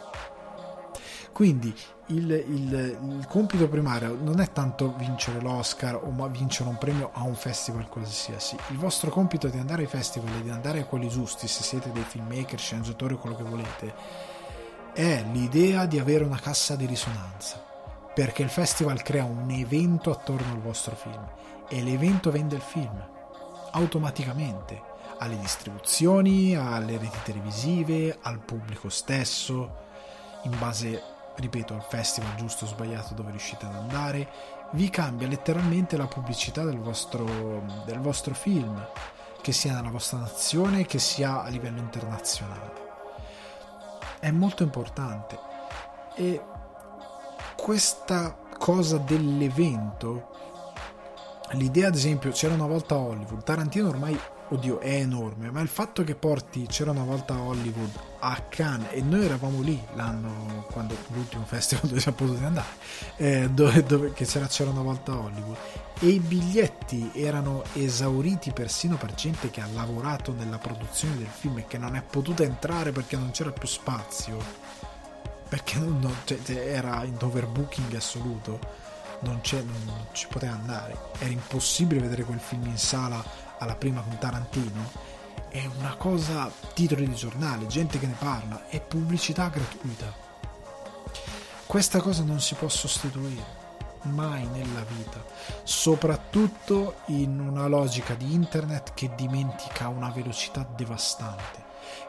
Quindi 1.32 1.76
il, 2.08 2.30
il, 2.30 2.98
il, 3.18 3.26
compito 3.28 3.68
primario 3.68 4.16
non 4.22 4.40
è 4.40 4.52
tanto 4.52 4.94
vincere 4.96 5.42
l'Oscar 5.42 5.96
o 5.96 6.28
vincere 6.28 6.70
un 6.70 6.78
premio 6.78 7.10
a 7.12 7.24
un 7.24 7.34
festival 7.34 7.90
qualsiasi. 7.90 8.56
Il 8.70 8.78
vostro 8.78 9.10
compito 9.10 9.48
è 9.48 9.50
di 9.50 9.58
andare 9.58 9.82
ai 9.82 9.88
festival 9.88 10.32
e 10.36 10.44
di 10.44 10.52
andare 10.52 10.82
a 10.82 10.86
quelli 10.86 11.10
giusti, 11.10 11.48
se 11.48 11.64
siete 11.64 11.92
dei 11.92 12.04
filmmaker, 12.04 12.60
sceneggiatori 12.60 13.16
o 13.16 13.18
quello 13.18 13.36
che 13.36 13.44
volete, 13.44 13.94
è 14.94 15.26
l'idea 15.32 15.88
di 15.88 15.98
avere 15.98 16.24
una 16.24 16.40
cassa 16.40 16.76
di 16.76 16.86
risonanza 16.86 17.67
perché 18.18 18.42
il 18.42 18.50
festival 18.50 19.04
crea 19.04 19.26
un 19.26 19.52
evento 19.52 20.10
attorno 20.10 20.54
al 20.54 20.60
vostro 20.60 20.96
film 20.96 21.24
e 21.70 21.84
l'evento 21.84 22.32
vende 22.32 22.56
il 22.56 22.64
film 22.64 23.00
automaticamente 23.74 24.82
alle 25.20 25.38
distribuzioni, 25.38 26.56
alle 26.56 26.98
reti 26.98 27.20
televisive, 27.24 28.18
al 28.24 28.40
pubblico 28.40 28.90
stesso, 28.90 29.70
in 30.46 30.58
base, 30.58 31.00
ripeto, 31.36 31.76
al 31.76 31.86
festival 31.88 32.34
giusto 32.34 32.66
o 32.66 32.70
sbagliato 32.70 33.14
dove 33.14 33.30
riuscite 33.30 33.68
ad 33.68 33.76
andare, 33.76 34.28
vi 34.72 34.90
cambia 34.90 35.28
letteralmente 35.28 35.96
la 35.96 36.08
pubblicità 36.08 36.64
del 36.64 36.80
vostro, 36.80 37.24
del 37.86 38.00
vostro 38.00 38.34
film, 38.34 38.84
che 39.44 39.52
sia 39.52 39.76
nella 39.76 39.92
vostra 39.92 40.18
nazione, 40.18 40.88
che 40.88 40.98
sia 40.98 41.44
a 41.44 41.50
livello 41.50 41.78
internazionale. 41.78 42.72
È 44.18 44.32
molto 44.32 44.64
importante 44.64 45.38
e 46.16 46.42
questa 47.68 48.34
cosa 48.58 48.96
dell'evento 48.96 50.30
l'idea 51.56 51.90
ad 51.90 51.96
esempio 51.96 52.32
c'era 52.32 52.54
una 52.54 52.66
volta 52.66 52.96
Hollywood 52.96 53.44
Tarantino 53.44 53.90
ormai 53.90 54.18
oddio 54.48 54.80
è 54.80 54.94
enorme 54.94 55.52
ma 55.52 55.60
il 55.60 55.68
fatto 55.68 56.06
che 56.06 56.16
porti 56.16 56.66
c'era 56.68 56.92
una 56.92 57.04
volta 57.04 57.38
Hollywood 57.38 57.92
a 58.20 58.42
Cannes 58.48 58.94
e 58.94 59.02
noi 59.02 59.26
eravamo 59.26 59.60
lì 59.60 59.78
l'anno 59.96 60.66
quando 60.72 60.96
l'ultimo 61.08 61.44
festival 61.44 61.88
dove 61.92 62.00
siamo 62.00 62.16
potuti 62.16 62.42
andare 62.42 62.68
eh, 63.18 63.50
dove, 63.50 63.84
dove, 63.84 64.14
che 64.14 64.24
c'era, 64.24 64.48
c'era 64.48 64.70
una 64.70 64.82
volta 64.82 65.18
Hollywood 65.18 65.58
e 66.00 66.08
i 66.08 66.20
biglietti 66.20 67.12
erano 67.16 67.64
esauriti 67.74 68.54
persino 68.54 68.96
per 68.96 69.14
gente 69.14 69.50
che 69.50 69.60
ha 69.60 69.68
lavorato 69.74 70.32
nella 70.32 70.58
produzione 70.58 71.18
del 71.18 71.28
film 71.28 71.58
e 71.58 71.68
che 71.68 71.78
non 71.78 71.98
è 71.98 72.02
potuta 72.02 72.44
entrare 72.44 72.94
perché 72.94 73.18
non 73.18 73.32
c'era 73.32 73.52
più 73.52 73.68
spazio 73.68 74.67
perché 75.48 75.78
non, 75.80 76.00
non, 76.00 76.16
cioè, 76.26 76.40
era 76.48 77.04
in 77.04 77.18
overbooking 77.20 77.94
assoluto. 77.96 78.86
Non, 79.20 79.42
non 79.52 80.06
ci 80.12 80.28
poteva 80.28 80.54
andare. 80.54 80.98
Era 81.20 81.32
impossibile 81.32 82.02
vedere 82.02 82.24
quel 82.24 82.40
film 82.40 82.66
in 82.66 82.78
sala 82.78 83.24
alla 83.58 83.76
prima 83.76 84.02
con 84.02 84.18
Tarantino. 84.18 85.16
È 85.50 85.66
una 85.78 85.96
cosa 85.96 86.52
titoli 86.74 87.08
di 87.08 87.16
giornale 87.16 87.66
gente 87.68 88.00
che 88.00 88.06
ne 88.06 88.16
parla 88.18 88.68
è 88.68 88.80
pubblicità 88.80 89.48
gratuita. 89.48 90.14
Questa 91.66 92.00
cosa 92.00 92.24
non 92.24 92.40
si 92.40 92.56
può 92.56 92.70
sostituire 92.70 93.66
mai 94.04 94.46
nella 94.48 94.86
vita 94.88 95.22
soprattutto 95.64 97.00
in 97.08 97.40
una 97.40 97.68
logica 97.68 98.14
di 98.14 98.32
internet 98.32 98.94
che 98.94 99.12
dimentica 99.16 99.90
una 99.90 100.10
velocità 100.10 100.66
devastante 100.76 101.67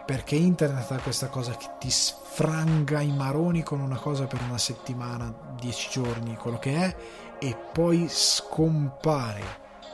perché 0.09 0.37
internet 0.37 0.91
ha 0.91 1.01
questa 1.01 1.29
cosa 1.29 1.55
che 1.55 1.69
ti 1.79 1.91
sfranga 1.91 3.03
i 3.03 3.13
maroni 3.13 3.63
con 3.63 3.79
una 3.79 3.99
cosa 3.99 4.25
per 4.25 4.41
una 4.41 4.57
settimana, 4.57 5.31
dieci 5.61 5.91
giorni, 5.91 6.35
quello 6.35 6.59
che 6.59 6.75
è, 6.75 6.97
e 7.39 7.55
poi 7.55 8.07
scompare, 8.09 9.43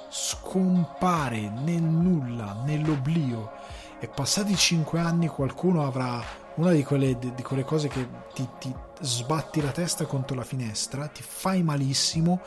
scompare 0.09 1.51
nel 1.51 1.83
nulla, 1.83 2.63
nell'oblio. 2.65 3.51
E 3.99 4.07
passati 4.07 4.55
cinque 4.55 5.01
anni 5.01 5.27
qualcuno 5.27 5.85
avrà 5.85 6.23
una 6.55 6.71
di 6.71 6.85
quelle, 6.85 7.19
di 7.19 7.43
quelle 7.43 7.65
cose 7.65 7.89
che 7.89 8.09
ti, 8.35 8.49
ti 8.61 8.73
sbatti 9.01 9.61
la 9.61 9.73
testa 9.73 10.07
contro 10.07 10.37
la 10.37 10.45
finestra, 10.45 11.09
ti 11.09 11.25
fai 11.27 11.65
malissimo, 11.65 12.41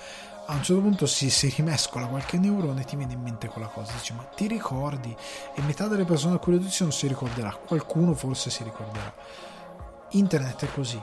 a 0.49 0.53
un 0.53 0.63
certo 0.63 0.81
punto 0.81 1.05
si, 1.05 1.29
si, 1.29 1.49
rimescola 1.49 2.07
qualche 2.07 2.37
neurone 2.37 2.81
e 2.81 2.85
ti 2.85 2.95
viene 2.95 3.13
in 3.13 3.21
mente 3.21 3.47
quella 3.47 3.67
cosa. 3.67 3.91
Dici, 3.91 4.13
ma 4.13 4.23
ti 4.23 4.47
ricordi? 4.47 5.15
E 5.53 5.61
metà 5.61 5.87
delle 5.87 6.05
persone 6.05 6.35
a 6.35 6.37
cui 6.37 6.53
lo 6.53 6.59
dici 6.59 6.83
non 6.83 6.93
si 6.93 7.07
ricorderà, 7.07 7.53
qualcuno 7.53 8.13
forse 8.13 8.49
si 8.49 8.63
ricorderà. 8.63 9.13
Internet 10.11 10.65
è 10.65 10.73
così. 10.73 11.01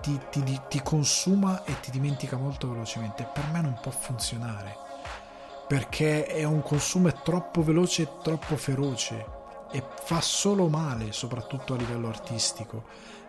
Ti, 0.00 0.20
ti, 0.30 0.60
ti 0.68 0.82
consuma 0.82 1.64
e 1.64 1.80
ti 1.80 1.90
dimentica 1.90 2.36
molto 2.36 2.70
velocemente. 2.70 3.28
Per 3.32 3.44
me 3.52 3.60
non 3.60 3.78
può 3.80 3.90
funzionare. 3.90 4.76
Perché 5.66 6.26
è 6.26 6.44
un 6.44 6.62
consumo 6.62 7.12
troppo 7.12 7.64
veloce 7.64 8.02
e 8.02 8.08
troppo 8.22 8.56
feroce. 8.56 9.42
E 9.72 9.82
fa 10.04 10.20
solo 10.20 10.68
male, 10.68 11.10
soprattutto 11.10 11.74
a 11.74 11.76
livello 11.76 12.06
artistico 12.06 12.84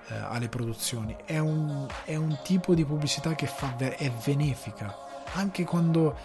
eh, 0.08 0.16
alle 0.16 0.50
produzioni. 0.50 1.16
È 1.26 1.38
un, 1.40 1.88
è 2.04 2.16
un, 2.16 2.38
tipo 2.44 2.74
di 2.74 2.86
pubblicità 2.86 3.34
che 3.34 3.48
fa, 3.48 3.76
è 3.78 4.12
benefica, 4.24 4.96
anche 5.34 5.64
quando, 5.64 6.16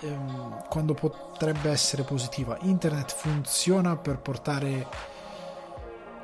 ehm, 0.00 0.64
quando 0.68 0.94
potrebbe 0.94 1.70
essere 1.70 2.02
positiva. 2.02 2.56
Internet 2.62 3.14
funziona 3.14 3.96
per 3.96 4.18
portare 4.18 4.86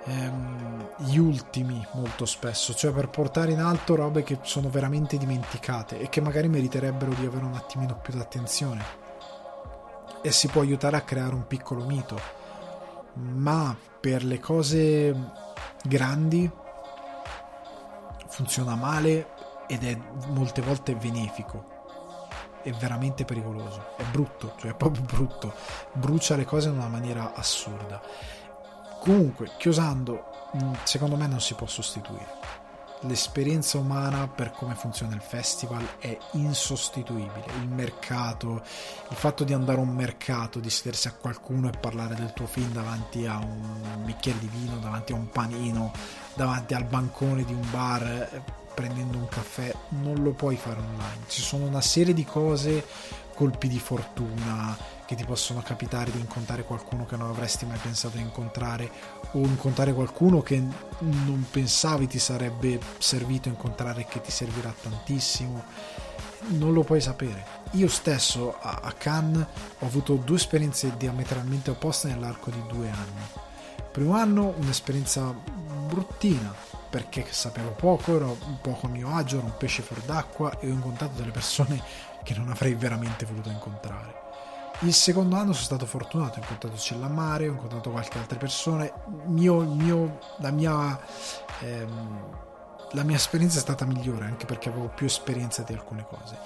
ehm, 0.05 0.89
gli 0.97 1.18
ultimi 1.18 1.85
molto 1.93 2.25
spesso, 2.25 2.75
cioè 2.75 2.93
per 2.93 3.09
portare 3.09 3.53
in 3.53 3.61
alto 3.61 3.95
robe 3.95 4.23
che 4.23 4.39
sono 4.43 4.70
veramente 4.70 5.18
dimenticate 5.18 6.01
e 6.01 6.09
che 6.09 6.20
magari 6.20 6.49
meriterebbero 6.49 7.12
di 7.12 7.27
avere 7.27 7.45
un 7.45 7.55
attimino 7.55 7.99
più 8.01 8.14
d'attenzione. 8.14 9.01
E 10.23 10.31
si 10.31 10.47
può 10.49 10.61
aiutare 10.61 10.97
a 10.97 11.01
creare 11.01 11.35
un 11.35 11.47
piccolo 11.49 11.85
mito, 11.85 12.18
ma 13.14 13.77
per 14.01 14.25
le 14.25 14.39
cose 14.39 15.14
grandi 15.83 16.49
funziona 18.33 18.74
male 18.74 19.28
ed 19.66 19.85
è 19.85 19.97
molte 20.28 20.62
volte 20.62 20.95
benefico. 20.97 21.80
È 22.62 22.70
veramente 22.72 23.24
pericoloso, 23.24 23.95
è 23.97 24.05
brutto, 24.05 24.55
cioè 24.57 24.70
è 24.70 24.74
proprio 24.74 25.03
brutto, 25.03 25.53
brucia 25.93 26.37
le 26.37 26.45
cose 26.45 26.68
in 26.68 26.76
una 26.76 26.89
maniera 26.89 27.35
assurda. 27.35 28.01
Comunque, 29.01 29.51
chiusando, 29.59 30.51
mm, 30.57 30.72
secondo 30.85 31.16
me 31.16 31.26
non 31.26 31.41
si 31.41 31.55
può 31.55 31.66
sostituire 31.66 32.62
l'esperienza 33.03 33.78
umana 33.78 34.28
per 34.28 34.53
come 34.53 34.74
funziona 34.74 35.14
il 35.14 35.20
festival 35.20 35.98
è 35.98 36.16
insostituibile. 36.32 37.44
Il 37.61 37.68
mercato, 37.68 38.62
il 39.09 39.16
fatto 39.16 39.44
di 39.44 39.53
andare 39.53 39.78
a 39.78 39.82
un 39.82 39.94
mercato, 39.94 40.61
di 40.61 40.70
sedersi 40.70 41.09
a 41.09 41.14
qualcuno 41.14 41.68
e 41.68 41.78
parlare 41.78 42.14
del 42.14 42.32
tuo 42.32 42.46
film 42.46 42.70
davanti 42.72 43.26
a 43.26 43.38
un 43.38 44.05
bicchiere 44.05 44.38
di 44.38 44.48
vino, 44.48 44.78
davanti 44.78 45.12
a 45.12 45.16
un 45.16 45.28
panino, 45.28 45.92
davanti 46.34 46.74
al 46.74 46.84
bancone 46.84 47.44
di 47.44 47.53
un 47.53 47.66
bar 47.70 48.03
eh, 48.03 48.42
prendendo 48.74 49.18
un 49.18 49.28
caffè, 49.28 49.74
non 49.90 50.22
lo 50.22 50.32
puoi 50.32 50.57
fare 50.57 50.80
online. 50.80 51.24
Ci 51.26 51.42
sono 51.42 51.66
una 51.66 51.80
serie 51.80 52.14
di 52.14 52.24
cose, 52.24 52.86
colpi 53.34 53.68
di 53.68 53.78
fortuna, 53.78 54.76
che 55.13 55.19
ti 55.19 55.25
possono 55.25 55.61
capitare 55.61 56.11
di 56.11 56.19
incontrare 56.19 56.65
qualcuno 56.65 57.05
che 57.05 57.17
non 57.17 57.29
avresti 57.29 57.67
mai 57.67 57.77
pensato 57.77 58.17
di 58.17 58.23
incontrare 58.23 58.91
o 59.33 59.41
incontrare 59.41 59.93
qualcuno 59.93 60.41
che 60.41 60.57
non 60.57 61.47
pensavi 61.51 62.07
ti 62.07 62.19
sarebbe 62.19 62.81
servito 62.97 63.49
incontrare 63.49 64.01
e 64.01 64.07
che 64.07 64.23
ti 64.23 64.31
servirà 64.31 64.73
tantissimo 64.73 65.65
non 66.49 66.73
lo 66.73 66.83
puoi 66.83 67.03
sapere 67.03 67.45
io 67.73 67.89
stesso 67.89 68.57
a 68.59 68.93
Cannes 68.97 69.47
ho 69.81 69.87
avuto 69.87 70.15
due 70.15 70.37
esperienze 70.37 70.97
diametralmente 70.97 71.71
opposte 71.71 72.09
nell'arco 72.09 72.51
di 72.51 72.63
due 72.67 72.89
anni 72.89 73.23
primo 73.93 74.15
anno 74.15 74.55
un'esperienza 74.57 75.35
bruttina 75.87 76.55
perché 76.89 77.25
sapevo 77.31 77.71
poco, 77.71 78.17
ero 78.17 78.37
un 78.45 78.61
poco 78.61 78.87
a 78.87 78.91
mio 78.91 79.15
agio, 79.15 79.39
ero 79.39 79.47
un 79.47 79.57
pesce 79.57 79.81
fuor 79.81 80.01
d'acqua 80.01 80.59
e 80.59 80.69
ho 80.69 80.73
incontrato 80.73 81.17
delle 81.17 81.31
persone 81.31 81.83
che 82.23 82.35
non 82.35 82.51
avrei 82.51 82.75
veramente 82.75 83.25
voluto 83.25 83.49
incontrare. 83.49 84.12
Il 84.85 84.95
secondo 84.95 85.37
anno 85.37 85.53
sono 85.53 85.64
stato 85.64 85.87
fortunato, 85.87 86.39
ho 86.39 86.43
incontrato 86.43 86.76
Cellamare, 86.76 87.47
ho 87.47 87.53
incontrato 87.53 87.91
qualche 87.91 88.18
altra 88.18 88.37
persona, 88.37 88.91
mio, 89.26 89.61
mio, 89.61 90.18
la, 90.39 90.51
mia, 90.51 90.99
ehm, 91.61 92.37
la 92.91 93.05
mia 93.05 93.14
esperienza 93.14 93.59
è 93.59 93.61
stata 93.61 93.85
migliore 93.85 94.24
anche 94.24 94.45
perché 94.45 94.70
avevo 94.70 94.89
più 94.89 95.07
esperienza 95.07 95.62
di 95.62 95.72
alcune 95.72 96.05
cose. 96.09 96.37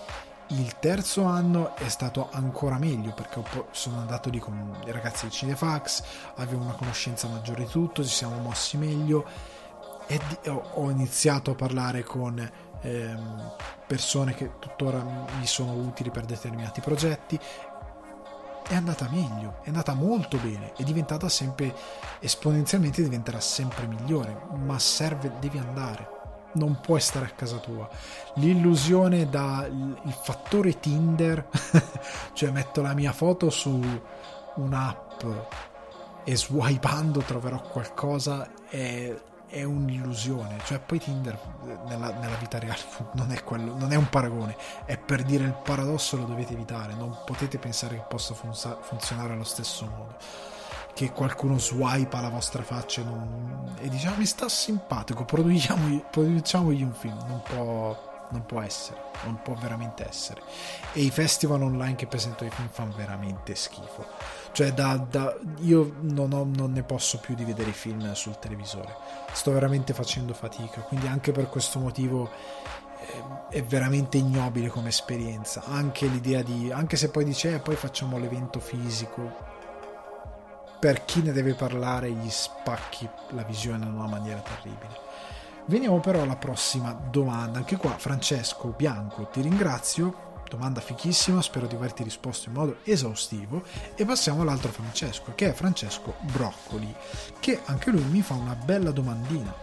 Il 0.48 0.78
terzo 0.78 1.24
anno 1.24 1.74
è 1.76 1.88
stato 1.88 2.28
ancora 2.30 2.76
meglio 2.76 3.14
perché 3.14 3.42
sono 3.70 4.00
andato 4.00 4.28
lì 4.28 4.38
con 4.38 4.82
i 4.84 4.92
ragazzi 4.92 5.22
del 5.22 5.32
Cinefax, 5.32 6.02
avevo 6.34 6.62
una 6.62 6.74
conoscenza 6.74 7.28
maggiore 7.28 7.64
di 7.64 7.70
tutto, 7.70 8.04
ci 8.04 8.14
siamo 8.14 8.36
mossi 8.38 8.76
meglio 8.76 9.24
e 10.06 10.20
ho 10.50 10.90
iniziato 10.90 11.52
a 11.52 11.54
parlare 11.54 12.04
con 12.04 12.38
ehm, 12.82 13.52
persone 13.86 14.34
che 14.34 14.58
tuttora 14.58 15.02
mi 15.38 15.46
sono 15.46 15.72
utili 15.72 16.10
per 16.10 16.26
determinati 16.26 16.82
progetti 16.82 17.40
è 18.68 18.74
andata 18.74 19.08
meglio, 19.10 19.58
è 19.62 19.68
andata 19.68 19.94
molto 19.94 20.38
bene, 20.38 20.72
è 20.76 20.82
diventata 20.82 21.28
sempre 21.28 21.74
esponenzialmente 22.20 23.02
diventerà 23.02 23.40
sempre 23.40 23.86
migliore, 23.86 24.40
ma 24.64 24.78
serve, 24.78 25.32
devi 25.38 25.58
andare. 25.58 26.14
Non 26.54 26.80
puoi 26.80 27.00
stare 27.00 27.26
a 27.26 27.30
casa 27.30 27.58
tua. 27.58 27.88
L'illusione 28.34 29.28
da 29.28 29.66
il 29.66 30.12
fattore 30.22 30.80
Tinder, 30.80 31.48
cioè 32.32 32.50
metto 32.50 32.80
la 32.80 32.94
mia 32.94 33.12
foto 33.12 33.50
su 33.50 33.78
un'app 34.56 35.22
e 36.24 36.36
swipando 36.36 37.20
troverò 37.20 37.60
qualcosa, 37.60 38.48
è 38.68 39.14
è 39.48 39.62
un'illusione, 39.62 40.58
cioè 40.64 40.80
poi 40.80 40.98
Tinder 40.98 41.38
nella, 41.86 42.10
nella 42.12 42.36
vita 42.36 42.58
reale 42.58 42.80
non 43.14 43.30
è, 43.32 43.42
quello, 43.44 43.76
non 43.76 43.92
è 43.92 43.96
un 43.96 44.08
paragone, 44.08 44.56
è 44.84 44.98
per 44.98 45.22
dire 45.22 45.44
il 45.44 45.54
paradosso 45.62 46.16
lo 46.16 46.24
dovete 46.24 46.52
evitare, 46.52 46.94
non 46.94 47.16
potete 47.24 47.58
pensare 47.58 47.96
che 47.96 48.04
possa 48.08 48.34
fun- 48.34 48.78
funzionare 48.80 49.32
allo 49.32 49.44
stesso 49.44 49.86
modo, 49.86 50.16
che 50.94 51.12
qualcuno 51.12 51.58
swipa 51.58 52.20
la 52.20 52.28
vostra 52.28 52.62
faccia 52.62 53.02
non, 53.02 53.74
e 53.78 53.88
dice 53.88 54.08
ah, 54.08 54.16
mi 54.16 54.26
sta 54.26 54.48
simpatico, 54.48 55.24
produciamogli, 55.24 56.04
produciamogli 56.10 56.82
un 56.82 56.94
film, 56.94 57.18
non 57.28 57.42
può, 57.42 58.26
non 58.30 58.44
può 58.46 58.60
essere, 58.60 59.00
non 59.24 59.40
può 59.42 59.54
veramente 59.54 60.08
essere. 60.08 60.42
E 60.92 61.02
i 61.02 61.10
festival 61.10 61.62
online 61.62 61.94
che 61.94 62.06
presentano 62.06 62.48
i 62.48 62.52
film 62.52 62.68
fanno 62.68 62.94
veramente 62.96 63.54
schifo 63.54 64.04
cioè, 64.56 64.72
da, 64.72 64.96
da, 64.96 65.36
io 65.58 65.96
non, 66.00 66.32
ho, 66.32 66.48
non, 66.50 66.72
ne 66.72 66.82
posso 66.82 67.18
più 67.18 67.34
di 67.34 67.44
vedere 67.44 67.68
i 67.68 67.74
film 67.74 68.10
sul 68.14 68.38
televisore. 68.38 68.96
Sto 69.32 69.52
veramente 69.52 69.92
facendo 69.92 70.32
fatica. 70.32 70.80
Quindi, 70.80 71.08
anche 71.08 71.30
per 71.30 71.50
questo 71.50 71.78
motivo, 71.78 72.30
eh, 73.50 73.58
è 73.58 73.62
veramente 73.62 74.16
ignobile 74.16 74.68
come 74.68 74.88
esperienza. 74.88 75.64
Anche 75.66 76.06
l'idea 76.06 76.40
di. 76.40 76.72
Anche 76.72 76.96
se 76.96 77.10
poi 77.10 77.24
dice, 77.24 77.52
eh, 77.52 77.58
poi 77.58 77.76
facciamo 77.76 78.16
l'evento 78.16 78.58
fisico. 78.58 79.30
Per 80.80 81.04
chi 81.04 81.20
ne 81.20 81.32
deve 81.32 81.52
parlare, 81.52 82.10
gli 82.10 82.30
spacchi 82.30 83.06
la 83.32 83.42
visione 83.42 83.84
in 83.84 83.92
una 83.92 84.08
maniera 84.08 84.40
terribile. 84.40 84.98
Veniamo 85.66 86.00
però 86.00 86.22
alla 86.22 86.36
prossima 86.36 86.98
domanda. 87.10 87.58
Anche 87.58 87.76
qua, 87.76 87.90
Francesco 87.98 88.68
Bianco, 88.68 89.26
ti 89.26 89.42
ringrazio 89.42 90.25
domanda 90.48 90.80
fichissima, 90.80 91.42
spero 91.42 91.66
di 91.66 91.74
averti 91.74 92.02
risposto 92.02 92.48
in 92.48 92.54
modo 92.54 92.76
esaustivo 92.84 93.62
e 93.94 94.04
passiamo 94.04 94.42
all'altro 94.42 94.70
Francesco, 94.70 95.32
che 95.34 95.50
è 95.50 95.52
Francesco 95.52 96.14
Broccoli, 96.20 96.94
che 97.40 97.60
anche 97.64 97.90
lui 97.90 98.04
mi 98.04 98.22
fa 98.22 98.34
una 98.34 98.54
bella 98.54 98.90
domandina. 98.90 99.54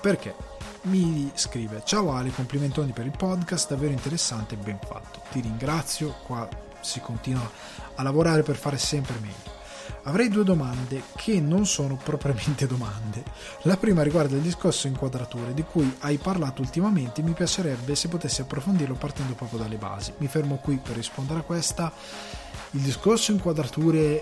Perché? 0.00 0.34
Mi 0.82 1.30
scrive: 1.34 1.82
Ciao 1.84 2.12
Ale, 2.12 2.30
complimentoni 2.30 2.92
per 2.92 3.06
il 3.06 3.16
podcast, 3.16 3.70
davvero 3.70 3.92
interessante 3.92 4.54
e 4.54 4.58
ben 4.58 4.78
fatto. 4.84 5.22
Ti 5.30 5.40
ringrazio, 5.40 6.16
qua 6.24 6.48
si 6.80 7.00
continua 7.00 7.48
a 7.94 8.02
lavorare 8.02 8.42
per 8.42 8.56
fare 8.56 8.78
sempre 8.78 9.14
meglio. 9.20 9.61
Avrei 10.04 10.28
due 10.28 10.42
domande 10.42 11.04
che 11.14 11.40
non 11.40 11.64
sono 11.64 11.94
propriamente 11.94 12.66
domande. 12.66 13.22
La 13.62 13.76
prima 13.76 14.02
riguarda 14.02 14.34
il 14.34 14.42
discorso 14.42 14.88
inquadrature 14.88 15.54
di 15.54 15.62
cui 15.62 15.94
hai 16.00 16.18
parlato 16.18 16.60
ultimamente. 16.60 17.22
Mi 17.22 17.34
piacerebbe 17.34 17.94
se 17.94 18.08
potessi 18.08 18.40
approfondirlo 18.40 18.96
partendo 18.96 19.34
proprio 19.34 19.60
dalle 19.60 19.76
basi. 19.76 20.12
Mi 20.16 20.26
fermo 20.26 20.56
qui 20.56 20.78
per 20.78 20.96
rispondere 20.96 21.40
a 21.40 21.42
questa. 21.42 21.92
Il 22.72 22.80
discorso 22.80 23.30
inquadrature 23.30 24.20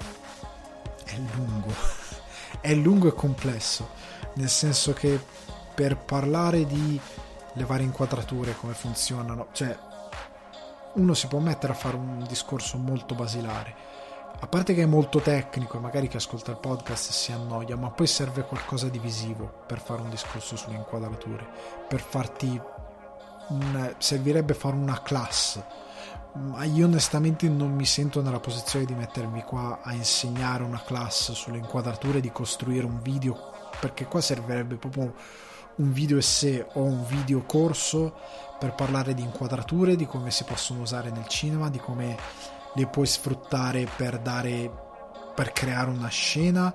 è 1.04 1.16
lungo, 1.34 1.72
è 2.60 2.74
lungo 2.74 3.08
e 3.08 3.14
complesso, 3.14 3.88
nel 4.34 4.50
senso 4.50 4.92
che 4.92 5.18
per 5.74 5.96
parlare 5.96 6.66
di 6.66 7.00
le 7.54 7.64
varie 7.64 7.86
inquadrature, 7.86 8.54
come 8.54 8.74
funzionano, 8.74 9.48
cioè 9.52 9.76
uno 10.94 11.14
si 11.14 11.26
può 11.26 11.38
mettere 11.38 11.72
a 11.72 11.76
fare 11.76 11.96
un 11.96 12.22
discorso 12.28 12.76
molto 12.76 13.14
basilare 13.14 13.88
a 14.42 14.46
parte 14.46 14.72
che 14.72 14.82
è 14.82 14.86
molto 14.86 15.20
tecnico 15.20 15.76
e 15.76 15.80
magari 15.80 16.08
chi 16.08 16.16
ascolta 16.16 16.50
il 16.50 16.56
podcast 16.56 17.10
si 17.10 17.30
annoia, 17.30 17.76
ma 17.76 17.90
poi 17.90 18.06
serve 18.06 18.42
qualcosa 18.42 18.88
di 18.88 18.98
visivo 18.98 19.64
per 19.66 19.78
fare 19.78 20.00
un 20.00 20.08
discorso 20.08 20.56
sulle 20.56 20.76
inquadrature, 20.76 21.46
per 21.86 22.00
farti 22.00 22.60
un, 23.48 23.94
servirebbe 23.98 24.54
fare 24.54 24.76
una 24.76 25.02
class. 25.02 25.62
Ma 26.32 26.64
io 26.64 26.86
onestamente 26.86 27.48
non 27.50 27.74
mi 27.74 27.84
sento 27.84 28.22
nella 28.22 28.40
posizione 28.40 28.86
di 28.86 28.94
mettermi 28.94 29.42
qua 29.42 29.80
a 29.82 29.92
insegnare 29.92 30.62
una 30.62 30.82
class 30.82 31.32
sulle 31.32 31.58
inquadrature, 31.58 32.20
di 32.20 32.32
costruire 32.32 32.86
un 32.86 33.02
video, 33.02 33.52
perché 33.78 34.06
qua 34.06 34.22
servirebbe 34.22 34.76
proprio 34.76 35.12
un 35.76 35.92
video 35.92 36.16
essè 36.16 36.66
o 36.74 36.82
un 36.82 37.04
video 37.04 37.42
corso 37.44 38.14
per 38.58 38.74
parlare 38.74 39.12
di 39.12 39.22
inquadrature, 39.22 39.96
di 39.96 40.06
come 40.06 40.30
si 40.30 40.44
possono 40.44 40.80
usare 40.80 41.10
nel 41.10 41.26
cinema, 41.26 41.68
di 41.68 41.78
come 41.78 42.16
le 42.74 42.86
puoi 42.86 43.06
sfruttare 43.06 43.86
per 43.96 44.18
dare 44.18 44.88
per 45.34 45.52
creare 45.52 45.90
una 45.90 46.08
scena 46.08 46.74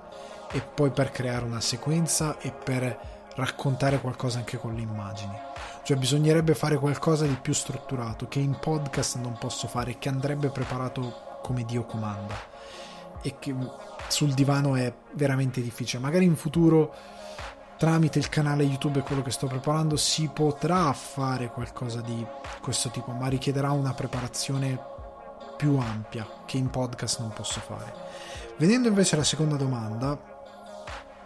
e 0.50 0.60
poi 0.60 0.90
per 0.90 1.10
creare 1.10 1.44
una 1.44 1.60
sequenza 1.60 2.38
e 2.38 2.50
per 2.50 3.14
raccontare 3.36 4.00
qualcosa 4.00 4.38
anche 4.38 4.58
con 4.58 4.74
le 4.74 4.80
immagini. 4.80 5.38
Cioè 5.82 5.96
bisognerebbe 5.96 6.54
fare 6.54 6.76
qualcosa 6.76 7.26
di 7.26 7.38
più 7.40 7.52
strutturato 7.52 8.26
che 8.26 8.40
in 8.40 8.58
podcast 8.58 9.18
non 9.18 9.36
posso 9.38 9.68
fare, 9.68 9.98
che 9.98 10.08
andrebbe 10.08 10.48
preparato 10.48 11.38
come 11.42 11.64
Dio 11.64 11.84
comanda 11.84 12.34
e 13.22 13.36
che 13.38 13.54
sul 14.08 14.34
divano 14.34 14.74
è 14.74 14.92
veramente 15.12 15.60
difficile. 15.60 16.02
Magari 16.02 16.24
in 16.24 16.34
futuro 16.34 16.92
tramite 17.76 18.18
il 18.18 18.28
canale 18.28 18.64
YouTube 18.64 18.98
e 18.98 19.02
quello 19.02 19.22
che 19.22 19.30
sto 19.30 19.46
preparando 19.46 19.96
si 19.96 20.28
potrà 20.32 20.92
fare 20.92 21.50
qualcosa 21.50 22.00
di 22.00 22.26
questo 22.60 22.90
tipo, 22.90 23.12
ma 23.12 23.28
richiederà 23.28 23.70
una 23.70 23.92
preparazione 23.92 24.94
più 25.56 25.76
ampia 25.78 26.26
che 26.44 26.58
in 26.58 26.70
podcast 26.70 27.20
non 27.20 27.32
posso 27.32 27.60
fare. 27.60 27.92
Venendo 28.58 28.88
invece 28.88 29.14
alla 29.14 29.24
seconda 29.24 29.56
domanda, 29.56 30.35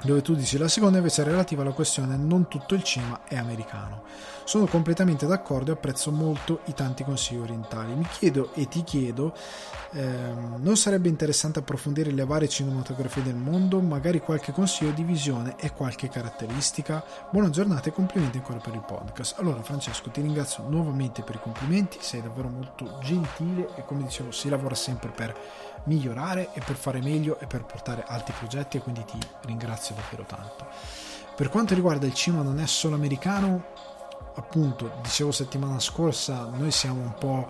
dove 0.02 0.22
tu 0.22 0.34
dici 0.34 0.56
la 0.56 0.68
seconda 0.68 0.98
invece 0.98 1.22
è 1.22 1.24
relativa 1.24 1.62
alla 1.62 1.72
questione 1.72 2.16
non 2.16 2.48
tutto 2.48 2.74
il 2.74 2.82
cinema 2.82 3.20
è 3.26 3.36
americano. 3.36 4.02
Sono 4.44 4.66
completamente 4.66 5.26
d'accordo 5.26 5.70
e 5.70 5.74
apprezzo 5.74 6.10
molto 6.10 6.60
i 6.64 6.74
tanti 6.74 7.04
consigli 7.04 7.38
orientali. 7.38 7.94
Mi 7.94 8.06
chiedo 8.10 8.52
e 8.54 8.66
ti 8.66 8.82
chiedo, 8.82 9.32
ehm, 9.92 10.56
non 10.58 10.76
sarebbe 10.76 11.08
interessante 11.08 11.60
approfondire 11.60 12.10
le 12.10 12.24
varie 12.24 12.48
cinematografie 12.48 13.22
del 13.22 13.36
mondo, 13.36 13.80
magari 13.80 14.20
qualche 14.20 14.50
consiglio 14.50 14.90
di 14.90 15.04
visione 15.04 15.54
e 15.56 15.72
qualche 15.72 16.08
caratteristica? 16.08 17.04
Buona 17.30 17.50
giornata 17.50 17.90
e 17.90 17.92
complimenti 17.92 18.38
ancora 18.38 18.58
per 18.58 18.74
il 18.74 18.84
podcast. 18.84 19.38
Allora 19.38 19.62
Francesco 19.62 20.10
ti 20.10 20.20
ringrazio 20.20 20.64
nuovamente 20.68 21.22
per 21.22 21.36
i 21.36 21.40
complimenti, 21.40 21.98
sei 22.00 22.22
davvero 22.22 22.48
molto 22.48 22.98
gentile 23.02 23.68
e 23.76 23.84
come 23.84 24.02
dicevo 24.02 24.32
si 24.32 24.48
lavora 24.48 24.74
sempre 24.74 25.10
per 25.10 25.36
migliorare 25.84 26.52
e 26.52 26.60
per 26.64 26.76
fare 26.76 27.00
meglio 27.00 27.38
e 27.40 27.46
per 27.46 27.64
portare 27.64 28.04
altri 28.06 28.34
progetti 28.36 28.76
e 28.76 28.80
quindi 28.80 29.04
ti 29.04 29.18
ringrazio 29.44 29.94
davvero 29.94 30.24
tanto. 30.24 30.66
Per 31.34 31.48
quanto 31.48 31.74
riguarda 31.74 32.06
il 32.06 32.14
cinema 32.14 32.42
non 32.42 32.60
è 32.60 32.66
solo 32.66 32.94
americano, 32.94 33.64
appunto, 34.34 34.92
dicevo 35.02 35.32
settimana 35.32 35.78
scorsa, 35.78 36.48
noi 36.52 36.70
siamo 36.70 37.00
un 37.00 37.14
po' 37.18 37.48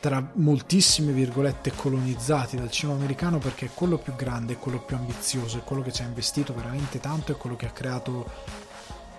tra 0.00 0.26
moltissime 0.34 1.12
virgolette 1.12 1.72
colonizzati 1.74 2.56
dal 2.56 2.70
cinema 2.70 2.98
americano 2.98 3.38
perché 3.38 3.66
è 3.66 3.70
quello 3.74 3.98
più 3.98 4.14
grande, 4.16 4.54
è 4.54 4.58
quello 4.58 4.80
più 4.80 4.96
ambizioso, 4.96 5.58
è 5.58 5.64
quello 5.64 5.82
che 5.82 5.92
ci 5.92 6.02
ha 6.02 6.06
investito 6.06 6.54
veramente 6.54 7.00
tanto, 7.00 7.32
è 7.32 7.36
quello 7.36 7.56
che 7.56 7.66
ha 7.66 7.70
creato 7.70 8.30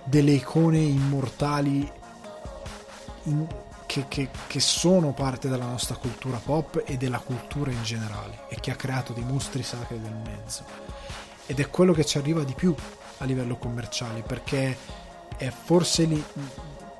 delle 0.04 0.32
icone 0.32 0.80
immortali 0.80 1.90
in, 3.24 3.48
che, 3.92 4.06
che, 4.08 4.30
che, 4.48 4.62
sono 4.62 5.12
parte 5.12 5.50
della 5.50 5.66
nostra 5.66 5.98
cultura 5.98 6.38
pop 6.38 6.82
e 6.86 6.96
della 6.96 7.20
cultura 7.20 7.72
in 7.72 7.84
generale 7.84 8.44
e 8.48 8.58
che 8.62 8.72
ha 8.72 8.76
creato 8.78 9.12
dei 9.12 9.26
mostri 9.26 9.64
sacri 9.64 10.00
del 10.00 10.16
mezzo. 10.16 10.64
Ed 11.46 11.60
è 11.60 11.70
quello 11.70 11.92
che 11.92 12.06
ci 12.06 12.18
arriva 12.18 12.46
di 12.46 12.54
più 12.54 12.74
a 13.18 13.26
livello 13.26 13.58
commerciale 13.58 14.22
perché 14.22 14.78
è 15.36 15.50
forse 15.50 16.08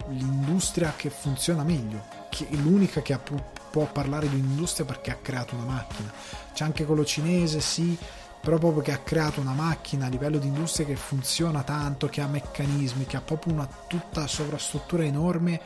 l'industria 0.10 0.94
che 0.98 1.10
funziona 1.10 1.64
meglio 1.64 2.04
che 2.30 2.50
è 2.50 2.56
l'unica 2.56 3.02
che 3.02 3.18
può 3.18 3.86
parlare 3.86 4.28
di 4.28 4.36
un'industria 4.36 4.86
perché 4.86 5.12
ha 5.12 5.18
creato 5.22 5.56
una 5.56 5.64
macchina. 5.64 6.12
C'è 6.54 6.66
anche 6.66 6.84
quello 6.84 7.06
cinese 7.06 7.62
sì 7.62 7.98
però 8.42 8.58
proprio 8.58 8.82
che 8.82 8.92
ha 8.92 8.98
creato 8.98 9.40
una 9.40 9.54
macchina 9.54 10.08
a 10.08 10.10
livello 10.10 10.40
di 10.40 10.48
industria 10.48 10.86
che 10.86 10.98
funziona 10.98 11.64
tanto 11.64 12.08
che 12.08 12.20
ha 12.20 12.28
meccanismi 12.28 13.06
che 13.06 13.16
ha 13.16 13.22
proprio 13.22 13.54
una 13.54 13.70
tutta 13.88 14.28
sovrastruttura 14.28 15.06
enorme 15.06 15.62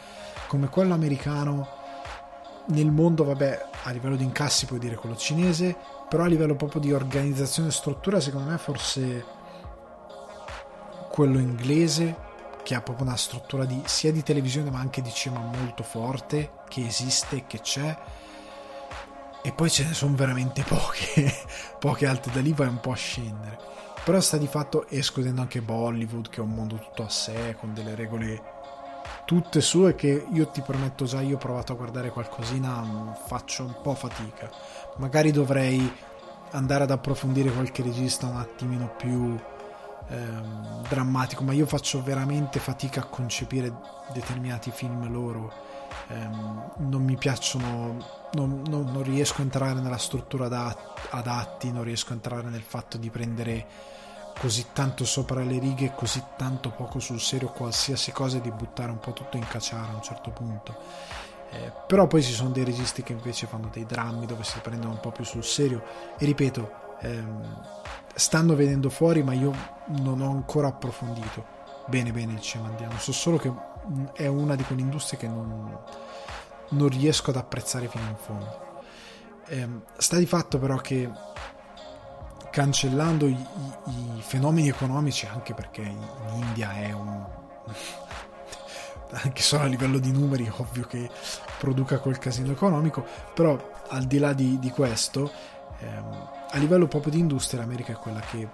come 0.48 0.70
quello 0.70 0.93
americano 0.93 1.68
nel 2.68 2.91
mondo, 2.91 3.24
vabbè, 3.24 3.70
a 3.84 3.91
livello 3.91 4.16
di 4.16 4.24
incassi 4.24 4.66
puoi 4.66 4.80
dire 4.80 4.96
quello 4.96 5.16
cinese, 5.16 5.76
però 6.10 6.24
a 6.24 6.28
livello 6.28 6.56
proprio 6.56 6.82
di 6.82 6.93
organizzazione 6.93 7.70
e 7.70 7.72
struttura, 7.72 8.20
secondo 8.20 8.50
me 8.50 8.58
forse 8.58 9.26
quello 11.10 11.39
inglese, 11.39 12.24
che 12.64 12.74
ha 12.74 12.82
proprio 12.82 13.06
una 13.06 13.16
struttura 13.16 13.66
di, 13.66 13.80
sia 13.86 14.12
di 14.12 14.24
televisione 14.24 14.72
ma 14.72 14.80
anche 14.80 15.02
di 15.02 15.12
cinema 15.12 15.41
molto 15.58 15.84
forte, 15.84 16.52
che 16.68 16.86
esiste, 16.86 17.46
che 17.46 17.62
c'è, 17.62 17.98
e 19.43 19.52
poi 19.52 19.70
ce 19.70 19.86
ne 19.86 19.93
sono 19.93 20.16
veramente 20.16 20.64
poche, 20.64 21.32
poche 21.78 22.08
altre, 22.08 22.32
da 22.32 22.41
lì 22.41 22.52
vai 22.54 22.68
un 22.68 22.80
po' 22.80 22.91
a 22.91 22.96
scendere. 22.96 23.60
Però 24.04 24.20
sta 24.20 24.38
di 24.38 24.48
fatto, 24.48 24.88
escludendo 24.88 25.41
anche 25.41 25.62
Bollywood, 25.62 26.30
che 26.30 26.38
è 26.38 26.43
un 26.43 26.54
mondo 26.54 26.78
tutto 26.78 27.04
a 27.04 27.10
sé, 27.10 27.56
con 27.60 27.74
delle 27.74 27.93
regole 27.93 28.55
tutte 29.26 29.59
sue 29.59 29.95
che 29.95 30.28
io 30.32 30.47
ti 30.47 30.61
prometto 30.61 31.05
già 31.05 31.19
io 31.19 31.36
ho 31.36 31.39
provato 31.39 31.73
a 31.73 31.76
guardare 31.76 32.11
qualcosina 32.11 32.82
mm, 32.82 33.11
faccio 33.26 33.63
un 33.63 33.76
po' 33.82 33.95
fatica. 33.95 34.49
Magari 34.97 35.32
dovrei 35.32 35.91
andare 36.51 36.84
ad 36.84 36.91
approfondire 36.91 37.51
qualche 37.51 37.82
regista 37.82 38.28
un 38.28 38.38
attimino 38.38 38.93
più 38.95 39.36
ehm, 40.09 40.88
drammatico 40.88 41.43
ma 41.43 41.53
io 41.53 41.65
faccio 41.65 42.01
veramente 42.03 42.59
fatica 42.59 43.01
a 43.01 43.05
concepire 43.05 43.73
determinati 44.13 44.71
film 44.71 45.11
loro. 45.11 45.51
Ehm, 46.09 46.71
non 46.78 47.03
mi 47.03 47.15
piacciono 47.15 48.23
non, 48.34 48.61
non, 48.67 48.91
non, 48.91 49.01
riesco 49.01 49.41
a 49.41 49.43
entrare 49.43 49.80
nella 49.80 49.97
struttura 49.97 50.45
ad 50.45 51.28
atti 51.28 51.71
non 51.71 51.84
riesco 51.84 52.11
a 52.11 52.15
entrare 52.15 52.49
nel 52.49 52.61
fatto 52.61 52.97
di 52.97 53.09
prendere 53.09 53.65
così 54.38 54.67
tanto 54.73 55.05
sopra 55.05 55.41
le 55.41 55.59
righe, 55.59 55.93
così 55.95 56.23
tanto 56.38 56.69
poco 56.71 56.99
sul 56.99 57.19
serio 57.19 57.49
qualsiasi 57.49 58.11
cosa 58.11 58.38
e 58.38 58.41
di 58.41 58.51
buttare 58.51 58.91
un 58.91 58.99
po' 58.99 59.13
tutto 59.13 59.38
in 59.38 59.47
cacciara 59.47 59.91
a 59.91 59.95
un 59.95 60.01
certo 60.01 60.31
punto. 60.31 60.75
Eh, 61.51 61.71
però 61.88 62.07
poi 62.07 62.23
ci 62.23 62.33
sono 62.33 62.49
dei 62.49 62.63
registi 62.63 63.03
che 63.03 63.13
invece 63.13 63.47
fanno 63.47 63.69
dei 63.71 63.86
drammi 63.86 64.25
dove 64.25 64.43
si 64.43 64.59
prendono 64.59 64.93
un 64.93 64.99
po' 64.99 65.11
più 65.11 65.23
sul 65.23 65.43
serio 65.43 65.83
e 66.17 66.25
ripeto, 66.25 66.71
ehm, 67.01 67.67
stanno 68.13 68.55
venendo 68.55 68.89
fuori 68.89 69.23
ma 69.23 69.33
io 69.33 69.53
non 69.88 70.21
ho 70.21 70.31
ancora 70.31 70.67
approfondito 70.67 71.55
bene 71.88 72.11
bene 72.11 72.33
il 72.33 72.51
indiano, 72.53 72.97
so 72.97 73.11
solo 73.11 73.38
che 73.38 73.49
mm, 73.49 74.05
è 74.13 74.27
una 74.27 74.55
di 74.55 74.63
quelle 74.63 74.81
industrie 74.81 75.19
che 75.19 75.27
non, 75.27 75.77
non 76.69 76.89
riesco 76.89 77.29
ad 77.29 77.38
apprezzare 77.38 77.88
fino 77.88 78.07
in 78.07 78.15
fondo. 78.15 78.63
Eh, 79.47 79.67
sta 79.97 80.17
di 80.17 80.25
fatto 80.25 80.57
però 80.57 80.77
che 80.77 81.09
cancellando 82.56 83.28
i, 83.28 83.34
i, 83.34 84.18
i, 84.18 84.22
fenomeni 84.22 84.70
economici 84.70 85.26
anche 85.26 85.53
perché 85.53 85.82
in 85.82 86.08
India 86.36 86.72
è 86.72 86.93
un 86.93 87.22
anche 89.12 89.41
solo 89.41 89.64
a 89.64 89.66
livello 89.66 89.99
di 89.99 90.10
numeri 90.14 90.49
ovvio 90.49 90.86
che 90.86 91.10
produca 91.60 91.99
quel 91.99 92.18
casino 92.18 92.53
economico 92.53 93.06
però 93.34 93.60
al 93.89 94.06
di 94.06 94.20
là 94.20 94.32
di, 94.32 94.58
di 94.58 94.70
questo 94.70 95.30
ehm, 95.80 96.30
a 96.49 96.58
livello 96.58 96.88
proprio 96.88 97.12
di 97.12 97.20
industria 97.20 97.60
l'America 97.60 97.91
è 97.91 97.97
quella 97.97 98.22
che 98.22 98.47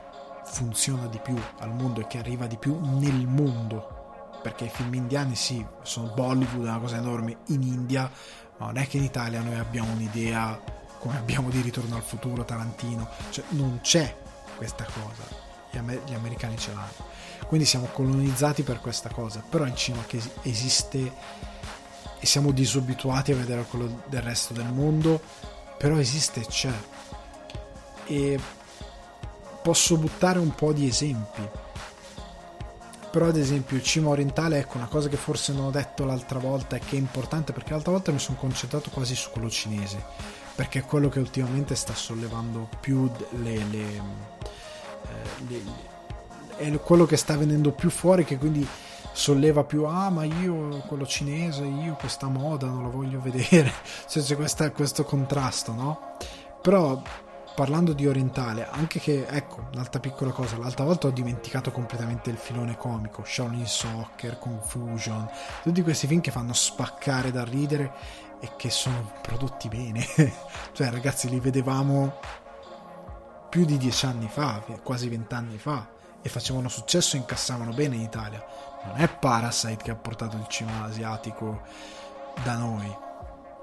funziona 0.46 1.06
di 1.06 1.20
più 1.20 1.40
al 1.60 1.72
mondo 1.72 2.02
e 2.02 2.08
che 2.08 2.18
arriva 2.18 2.48
di 2.48 2.58
più 2.58 2.80
nel 2.82 3.28
mondo 3.28 4.32
perché 4.42 4.64
i 4.64 4.70
film 4.70 4.96
indiani 4.96 5.36
sì 5.36 5.64
sono 5.84 6.12
Bollywood 6.16 6.66
una 6.66 6.80
cosa 6.80 6.98
enorme 6.98 7.38
in 7.50 7.62
India 7.62 8.10
Ma 8.58 8.66
non 8.66 8.78
è 8.78 8.88
che 8.88 8.98
in 8.98 9.04
Italia 9.04 9.42
noi 9.42 9.60
abbiamo 9.60 9.92
un'idea 9.94 10.81
come 11.02 11.18
abbiamo 11.18 11.50
di 11.50 11.62
Ritorno 11.62 11.96
al 11.96 12.04
futuro, 12.04 12.46
Tarantino, 12.46 13.10
cioè 13.32 13.44
non 13.50 13.80
c'è 13.82 14.16
questa 14.56 14.86
cosa, 14.86 15.24
gli, 15.72 15.78
amer- 15.78 16.08
gli 16.08 16.14
americani 16.14 16.58
ce 16.58 16.74
l'hanno. 16.74 17.10
Quindi 17.48 17.66
siamo 17.66 17.88
colonizzati 17.88 18.62
per 18.62 18.80
questa 18.80 19.10
cosa, 19.10 19.44
però 19.48 19.66
il 19.66 19.74
cinema 19.74 20.04
che 20.06 20.22
esiste 20.44 21.12
e 22.20 22.26
siamo 22.28 22.52
disabituati 22.52 23.32
a 23.32 23.36
vedere 23.36 23.66
quello 23.68 24.04
del 24.06 24.22
resto 24.22 24.54
del 24.54 24.72
mondo, 24.72 25.20
però 25.76 25.98
esiste 25.98 26.42
e 26.42 26.46
c'è. 26.46 26.74
E 28.06 28.40
posso 29.64 29.98
buttare 29.98 30.38
un 30.38 30.54
po' 30.54 30.72
di 30.72 30.88
esempi. 30.88 31.42
Però 33.10 33.26
ad 33.28 33.38
esempio 33.38 33.76
il 33.76 33.84
cinema 33.84 34.12
orientale, 34.12 34.60
ecco 34.60 34.78
una 34.78 34.88
cosa 34.88 35.10
che 35.10 35.18
forse 35.18 35.52
non 35.52 35.66
ho 35.66 35.72
detto 35.72 36.06
l'altra 36.06 36.38
volta 36.38 36.76
e 36.76 36.80
che 36.80 36.96
è 36.96 37.00
importante 37.00 37.54
perché 37.54 37.72
l'altra 37.72 37.92
volta 37.92 38.12
mi 38.12 38.20
sono 38.20 38.38
concentrato 38.38 38.92
quasi 38.92 39.16
su 39.16 39.32
quello 39.32 39.50
cinese, 39.50 40.40
perché 40.56 40.80
è 40.80 40.86
quello 40.86 41.10
che 41.10 41.20
ultimamente 41.20 41.76
sta 41.76 41.94
sollevando 41.94 42.70
più 42.80 43.10
le, 43.42 43.58
le, 43.66 43.80
eh, 43.80 44.02
le, 45.48 45.62
le 45.64 45.92
è 46.58 46.80
quello 46.80 47.06
che 47.06 47.18
sta 47.18 47.36
venendo 47.36 47.72
più 47.72 47.90
fuori 47.90 48.24
che 48.24 48.38
quindi 48.38 48.68
solleva 49.14 49.64
più 49.64 49.86
ah 49.86 50.10
ma 50.10 50.24
io 50.24 50.78
quello 50.88 51.06
cinese 51.06 51.64
io 51.64 51.96
questa 51.96 52.28
moda 52.28 52.68
non 52.68 52.84
la 52.84 52.90
voglio 52.90 53.20
vedere. 53.20 53.72
Cioè 54.08 54.24
c'è 54.24 54.36
questa, 54.36 54.72
questo 54.72 55.04
contrasto 55.04 55.72
no? 55.74 56.16
Però 56.62 57.02
parlando 57.54 57.94
di 57.94 58.08
orientale, 58.08 58.68
anche 58.70 59.00
che, 59.00 59.26
ecco, 59.28 59.68
un'altra 59.74 60.00
piccola 60.00 60.32
cosa, 60.32 60.58
l'altra 60.58 60.86
volta 60.86 61.08
ho 61.08 61.12
dimenticato 61.12 61.72
completamente 61.72 62.30
il 62.30 62.38
filone 62.38 62.78
comico, 62.78 63.24
Shaolin 63.26 63.68
Soccer, 63.68 64.40
Confusion, 64.40 65.30
tutti 65.62 65.82
questi 65.82 66.08
film 66.08 66.22
che 66.22 66.32
fanno 66.32 66.54
spaccare 66.54 67.32
da 67.32 67.44
ridere 67.44 67.92
e 68.42 68.52
che 68.58 68.70
sono 68.70 69.14
prodotti 69.22 69.70
bene. 69.70 70.06
cioè, 70.74 70.90
ragazzi, 70.90 71.30
li 71.30 71.40
vedevamo 71.40 72.20
più 73.50 73.64
di 73.64 73.78
dieci 73.78 74.06
anni 74.06 74.28
fa, 74.28 74.62
quasi 74.84 75.08
vent'anni 75.08 75.58
fa, 75.58 75.88
e 76.22 76.28
facevano 76.28 76.68
successo 76.68 77.16
e 77.16 77.20
incassavano 77.20 77.72
bene 77.72 77.96
in 77.96 78.02
Italia. 78.02 78.44
Non 78.84 78.98
è 78.98 79.08
Parasite 79.08 79.84
che 79.84 79.92
ha 79.92 79.96
portato 79.96 80.36
il 80.36 80.48
cinema 80.48 80.86
asiatico 80.86 81.62
da 82.44 82.58
noi, 82.58 82.94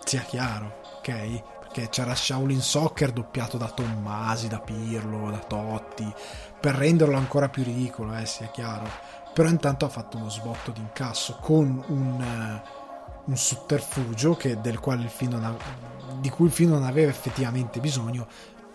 sia 0.05 0.23
chiaro, 0.23 0.81
ok? 0.99 1.43
perché 1.69 1.89
c'era 1.91 2.15
Shaolin 2.15 2.63
Soccer 2.63 3.13
doppiato 3.13 3.59
da 3.59 3.69
Tommasi, 3.69 4.49
da 4.49 4.59
Pirlo, 4.59 5.31
da 5.31 5.39
Totti, 5.39 6.11
per 6.59 6.75
renderlo 6.75 7.17
ancora 7.17 7.51
più 7.51 7.63
ridicolo, 7.63 8.17
eh, 8.17 8.25
sia 8.25 8.47
chiaro. 8.47 8.89
Però 9.35 9.49
intanto 9.49 9.85
ha 9.85 9.89
fatto 9.89 10.17
uno 10.17 10.31
sbotto 10.31 10.71
di 10.71 10.81
incasso 10.81 11.37
con 11.41 11.85
un, 11.89 12.21
uh, 12.21 12.78
un 13.29 13.37
sotterfugio 13.37 14.37
che, 14.37 14.61
del 14.61 14.81
quale 14.81 15.03
il 15.03 15.11
film 15.11 15.35
ave, 15.43 15.59
di 16.21 16.31
cui 16.31 16.47
il 16.47 16.53
film 16.53 16.71
non 16.71 16.83
aveva 16.83 17.11
effettivamente 17.11 17.79
bisogno, 17.79 18.27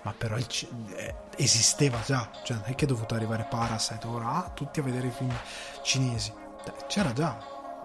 ma 0.03 0.13
però 0.15 0.37
il, 0.37 0.47
eh, 0.95 1.15
esisteva 1.37 1.99
già, 2.05 2.29
cioè 2.43 2.57
non 2.57 2.65
è 2.67 2.75
che 2.75 2.85
è 2.85 2.87
dovuto 2.87 3.15
arrivare 3.15 3.47
Parasite 3.49 4.07
ora 4.07 4.45
ah, 4.45 4.51
tutti 4.53 4.79
a 4.79 4.83
vedere 4.83 5.07
i 5.07 5.11
film 5.11 5.33
cinesi, 5.81 6.31
c'era 6.87 7.13
già, 7.13 7.37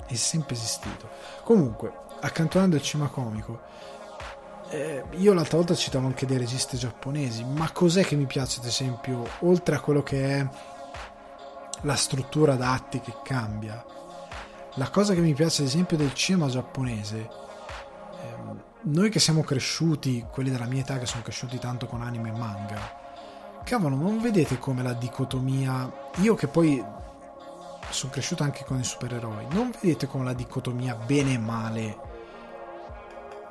è 0.07 0.15
sempre 0.15 0.55
esistito. 0.55 1.09
Comunque, 1.43 1.93
accantonando 2.21 2.77
il 2.77 2.83
cinema 2.83 3.09
comico, 3.09 3.61
eh, 4.71 5.05
io 5.13 5.33
l'altra 5.33 5.57
volta 5.57 5.75
citavo 5.75 6.07
anche 6.07 6.27
dei 6.27 6.37
registi 6.37 6.77
giapponesi, 6.77 7.45
ma 7.45 7.71
cos'è 7.73 8.05
che 8.05 8.17
mi 8.17 8.27
piace 8.27 8.61
ad 8.61 8.67
esempio, 8.67 9.27
oltre 9.41 9.77
a 9.77 9.81
quello 9.81 10.03
che 10.03 10.39
è 10.39 10.49
la 11.83 11.97
struttura 11.97 12.57
d'atti 12.57 13.01
che 13.01 13.15
cambia? 13.23 13.83
La 14.79 14.91
cosa 14.91 15.13
che 15.13 15.21
mi 15.21 15.35
piace 15.35 15.63
ad 15.63 15.67
esempio 15.67 15.97
del 15.97 16.15
cinema 16.15 16.47
giapponese, 16.47 17.29
ehm, 18.23 18.63
noi 18.83 19.11
che 19.11 19.19
siamo 19.19 19.43
cresciuti, 19.43 20.25
quelli 20.31 20.51
della 20.51 20.67
mia 20.67 20.83
età 20.83 21.01
che 21.01 21.07
sono 21.07 21.23
cresciuti 21.23 21.59
tanto 21.59 21.87
con 21.87 22.01
anime 22.01 22.29
e 22.29 22.39
manga, 22.39 22.79
cavolo, 23.65 23.97
non 23.97 24.21
vedete 24.21 24.61
come 24.61 24.85
la 24.85 24.93
dicotomia, 24.93 25.93
io 26.19 26.37
che 26.37 26.47
poi 26.47 26.83
sono 27.91 28.13
cresciuto 28.13 28.45
anche 28.45 28.65
con 28.65 28.79
i 28.79 28.85
supereroi, 28.85 29.47
non 29.51 29.73
vedete 29.81 30.07
come 30.07 30.23
la 30.23 30.33
dicotomia 30.33 30.95
bene 30.95 31.33
e 31.33 31.39
male 31.39 31.99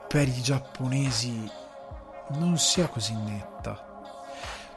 per 0.08 0.30
i 0.30 0.42
giapponesi 0.42 1.52
non 2.36 2.58
sia 2.58 2.88
così 2.88 3.14
netta. 3.14 4.02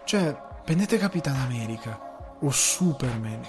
Cioè, 0.02 0.36
prendete 0.64 0.98
Capitan 0.98 1.36
America 1.36 2.36
o 2.40 2.50
Superman, 2.50 3.46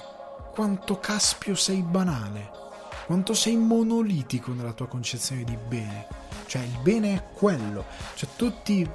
quanto 0.54 1.00
caspio 1.00 1.56
sei 1.56 1.82
banale, 1.82 2.70
quanto 3.12 3.34
sei 3.34 3.58
monolitico 3.58 4.54
nella 4.54 4.72
tua 4.72 4.88
concezione 4.88 5.44
di 5.44 5.58
bene. 5.68 6.08
Cioè, 6.46 6.62
il 6.62 6.78
bene 6.82 7.14
è 7.14 7.24
quello. 7.34 7.84
Cioè, 8.16 8.30
tutti... 8.38 8.90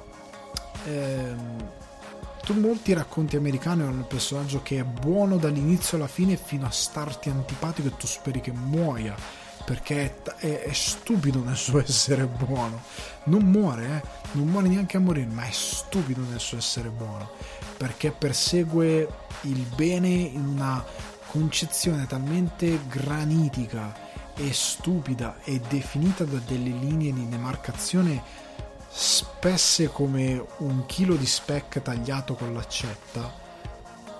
Ehm, 0.85 1.71
tu 2.43 2.59
molti 2.59 2.93
racconti 2.93 3.35
americani 3.35 3.83
hanno 3.83 3.99
il 3.99 4.05
personaggio 4.05 4.63
che 4.63 4.79
è 4.79 4.83
buono 4.83 5.37
dall'inizio 5.37 5.97
alla 5.97 6.07
fine 6.07 6.35
fino 6.35 6.65
a 6.65 6.71
starti 6.71 7.29
antipatico 7.29 7.89
e 7.89 7.97
tu 7.97 8.07
speri 8.07 8.39
che 8.41 8.53
muoia 8.53 9.13
perché 9.65 10.23
è, 10.37 10.61
è, 10.61 10.73
stupido 10.73 11.43
nel 11.43 11.57
suo 11.57 11.79
essere 11.83 12.25
buono. 12.25 12.81
Non 13.25 13.43
muore, 13.43 13.85
eh? 13.85 14.07
non 14.31 14.47
muore 14.47 14.69
neanche 14.69 14.97
a 14.97 15.01
morire, 15.01 15.27
ma 15.27 15.43
è 15.43 15.51
stupido 15.51 16.21
nel 16.21 16.39
suo 16.39 16.57
essere 16.57 16.89
buono 16.89 17.29
perché 17.77 18.09
persegue 18.09 19.07
il 19.41 19.63
bene 19.75 20.07
in 20.07 20.43
una 20.43 20.83
concezione 21.27 22.07
talmente 22.07 22.79
granitica 22.87 24.06
e 24.37 24.53
stupida 24.53 25.37
e 25.43 25.59
definita 25.59 26.23
da 26.23 26.37
delle 26.37 26.69
linee 26.69 27.13
di 27.13 27.27
demarcazione 27.27 28.21
spesse 28.89 29.89
come 29.89 30.43
un 30.59 30.85
chilo 30.85 31.15
di 31.15 31.25
speck 31.25 31.81
tagliato 31.81 32.35
con 32.35 32.53
l'accetta 32.53 33.31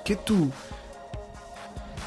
che 0.03 0.23
tu 0.23 0.51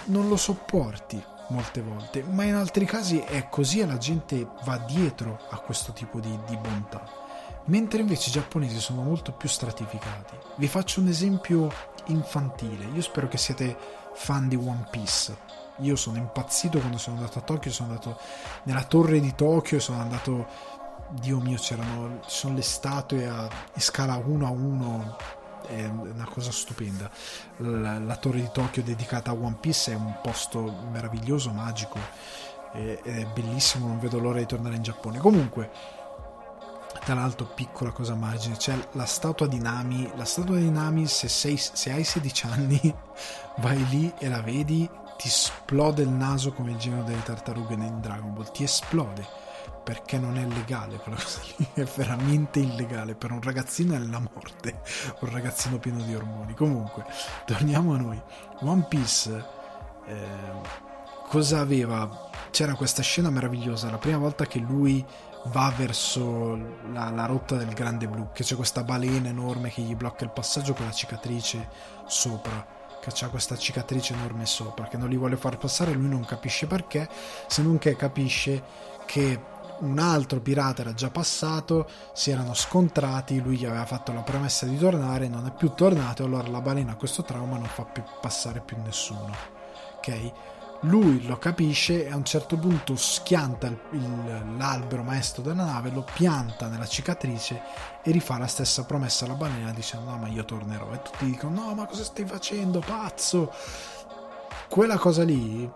non 0.06 0.28
lo 0.28 0.36
sopporti 0.36 1.22
molte 1.50 1.82
volte, 1.82 2.22
ma 2.22 2.44
in 2.44 2.54
altri 2.54 2.84
casi 2.84 3.18
è 3.18 3.48
così 3.48 3.80
e 3.80 3.86
la 3.86 3.98
gente 3.98 4.46
va 4.64 4.78
dietro 4.78 5.38
a 5.50 5.58
questo 5.58 5.92
tipo 5.92 6.20
di, 6.20 6.36
di 6.46 6.56
bontà. 6.56 7.02
Mentre 7.66 8.00
invece 8.00 8.30
i 8.30 8.32
giapponesi 8.32 8.80
sono 8.80 9.02
molto 9.02 9.32
più 9.32 9.48
stratificati. 9.48 10.36
Vi 10.56 10.68
faccio 10.68 11.00
un 11.00 11.08
esempio 11.08 11.70
infantile. 12.06 12.86
Io 12.86 13.02
spero 13.02 13.28
che 13.28 13.36
siete 13.36 13.76
fan 14.14 14.48
di 14.48 14.56
One 14.56 14.88
Piece. 14.90 15.49
Io 15.80 15.96
sono 15.96 16.18
impazzito 16.18 16.78
quando 16.78 16.98
sono 16.98 17.16
andato 17.16 17.38
a 17.38 17.42
Tokyo, 17.42 17.70
sono 17.70 17.90
andato 17.90 18.18
nella 18.64 18.84
torre 18.84 19.20
di 19.20 19.34
Tokyo, 19.34 19.80
sono 19.80 20.00
andato 20.00 20.46
Dio 21.10 21.40
mio, 21.40 21.58
c'erano 21.58 22.20
sono 22.26 22.54
le 22.54 22.62
statue 22.62 23.28
a 23.28 23.48
scala 23.76 24.16
1 24.16 24.46
a 24.46 24.50
1 24.50 25.16
è 25.66 25.84
una 25.84 26.28
cosa 26.28 26.50
stupenda. 26.50 27.10
La, 27.58 27.98
la, 27.98 28.16
torre 28.16 28.40
di 28.40 28.50
Tokyo 28.52 28.82
dedicata 28.82 29.30
a 29.30 29.34
One 29.34 29.56
Piece 29.60 29.92
è 29.92 29.94
un 29.94 30.18
posto 30.22 30.60
meraviglioso, 30.90 31.50
magico 31.50 31.98
ed 32.72 32.98
è 33.02 33.26
bellissimo, 33.26 33.88
non 33.88 33.98
vedo 33.98 34.18
l'ora 34.18 34.38
di 34.38 34.46
tornare 34.46 34.76
in 34.76 34.82
Giappone. 34.82 35.18
Comunque, 35.18 35.70
tra 37.04 37.14
l'altro, 37.14 37.46
piccola 37.46 37.90
cosa 37.90 38.12
a 38.12 38.16
margine, 38.16 38.56
c'è 38.56 38.76
la 38.92 39.06
statua 39.06 39.46
di 39.46 39.58
Nami. 39.58 40.10
La 40.16 40.24
statua 40.24 40.56
di 40.56 40.70
Nami, 40.70 41.06
se, 41.06 41.28
sei, 41.28 41.56
se 41.56 41.90
hai 41.92 42.04
16 42.04 42.46
anni, 42.46 42.94
vai 43.58 43.84
lì 43.88 44.12
e 44.18 44.28
la 44.28 44.40
vedi, 44.40 44.88
ti 45.20 45.28
esplode 45.28 46.00
il 46.00 46.08
naso 46.08 46.50
come 46.54 46.70
il 46.70 46.78
genio 46.78 47.02
delle 47.02 47.22
tartarughe 47.22 47.74
in 47.74 48.00
Dragon 48.00 48.32
Ball, 48.32 48.50
ti 48.52 48.62
esplode 48.62 49.22
perché 49.84 50.18
non 50.18 50.38
è 50.38 50.46
legale 50.46 50.96
quella 50.96 51.18
cosa 51.20 51.40
lì, 51.56 51.68
è 51.74 51.84
veramente 51.84 52.60
illegale, 52.60 53.14
per 53.14 53.30
un 53.30 53.42
ragazzino 53.42 53.94
è 53.94 53.98
la 53.98 54.18
morte, 54.18 54.80
un 55.20 55.30
ragazzino 55.30 55.78
pieno 55.78 56.00
di 56.00 56.14
ormoni. 56.14 56.54
Comunque, 56.54 57.04
torniamo 57.44 57.92
a 57.92 57.98
noi. 57.98 58.22
One 58.60 58.86
Piece, 58.88 59.44
eh, 60.06 60.26
cosa 61.28 61.60
aveva? 61.60 62.30
C'era 62.50 62.74
questa 62.74 63.02
scena 63.02 63.28
meravigliosa, 63.28 63.90
la 63.90 63.98
prima 63.98 64.16
volta 64.16 64.46
che 64.46 64.58
lui 64.58 65.04
va 65.48 65.70
verso 65.76 66.56
la, 66.92 67.10
la 67.10 67.26
rotta 67.26 67.56
del 67.56 67.74
grande 67.74 68.08
blu, 68.08 68.30
che 68.32 68.42
c'è 68.42 68.56
questa 68.56 68.84
balena 68.84 69.28
enorme 69.28 69.68
che 69.68 69.82
gli 69.82 69.94
blocca 69.94 70.24
il 70.24 70.30
passaggio 70.30 70.72
con 70.72 70.86
la 70.86 70.92
cicatrice 70.92 71.68
sopra 72.06 72.78
che 73.00 73.24
ha 73.24 73.28
questa 73.28 73.56
cicatrice 73.56 74.12
enorme 74.12 74.46
sopra 74.46 74.86
che 74.86 74.96
non 74.96 75.08
li 75.08 75.16
vuole 75.16 75.36
far 75.36 75.56
passare 75.56 75.92
lui 75.92 76.08
non 76.08 76.24
capisce 76.24 76.66
perché 76.66 77.08
se 77.46 77.62
non 77.62 77.78
che 77.78 77.96
capisce 77.96 78.62
che 79.06 79.40
un 79.80 79.98
altro 79.98 80.40
pirata 80.40 80.82
era 80.82 80.92
già 80.92 81.10
passato, 81.10 81.88
si 82.12 82.30
erano 82.30 82.54
scontrati, 82.54 83.40
lui 83.40 83.56
gli 83.56 83.64
aveva 83.64 83.86
fatto 83.86 84.12
la 84.12 84.20
promessa 84.20 84.66
di 84.66 84.76
tornare, 84.76 85.28
non 85.28 85.46
è 85.46 85.52
più 85.52 85.72
tornato, 85.74 86.24
allora 86.24 86.48
la 86.48 86.60
balena 86.60 86.92
ha 86.92 86.96
questo 86.96 87.22
trauma 87.22 87.56
non 87.56 87.66
fa 87.66 87.84
più 87.84 88.02
passare 88.20 88.60
più 88.60 88.76
nessuno. 88.82 89.34
Ok? 89.96 90.32
Lui 90.84 91.26
lo 91.26 91.36
capisce 91.38 92.06
e 92.06 92.10
a 92.10 92.16
un 92.16 92.24
certo 92.24 92.56
punto 92.56 92.96
schianta 92.96 93.66
il, 93.66 93.78
il, 93.90 94.56
l'albero 94.56 95.02
maestro 95.02 95.42
della 95.42 95.64
nave, 95.64 95.90
lo 95.90 96.06
pianta 96.10 96.68
nella 96.68 96.86
cicatrice 96.86 97.60
e 98.02 98.10
rifà 98.10 98.38
la 98.38 98.46
stessa 98.46 98.84
promessa 98.84 99.26
alla 99.26 99.34
balena 99.34 99.72
dicendo 99.72 100.10
no 100.10 100.16
ma 100.16 100.28
io 100.28 100.44
tornerò 100.44 100.90
e 100.92 101.02
tutti 101.02 101.26
dicono 101.26 101.66
no 101.66 101.74
ma 101.74 101.84
cosa 101.84 102.02
stai 102.02 102.24
facendo 102.24 102.80
pazzo 102.80 103.52
quella 104.70 104.96
cosa 104.96 105.22
lì 105.22 105.70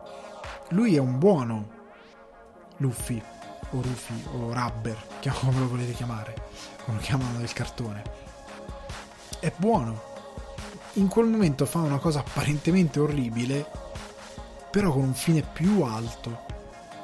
lui 0.68 0.96
è 0.96 0.98
un 0.98 1.18
buono 1.18 1.68
Luffy 2.78 3.22
o 3.70 3.82
Rufy 3.82 4.24
o 4.32 4.52
Rubber, 4.52 4.96
come 5.40 5.58
lo 5.58 5.68
volete 5.68 5.92
chiamare, 5.92 6.34
come 6.84 6.98
lo 6.98 7.02
chiamano 7.02 7.38
nel 7.38 7.52
cartone. 7.52 8.02
È 9.40 9.52
buono. 9.56 10.12
In 10.94 11.08
quel 11.08 11.26
momento 11.26 11.66
fa 11.66 11.78
una 11.78 11.98
cosa 11.98 12.20
apparentemente 12.20 13.00
orribile, 13.00 13.68
però 14.74 14.90
con 14.90 15.04
un 15.04 15.14
fine 15.14 15.42
più 15.42 15.82
alto. 15.82 16.46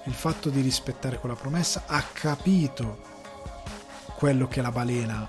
Il 0.07 0.13
fatto 0.13 0.51
di 0.51 0.61
rispettare 0.61 1.21
quella 1.21 1.37
promessa 1.37 1.85
ha 1.87 2.03
capito 2.03 2.99
quello 4.17 4.49
che 4.49 4.61
la 4.61 4.73
balena 4.73 5.29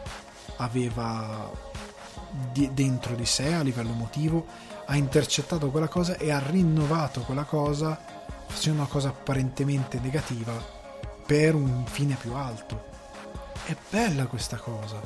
aveva 0.56 1.52
di, 2.52 2.74
dentro 2.74 3.14
di 3.14 3.28
sé 3.28 3.54
a 3.54 3.62
livello 3.62 3.92
emotivo, 3.92 4.48
ha 4.88 4.96
intercettato 4.96 5.70
quella 5.70 5.88
cosa 5.88 6.18
e 6.18 6.32
ha 6.32 6.40
rinnovato 6.40 7.22
quella 7.22 7.44
cosa 7.44 8.04
facendo 8.48 8.80
una 8.80 8.90
cosa 8.90 9.10
apparentemente 9.10 10.00
negativa 10.00 10.54
per 11.24 11.54
un 11.54 11.86
fine 11.86 12.16
più 12.16 12.34
alto. 12.34 12.86
È 13.66 13.76
bella 13.88 14.26
questa 14.26 14.58
cosa, 14.58 15.00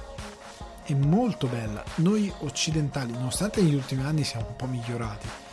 è 0.83 0.93
molto 0.93 1.47
bella. 1.47 1.83
Noi 1.95 2.31
occidentali, 2.39 3.11
nonostante 3.11 3.61
negli 3.61 3.75
ultimi 3.75 4.05
anni 4.05 4.23
siamo 4.23 4.47
un 4.47 4.55
po' 4.55 4.67
migliorati 4.67 5.43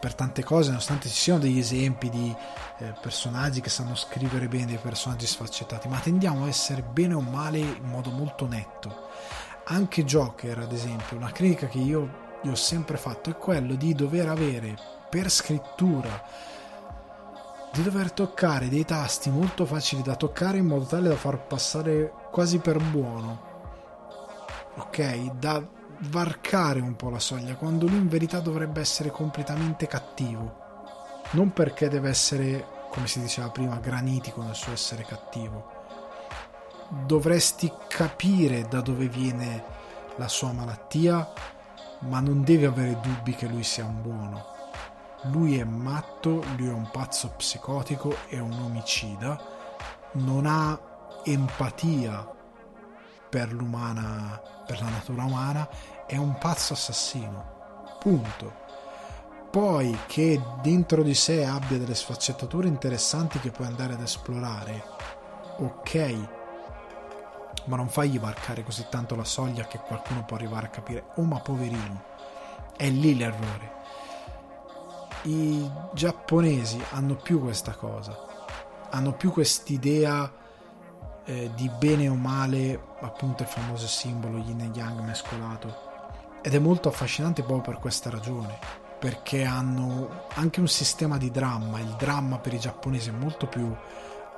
per 0.00 0.14
tante 0.14 0.42
cose, 0.42 0.70
nonostante 0.70 1.08
ci 1.08 1.14
siano 1.14 1.40
degli 1.40 1.58
esempi 1.58 2.08
di 2.08 2.34
eh, 2.78 2.94
personaggi 3.00 3.60
che 3.60 3.68
sanno 3.68 3.94
scrivere 3.94 4.48
bene, 4.48 4.66
dei 4.66 4.78
personaggi 4.78 5.26
sfaccettati, 5.26 5.88
ma 5.88 5.98
tendiamo 5.98 6.44
a 6.44 6.48
essere 6.48 6.82
bene 6.82 7.14
o 7.14 7.20
male 7.20 7.58
in 7.58 7.84
modo 7.84 8.10
molto 8.10 8.48
netto. 8.48 9.08
Anche 9.64 10.04
Joker, 10.04 10.58
ad 10.58 10.72
esempio, 10.72 11.16
una 11.16 11.30
critica 11.30 11.68
che 11.68 11.78
io, 11.78 12.38
io 12.42 12.52
ho 12.52 12.56
sempre 12.56 12.96
fatto 12.96 13.30
è 13.30 13.36
quello 13.36 13.74
di 13.74 13.94
dover 13.94 14.28
avere 14.28 14.74
per 15.08 15.30
scrittura 15.30 16.48
di 17.72 17.82
dover 17.82 18.10
toccare 18.10 18.68
dei 18.68 18.84
tasti 18.84 19.30
molto 19.30 19.64
facili 19.64 20.02
da 20.02 20.16
toccare 20.16 20.58
in 20.58 20.66
modo 20.66 20.86
tale 20.86 21.08
da 21.08 21.14
far 21.14 21.46
passare 21.46 22.12
quasi 22.32 22.58
per 22.58 22.82
buono. 22.82 23.48
Ok? 24.76 25.32
Da 25.34 25.62
varcare 26.08 26.80
un 26.80 26.96
po' 26.96 27.10
la 27.10 27.18
soglia, 27.18 27.56
quando 27.56 27.86
lui 27.86 27.98
in 27.98 28.08
verità 28.08 28.40
dovrebbe 28.40 28.80
essere 28.80 29.10
completamente 29.10 29.86
cattivo. 29.86 30.68
Non 31.32 31.52
perché 31.52 31.88
deve 31.88 32.08
essere, 32.08 32.66
come 32.90 33.06
si 33.06 33.20
diceva 33.20 33.50
prima, 33.50 33.76
granitico 33.76 34.42
nel 34.42 34.54
suo 34.54 34.72
essere 34.72 35.04
cattivo. 35.04 35.78
Dovresti 37.06 37.72
capire 37.88 38.66
da 38.68 38.80
dove 38.80 39.08
viene 39.08 39.64
la 40.16 40.28
sua 40.28 40.52
malattia, 40.52 41.32
ma 42.00 42.20
non 42.20 42.42
devi 42.42 42.64
avere 42.64 42.98
dubbi 43.00 43.34
che 43.34 43.46
lui 43.46 43.62
sia 43.62 43.84
un 43.84 44.02
buono 44.02 44.58
lui 45.24 45.58
è 45.58 45.64
matto, 45.64 46.42
lui 46.56 46.68
è 46.68 46.72
un 46.72 46.88
pazzo 46.90 47.34
psicotico, 47.36 48.16
è 48.28 48.38
un 48.38 48.52
omicida, 48.52 49.38
non 50.12 50.46
ha 50.46 50.78
empatia 51.24 52.26
per 53.30 53.52
l'umana, 53.52 54.40
per 54.66 54.82
la 54.82 54.88
natura 54.88 55.24
umana, 55.24 55.68
è 56.06 56.16
un 56.16 56.36
pazzo 56.38 56.74
assassino. 56.74 57.58
Punto. 57.98 58.68
Poi 59.50 59.96
che 60.06 60.40
dentro 60.62 61.02
di 61.02 61.14
sé 61.14 61.44
abbia 61.44 61.78
delle 61.78 61.94
sfaccettature 61.94 62.68
interessanti 62.68 63.40
che 63.40 63.50
puoi 63.50 63.66
andare 63.66 63.94
ad 63.94 64.02
esplorare, 64.02 64.84
ok, 65.58 66.28
ma 67.64 67.76
non 67.76 67.88
fagli 67.88 68.18
varcare 68.18 68.62
così 68.62 68.86
tanto 68.90 69.16
la 69.16 69.24
soglia 69.24 69.66
che 69.66 69.78
qualcuno 69.78 70.24
può 70.24 70.36
arrivare 70.36 70.66
a 70.66 70.70
capire, 70.70 71.04
oh 71.16 71.22
ma 71.22 71.40
poverino, 71.40 72.02
è 72.76 72.88
lì 72.90 73.16
l'errore 73.16 73.78
i 75.22 75.70
giapponesi 75.92 76.82
hanno 76.90 77.14
più 77.16 77.40
questa 77.40 77.72
cosa, 77.72 78.16
hanno 78.90 79.12
più 79.12 79.30
quest'idea 79.30 80.32
eh, 81.24 81.50
di 81.54 81.70
bene 81.78 82.08
o 82.08 82.14
male, 82.14 82.88
appunto 83.00 83.42
il 83.42 83.48
famoso 83.48 83.86
simbolo 83.86 84.38
yin 84.38 84.60
e 84.60 84.70
yang 84.72 85.00
mescolato. 85.00 85.88
Ed 86.42 86.54
è 86.54 86.58
molto 86.58 86.88
affascinante 86.88 87.42
proprio 87.42 87.72
per 87.72 87.80
questa 87.80 88.10
ragione, 88.10 88.58
perché 88.98 89.44
hanno 89.44 90.26
anche 90.34 90.60
un 90.60 90.68
sistema 90.68 91.18
di 91.18 91.30
dramma, 91.30 91.80
il 91.80 91.94
dramma 91.98 92.38
per 92.38 92.54
i 92.54 92.58
giapponesi 92.58 93.10
è 93.10 93.12
molto 93.12 93.46
più 93.46 93.74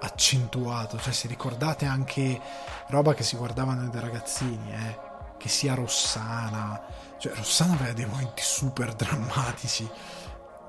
accentuato, 0.00 0.98
cioè 0.98 1.12
se 1.12 1.28
ricordate 1.28 1.86
anche 1.86 2.40
roba 2.88 3.14
che 3.14 3.22
si 3.22 3.36
guardavano 3.36 3.88
da 3.88 4.00
ragazzini, 4.00 4.72
eh, 4.72 4.98
che 5.38 5.48
sia 5.48 5.74
Rossana, 5.74 6.80
cioè 7.18 7.34
Rossana 7.34 7.74
aveva 7.74 7.92
dei 7.92 8.06
momenti 8.06 8.42
super 8.42 8.94
drammatici 8.94 9.88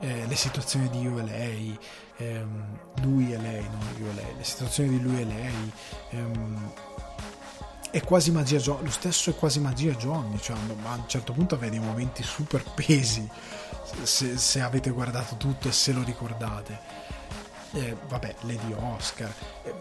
eh, 0.03 0.25
le 0.27 0.35
situazioni 0.35 0.89
di 0.89 1.01
io 1.01 1.17
e 1.17 1.23
lei, 1.23 1.79
ehm, 2.17 2.79
lui 3.01 3.33
e 3.33 3.37
lei, 3.37 3.63
non 3.63 3.95
io 3.99 4.09
e 4.09 4.13
lei, 4.13 4.35
le 4.37 4.43
situazioni 4.43 4.89
di 4.89 5.01
lui 5.01 5.21
e 5.21 5.25
lei. 5.25 5.73
Ehm, 6.09 6.71
è 7.93 8.03
quasi 8.03 8.31
magia 8.31 8.57
Johnny, 8.57 8.85
lo 8.85 8.89
stesso 8.89 9.29
è 9.29 9.35
quasi 9.35 9.59
magia 9.59 9.91
Johnny, 9.91 10.39
cioè 10.39 10.57
a 10.57 10.95
un 10.95 11.03
certo 11.05 11.31
punto 11.31 11.53
avete 11.53 11.79
momenti 11.79 12.23
super 12.23 12.63
pesi 12.73 13.29
se, 14.01 14.35
se 14.35 14.61
avete 14.61 14.89
guardato 14.89 15.35
tutto 15.35 15.67
e 15.67 15.71
se 15.71 15.91
lo 15.91 16.01
ricordate. 16.01 16.79
Eh, 17.73 17.95
vabbè, 18.07 18.35
Lady 18.41 18.73
Oscar. 18.95 19.31
Eh, 19.61 19.73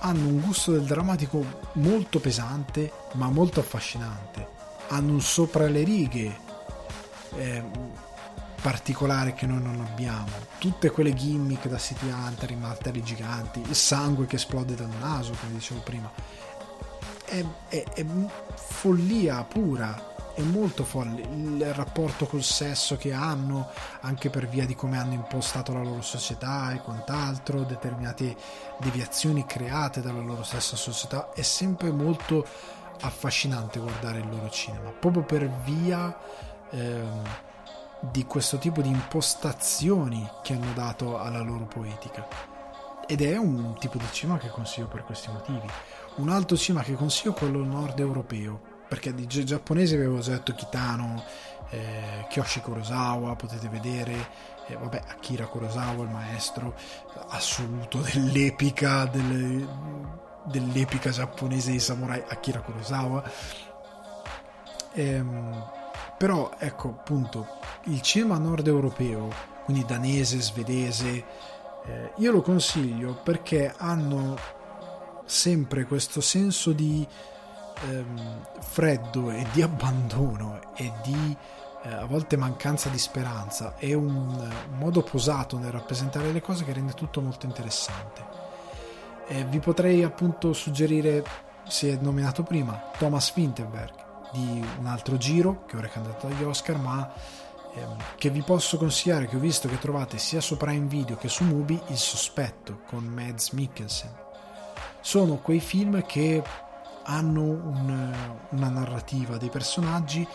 hanno 0.00 0.28
un 0.28 0.38
gusto 0.42 0.72
del 0.72 0.84
drammatico 0.84 1.42
molto 1.74 2.20
pesante 2.20 2.92
ma 3.12 3.30
molto 3.30 3.60
affascinante. 3.60 4.46
Hanno 4.88 5.12
un 5.12 5.22
sopra 5.22 5.66
le 5.66 5.82
righe. 5.82 6.38
Eh, 7.36 7.64
particolare 8.60 9.32
che 9.32 9.46
noi 9.46 9.62
non 9.62 9.80
abbiamo. 9.80 10.28
Tutte 10.58 10.90
quelle 10.90 11.14
gimmick 11.14 11.68
da 11.68 11.78
City 11.78 12.10
Hunter, 12.10 12.50
i 12.50 12.56
martelli 12.56 13.02
giganti, 13.02 13.62
il 13.66 13.74
sangue 13.74 14.26
che 14.26 14.36
esplode 14.36 14.74
dal 14.74 14.90
naso, 15.00 15.32
come 15.40 15.54
dicevo 15.54 15.80
prima. 15.80 16.12
È, 17.30 17.44
è, 17.68 17.84
è 17.94 18.04
follia 18.54 19.44
pura, 19.44 20.32
è 20.34 20.40
molto 20.40 20.82
folle 20.82 21.20
il 21.20 21.72
rapporto 21.74 22.26
col 22.26 22.42
sesso 22.42 22.96
che 22.96 23.12
hanno, 23.12 23.68
anche 24.00 24.30
per 24.30 24.48
via 24.48 24.66
di 24.66 24.74
come 24.74 24.98
hanno 24.98 25.12
impostato 25.12 25.72
la 25.72 25.82
loro 25.82 26.02
società 26.02 26.72
e 26.72 26.80
quant'altro, 26.80 27.62
determinate 27.62 28.36
deviazioni 28.80 29.46
create 29.46 30.00
dalla 30.00 30.20
loro 30.20 30.42
stessa 30.42 30.74
società. 30.74 31.30
È 31.32 31.42
sempre 31.42 31.92
molto 31.92 32.44
affascinante 33.02 33.78
guardare 33.78 34.18
il 34.18 34.28
loro 34.28 34.50
cinema, 34.50 34.90
proprio 34.90 35.22
per 35.22 35.48
via. 35.64 36.18
Ehm, 36.70 37.22
di 38.00 38.24
questo 38.24 38.56
tipo 38.56 38.80
di 38.80 38.88
impostazioni 38.88 40.26
che 40.42 40.54
hanno 40.54 40.72
dato 40.72 41.18
alla 41.18 41.42
loro 41.42 41.66
poetica. 41.66 42.26
Ed 43.06 43.20
è 43.20 43.36
un 43.36 43.76
tipo 43.78 43.98
di 43.98 44.06
cinema 44.10 44.38
che 44.38 44.48
consiglio 44.48 44.86
per 44.86 45.04
questi 45.04 45.30
motivi. 45.30 45.68
Un 46.16 46.28
altro 46.28 46.56
cinema 46.56 46.84
che 46.84 46.94
consiglio 46.94 47.32
quello 47.32 47.64
nord 47.64 47.98
europeo, 47.98 48.60
perché 48.88 49.14
di 49.14 49.26
giapponese 49.26 49.94
avevo 49.94 50.18
già 50.18 50.32
detto 50.32 50.54
Kitano, 50.54 51.22
eh, 51.70 52.26
Kyoshi 52.28 52.60
Kurosawa, 52.60 53.36
potete 53.36 53.68
vedere, 53.68 54.28
eh, 54.66 54.76
vabbè, 54.76 55.02
Akira 55.08 55.46
Kurosawa, 55.46 56.02
il 56.04 56.10
maestro 56.10 56.74
assoluto 57.28 57.98
dell'epica, 58.12 59.06
delle, 59.06 59.66
dell'epica 60.44 61.10
giapponese 61.10 61.70
di 61.70 61.80
samurai 61.80 62.22
Akira 62.28 62.60
Kurosawa. 62.60 63.22
Ehm, 64.94 65.70
però 66.18 66.50
ecco 66.58 66.88
appunto 66.88 67.46
il 67.84 68.00
cinema 68.02 68.36
nord 68.36 68.66
europeo 68.66 69.32
quindi 69.64 69.84
danese, 69.86 70.40
svedese 70.40 71.24
eh, 71.86 72.12
io 72.16 72.32
lo 72.32 72.42
consiglio 72.42 73.14
perché 73.22 73.72
hanno 73.76 74.36
sempre 75.30 75.84
questo 75.84 76.20
senso 76.20 76.72
di 76.72 77.06
ehm, 77.88 78.46
freddo 78.60 79.30
e 79.30 79.46
di 79.52 79.62
abbandono 79.62 80.74
e 80.74 80.92
di 81.02 81.36
eh, 81.82 81.92
a 81.92 82.04
volte 82.04 82.36
mancanza 82.36 82.88
di 82.88 82.98
speranza 82.98 83.76
è 83.76 83.92
un, 83.94 84.06
un 84.08 84.78
modo 84.78 85.02
posato 85.02 85.56
nel 85.56 85.70
rappresentare 85.70 86.32
le 86.32 86.40
cose 86.42 86.64
che 86.64 86.72
rende 86.72 86.92
tutto 86.92 87.20
molto 87.20 87.46
interessante 87.46 88.24
eh, 89.28 89.44
vi 89.44 89.60
potrei 89.60 90.02
appunto 90.02 90.52
suggerire 90.52 91.24
si 91.68 91.88
è 91.88 91.96
nominato 92.00 92.42
prima 92.42 92.90
Thomas 92.98 93.32
Winterberg 93.34 94.08
di 94.32 94.64
un 94.78 94.86
altro 94.86 95.16
giro 95.16 95.64
che 95.66 95.76
ora 95.76 95.86
è 95.86 95.90
candidato 95.90 96.26
agli 96.26 96.42
Oscar, 96.42 96.78
ma 96.78 97.12
ehm, 97.74 97.96
che 98.16 98.30
vi 98.30 98.42
posso 98.42 98.76
consigliare, 98.76 99.26
che 99.26 99.36
ho 99.36 99.40
visto 99.40 99.68
che 99.68 99.78
trovate 99.78 100.18
sia 100.18 100.40
su 100.40 100.56
Prime 100.56 100.86
Video 100.86 101.16
che 101.16 101.28
su 101.28 101.44
Mubi, 101.44 101.80
Il 101.88 101.96
sospetto 101.96 102.80
con 102.86 103.04
Mads 103.04 103.50
Mikkelsen. 103.50 104.28
Sono 105.00 105.36
quei 105.36 105.60
film 105.60 106.04
che 106.04 106.42
hanno 107.04 107.42
un, 107.42 108.12
una 108.50 108.68
narrativa 108.68 109.36
dei 109.36 109.48
personaggi 109.48 110.26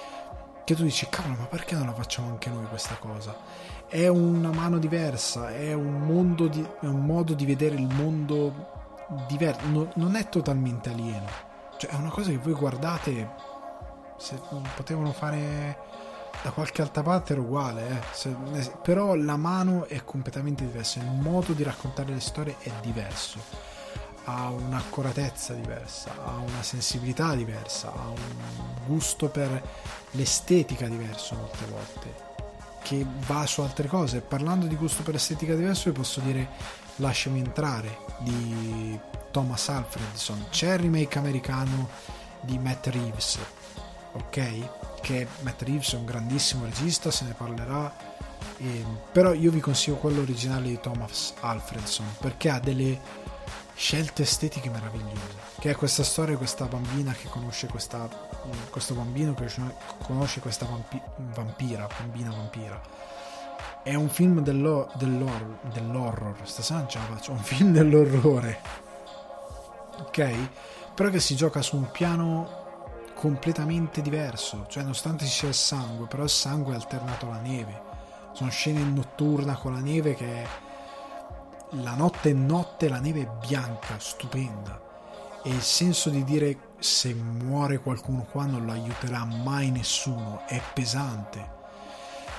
che 0.64 0.76
tu 0.76 0.84
dici 0.84 1.08
cavolo 1.10 1.36
ma 1.38 1.46
perché 1.46 1.76
non 1.76 1.86
la 1.86 1.94
facciamo 1.94 2.30
anche 2.30 2.50
noi 2.50 2.66
questa 2.66 2.96
cosa 2.96 3.38
è 3.88 4.08
una 4.08 4.52
mano 4.52 4.80
diversa 4.80 5.54
è 5.54 5.74
un, 5.74 6.36
di, 6.50 6.68
è 6.82 6.88
un 6.88 7.06
modo 7.06 7.36
di 7.36 7.46
vedere 7.46 7.76
il 7.76 7.88
mondo 7.94 9.06
diverso 9.28 9.68
no, 9.68 9.92
non 9.94 10.16
è 10.16 10.28
totalmente 10.28 10.90
alieno 10.90 11.28
cioè 11.78 11.92
è 11.92 11.96
una 11.96 12.10
cosa 12.10 12.32
che 12.32 12.40
voi 12.40 12.54
guardate 12.54 13.30
se 14.18 14.40
potevano 14.76 15.12
fare 15.12 15.78
da 16.42 16.52
qualche 16.52 16.82
altra 16.82 17.02
parte 17.02 17.34
era 17.34 17.42
uguale, 17.42 17.88
eh. 17.88 18.02
se, 18.12 18.36
però 18.84 19.16
la 19.16 19.36
mano 19.36 19.88
è 19.88 20.04
completamente 20.04 20.66
diversa, 20.66 21.00
il 21.00 21.10
modo 21.10 21.54
di 21.54 21.64
raccontare 21.64 22.14
le 22.14 22.20
storie 22.20 22.56
è 22.60 22.72
diverso. 22.82 23.40
Ha 24.26 24.50
un'accuratezza 24.50 25.54
diversa, 25.54 26.12
ha 26.24 26.36
una 26.38 26.64
sensibilità 26.64 27.36
diversa, 27.36 27.92
ha 27.94 28.10
un 28.10 28.86
gusto 28.86 29.30
per 29.30 29.62
l'estetica 30.12 30.88
diverso 30.88 31.36
molte 31.36 31.66
volte, 31.66 32.16
che 32.82 33.06
va 33.26 33.46
su 33.46 33.62
altre 33.62 33.88
cose. 33.88 34.22
Parlando 34.22 34.66
di 34.66 34.76
gusto 34.76 35.04
per 35.04 35.14
l'estetica 35.14 35.56
diverso, 35.56 35.90
vi 35.90 35.98
posso 35.98 36.20
dire 36.22 36.84
Lasciami 36.98 37.40
entrare 37.40 37.98
di 38.20 38.98
Thomas 39.32 39.68
Alfredson. 39.68 40.46
C'è 40.50 40.74
il 40.74 40.80
remake 40.80 41.18
americano 41.18 41.90
di 42.40 42.58
Matt 42.58 42.88
Reeves, 42.88 43.38
ok? 44.14 45.02
Che 45.02 45.28
Matt 45.42 45.62
Reeves 45.64 45.94
è 45.94 45.98
un 45.98 46.06
grandissimo 46.06 46.64
regista, 46.64 47.12
se 47.12 47.26
ne 47.26 47.34
parlerà. 47.34 47.94
E, 48.58 48.86
però 49.12 49.34
io 49.34 49.52
vi 49.52 49.60
consiglio 49.60 49.98
quello 49.98 50.22
originale 50.22 50.70
di 50.70 50.80
Thomas 50.80 51.34
Alfredson 51.42 52.06
perché 52.20 52.50
ha 52.50 52.60
delle 52.60 52.98
scelte 53.76 54.24
estetiche 54.24 54.70
meravigliose. 54.70 55.54
Che 55.60 55.70
è 55.70 55.76
questa 55.76 56.04
storia 56.04 56.32
di 56.32 56.38
questa 56.38 56.66
bambina 56.66 57.12
che 57.12 57.28
conosce 57.28 57.68
questa, 57.68 58.08
questo 58.70 58.94
bambino 58.94 59.34
che 59.34 59.48
conosce 60.04 60.40
questa 60.40 60.66
vampi, 60.66 61.00
vampira, 61.34 61.88
bambina 62.00 62.32
vampira. 62.32 62.82
È 63.84 63.94
un 63.94 64.10
film 64.10 64.42
dello, 64.42 64.90
dell'horror, 64.96 65.60
dell'horror, 65.72 66.36
stasera 66.44 66.80
non 66.80 66.90
ce 66.90 66.98
la 66.98 67.06
faccio, 67.06 67.32
un 67.32 67.44
film 67.44 67.72
dell'orrore. 67.72 68.60
Ok? 70.00 70.34
Però 70.96 71.10
che 71.10 71.20
si 71.20 71.36
gioca 71.36 71.62
su 71.62 71.76
un 71.76 71.92
piano 71.92 72.64
completamente 73.14 74.02
diverso, 74.02 74.66
cioè 74.68 74.84
nonostante 74.84 75.26
ci 75.26 75.32
sia 75.32 75.48
il 75.50 75.54
sangue, 75.54 76.08
però 76.08 76.24
il 76.24 76.30
sangue 76.30 76.74
è 76.74 76.76
alternato 76.76 77.28
alla 77.28 77.40
neve. 77.40 77.82
Sono 78.34 78.50
scene 78.50 78.84
notturna 78.84 79.56
con 79.56 79.74
la 79.74 79.80
neve 79.80 80.16
che 80.16 80.46
la 81.82 81.96
notte 81.96 82.30
è 82.30 82.34
notte, 82.34 82.90
la 82.90 83.00
neve 83.00 83.22
è 83.22 83.30
bianca, 83.46 84.00
stupenda. 84.00 84.82
E 85.44 85.50
il 85.50 85.62
senso 85.62 86.10
di 86.10 86.24
dire 86.24 86.74
se 86.80 87.14
muore 87.14 87.80
qualcuno 87.80 88.26
qua 88.30 88.46
non 88.46 88.66
lo 88.66 88.72
aiuterà 88.72 89.26
mai 89.26 89.70
nessuno 89.72 90.42
è 90.48 90.62
pesante. 90.74 91.54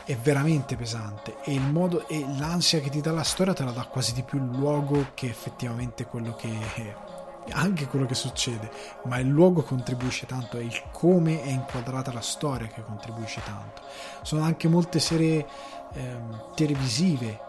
È 0.04 0.16
veramente 0.16 0.76
pesante. 0.76 1.36
E 1.42 1.58
modo 1.58 2.06
e 2.08 2.24
l'ansia 2.38 2.80
che 2.80 2.90
ti 2.90 3.00
dà 3.00 3.12
la 3.12 3.22
storia 3.22 3.52
te 3.52 3.64
la 3.64 3.72
dà 3.72 3.84
quasi 3.84 4.12
di 4.12 4.22
più 4.22 4.38
il 4.38 4.56
luogo 4.56 5.08
che 5.14 5.28
effettivamente 5.28 6.06
quello 6.06 6.34
che 6.34 6.48
è. 6.74 6.96
Anche 7.52 7.86
quello 7.86 8.06
che 8.06 8.14
succede, 8.14 8.68
ma 9.04 9.18
il 9.18 9.28
luogo 9.28 9.62
contribuisce 9.62 10.26
tanto, 10.26 10.58
è 10.58 10.62
il 10.62 10.82
come 10.90 11.42
è 11.42 11.48
inquadrata 11.48 12.12
la 12.12 12.20
storia 12.20 12.66
che 12.66 12.82
contribuisce 12.82 13.40
tanto. 13.44 13.82
Sono 14.22 14.42
anche 14.42 14.66
molte 14.66 14.98
serie 14.98 15.46
ehm, 15.92 16.54
televisive 16.56 17.45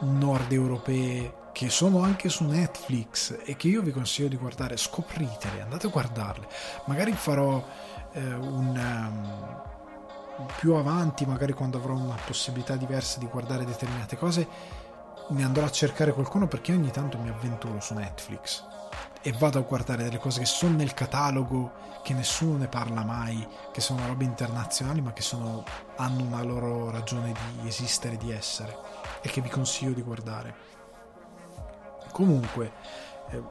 nord 0.00 0.52
europee 0.52 1.46
che 1.58 1.70
sono 1.70 2.02
anche 2.02 2.28
su 2.28 2.44
Netflix 2.44 3.36
e 3.44 3.56
che 3.56 3.66
io 3.66 3.82
vi 3.82 3.90
consiglio 3.90 4.28
di 4.28 4.36
guardare, 4.36 4.76
scopritele, 4.76 5.60
andate 5.60 5.88
a 5.88 5.90
guardarle. 5.90 6.46
Magari 6.84 7.12
farò 7.14 7.60
eh, 8.12 8.32
un 8.32 8.76
um, 10.36 10.46
più 10.56 10.74
avanti, 10.74 11.26
magari 11.26 11.52
quando 11.52 11.78
avrò 11.78 11.94
una 11.94 12.16
possibilità 12.24 12.76
diversa 12.76 13.18
di 13.18 13.26
guardare 13.26 13.64
determinate 13.64 14.16
cose, 14.16 14.46
ne 15.30 15.42
andrò 15.42 15.64
a 15.64 15.70
cercare 15.70 16.12
qualcuno 16.12 16.46
perché 16.46 16.72
ogni 16.72 16.92
tanto 16.92 17.18
mi 17.18 17.28
avventuro 17.28 17.80
su 17.80 17.92
Netflix 17.94 18.64
e 19.20 19.32
vado 19.32 19.58
a 19.58 19.62
guardare 19.62 20.04
delle 20.04 20.18
cose 20.18 20.38
che 20.38 20.46
sono 20.46 20.76
nel 20.76 20.94
catalogo, 20.94 21.72
che 22.04 22.14
nessuno 22.14 22.56
ne 22.56 22.68
parla 22.68 23.02
mai, 23.02 23.44
che 23.72 23.80
sono 23.80 24.06
robe 24.06 24.22
internazionali 24.22 25.00
ma 25.00 25.12
che 25.12 25.22
sono, 25.22 25.64
hanno 25.96 26.22
una 26.22 26.42
loro 26.44 26.90
ragione 26.90 27.34
di 27.60 27.66
esistere, 27.66 28.16
di 28.16 28.30
essere 28.30 28.87
e 29.20 29.28
che 29.28 29.40
vi 29.40 29.48
consiglio 29.48 29.92
di 29.92 30.02
guardare. 30.02 30.54
Comunque, 32.12 32.72
eh, 33.30 33.42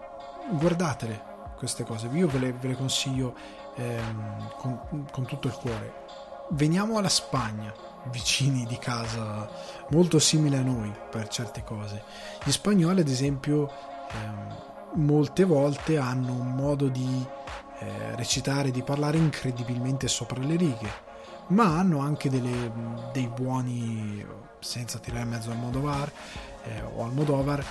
guardatele 0.51 1.35
queste 1.57 1.83
cose, 1.83 2.07
io 2.07 2.27
ve 2.27 2.39
le, 2.39 2.51
ve 2.53 2.69
le 2.69 2.75
consiglio 2.75 3.35
ehm, 3.75 4.51
con, 4.57 5.07
con 5.11 5.25
tutto 5.25 5.47
il 5.47 5.53
cuore. 5.53 6.05
Veniamo 6.49 6.97
alla 6.97 7.09
Spagna, 7.09 7.73
vicini 8.05 8.65
di 8.65 8.77
casa, 8.77 9.49
molto 9.89 10.19
simile 10.19 10.57
a 10.57 10.61
noi 10.61 10.93
per 11.09 11.27
certe 11.27 11.63
cose. 11.63 12.03
Gli 12.43 12.51
spagnoli, 12.51 13.01
ad 13.01 13.07
esempio, 13.07 13.69
ehm, 14.11 14.55
molte 15.03 15.43
volte 15.43 15.97
hanno 15.97 16.31
un 16.31 16.53
modo 16.53 16.87
di 16.87 17.25
eh, 17.79 18.15
recitare, 18.15 18.71
di 18.71 18.81
parlare 18.81 19.17
incredibilmente 19.17 20.07
sopra 20.07 20.39
le 20.39 20.55
righe 20.55 21.05
ma 21.47 21.77
hanno 21.77 21.99
anche 21.99 22.29
delle, 22.29 22.71
dei 23.13 23.27
buoni, 23.27 24.25
senza 24.59 24.99
tirare 24.99 25.23
in 25.23 25.29
mezzo 25.29 25.51
al 25.51 25.57
Modovar 25.57 26.11
eh, 26.63 26.81
o 26.95 27.03
al 27.03 27.13
Modovar, 27.13 27.63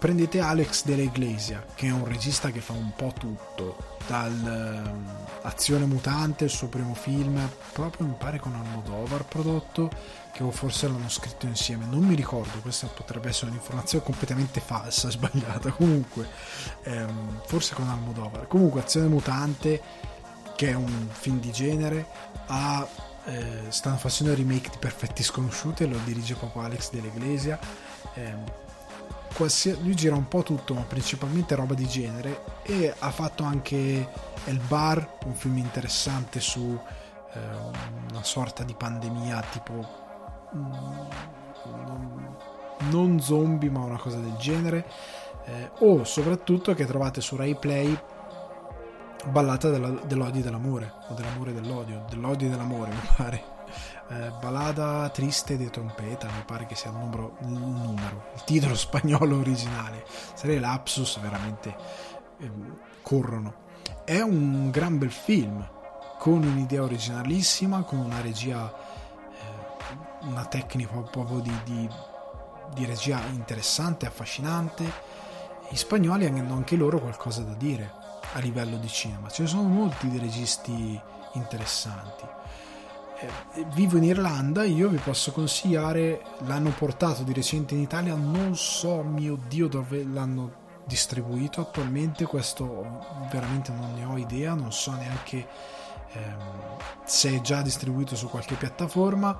prendete 0.00 0.40
Alex 0.40 0.84
della 0.84 1.02
Iglesia, 1.02 1.64
che 1.74 1.88
è 1.88 1.90
un 1.90 2.06
regista 2.06 2.50
che 2.50 2.60
fa 2.60 2.72
un 2.72 2.92
po' 2.96 3.12
tutto, 3.16 3.98
dall'azione 4.06 5.84
ehm, 5.84 5.90
mutante, 5.90 6.44
il 6.44 6.50
suo 6.50 6.68
primo 6.68 6.94
film, 6.94 7.38
proprio 7.72 8.06
mi 8.06 8.14
pare 8.16 8.38
con 8.40 8.54
Almodovar 8.54 9.26
prodotto, 9.26 9.90
che 10.32 10.42
forse 10.50 10.88
l'hanno 10.88 11.10
scritto 11.10 11.44
insieme, 11.44 11.84
non 11.84 12.00
mi 12.00 12.14
ricordo, 12.14 12.60
questa 12.62 12.86
potrebbe 12.86 13.28
essere 13.28 13.50
un'informazione 13.50 14.02
completamente 14.02 14.60
falsa, 14.60 15.10
sbagliata, 15.12 15.70
comunque, 15.70 16.26
ehm, 16.84 17.42
forse 17.44 17.74
con 17.74 17.86
Almodovar, 17.88 18.46
comunque 18.46 18.80
azione 18.80 19.06
mutante, 19.06 19.82
che 20.56 20.70
è 20.70 20.74
un 20.74 21.08
film 21.10 21.40
di 21.40 21.52
genere, 21.52 22.06
ha, 22.46 22.88
eh, 23.24 23.64
stanno 23.68 23.96
facendo 23.96 24.32
il 24.32 24.38
remake 24.38 24.70
di 24.70 24.78
Perfetti 24.78 25.22
Sconosciuti, 25.22 25.86
lo 25.86 25.98
dirige 26.04 26.34
proprio 26.34 26.62
Alex 26.62 26.90
dell'Iglesia. 26.90 27.58
Eh, 28.14 28.68
lui 29.80 29.94
gira 29.94 30.16
un 30.16 30.28
po' 30.28 30.42
tutto, 30.42 30.74
ma 30.74 30.82
principalmente 30.82 31.54
roba 31.54 31.74
di 31.74 31.86
genere. 31.86 32.44
E 32.62 32.94
ha 32.98 33.10
fatto 33.10 33.42
anche 33.44 34.08
El 34.44 34.58
Bar, 34.66 35.18
un 35.24 35.34
film 35.34 35.56
interessante 35.58 36.40
su 36.40 36.78
eh, 37.32 37.38
una 38.10 38.22
sorta 38.22 38.64
di 38.64 38.74
pandemia 38.74 39.42
tipo. 39.50 39.98
Mm, 40.54 41.08
non 42.90 43.20
zombie, 43.20 43.70
ma 43.70 43.80
una 43.80 43.98
cosa 43.98 44.18
del 44.18 44.36
genere. 44.36 44.86
Eh, 45.44 45.70
o 45.80 46.04
soprattutto 46.04 46.74
che 46.74 46.86
trovate 46.86 47.20
su 47.20 47.36
Rai 47.36 47.54
Play 47.56 47.98
ballata 49.26 49.70
della, 49.70 49.90
dell'odio 49.90 50.40
e 50.40 50.44
dell'amore 50.44 50.92
o 51.08 51.14
dell'amore 51.14 51.50
e 51.50 51.54
dell'odio 51.54 52.04
dell'odio 52.08 52.46
e 52.46 52.50
dell'amore 52.50 52.90
mi 52.94 53.08
pare. 53.16 53.58
Eh, 54.08 54.32
ballada 54.40 55.08
triste 55.10 55.56
di 55.56 55.70
trompeta 55.70 56.26
mi 56.26 56.42
pare 56.44 56.66
che 56.66 56.74
sia 56.74 56.90
il 56.90 56.96
numero, 56.96 57.36
il 57.42 57.48
numero 57.48 58.24
il 58.34 58.44
titolo 58.44 58.74
spagnolo 58.76 59.38
originale. 59.38 60.04
Le 60.42 60.58
lapsus 60.58 61.20
veramente 61.20 61.76
eh, 62.38 62.50
corrono. 63.02 63.68
È 64.04 64.20
un 64.20 64.70
gran 64.70 64.98
bel 64.98 65.10
film 65.10 65.64
con 66.18 66.42
un'idea 66.42 66.82
originalissima 66.82 67.82
con 67.82 67.98
una 67.98 68.20
regia 68.20 68.70
eh, 68.70 70.26
una 70.26 70.44
tecnica 70.44 70.98
proprio 71.00 71.38
di, 71.38 71.56
di, 71.64 71.88
di 72.74 72.84
regia 72.84 73.20
interessante 73.30 74.06
affascinante. 74.06 75.18
Gli 75.68 75.76
spagnoli 75.76 76.26
hanno 76.26 76.54
anche 76.54 76.74
loro 76.74 76.98
qualcosa 76.98 77.42
da 77.42 77.54
dire 77.54 77.99
a 78.32 78.38
livello 78.38 78.76
di 78.76 78.88
cinema. 78.88 79.28
Ce 79.28 79.42
ne 79.42 79.48
sono 79.48 79.62
molti 79.62 80.08
di 80.08 80.18
registi 80.18 81.00
interessanti. 81.32 82.24
Eh, 83.20 83.66
vivo 83.74 83.98
in 83.98 84.04
Irlanda, 84.04 84.64
io 84.64 84.88
vi 84.88 84.96
posso 84.96 85.32
consigliare, 85.32 86.22
l'hanno 86.46 86.70
portato 86.70 87.22
di 87.22 87.32
recente 87.32 87.74
in 87.74 87.80
Italia, 87.80 88.14
non 88.14 88.56
so 88.56 89.02
mio 89.02 89.38
Dio 89.48 89.68
dove 89.68 90.04
l'hanno 90.04 90.58
distribuito 90.84 91.60
attualmente, 91.60 92.24
questo 92.24 93.26
veramente 93.30 93.72
non 93.72 93.94
ne 93.94 94.04
ho 94.04 94.16
idea, 94.16 94.54
non 94.54 94.72
so 94.72 94.92
neanche 94.92 95.46
ehm, 96.12 96.78
se 97.04 97.36
è 97.36 97.40
già 97.42 97.62
distribuito 97.62 98.16
su 98.16 98.28
qualche 98.28 98.54
piattaforma. 98.54 99.38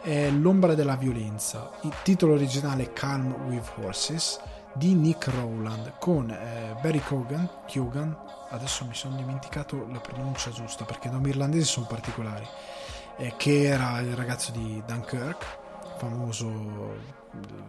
È 0.00 0.30
L'ombra 0.30 0.74
della 0.74 0.94
violenza, 0.94 1.72
il 1.82 1.92
titolo 2.04 2.34
originale 2.34 2.84
è 2.84 2.92
Calm 2.92 3.32
with 3.48 3.72
Horses 3.82 4.38
di 4.72 4.94
Nick 4.94 5.26
Rowland 5.28 5.94
con 5.98 6.30
eh, 6.30 6.76
Barry 6.80 7.00
Cogan, 7.00 7.48
Kogan, 7.66 8.16
adesso 8.56 8.84
mi 8.84 8.94
sono 8.94 9.16
dimenticato 9.16 9.86
la 9.90 10.00
pronuncia 10.00 10.50
giusta 10.50 10.84
perché 10.84 11.08
i 11.08 11.10
nomi 11.10 11.28
irlandesi 11.28 11.64
sono 11.64 11.86
particolari, 11.86 12.46
eh, 13.16 13.34
che 13.36 13.64
era 13.64 14.00
il 14.00 14.14
ragazzo 14.14 14.50
di 14.52 14.82
Dunkirk, 14.86 15.58
famoso 15.98 17.14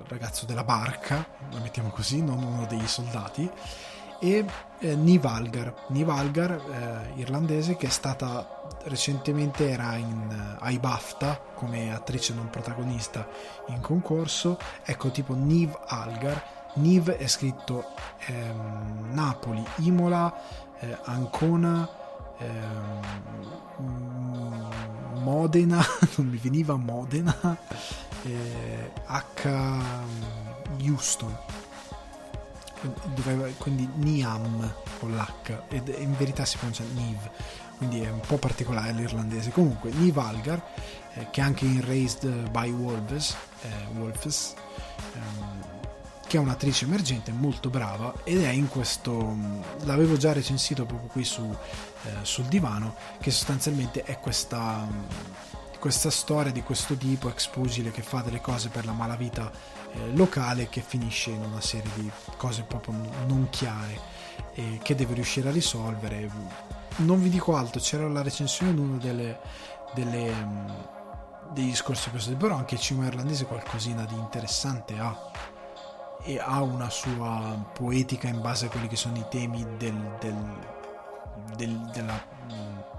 ragazzo 0.08 0.46
della 0.46 0.64
barca, 0.64 1.26
la 1.52 1.60
mettiamo 1.60 1.90
così, 1.90 2.22
non 2.22 2.42
uno 2.42 2.66
degli 2.66 2.88
soldati, 2.88 3.50
e 4.20 4.46
eh, 4.80 4.96
Nivalgar, 4.96 5.74
Nivalgar 5.90 6.52
eh, 6.52 7.20
irlandese 7.20 7.76
che 7.76 7.88
è 7.88 7.92
stata 7.92 8.58
recentemente 8.86 9.70
era 9.70 9.96
in, 9.96 10.56
uh, 10.60 10.64
ai 10.64 10.80
BAFTA 10.80 11.40
come 11.54 11.94
attrice 11.94 12.34
non 12.34 12.50
protagonista 12.50 13.28
in 13.68 13.80
concorso, 13.82 14.58
ecco 14.84 15.12
tipo 15.12 15.34
Niv 15.34 15.78
Algar. 15.88 16.56
Niv 16.76 17.10
è 17.10 17.26
scritto 17.26 17.86
ehm, 18.28 19.10
Napoli, 19.12 19.64
Imola, 19.78 20.32
eh, 20.80 20.98
Ancona, 21.04 21.88
ehm, 22.38 23.00
Modena, 25.22 25.84
non 26.18 26.28
mi 26.28 26.38
veniva 26.38 26.76
Modena, 26.76 27.58
eh, 28.24 28.92
H 29.06 29.48
Houston. 30.80 31.36
doveva, 33.14 33.48
quindi 33.58 33.90
Niam 33.96 34.74
con 35.00 35.16
l'H, 35.16 35.64
ed 35.70 35.94
in 35.98 36.16
verità 36.16 36.46
si 36.46 36.58
pronuncia 36.58 36.84
Niv, 36.94 37.18
quindi 37.78 38.02
è 38.02 38.10
un 38.10 38.22
po' 38.26 38.38
particolare 38.38 38.92
l'irlandese. 38.94 39.52
Comunque, 39.52 39.92
Niv 39.92 40.18
Algar, 40.18 40.62
eh, 41.14 41.28
che 41.32 41.42
anche 41.42 41.66
in 41.66 41.84
Raised 41.86 42.50
by 42.50 42.70
Wolves, 42.72 43.36
eh, 43.64 43.98
Wolves 43.98 44.54
ehm, 45.14 45.57
che 46.28 46.38
è 46.38 46.40
un'attrice 46.40 46.86
emergente 46.86 47.32
molto 47.32 47.70
brava 47.70 48.14
ed 48.24 48.44
è 48.44 48.50
in 48.50 48.68
questo 48.68 49.36
l'avevo 49.86 50.18
già 50.18 50.34
recensito 50.34 50.86
proprio 50.86 51.10
qui 51.10 51.24
su, 51.24 51.42
eh, 52.04 52.10
sul 52.24 52.46
divano 52.46 52.96
che 53.20 53.32
sostanzialmente 53.32 54.04
è 54.04 54.20
questa 54.20 54.86
questa 55.80 56.10
storia 56.10 56.52
di 56.52 56.64
questo 56.64 56.96
tipo 56.96 57.30
ex 57.30 57.48
pugile 57.48 57.92
che 57.92 58.02
fa 58.02 58.22
delle 58.22 58.42
cose 58.42 58.70
per 58.70 58.86
la 58.86 58.92
malavita 58.92 59.52
eh, 59.94 60.12
locale 60.14 60.70
che 60.70 60.82
finisce 60.82 61.30
in 61.30 61.42
una 61.42 61.62
serie 61.62 61.90
di 61.96 62.10
cose 62.36 62.64
proprio 62.64 62.96
non 63.28 63.48
chiare 63.50 64.00
e 64.54 64.80
che 64.82 64.96
deve 64.96 65.14
riuscire 65.14 65.50
a 65.50 65.52
risolvere. 65.52 66.30
Non 66.98 67.22
vi 67.22 67.30
dico 67.30 67.56
altro 67.56 67.80
c'era 67.80 68.08
la 68.08 68.24
recensione 68.24 68.74
di 68.74 68.80
uno 68.80 68.98
delle, 68.98 69.40
delle 69.94 70.96
degli 71.54 71.70
discorsi 71.70 72.10
episodi 72.10 72.36
però 72.36 72.56
anche 72.56 72.76
il 72.76 72.82
cinema 72.82 73.08
irlandese 73.08 73.46
qualcosina 73.46 74.04
di 74.04 74.16
interessante 74.16 74.98
ha 75.00 75.16
e 76.28 76.40
ha 76.40 76.62
una 76.62 76.90
sua 76.90 77.58
poetica 77.74 78.28
in 78.28 78.42
base 78.42 78.66
a 78.66 78.70
quelli 78.70 78.90
che 78.90 78.98
sono 78.98 79.18
i 79.18 79.26
temi 79.30 79.66
del, 79.78 80.18
del, 80.20 80.36
del, 81.56 81.90
della, 81.94 82.22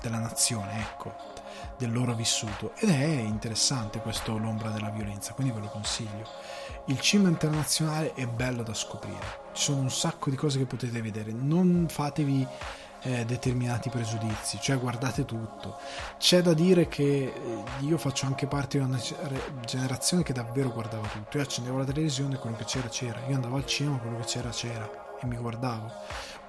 della, 0.00 0.18
nazione, 0.18 0.80
ecco, 0.80 1.14
del 1.76 1.92
loro 1.92 2.14
vissuto. 2.14 2.72
Ed 2.76 2.88
è 2.88 3.04
interessante 3.04 3.98
questo 3.98 4.38
L'ombra 4.38 4.70
della 4.70 4.88
violenza, 4.88 5.34
quindi 5.34 5.52
ve 5.52 5.60
lo 5.60 5.68
consiglio. 5.68 6.26
Il 6.86 6.98
cinema 7.00 7.28
internazionale 7.28 8.14
è 8.14 8.26
bello 8.26 8.62
da 8.62 8.72
scoprire, 8.72 9.40
ci 9.52 9.64
sono 9.64 9.82
un 9.82 9.90
sacco 9.90 10.30
di 10.30 10.36
cose 10.36 10.56
che 10.56 10.64
potete 10.64 11.02
vedere, 11.02 11.30
non 11.30 11.86
fatevi 11.86 12.46
eh, 13.02 13.24
determinati 13.24 13.90
pregiudizi, 13.90 14.58
cioè 14.60 14.78
guardate 14.78 15.24
tutto. 15.24 15.78
C'è 16.18 16.42
da 16.42 16.54
dire 16.54 16.88
che 16.88 17.32
eh, 17.34 17.64
io 17.80 17.98
faccio 17.98 18.26
anche 18.26 18.46
parte 18.46 18.78
di 18.78 18.84
una 18.84 19.00
generazione 19.64 20.22
che 20.22 20.32
davvero 20.32 20.70
guardava 20.70 21.06
tutto. 21.06 21.36
Io 21.36 21.42
accendevo 21.42 21.78
la 21.78 21.84
televisione, 21.84 22.36
quello 22.36 22.56
che 22.56 22.64
c'era 22.64 22.88
c'era, 22.88 23.20
io 23.26 23.34
andavo 23.34 23.56
al 23.56 23.66
cinema, 23.66 23.98
quello 23.98 24.18
che 24.18 24.24
c'era 24.24 24.50
c'era 24.50 25.06
e 25.20 25.26
mi 25.26 25.36
guardavo. 25.36 25.90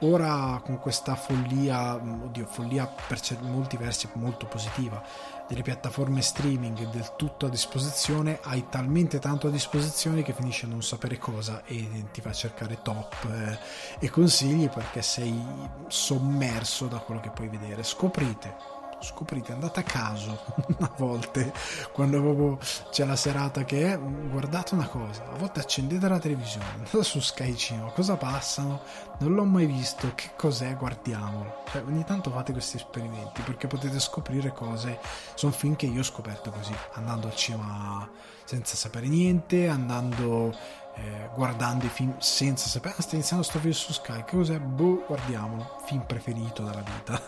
Ora 0.02 0.62
con 0.64 0.80
questa 0.80 1.16
follia, 1.16 1.98
mm, 1.98 2.24
oddio, 2.24 2.46
follia 2.46 2.86
per 2.86 3.20
molti 3.42 3.76
versi 3.76 4.08
molto 4.14 4.46
positiva, 4.46 5.04
delle 5.50 5.64
piattaforme 5.64 6.22
streaming 6.22 6.90
del 6.92 7.16
tutto 7.18 7.48
a 7.48 7.50
disposizione, 7.50 8.40
hai 8.44 8.68
talmente 8.70 9.18
tanto 9.18 9.48
a 9.48 9.50
disposizione 9.50 10.22
che 10.22 10.34
finisci 10.34 10.66
a 10.66 10.68
non 10.68 10.84
sapere 10.84 11.18
cosa 11.18 11.64
e 11.66 12.06
ti 12.14 12.22
fa 12.22 12.32
cercare 12.32 12.84
top 12.84 13.26
eh, 13.26 13.60
e 14.00 14.10
consigli 14.12 14.70
perché 14.70 15.02
sei 15.02 15.44
sommerso 15.88 16.86
da 16.86 17.00
quello 17.00 17.20
che 17.20 17.32
puoi 17.32 17.48
vedere. 17.48 17.82
Scoprite 17.82 18.79
scoprite, 19.02 19.52
andate 19.52 19.80
a 19.80 19.84
caso 19.84 20.40
a 20.80 20.92
volte 20.98 21.54
quando 21.92 22.22
proprio 22.22 22.58
c'è 22.92 23.06
la 23.06 23.16
serata 23.16 23.64
che 23.64 23.94
è 23.94 24.00
guardate 24.00 24.74
una 24.76 24.88
cosa, 24.88 25.24
a 25.32 25.38
volte 25.38 25.60
accendete 25.60 26.08
la 26.08 26.20
televisione, 26.20 26.66
andate 26.76 27.04
su 27.04 27.20
Sky 27.20 27.56
Cinema, 27.56 27.90
cosa 27.90 28.16
passano? 28.18 28.82
Non 29.20 29.34
l'ho 29.34 29.44
mai 29.44 29.66
visto, 29.66 30.12
che 30.16 30.32
cos'è? 30.38 30.76
Guardiamolo. 30.76 31.64
Cioè, 31.70 31.84
ogni 31.84 32.06
tanto 32.06 32.32
fate 32.32 32.54
questi 32.54 32.78
esperimenti 32.78 33.42
perché 33.42 33.68
potete 33.68 34.00
scoprire 34.00 34.54
cose, 34.54 35.00
sono 35.34 35.52
film 35.52 35.76
che 35.76 35.88
io 35.88 36.00
ho 36.00 36.04
scoperto 36.04 36.52
così, 36.52 36.74
andando 36.94 37.28
al 37.28 37.36
cinema 37.36 38.10
senza 38.46 38.76
sapere 38.76 39.08
niente, 39.08 39.68
andando 39.68 40.56
eh, 40.96 41.30
guardando 41.34 41.86
i 41.86 41.90
film 41.90 42.18
senza 42.20 42.68
sapere, 42.68 42.96
ah, 42.98 43.02
sta 43.02 43.16
iniziando 43.16 43.44
sto 43.44 43.60
film 43.60 43.74
su 43.74 43.94
Sky, 43.94 44.24
che 44.24 44.36
cos'è? 44.36 44.60
Boh, 44.60 45.04
guardiamolo, 45.06 45.82
film 45.86 46.02
preferito 46.06 46.64
della 46.64 46.82
vita. 46.82 47.22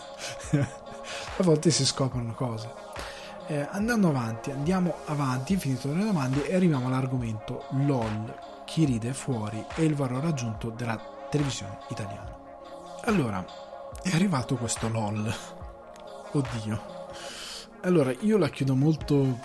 a 1.38 1.44
volte 1.44 1.72
si 1.72 1.86
scoprono 1.86 2.34
cose. 2.34 2.74
Eh, 3.48 3.68
andando 3.72 4.10
avanti, 4.10 4.52
andiamo 4.52 4.96
avanti, 5.06 5.58
finito 5.58 5.94
le 5.94 6.04
domande, 6.04 6.48
e 6.48 6.56
arriviamo 6.56 6.88
all'argomento 6.88 7.66
LOL, 7.72 8.34
chi 8.66 8.86
ride 8.86 9.14
fuori 9.14 9.64
e 9.76 9.84
il 9.84 9.96
valore 9.96 10.28
aggiunto 10.28 10.70
della 10.70 11.00
televisione 11.30 11.80
italiana. 11.90 12.38
Allora, 13.06 13.44
è 14.04 14.14
arrivato 14.14 14.56
questo 14.56 14.88
LOL. 14.88 15.34
Oddio. 16.32 17.00
Allora, 17.82 18.14
io 18.22 18.38
la 18.38 18.50
chiudo 18.50 18.76
molto 18.76 19.40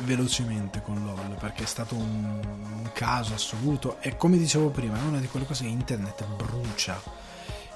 velocemente 0.00 0.82
con 0.82 1.02
LOL 1.04 1.36
perché 1.38 1.62
è 1.62 1.66
stato 1.66 1.94
un, 1.94 2.40
un 2.44 2.90
caso 2.92 3.34
assoluto 3.34 3.96
e 4.00 4.16
come 4.16 4.36
dicevo 4.36 4.68
prima 4.68 4.98
è 4.98 5.02
una 5.02 5.18
di 5.18 5.28
quelle 5.28 5.46
cose 5.46 5.64
che 5.64 5.70
internet 5.70 6.26
brucia 6.26 7.25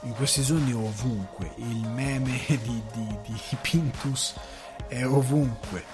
in 0.03 0.15
questi 0.15 0.43
giorni 0.43 0.73
ovunque, 0.73 1.53
il 1.57 1.89
meme 1.89 2.41
di, 2.47 2.83
di, 2.93 3.19
di 3.27 3.41
Pintus 3.61 4.35
è 4.87 5.05
ovunque. 5.05 5.85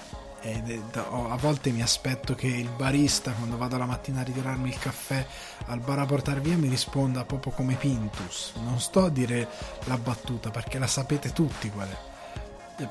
a 0.41 1.35
volte 1.37 1.71
mi 1.71 1.81
aspetto 1.81 2.33
che 2.35 2.47
il 2.47 2.69
barista, 2.69 3.31
quando 3.31 3.57
vado 3.57 3.77
la 3.77 3.85
mattina 3.85 4.21
a 4.21 4.23
ritirarmi 4.23 4.69
il 4.69 4.79
caffè 4.79 5.25
al 5.65 5.79
bar 5.79 5.99
a 5.99 6.05
portare 6.05 6.39
via, 6.39 6.57
mi 6.57 6.69
risponda 6.69 7.25
proprio 7.25 7.51
come 7.51 7.75
Pintus. 7.75 8.53
Non 8.63 8.79
sto 8.79 9.05
a 9.05 9.09
dire 9.09 9.47
la 9.85 9.97
battuta 9.97 10.51
perché 10.51 10.79
la 10.79 10.87
sapete 10.87 11.33
tutti 11.33 11.69
qual 11.69 11.89
è. 11.89 12.87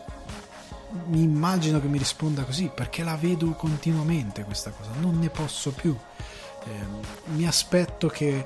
Mi 1.06 1.22
immagino 1.22 1.80
che 1.80 1.88
mi 1.88 1.98
risponda 1.98 2.44
così 2.44 2.70
perché 2.72 3.02
la 3.02 3.16
vedo 3.16 3.50
continuamente 3.52 4.44
questa 4.44 4.70
cosa, 4.70 4.90
non 5.00 5.18
ne 5.18 5.30
posso 5.30 5.72
più 5.72 5.96
eh, 6.66 7.30
mi 7.32 7.46
aspetto 7.46 8.08
che 8.08 8.44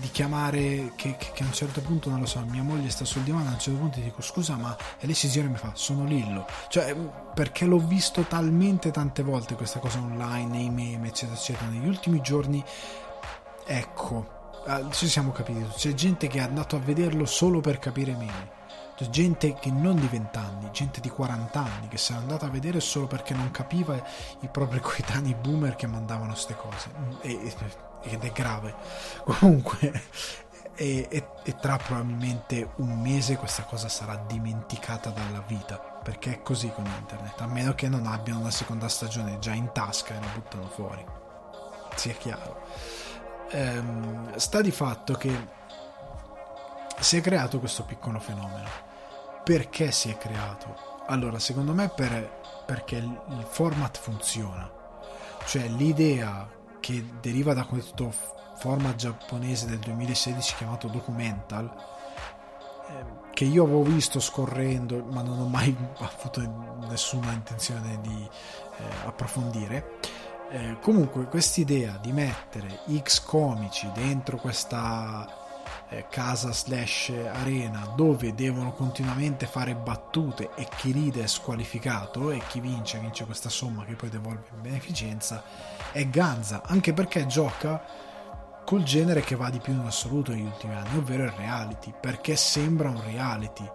di 0.00 0.10
chiamare 0.10 0.92
che, 0.96 1.16
che, 1.16 1.42
a 1.42 1.46
un 1.46 1.52
certo 1.52 1.80
punto 1.80 2.10
non 2.10 2.20
lo 2.20 2.26
so 2.26 2.44
mia 2.48 2.62
moglie 2.62 2.90
sta 2.90 3.04
sul 3.04 3.22
divano 3.22 3.48
a 3.48 3.52
un 3.52 3.58
certo 3.58 3.78
punto 3.78 4.00
dico 4.00 4.22
scusa 4.22 4.56
ma 4.56 4.76
e 4.98 5.06
lei 5.06 5.14
si 5.14 5.28
gira 5.28 5.46
e 5.46 5.50
mi 5.50 5.56
fa 5.56 5.72
sono 5.74 6.04
Lillo. 6.04 6.46
Cioè 6.68 6.94
perché 7.34 7.66
l'ho 7.66 7.78
visto 7.78 8.22
talmente 8.22 8.90
tante 8.90 9.22
volte 9.22 9.54
questa 9.54 9.78
cosa 9.78 9.98
online 9.98 10.46
nei 10.46 10.70
meme 10.70 11.08
eccetera 11.08 11.38
eccetera 11.38 11.70
negli 11.70 11.86
ultimi 11.86 12.20
giorni 12.20 12.64
ecco 13.66 14.52
ah, 14.66 14.90
ci 14.90 15.08
siamo 15.08 15.30
capiti. 15.32 15.64
C'è 15.76 15.94
gente 15.94 16.26
che 16.26 16.38
è 16.38 16.42
andato 16.42 16.76
a 16.76 16.80
vederlo 16.80 17.26
solo 17.26 17.60
per 17.60 17.78
capire 17.78 18.12
meme 18.12 18.57
gente 19.06 19.54
che 19.54 19.70
non 19.70 19.96
di 19.96 20.06
20 20.06 20.38
anni, 20.38 20.70
gente 20.72 21.00
di 21.00 21.08
40 21.08 21.58
anni 21.58 21.88
che 21.88 21.98
si 21.98 22.12
è 22.12 22.16
andata 22.16 22.46
a 22.46 22.50
vedere 22.50 22.80
solo 22.80 23.06
perché 23.06 23.34
non 23.34 23.50
capiva 23.50 23.94
i 24.40 24.48
propri 24.48 24.80
coetanei 24.82 25.34
boomer 25.34 25.76
che 25.76 25.86
mandavano 25.86 26.32
queste 26.32 26.56
cose. 26.56 26.90
E, 27.20 27.54
ed 28.02 28.24
è 28.24 28.32
grave. 28.32 28.74
Comunque 29.24 30.02
e, 30.74 31.08
e, 31.10 31.28
e, 31.42 31.56
tra 31.56 31.76
probabilmente 31.76 32.70
un 32.76 33.00
mese 33.00 33.36
questa 33.36 33.64
cosa 33.64 33.88
sarà 33.88 34.14
dimenticata 34.28 35.10
dalla 35.10 35.42
vita 35.44 35.76
perché 35.76 36.34
è 36.34 36.42
così 36.42 36.70
con 36.70 36.86
internet 36.86 37.40
a 37.40 37.46
meno 37.46 37.74
che 37.74 37.88
non 37.88 38.06
abbiano 38.06 38.40
una 38.40 38.52
seconda 38.52 38.88
stagione 38.88 39.40
già 39.40 39.52
in 39.52 39.72
tasca 39.72 40.14
e 40.14 40.20
la 40.20 40.26
buttano 40.32 40.68
fuori. 40.68 41.04
Sia 41.96 42.14
chiaro. 42.14 42.62
Ehm, 43.50 44.36
sta 44.36 44.60
di 44.60 44.70
fatto 44.70 45.14
che 45.14 45.48
si 47.00 47.16
è 47.16 47.20
creato 47.20 47.58
questo 47.58 47.84
piccolo 47.84 48.20
fenomeno 48.20 48.86
perché 49.48 49.92
si 49.92 50.10
è 50.10 50.18
creato? 50.18 51.04
Allora, 51.06 51.38
secondo 51.38 51.72
me 51.72 51.88
per, 51.88 52.42
perché 52.66 52.96
il, 52.96 53.46
format 53.48 53.96
funziona. 53.96 54.70
Cioè 55.46 55.66
l'idea 55.68 56.46
che 56.80 57.02
deriva 57.22 57.54
da 57.54 57.64
questo 57.64 58.12
format 58.58 58.94
giapponese 58.96 59.66
del 59.66 59.78
2016 59.78 60.54
chiamato 60.54 60.88
Documental, 60.88 61.64
eh, 61.64 63.04
che 63.32 63.44
io 63.44 63.64
avevo 63.64 63.84
visto 63.84 64.20
scorrendo, 64.20 65.02
ma 65.04 65.22
non 65.22 65.38
ho 65.38 65.48
mai 65.48 65.74
avuto 65.96 66.76
nessuna 66.86 67.32
intenzione 67.32 68.00
di 68.02 68.28
eh, 68.28 69.06
approfondire. 69.06 69.92
Eh, 70.50 70.76
comunque, 70.82 71.24
quest'idea 71.24 71.96
di 72.02 72.12
mettere 72.12 72.80
X 73.02 73.22
comici 73.22 73.90
dentro 73.94 74.36
questa 74.36 75.37
eh, 75.90 76.06
casa 76.08 76.52
slash 76.52 77.12
arena 77.32 77.92
dove 77.96 78.34
devono 78.34 78.72
continuamente 78.72 79.46
fare 79.46 79.74
battute 79.74 80.50
e 80.54 80.68
chi 80.76 80.92
ride 80.92 81.22
è 81.22 81.26
squalificato 81.26 82.30
e 82.30 82.42
chi 82.48 82.60
vince 82.60 82.98
vince 82.98 83.24
questa 83.24 83.48
somma 83.48 83.84
che 83.84 83.94
poi 83.94 84.10
devolve 84.10 84.44
in 84.54 84.62
beneficenza 84.62 85.42
è 85.92 86.06
Ganza. 86.08 86.62
Anche 86.64 86.92
perché 86.92 87.26
gioca 87.26 87.82
col 88.64 88.82
genere 88.82 89.22
che 89.22 89.34
va 89.34 89.48
di 89.48 89.60
più 89.60 89.72
in 89.72 89.80
assoluto 89.80 90.32
negli 90.32 90.44
ultimi 90.44 90.74
anni 90.74 90.98
ovvero 90.98 91.24
il 91.24 91.30
reality 91.30 91.92
perché 91.98 92.36
sembra 92.36 92.90
un 92.90 93.02
reality. 93.02 93.68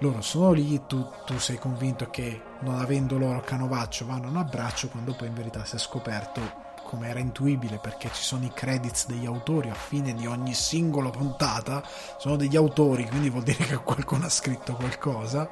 Loro 0.00 0.20
sono 0.22 0.52
lì, 0.52 0.80
tu, 0.86 1.10
tu, 1.26 1.38
sei 1.38 1.58
convinto 1.58 2.08
che 2.08 2.40
non 2.60 2.78
avendo 2.78 3.18
loro 3.18 3.40
canovaccio 3.40 4.06
vanno 4.06 4.28
a 4.28 4.30
un 4.30 4.36
abbraccio, 4.36 4.88
quando 4.88 5.14
poi 5.16 5.26
in 5.26 5.34
verità 5.34 5.64
si 5.64 5.74
è 5.74 5.78
scoperto 5.78 6.66
come 6.88 7.08
era 7.08 7.18
intuibile 7.18 7.76
perché 7.76 8.08
ci 8.14 8.22
sono 8.22 8.46
i 8.46 8.50
credits 8.54 9.06
degli 9.08 9.26
autori 9.26 9.68
a 9.68 9.74
fine 9.74 10.14
di 10.14 10.26
ogni 10.26 10.54
singola 10.54 11.10
puntata, 11.10 11.86
sono 12.16 12.36
degli 12.36 12.56
autori, 12.56 13.06
quindi 13.06 13.28
vuol 13.28 13.42
dire 13.42 13.62
che 13.66 13.76
qualcuno 13.76 14.24
ha 14.24 14.30
scritto 14.30 14.72
qualcosa 14.72 15.50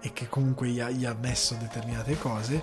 e 0.00 0.14
che 0.14 0.30
comunque 0.30 0.68
gli 0.68 0.80
ha, 0.80 0.88
gli 0.88 1.04
ha 1.04 1.14
messo 1.20 1.54
determinate 1.54 2.16
cose. 2.16 2.62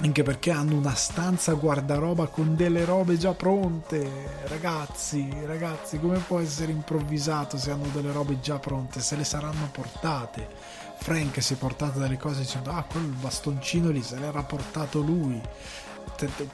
anche 0.00 0.22
perché 0.22 0.50
hanno 0.50 0.76
una 0.76 0.94
stanza 0.94 1.52
guardaroba 1.52 2.26
con 2.28 2.56
delle 2.56 2.86
robe 2.86 3.18
già 3.18 3.34
pronte. 3.34 4.08
Ragazzi, 4.46 5.28
ragazzi, 5.44 6.00
come 6.00 6.20
può 6.20 6.38
essere 6.38 6.72
improvvisato 6.72 7.58
se 7.58 7.70
hanno 7.70 7.88
delle 7.92 8.12
robe 8.12 8.40
già 8.40 8.58
pronte? 8.58 9.00
Se 9.00 9.14
le 9.14 9.24
saranno 9.24 9.68
portate. 9.70 10.48
Frank 10.96 11.42
si 11.42 11.52
è 11.52 11.56
portato 11.56 11.98
delle 11.98 12.16
cose 12.16 12.40
dicendo 12.40 12.70
ah 12.70 12.82
quel 12.82 13.04
bastoncino 13.04 13.88
lì 13.88 14.02
se 14.02 14.18
l'era 14.18 14.42
portato 14.42 15.00
lui 15.00 15.40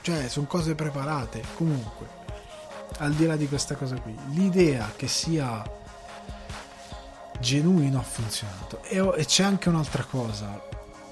cioè 0.01 0.27
sono 0.27 0.45
cose 0.45 0.75
preparate. 0.75 1.43
Comunque 1.55 2.25
al 2.99 3.13
di 3.13 3.25
là 3.25 3.35
di 3.35 3.47
questa 3.47 3.75
cosa 3.75 3.99
qui 3.99 4.17
l'idea 4.29 4.91
che 4.95 5.07
sia 5.07 5.63
genuino 7.39 7.99
ha 7.99 8.03
funzionato. 8.03 8.83
E, 8.83 8.97
e 9.17 9.25
c'è 9.25 9.43
anche 9.43 9.69
un'altra 9.69 10.03
cosa 10.03 10.61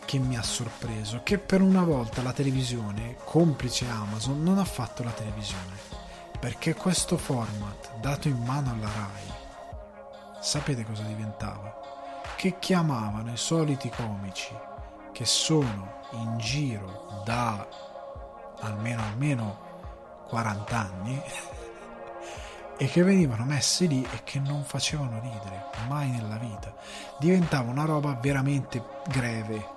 che 0.06 0.18
mi 0.20 0.38
ha 0.38 0.44
sorpreso 0.44 1.22
che 1.24 1.38
per 1.38 1.62
una 1.62 1.84
volta 1.84 2.22
la 2.22 2.34
televisione 2.34 3.18
complice 3.24 3.88
Amazon 3.88 4.44
non 4.44 4.58
ha 4.58 4.66
fatto 4.66 5.04
la 5.04 5.12
televisione. 5.12 5.94
Perché 6.40 6.76
questo 6.76 7.18
format 7.18 7.98
dato 8.00 8.28
in 8.28 8.38
mano 8.44 8.72
alla 8.72 8.88
RAI 8.88 9.34
sapete 10.42 10.86
cosa 10.86 11.02
diventava? 11.04 11.86
che 12.36 12.60
chiamavano 12.60 13.32
i 13.32 13.38
soliti 13.38 13.90
comici 13.90 14.54
che 15.12 15.26
sono 15.26 16.02
in 16.12 16.38
giro 16.38 17.22
da 17.24 17.66
almeno 18.62 19.02
almeno 19.02 19.64
40 20.28 20.78
anni 20.78 21.22
e 22.78 22.88
che 22.88 23.04
venivano 23.04 23.46
messi 23.46 23.88
lì 23.88 24.06
e 24.12 24.24
che 24.24 24.40
non 24.40 24.64
facevano 24.64 25.20
ridere 25.22 25.70
mai 25.88 26.10
nella 26.10 26.38
vita. 26.38 26.74
Diventava 27.20 27.70
una 27.70 27.86
roba 27.86 28.18
veramente 28.20 28.84
greve 29.08 29.74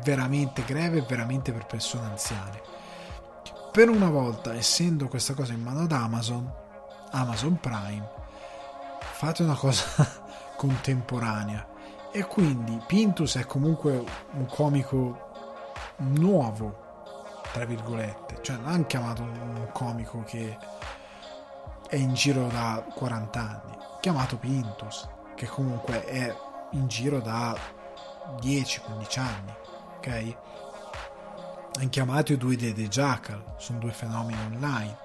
veramente 0.00 0.64
greve 0.64 1.02
veramente 1.02 1.52
per 1.52 1.66
persone 1.66 2.06
anziane. 2.06 2.60
Per 3.70 3.88
una 3.88 4.10
volta 4.10 4.54
essendo 4.54 5.08
questa 5.08 5.34
cosa 5.34 5.52
in 5.52 5.62
mano 5.62 5.80
ad 5.80 5.92
Amazon 5.92 6.50
Amazon 7.10 7.58
Prime 7.58 8.08
fate 9.00 9.42
una 9.42 9.54
cosa 9.54 9.84
contemporanea. 10.56 11.68
E 12.10 12.26
quindi 12.26 12.78
Pintus 12.86 13.36
è 13.36 13.46
comunque 13.46 14.04
un 14.32 14.46
comico 14.46 15.30
nuovo, 15.96 16.81
tra 17.52 17.64
virgolette, 17.64 18.38
cioè 18.42 18.56
non 18.56 18.68
hanno 18.68 18.86
chiamato 18.86 19.22
un 19.22 19.68
comico 19.72 20.22
che 20.24 20.56
è 21.88 21.96
in 21.96 22.14
giro 22.14 22.48
da 22.48 22.84
40 22.94 23.38
anni, 23.40 23.76
chiamato 24.00 24.38
Pintus, 24.38 25.06
che 25.34 25.46
comunque 25.46 26.04
è 26.04 26.34
in 26.72 26.88
giro 26.88 27.20
da 27.20 27.56
10-15 28.40 29.20
anni, 29.20 29.54
ok? 29.96 30.36
Hanno 31.74 31.88
chiamato 31.88 32.32
i 32.32 32.36
due 32.36 32.56
dei 32.56 32.72
The 32.72 32.88
Jackal, 32.88 33.54
sono 33.58 33.78
due 33.78 33.92
fenomeni 33.92 34.40
online. 34.54 34.96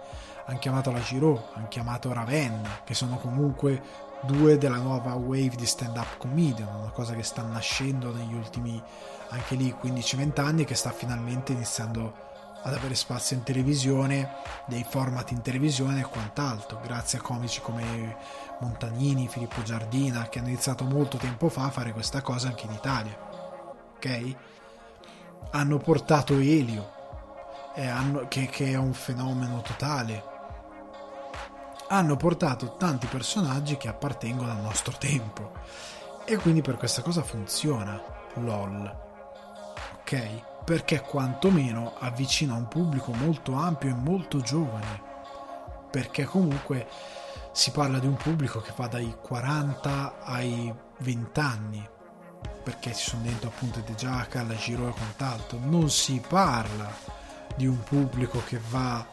Hanno 0.45 0.59
chiamato 0.59 0.91
la 0.91 1.01
Giro, 1.01 1.49
hanno 1.53 1.67
chiamato 1.67 2.13
Ravenna, 2.13 2.81
che 2.85 2.93
sono 2.93 3.17
comunque 3.17 3.81
due 4.21 4.57
della 4.57 4.77
nuova 4.77 5.13
wave 5.13 5.55
di 5.55 5.65
stand-up 5.65 6.17
comedian, 6.17 6.73
una 6.73 6.91
cosa 6.91 7.13
che 7.13 7.23
sta 7.23 7.41
nascendo 7.41 8.13
negli 8.13 8.33
ultimi 8.33 8.81
anche 9.29 9.55
lì 9.55 9.75
15-20 9.81 10.39
anni 10.39 10.65
che 10.65 10.75
sta 10.75 10.91
finalmente 10.91 11.51
iniziando 11.51 12.26
ad 12.67 12.73
avere 12.73 12.95
spazio 12.95 13.37
in 13.37 13.43
televisione, 13.43 14.29
dei 14.65 14.85
format 14.87 15.31
in 15.31 15.41
televisione 15.41 16.01
e 16.01 16.03
quant'altro, 16.03 16.81
grazie 16.83 17.19
a 17.19 17.21
comici 17.21 17.61
come 17.61 18.17
Montanini, 18.59 19.29
Filippo 19.29 19.61
Giardina, 19.63 20.27
che 20.27 20.39
hanno 20.39 20.49
iniziato 20.49 20.83
molto 20.83 21.17
tempo 21.17 21.47
fa 21.47 21.65
a 21.65 21.69
fare 21.69 21.93
questa 21.93 22.21
cosa 22.21 22.49
anche 22.49 22.65
in 22.65 22.73
Italia. 22.73 23.17
Ok? 23.95 24.35
Hanno 25.51 25.77
portato 25.77 26.33
Elio, 26.33 26.91
hanno, 27.75 28.27
che, 28.27 28.47
che 28.47 28.71
è 28.71 28.75
un 28.75 28.93
fenomeno 28.93 29.61
totale 29.61 30.35
hanno 31.89 32.17
portato 32.17 32.75
tanti 32.75 33.07
personaggi 33.07 33.77
che 33.77 33.87
appartengono 33.87 34.51
al 34.51 34.59
nostro 34.59 34.93
tempo 34.97 35.53
e 36.25 36.35
quindi 36.35 36.61
per 36.61 36.75
questa 36.75 37.01
cosa 37.01 37.23
funziona 37.23 38.01
LOL 38.33 39.05
ok? 40.01 40.56
Perché 40.67 40.99
quantomeno 40.99 41.93
avvicina 41.97 42.53
un 42.53 42.67
pubblico 42.67 43.13
molto 43.13 43.53
ampio 43.53 43.87
e 43.87 43.93
molto 43.93 44.41
giovane. 44.41 45.01
Perché 45.89 46.25
comunque 46.25 46.85
si 47.53 47.71
parla 47.71 47.99
di 47.99 48.05
un 48.05 48.17
pubblico 48.17 48.59
che 48.59 48.73
va 48.75 48.87
dai 48.87 49.15
40 49.21 50.19
ai 50.23 50.73
20 50.97 51.39
anni 51.39 51.89
perché 52.67 52.93
ci 52.93 53.11
sono 53.11 53.21
dentro 53.21 53.47
appunto 53.47 53.81
The 53.81 53.93
Jackal, 53.93 54.53
Giro 54.57 54.89
e 54.89 54.91
quant'altro. 54.91 55.57
Non 55.57 55.89
si 55.89 56.21
parla 56.27 56.93
di 57.55 57.65
un 57.65 57.81
pubblico 57.81 58.43
che 58.45 58.59
va 58.69 59.05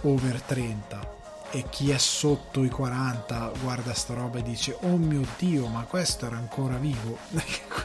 over 0.00 0.40
30 0.40 1.20
e 1.52 1.64
chi 1.68 1.92
è 1.92 1.98
sotto 1.98 2.64
i 2.64 2.68
40 2.68 3.52
guarda 3.62 3.94
sta 3.94 4.14
roba 4.14 4.38
e 4.38 4.42
dice 4.42 4.76
oh 4.80 4.96
mio 4.96 5.20
dio 5.36 5.66
ma 5.66 5.82
questo 5.82 6.24
era 6.24 6.36
ancora 6.36 6.76
vivo 6.76 7.18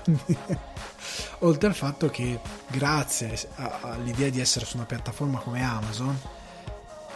Quindi, 0.03 0.37
oltre 1.39 1.67
al 1.67 1.75
fatto 1.75 2.09
che 2.09 2.39
grazie 2.67 3.37
all'idea 3.81 4.29
di 4.29 4.39
essere 4.39 4.65
su 4.65 4.77
una 4.77 4.85
piattaforma 4.85 5.39
come 5.39 5.63
Amazon 5.63 6.19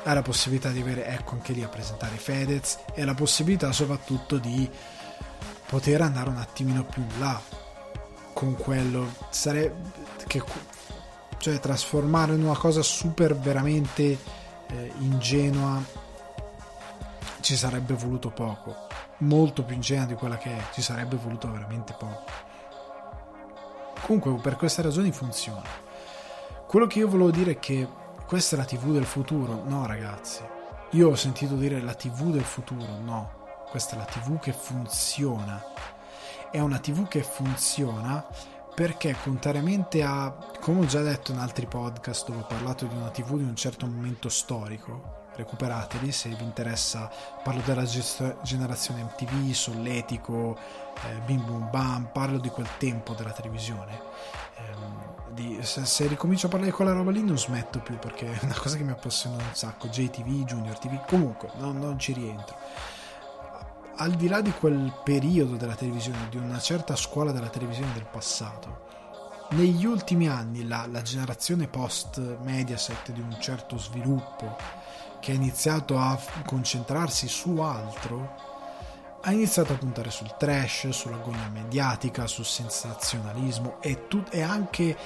ha 0.04 0.14
la 0.14 0.22
possibilità 0.22 0.70
di 0.70 0.82
avere 0.82 1.06
ecco 1.06 1.34
anche 1.34 1.54
lì 1.54 1.64
a 1.64 1.68
presentare 1.68 2.16
Fedez 2.16 2.80
e 2.94 3.06
la 3.06 3.14
possibilità 3.14 3.72
soprattutto 3.72 4.38
di 4.38 4.70
poter 5.68 6.02
andare 6.02 6.30
un 6.30 6.38
attimino 6.38 6.84
più 6.84 7.02
in 7.02 7.20
là 7.20 7.40
con 8.34 8.56
quello 8.56 9.14
sarebbe 9.30 9.90
che 10.28 10.44
cioè 11.38 11.60
trasformare 11.60 12.34
in 12.34 12.44
una 12.44 12.58
cosa 12.58 12.82
super 12.82 13.36
veramente 13.36 14.18
eh, 14.68 14.92
ingenua 15.00 15.82
ci 17.42 17.56
sarebbe 17.56 17.94
voluto 17.96 18.30
poco, 18.30 18.88
molto 19.20 19.64
più 19.64 19.76
ingenua 19.76 20.06
di 20.06 20.14
quella 20.14 20.38
che 20.38 20.56
è, 20.56 20.62
ci 20.74 20.82
sarebbe 20.82 21.16
voluto 21.18 21.52
veramente 21.52 21.94
poco. 21.98 22.51
Comunque 24.04 24.34
per 24.42 24.56
queste 24.56 24.82
ragioni 24.82 25.12
funziona. 25.12 25.64
Quello 26.68 26.88
che 26.88 27.00
io 27.00 27.08
volevo 27.08 27.32
dire 27.32 27.52
è 27.52 27.60
che 27.60 27.88
questa 28.26 28.56
è 28.56 28.60
la 28.60 28.66
TV 28.66 28.92
del 28.92 29.06
futuro, 29.06 29.64
no 29.66 29.86
ragazzi. 29.86 30.42
Io 30.92 31.10
ho 31.10 31.16
sentito 31.16 31.56
dire 31.56 31.82
la 31.82 31.94
TV 31.94 32.32
del 32.32 32.44
futuro, 32.44 32.98
no. 33.00 33.40
Questa 33.70 33.96
è 33.96 33.98
la 33.98 34.06
TV 34.06 34.40
che 34.40 34.54
funziona. 34.54 35.64
È 36.50 36.60
una 36.60 36.80
TV 36.80 37.08
che 37.08 37.24
funziona 37.24 38.26
perché 38.74 39.16
contrariamente 39.22 40.02
a, 40.02 40.34
come 40.60 40.82
ho 40.82 40.86
già 40.86 41.02
detto 41.02 41.32
in 41.32 41.40
altri 41.40 41.66
podcast 41.66 42.28
dove 42.28 42.40
ho 42.40 42.46
parlato 42.46 42.86
di 42.86 42.96
una 42.96 43.10
TV 43.10 43.36
di 43.36 43.44
un 43.44 43.56
certo 43.56 43.86
momento 43.86 44.30
storico, 44.30 45.30
recuperateli 45.36 46.12
se 46.12 46.30
vi 46.30 46.44
interessa 46.44 47.10
parlo 47.44 47.62
della 47.66 47.86
generazione 48.42 49.04
MTV 49.04 49.52
Solletico 49.52 50.58
eh, 51.08 51.20
Bim 51.26 51.44
Bum 51.46 51.70
Bam 51.70 52.10
parlo 52.12 52.40
di 52.40 52.50
quel 52.50 52.68
tempo 52.78 53.14
della 53.14 53.32
televisione. 53.32 54.02
Eh, 54.58 55.34
di, 55.34 55.60
se, 55.62 55.86
se, 55.86 56.08
ricomincio 56.08 56.48
a 56.48 56.50
parlare 56.50 56.72
di 56.72 56.76
quella 56.76 56.92
roba 56.92 57.12
lì 57.12 57.24
non 57.24 57.38
smetto 57.38 57.80
più 57.80 57.98
perché 57.98 58.32
è 58.32 58.40
una 58.44 58.58
cosa 58.58 58.76
che 58.78 58.84
mi 58.84 58.92
appassiona 58.92 59.38
un 59.38 59.54
sacco. 59.54 59.88
JTV, 59.88 60.44
Junior 60.46 60.78
TV 60.78 61.06
comunque 61.08 61.50
no, 61.58 61.72
non 61.72 61.98
ci 61.98 62.14
rientro. 62.14 62.56
Al 63.98 64.14
di 64.14 64.28
là 64.28 64.42
di 64.42 64.52
quel 64.52 64.94
periodo 65.04 65.58
della 65.58 65.76
televisione 65.76 66.28
di 66.30 66.38
una 66.38 66.60
certa 66.60 66.96
scuola 66.96 67.32
della 67.32 67.50
televisione 67.50 67.94
del 67.94 68.08
passato 68.10 68.90
negli 69.52 69.86
ultimi 69.86 70.30
anni 70.30 70.66
la, 70.66 70.88
la 70.90 71.02
generazione 71.02 71.68
post 71.68 72.20
Mediaset 72.44 73.12
di 73.12 73.20
un 73.20 73.36
certo 73.40 73.78
sviluppo 73.78 74.56
che 75.20 75.32
ha 75.32 75.36
iniziato 75.36 75.98
a 75.98 76.20
concentrarsi 76.46 77.28
su 77.28 77.58
altro, 77.58 78.51
ha 79.22 79.32
iniziato 79.32 79.74
a 79.74 79.78
puntare 79.78 80.10
sul 80.10 80.36
trash, 80.38 80.90
sull'agonia 80.90 81.50
mediatica, 81.54 82.26
sul 82.28 82.46
sensazionalismo 82.46 83.82
e, 83.82 84.08
tu- 84.08 84.24
e 84.32 84.42
anche 84.42 84.98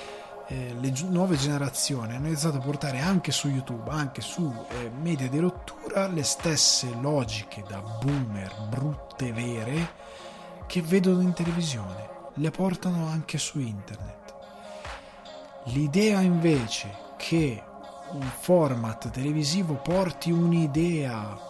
eh, 0.47 0.75
le 0.79 0.91
gi- 0.91 1.09
nuove 1.09 1.35
generazioni 1.35 2.15
hanno 2.15 2.27
iniziato 2.27 2.57
a 2.57 2.61
portare 2.61 2.99
anche 2.99 3.31
su 3.31 3.49
YouTube, 3.49 3.89
anche 3.89 4.21
su 4.21 4.53
eh, 4.69 4.89
media 4.89 5.27
di 5.27 5.39
rottura, 5.39 6.07
le 6.07 6.23
stesse 6.23 6.93
logiche 7.01 7.63
da 7.67 7.79
boomer 7.79 8.67
brutte 8.69 9.33
vere 9.33 9.89
che 10.65 10.81
vedono 10.81 11.21
in 11.21 11.33
televisione, 11.33 12.09
le 12.35 12.51
portano 12.51 13.07
anche 13.07 13.37
su 13.37 13.59
internet. 13.59 14.33
L'idea 15.65 16.21
invece 16.21 16.89
che 17.17 17.61
un 18.11 18.29
format 18.39 19.09
televisivo 19.09 19.73
porti 19.75 20.31
un'idea 20.31 21.44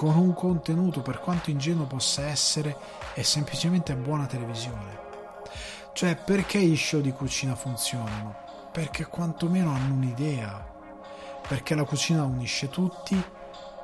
con 0.00 0.16
un 0.16 0.32
contenuto, 0.32 1.02
per 1.02 1.20
quanto 1.20 1.50
ingenuo 1.50 1.84
possa 1.84 2.22
essere, 2.22 2.74
è 3.12 3.20
semplicemente 3.20 3.94
buona 3.94 4.24
televisione. 4.24 4.98
Cioè, 5.92 6.16
perché 6.16 6.56
i 6.56 6.74
show 6.74 7.02
di 7.02 7.12
cucina 7.12 7.54
funzionano? 7.54 8.34
Perché 8.72 9.04
quantomeno 9.04 9.70
hanno 9.74 9.92
un'idea. 9.92 10.66
Perché 11.46 11.74
la 11.74 11.84
cucina 11.84 12.24
unisce 12.24 12.70
tutti, 12.70 13.22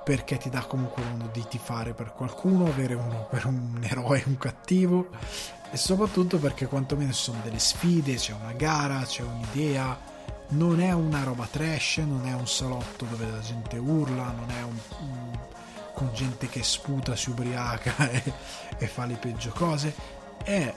perché 0.05 0.39
ti 0.39 0.49
dà 0.49 0.65
comunque 0.65 1.05
modo 1.05 1.29
di 1.31 1.45
tifare 1.47 1.93
per 1.93 2.15
qualcuno, 2.15 2.65
avere 2.65 2.95
uno 2.95 3.27
per 3.29 3.45
un 3.45 3.79
eroe 3.83 4.23
un 4.25 4.39
cattivo, 4.39 5.11
e 5.71 5.77
soprattutto 5.77 6.39
perché 6.39 6.65
quantomeno 6.65 7.13
ci 7.13 7.25
sono 7.25 7.41
delle 7.43 7.59
sfide, 7.59 8.15
c'è 8.15 8.33
una 8.33 8.53
gara, 8.53 9.03
c'è 9.03 9.23
un'idea 9.23 10.15
non 10.49 10.81
è 10.81 10.93
una 10.93 11.25
roba 11.25 11.47
trash, 11.51 11.99
non 11.99 12.25
è 12.25 12.33
un 12.33 12.47
salotto 12.47 13.05
dove 13.05 13.29
la 13.29 13.41
gente 13.41 13.77
urla, 13.77 14.31
non 14.31 14.49
è 14.49 14.63
un, 14.63 14.79
un 15.01 15.39
con 15.97 16.13
gente 16.13 16.51
che 16.51 16.63
sputa, 16.63 17.17
si 17.17 17.31
ubriaca 17.31 17.97
e, 18.11 18.23
e 18.77 18.87
fa 18.87 19.07
le 19.07 19.15
peggio 19.15 19.51
cose, 19.51 19.95
è 20.45 20.73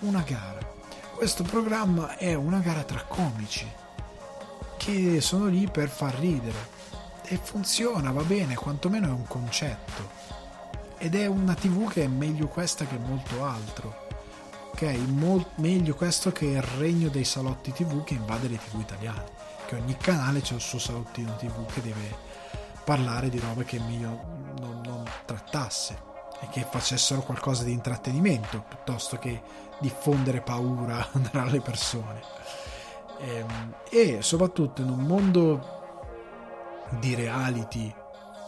una 0.00 0.22
gara. 0.22 0.58
Questo 1.14 1.42
programma 1.42 2.16
è 2.16 2.32
una 2.32 2.60
gara 2.60 2.82
tra 2.82 3.02
comici 3.02 3.70
che 4.78 5.20
sono 5.20 5.48
lì 5.48 5.68
per 5.68 5.90
far 5.90 6.14
ridere 6.14 6.76
e 7.24 7.36
funziona, 7.36 8.10
va 8.10 8.22
bene, 8.22 8.54
quantomeno 8.54 9.08
è 9.08 9.10
un 9.10 9.26
concetto. 9.26 10.16
Ed 10.96 11.14
è 11.14 11.26
una 11.26 11.54
TV 11.54 11.86
che 11.90 12.04
è 12.04 12.08
meglio 12.08 12.48
questa 12.48 12.86
che 12.86 12.96
molto 12.96 13.44
altro. 13.44 14.06
Ok, 14.72 14.82
Mol- 15.08 15.50
meglio 15.56 15.94
questo 15.94 16.32
che 16.32 16.46
il 16.46 16.62
regno 16.62 17.10
dei 17.10 17.24
salotti 17.24 17.72
TV 17.72 18.02
che 18.02 18.14
invade 18.14 18.48
le 18.48 18.56
TV 18.56 18.80
italiane. 18.80 19.26
Che 19.66 19.74
ogni 19.74 19.96
canale 19.98 20.40
c'è 20.40 20.54
il 20.54 20.60
suo 20.62 20.78
salottino 20.78 21.36
TV 21.36 21.66
che 21.66 21.82
deve 21.82 22.27
parlare 22.88 23.28
di 23.28 23.38
robe 23.38 23.66
che 23.66 23.78
meglio 23.78 24.54
non, 24.60 24.80
non 24.82 25.04
trattasse 25.26 26.06
e 26.40 26.48
che 26.48 26.66
facessero 26.66 27.20
qualcosa 27.20 27.62
di 27.62 27.72
intrattenimento 27.72 28.64
piuttosto 28.66 29.18
che 29.18 29.42
diffondere 29.78 30.40
paura 30.40 31.06
tra 31.30 31.44
le 31.44 31.60
persone. 31.60 32.22
E, 33.18 33.34
ehm, 33.36 33.74
e 33.90 34.22
soprattutto 34.22 34.80
in 34.80 34.88
un 34.88 35.00
mondo 35.00 36.86
di 36.98 37.14
reality 37.14 37.94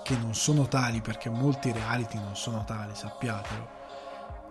che 0.02 0.16
non 0.16 0.34
sono 0.34 0.66
tali 0.68 1.02
perché 1.02 1.28
molti 1.28 1.70
reality 1.70 2.16
non 2.16 2.34
sono 2.34 2.64
tali, 2.64 2.94
sappiatelo. 2.94 3.68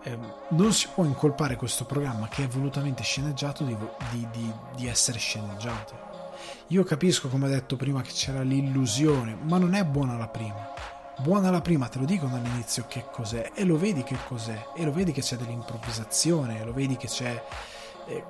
Eh, 0.04 0.18
non 0.50 0.72
si 0.72 0.86
può 0.94 1.02
incolpare 1.02 1.56
questo 1.56 1.84
programma 1.84 2.28
che 2.28 2.44
è 2.44 2.46
volutamente 2.46 3.02
sceneggiato 3.02 3.64
di, 3.64 3.76
di, 4.10 4.28
di, 4.30 4.54
di 4.76 4.86
essere 4.86 5.18
sceneggiato. 5.18 6.09
Io 6.72 6.84
capisco, 6.84 7.26
come 7.26 7.46
ho 7.46 7.48
detto 7.48 7.74
prima, 7.74 8.00
che 8.00 8.12
c'era 8.12 8.42
l'illusione, 8.42 9.36
ma 9.42 9.58
non 9.58 9.74
è 9.74 9.84
buona 9.84 10.16
la 10.16 10.28
prima. 10.28 10.72
Buona 11.18 11.50
la 11.50 11.60
prima, 11.60 11.88
te 11.88 11.98
lo 11.98 12.04
dicono 12.04 12.36
all'inizio 12.36 12.84
che 12.86 13.06
cos'è, 13.10 13.50
e 13.54 13.64
lo 13.64 13.76
vedi 13.76 14.04
che 14.04 14.16
cos'è, 14.28 14.68
e 14.76 14.84
lo 14.84 14.92
vedi 14.92 15.10
che 15.10 15.20
c'è 15.20 15.36
dell'improvvisazione, 15.36 16.64
lo 16.64 16.72
vedi 16.72 16.96
che 16.96 17.08
c'è 17.08 17.42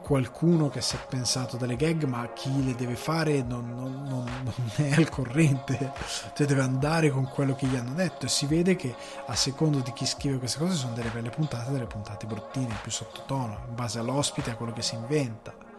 qualcuno 0.03 0.71
che 0.71 0.81
si 0.81 0.97
è 0.97 0.99
pensato 1.07 1.57
delle 1.57 1.77
gag 1.77 2.03
ma 2.05 2.33
chi 2.35 2.65
le 2.65 2.75
deve 2.75 2.97
fare 2.97 3.43
non, 3.43 3.67
non, 3.75 4.05
non, 4.07 4.25
non, 4.43 4.71
è 4.77 4.93
al 4.95 5.09
corrente 5.09 5.93
cioè 6.35 6.47
deve 6.47 6.61
andare 6.61 7.09
con 7.09 7.27
quello 7.27 7.55
che 7.55 7.67
gli 7.67 7.77
hanno 7.77 7.95
detto 7.95 8.27
e 8.27 8.29
si 8.29 8.45
vede 8.45 8.77
che 8.77 8.95
a 9.25 9.35
secondo 9.35 9.79
di 9.79 9.93
chi 9.95 10.05
scrive 10.05 10.37
queste 10.37 10.59
cose 10.59 10.75
sono 10.75 10.93
delle 10.93 11.09
belle 11.09 11.31
puntate 11.31 11.71
delle 11.71 11.87
puntate 11.87 12.27
bruttine 12.27 12.77
più 12.83 12.91
sottotono 12.91 13.65
in 13.69 13.75
base 13.75 14.01
all'ospite 14.01 14.51
a 14.51 14.57
quello 14.57 14.73
che 14.73 14.83
si 14.83 14.97
inventa 14.97 15.70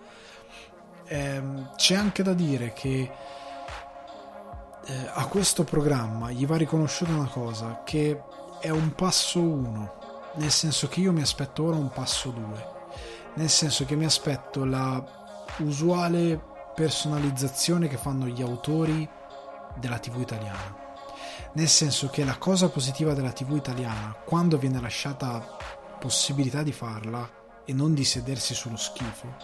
ehm, 1.12 1.76
c'è 1.76 1.96
anche 1.96 2.24
da 2.24 2.34
dire 2.34 2.72
che 2.74 3.12
eh, 4.86 5.10
a 5.14 5.26
questo 5.28 5.64
programma 5.64 6.32
gli 6.32 6.46
va 6.46 6.56
riconosciuta 6.56 7.12
una 7.12 7.28
cosa 7.28 7.82
che 7.84 8.22
è 8.60 8.70
un 8.70 8.96
passo 8.96 9.42
uno 9.42 10.00
nel 10.36 10.52
senso 10.52 10.88
che 10.88 11.02
io 11.02 11.12
mi 11.12 11.22
aspetto 11.22 11.66
ora 11.66 11.76
un 11.76 11.90
passo 11.90 12.30
due 12.30 12.80
nel 13.34 13.50
senso 13.50 13.86
che 13.86 13.96
mi 13.96 14.06
aspetto 14.06 14.66
la 14.66 15.04
usuale 15.60 16.40
personalizzazione 16.74 17.88
che 17.88 17.98
fanno 17.98 18.28
gli 18.28 18.42
autori 18.42 19.08
della 19.76 20.00
TV 20.00 20.20
italiana. 20.20 20.80
Nel 21.54 21.68
senso 21.68 22.10
che 22.10 22.24
la 22.24 22.38
cosa 22.38 22.70
positiva 22.70 23.14
della 23.14 23.32
TV 23.32 23.56
italiana, 23.56 24.16
quando 24.26 24.58
viene 24.58 24.80
lasciata 24.80 25.58
possibilità 26.00 26.64
di 26.64 26.72
farla 26.72 27.30
e 27.66 27.74
non 27.74 27.94
di 27.94 28.04
sedersi 28.04 28.54
sullo 28.54 28.78
schifo, 28.78 29.36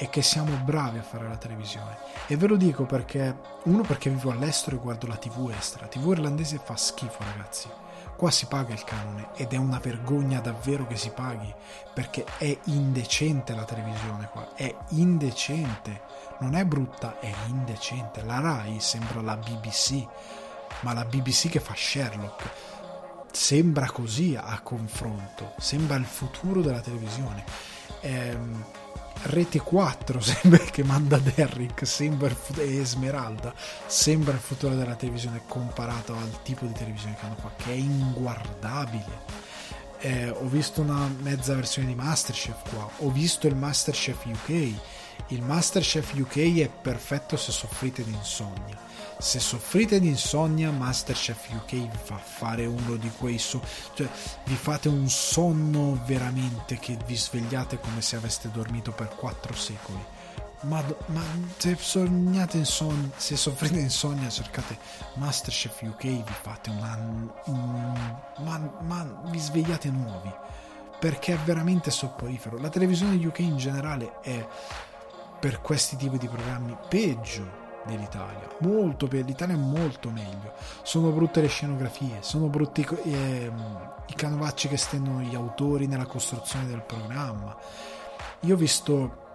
è 0.00 0.08
che 0.08 0.22
siamo 0.22 0.56
bravi 0.64 0.96
a 0.96 1.02
fare 1.02 1.28
la 1.28 1.36
televisione. 1.36 1.94
E 2.26 2.34
ve 2.34 2.46
lo 2.46 2.56
dico 2.56 2.86
perché, 2.86 3.36
uno 3.64 3.82
perché 3.82 4.08
vivo 4.08 4.30
all'estero 4.30 4.76
e 4.76 4.78
guardo 4.78 5.06
la 5.06 5.16
TV 5.16 5.52
estera. 5.54 5.84
La 5.84 5.90
TV 5.90 6.12
irlandese 6.12 6.58
fa 6.58 6.74
schifo, 6.74 7.22
ragazzi 7.22 7.68
Qua 8.16 8.30
si 8.30 8.46
paga 8.46 8.72
il 8.72 8.82
canone 8.82 9.28
ed 9.34 9.52
è 9.52 9.56
una 9.56 9.78
vergogna 9.78 10.40
davvero 10.40 10.86
che 10.86 10.96
si 10.96 11.10
paghi 11.10 11.54
perché 11.92 12.24
è 12.38 12.58
indecente 12.64 13.54
la 13.54 13.64
televisione 13.64 14.30
qua, 14.32 14.54
è 14.54 14.74
indecente, 14.90 16.00
non 16.38 16.54
è 16.54 16.64
brutta, 16.64 17.18
è 17.18 17.30
indecente. 17.48 18.22
La 18.22 18.40
RAI 18.40 18.80
sembra 18.80 19.20
la 19.20 19.36
BBC, 19.36 20.02
ma 20.80 20.94
la 20.94 21.04
BBC 21.04 21.50
che 21.50 21.60
fa 21.60 21.74
Sherlock 21.76 22.50
sembra 23.32 23.90
così 23.90 24.34
a 24.34 24.60
confronto, 24.60 25.52
sembra 25.58 25.96
il 25.96 26.06
futuro 26.06 26.62
della 26.62 26.80
televisione. 26.80 27.44
Ehm, 28.00 28.64
Rete 29.22 29.60
4 29.60 30.20
sembra 30.20 30.64
che 30.64 30.82
manda 30.82 31.18
Derrick 31.18 31.86
sembra 31.86 32.34
e 32.56 32.78
Esmeralda 32.78 33.52
sembra 33.86 34.32
il 34.32 34.40
futuro 34.40 34.74
della 34.74 34.94
televisione 34.94 35.42
comparato 35.46 36.14
al 36.14 36.42
tipo 36.42 36.64
di 36.64 36.72
televisione 36.72 37.16
che 37.18 37.26
hanno 37.26 37.36
qua 37.36 37.52
che 37.56 37.70
è 37.70 37.74
inguardabile. 37.74 39.38
Eh, 39.98 40.30
ho 40.30 40.46
visto 40.46 40.80
una 40.80 41.06
mezza 41.20 41.54
versione 41.54 41.88
di 41.88 41.94
Masterchef 41.94 42.70
qua 42.70 42.88
ho 43.00 43.10
visto 43.10 43.46
il 43.46 43.54
Masterchef 43.54 44.24
UK 44.24 44.48
il 45.26 45.42
Masterchef 45.42 46.14
UK 46.14 46.56
è 46.62 46.70
perfetto 46.70 47.36
se 47.36 47.52
soffrite 47.52 48.02
di 48.02 48.14
insonnia 48.14 48.89
se 49.20 49.38
soffrite 49.38 50.00
di 50.00 50.08
insonnia 50.08 50.70
Masterchef 50.70 51.50
UK 51.52 51.70
vi 51.70 51.98
fa 52.02 52.16
fare 52.16 52.64
uno 52.64 52.96
di 52.96 53.10
quei 53.18 53.38
so- 53.38 53.62
cioè 53.94 54.08
vi 54.44 54.54
fate 54.54 54.88
un 54.88 55.08
sonno 55.08 56.00
veramente 56.06 56.78
che 56.78 56.96
vi 57.06 57.16
svegliate 57.16 57.78
come 57.78 58.00
se 58.00 58.16
aveste 58.16 58.50
dormito 58.50 58.92
per 58.92 59.08
quattro 59.14 59.54
secoli. 59.54 60.02
Ma, 60.62 60.84
ma 61.06 61.22
se 61.56 61.76
sognate 61.78 62.58
insonnia 62.58 63.10
se 63.16 63.34
soffrite 63.36 63.78
insonnia 63.78 64.28
cercate 64.28 64.76
Masterchef 65.14 65.80
UK 65.82 66.02
vi 66.02 66.34
fate 66.42 66.68
una 66.68 66.96
un, 67.44 68.10
ma, 68.38 68.70
ma 68.80 69.22
vi 69.30 69.38
svegliate 69.38 69.90
nuovi 69.90 70.30
perché 70.98 71.32
è 71.34 71.38
veramente 71.38 71.90
sopporifero. 71.90 72.58
La 72.58 72.68
televisione 72.68 73.24
UK 73.24 73.38
in 73.38 73.56
generale 73.56 74.20
è 74.20 74.46
per 75.40 75.62
questi 75.62 75.96
tipi 75.96 76.18
di 76.18 76.28
programmi 76.28 76.76
peggio 76.88 77.59
dell'Italia. 77.86 78.48
Molto 78.58 79.06
per 79.06 79.24
l'Italia 79.24 79.54
è 79.54 79.58
molto 79.58 80.10
meglio. 80.10 80.52
Sono 80.82 81.10
brutte 81.10 81.40
le 81.40 81.48
scenografie, 81.48 82.18
sono 82.20 82.46
brutti 82.46 82.86
eh, 83.04 83.50
i 84.06 84.14
canovacci 84.14 84.68
che 84.68 84.76
stendono 84.76 85.20
gli 85.20 85.34
autori 85.34 85.86
nella 85.86 86.06
costruzione 86.06 86.66
del 86.66 86.82
programma. 86.82 87.56
Io 88.40 88.54
ho 88.54 88.58
visto. 88.58 89.28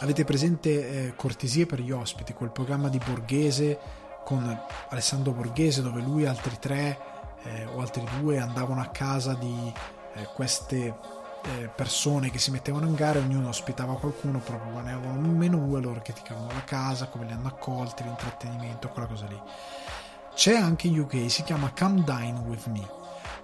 Avete 0.00 0.24
presente 0.24 1.06
eh, 1.06 1.14
Cortesie 1.14 1.66
per 1.66 1.80
gli 1.80 1.92
ospiti, 1.92 2.32
quel 2.32 2.50
programma 2.50 2.88
di 2.88 2.98
Borghese 2.98 3.78
con 4.24 4.60
Alessandro 4.88 5.32
Borghese 5.32 5.82
dove 5.82 6.00
lui 6.00 6.24
e 6.24 6.26
altri 6.26 6.58
tre 6.58 6.98
eh, 7.44 7.66
o 7.66 7.80
altri 7.80 8.04
due 8.18 8.40
andavano 8.40 8.80
a 8.80 8.86
casa 8.86 9.34
di 9.34 9.72
eh, 10.14 10.24
queste 10.34 10.96
eh, 11.46 11.68
persone 11.68 12.30
che 12.30 12.38
si 12.38 12.50
mettevano 12.50 12.86
in 12.86 12.94
gara 12.94 13.18
ognuno 13.18 13.48
ospitava 13.48 13.96
qualcuno, 13.96 14.38
proponevano 14.38 15.18
un 15.18 15.36
menù 15.36 15.76
e 15.76 15.80
loro 15.80 16.00
criticavano 16.00 16.48
la 16.52 16.64
casa, 16.64 17.06
come 17.06 17.26
li 17.26 17.32
hanno 17.32 17.48
accolti, 17.48 18.02
l'intrattenimento, 18.02 18.88
quella 18.88 19.08
cosa 19.08 19.26
lì. 19.26 19.40
C'è 20.34 20.54
anche 20.56 20.88
in 20.88 20.98
UK, 20.98 21.30
si 21.30 21.42
chiama 21.42 21.72
Come 21.78 22.02
Dine 22.02 22.42
With 22.46 22.66
Me, 22.66 22.88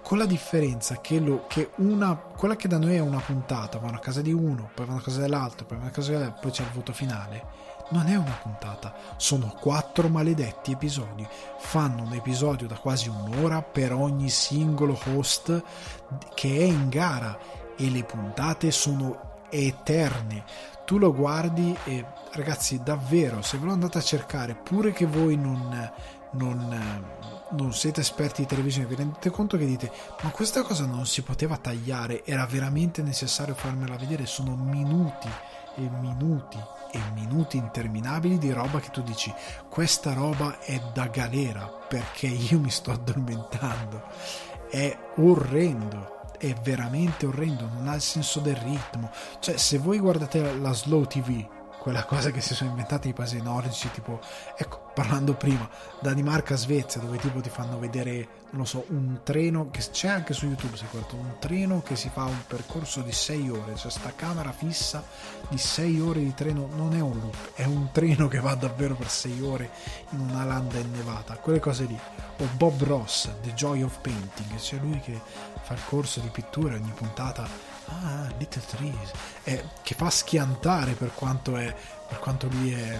con 0.01 0.17
la 0.17 0.25
differenza 0.25 0.99
che, 0.99 1.19
lo, 1.19 1.45
che 1.47 1.71
una, 1.77 2.15
quella 2.15 2.55
che 2.55 2.67
da 2.67 2.77
noi 2.77 2.95
è 2.95 2.99
una 2.99 3.19
puntata, 3.19 3.77
vanno 3.77 3.97
a 3.97 4.01
casa 4.01 4.21
di 4.21 4.33
uno, 4.33 4.69
poi 4.73 4.85
vanno 4.85 4.99
a 4.99 5.03
casa 5.03 5.21
dell'altro, 5.21 5.65
poi 5.65 5.77
vanno 5.77 5.89
a 5.89 5.93
casa 5.93 6.11
dell'altro, 6.11 6.41
poi 6.41 6.51
c'è 6.51 6.63
il 6.63 6.71
voto 6.73 6.91
finale, 6.91 7.69
non 7.91 8.07
è 8.07 8.15
una 8.15 8.37
puntata, 8.41 8.93
sono 9.17 9.53
quattro 9.59 10.07
maledetti 10.07 10.71
episodi. 10.71 11.27
Fanno 11.59 12.03
un 12.03 12.13
episodio 12.13 12.67
da 12.67 12.77
quasi 12.77 13.09
un'ora 13.09 13.61
per 13.61 13.93
ogni 13.93 14.29
singolo 14.29 14.97
host 15.13 15.61
che 16.33 16.57
è 16.57 16.63
in 16.63 16.89
gara 16.89 17.37
e 17.81 17.89
le 17.89 18.03
puntate 18.03 18.69
sono 18.71 19.39
eterne. 19.49 20.43
Tu 20.85 20.97
lo 20.97 21.13
guardi 21.13 21.75
e 21.85 22.05
ragazzi, 22.33 22.81
davvero, 22.83 23.41
se 23.41 23.57
ve 23.57 23.65
lo 23.65 23.71
andate 23.71 23.97
a 23.97 24.01
cercare, 24.01 24.55
pure 24.55 24.91
che 24.91 25.05
voi 25.05 25.35
non, 25.35 25.91
non, 26.31 27.03
non 27.51 27.73
siete 27.73 28.01
esperti 28.01 28.41
di 28.41 28.47
televisione, 28.47 28.87
vi 28.87 28.95
rendete 28.95 29.29
conto 29.29 29.57
che 29.57 29.65
dite, 29.65 29.91
ma 30.21 30.29
questa 30.29 30.61
cosa 30.63 30.85
non 30.85 31.05
si 31.05 31.23
poteva 31.23 31.57
tagliare, 31.57 32.23
era 32.25 32.45
veramente 32.45 33.01
necessario 33.01 33.55
farmela 33.55 33.95
vedere, 33.95 34.25
sono 34.25 34.55
minuti 34.55 35.29
e 35.75 35.89
minuti 36.01 36.59
e 36.91 36.99
minuti 37.13 37.57
interminabili 37.57 38.37
di 38.37 38.51
roba 38.51 38.81
che 38.81 38.89
tu 38.89 39.01
dici 39.01 39.33
questa 39.69 40.11
roba 40.11 40.59
è 40.59 40.81
da 40.93 41.07
galera 41.07 41.65
perché 41.87 42.27
io 42.27 42.59
mi 42.59 42.69
sto 42.69 42.91
addormentando 42.91 44.03
è 44.69 44.97
orrendo 45.15 46.20
è 46.41 46.55
veramente 46.63 47.27
orrendo, 47.27 47.69
non 47.71 47.87
ha 47.87 47.93
il 47.93 48.01
senso 48.01 48.39
del 48.39 48.55
ritmo. 48.55 49.11
Cioè, 49.39 49.57
se 49.57 49.77
voi 49.77 49.99
guardate 49.99 50.57
la 50.57 50.73
slow 50.73 51.05
TV, 51.05 51.45
quella 51.77 52.03
cosa 52.03 52.31
che 52.31 52.41
si 52.41 52.55
sono 52.55 52.71
inventati 52.71 53.09
i 53.09 53.13
paesi 53.13 53.39
nordici, 53.39 53.91
tipo, 53.91 54.19
ecco, 54.57 54.89
parlando 54.95 55.35
prima, 55.35 55.69
Danimarca, 55.99 56.55
Svezia, 56.55 56.99
dove 56.99 57.19
tipo 57.19 57.41
ti 57.41 57.49
fanno 57.49 57.77
vedere, 57.77 58.27
non 58.51 58.61
lo 58.61 58.65
so, 58.65 58.85
un 58.89 59.19
treno, 59.23 59.69
che 59.71 59.79
c'è 59.79 60.09
anche 60.09 60.33
su 60.33 60.45
YouTube, 60.45 60.75
se 60.75 60.85
guardo, 60.91 61.15
un 61.15 61.35
treno 61.39 61.81
che 61.81 61.95
si 61.95 62.09
fa 62.09 62.25
un 62.25 62.43
percorso 62.45 63.01
di 63.01 63.11
6 63.11 63.49
ore, 63.49 63.75
cioè 63.75 63.89
sta 63.89 64.13
camera 64.13 64.51
fissa 64.51 65.03
di 65.47 65.57
6 65.57 65.99
ore 66.01 66.19
di 66.19 66.33
treno, 66.33 66.67
non 66.75 66.93
è 66.93 66.99
un 66.99 67.17
loop, 67.17 67.53
è 67.53 67.63
un 67.63 67.91
treno 67.91 68.27
che 68.27 68.39
va 68.39 68.53
davvero 68.55 68.95
per 68.95 69.09
6 69.09 69.41
ore 69.41 69.69
in 70.09 70.19
una 70.19 70.43
landa 70.43 70.79
innevata, 70.79 71.35
quelle 71.37 71.59
cose 71.59 71.85
lì. 71.85 71.97
O 72.39 72.49
Bob 72.57 72.83
Ross, 72.83 73.29
The 73.41 73.53
Joy 73.53 73.83
of 73.83 73.99
Painting, 74.01 74.55
c'è 74.55 74.77
lui 74.77 74.99
che 74.99 75.19
fa 75.61 75.73
il 75.73 75.81
corso 75.85 76.19
di 76.19 76.29
pittura 76.29 76.75
ogni 76.75 76.91
puntata 76.91 77.47
ah, 77.85 78.27
Little 78.37 78.63
Trees, 78.65 79.11
eh, 79.43 79.63
che 79.81 79.95
fa 79.95 80.09
schiantare 80.09 80.93
per 80.93 81.13
quanto, 81.13 81.55
è, 81.55 81.73
per 82.07 82.19
quanto 82.19 82.47
lui 82.49 82.73
è 82.73 82.99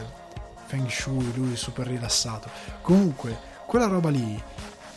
Feng 0.65 0.87
Shui, 0.87 1.33
lui 1.33 1.53
è 1.53 1.57
super 1.57 1.87
rilassato. 1.87 2.49
Comunque, 2.81 3.49
quella 3.65 3.87
roba 3.87 4.09
lì 4.09 4.41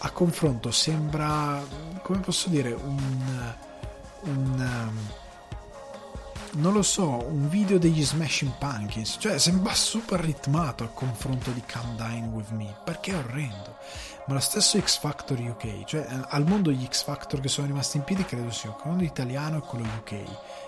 a 0.04 0.10
confronto 0.10 0.70
sembra, 0.70 1.62
come 2.02 2.20
posso 2.20 2.48
dire, 2.48 2.72
un... 2.72 3.54
un 4.20 4.90
um, 4.90 5.22
non 6.56 6.72
lo 6.72 6.82
so, 6.82 7.26
un 7.26 7.48
video 7.48 7.78
degli 7.78 8.04
Smashing 8.04 8.52
Pumpkins, 8.58 9.16
cioè 9.18 9.38
sembra 9.38 9.74
super 9.74 10.20
ritmato 10.20 10.84
a 10.84 10.88
confronto 10.88 11.50
di 11.50 11.60
Come 11.62 11.96
Dine 11.96 12.28
With 12.28 12.50
Me, 12.50 12.76
perché 12.84 13.10
è 13.10 13.16
orrendo. 13.16 13.76
Ma 14.26 14.34
lo 14.34 14.40
stesso 14.40 14.80
X 14.80 14.98
Factor 15.00 15.36
UK, 15.36 15.82
cioè 15.84 16.06
eh, 16.08 16.20
al 16.28 16.46
mondo 16.46 16.70
gli 16.70 16.86
X 16.88 17.02
Factor 17.02 17.40
che 17.40 17.48
sono 17.48 17.66
rimasti 17.66 17.96
in 17.96 18.04
piedi 18.04 18.24
credo 18.24 18.52
sia 18.52 18.70
quello 18.70 19.02
italiano 19.02 19.58
e 19.58 19.60
quello 19.62 19.84
UK 19.98 20.12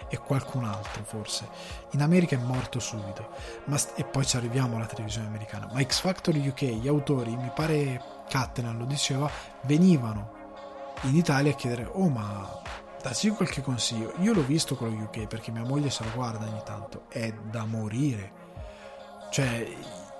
e 0.09 0.19
qualcun 0.19 0.65
altro 0.65 1.05
forse. 1.05 1.49
In 1.93 2.03
America 2.03 2.35
è 2.35 2.41
morto 2.41 2.81
subito, 2.81 3.29
ma, 3.67 3.79
e 3.95 4.03
poi 4.03 4.27
ci 4.27 4.37
arriviamo 4.37 4.77
alla 4.77 4.87
televisione 4.87 5.29
americana, 5.29 5.69
ma 5.73 5.81
X 5.85 6.01
Factor 6.01 6.35
UK, 6.35 6.63
gli 6.65 6.89
autori, 6.89 7.37
mi 7.37 7.53
pare 7.55 8.16
Cattenan 8.29 8.79
lo 8.79 8.85
diceva, 8.85 9.31
venivano 9.63 10.35
in 11.03 11.17
Italia 11.17 11.53
a 11.53 11.55
chiedere, 11.55 11.89
oh 11.93 12.09
ma 12.09 12.63
dacci 13.03 13.29
qualche 13.31 13.63
consiglio, 13.63 14.15
io 14.19 14.33
l'ho 14.33 14.45
visto 14.45 14.77
quello 14.77 15.05
UK 15.05 15.27
perché 15.27 15.53
mia 15.53 15.65
moglie 15.65 15.91
se 15.91 16.03
lo 16.05 16.11
guarda 16.15 16.47
ogni 16.47 16.63
tanto, 16.65 17.05
è 17.09 17.33
da 17.33 17.65
morire. 17.65 18.45
Cioè, 19.31 19.67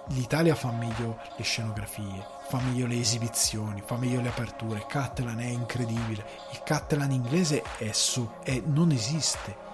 l'Italia 0.09 0.55
fa 0.55 0.71
meglio 0.71 1.19
le 1.37 1.43
scenografie, 1.43 2.25
fa 2.49 2.61
meglio 2.61 2.87
le 2.87 2.99
esibizioni, 2.99 3.83
fa 3.85 3.97
meglio 3.97 4.21
le 4.21 4.29
aperture. 4.29 4.85
Catalan 4.87 5.41
è 5.41 5.47
incredibile. 5.47 6.25
Il 6.53 6.63
Catalan 6.63 7.11
inglese 7.11 7.63
è 7.79 7.91
su, 7.93 8.29
è, 8.43 8.63
non 8.65 8.91
esiste. 8.91 9.65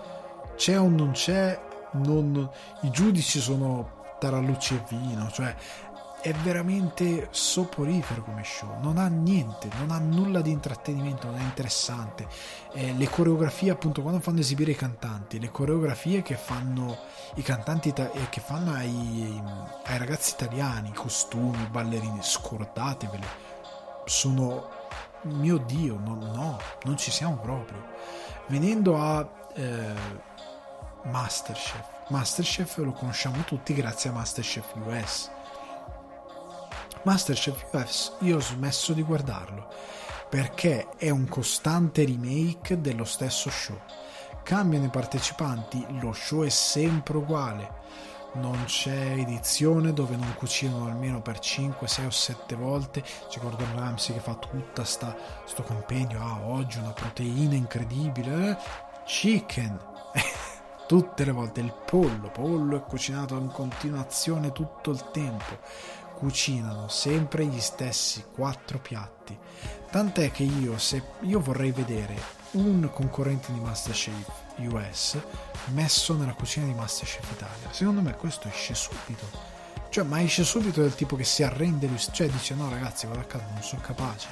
C'è 0.57 0.79
o 0.79 0.89
non 0.89 1.13
c'è, 1.13 1.61
non, 1.93 2.49
i 2.83 2.91
giudici 2.91 3.41
sono 3.41 4.01
tarallucci 4.19 4.77
e 4.77 4.85
vino, 4.89 5.31
cioè 5.33 5.55
è 6.23 6.33
veramente 6.35 7.27
soporifero 7.33 8.23
come 8.23 8.45
show, 8.45 8.79
non 8.81 8.97
ha 8.97 9.09
niente, 9.09 9.69
non 9.77 9.91
ha 9.91 9.99
nulla 9.99 10.41
di 10.41 10.53
intrattenimento, 10.53 11.27
non 11.27 11.41
è 11.41 11.43
interessante. 11.43 12.29
Eh, 12.75 12.95
le 12.97 13.09
coreografie, 13.09 13.73
appunto, 13.73 14.03
quando 14.03 14.21
fanno 14.21 14.39
esibire 14.39 14.71
i 14.71 14.77
cantanti, 14.77 15.41
le 15.41 15.51
coreografie 15.51 16.23
che 16.23 16.37
fanno 16.37 16.97
i 17.35 17.43
cantanti 17.43 17.89
ita- 17.89 18.13
eh, 18.13 18.29
che 18.29 18.41
fanno 18.41 18.73
ai, 18.73 19.43
ai 19.85 19.99
ragazzi 19.99 20.35
italiani, 20.35 20.91
i 20.91 20.95
costumi, 20.95 21.61
i 21.61 21.67
ballerini, 21.67 22.21
scordatevele, 22.23 23.27
sono 24.05 24.71
mio 25.23 25.57
dio, 25.59 25.99
no, 25.99 26.15
no, 26.15 26.59
non 26.85 26.97
ci 26.97 27.11
siamo 27.11 27.37
proprio. 27.39 27.85
Venendo 28.47 28.97
a 28.97 29.29
eh, 29.55 29.93
Masterchef, 31.03 31.85
Masterchef 32.11 32.77
lo 32.77 32.93
conosciamo 32.93 33.43
tutti 33.43 33.75
grazie 33.75 34.11
a 34.11 34.13
Masterchef 34.13 34.75
US 34.87 35.31
Masterchef 37.05 37.67
US 37.73 38.13
io 38.21 38.37
ho 38.37 38.41
smesso 38.41 38.93
di 38.93 39.03
guardarlo 39.03 39.67
perché 40.29 40.89
è 40.97 41.11
un 41.11 41.29
costante 41.29 42.07
remake 42.07 42.81
dello 42.81 43.05
stesso 43.05 43.51
show. 43.51 43.79
Cambiano 44.43 44.87
i 44.87 44.89
partecipanti, 44.89 45.85
lo 46.01 46.15
show 46.15 46.43
è 46.43 46.49
sempre 46.49 47.19
uguale. 47.19 47.81
Non 48.35 48.65
c'è 48.65 49.13
edizione 49.19 49.93
dove 49.93 50.17
non 50.17 50.33
cucinano 50.35 50.87
almeno 50.87 51.21
per 51.21 51.39
5, 51.39 51.87
6 51.87 52.07
o 52.07 52.11
7 52.11 52.55
volte. 52.55 53.03
C'è 53.29 53.41
Gordon 53.41 53.77
Ramsay 53.77 54.15
che 54.15 54.23
fa 54.23 54.35
tutta 54.37 54.85
sta, 54.85 55.15
sto 55.45 55.63
compendio. 55.65 56.19
Ah, 56.19 56.41
oggi 56.47 56.79
una 56.79 56.93
proteina 56.93 57.55
incredibile. 57.55 58.51
Eh? 58.53 58.57
Chicken. 59.05 59.79
Tutte 60.89 61.25
le 61.25 61.33
volte 61.33 61.61
il 61.61 61.75
pollo. 61.85 62.31
Pollo 62.31 62.77
è 62.77 62.83
cucinato 62.83 63.37
in 63.37 63.49
continuazione 63.49 64.53
tutto 64.53 64.91
il 64.91 65.11
tempo 65.11 65.59
cucinano 66.23 66.87
sempre 66.87 67.45
gli 67.47 67.59
stessi 67.59 68.25
quattro 68.33 68.79
piatti. 68.79 69.37
Tant'è 69.91 70.31
che 70.31 70.45
io, 70.45 70.79
se 70.79 71.03
io 71.23 71.41
vorrei 71.41 71.73
vedere 71.73 72.15
un 72.53 72.89
concorrente 72.93 73.53
di 73.53 73.59
Masterchef 73.59 74.31
US 74.59 75.19
messo 75.73 76.15
nella 76.15 76.35
cucina 76.35 76.67
di 76.67 76.75
Masterchef 76.75 77.29
Italia, 77.29 77.73
secondo 77.73 78.03
me 78.03 78.15
questo 78.15 78.47
esce 78.47 78.73
subito. 78.73 79.27
Cioè, 79.89 80.05
ma 80.05 80.23
esce 80.23 80.45
subito 80.45 80.81
del 80.81 80.95
tipo 80.95 81.17
che 81.17 81.25
si 81.25 81.43
arrende 81.43 81.89
lui, 81.89 81.99
cioè 81.99 82.29
dice 82.29 82.55
no 82.55 82.71
ragazzi, 82.71 83.09
vado 83.09 83.19
a 83.19 83.25
casa, 83.25 83.47
non 83.53 83.63
sono 83.65 83.83
capace. 83.83 84.29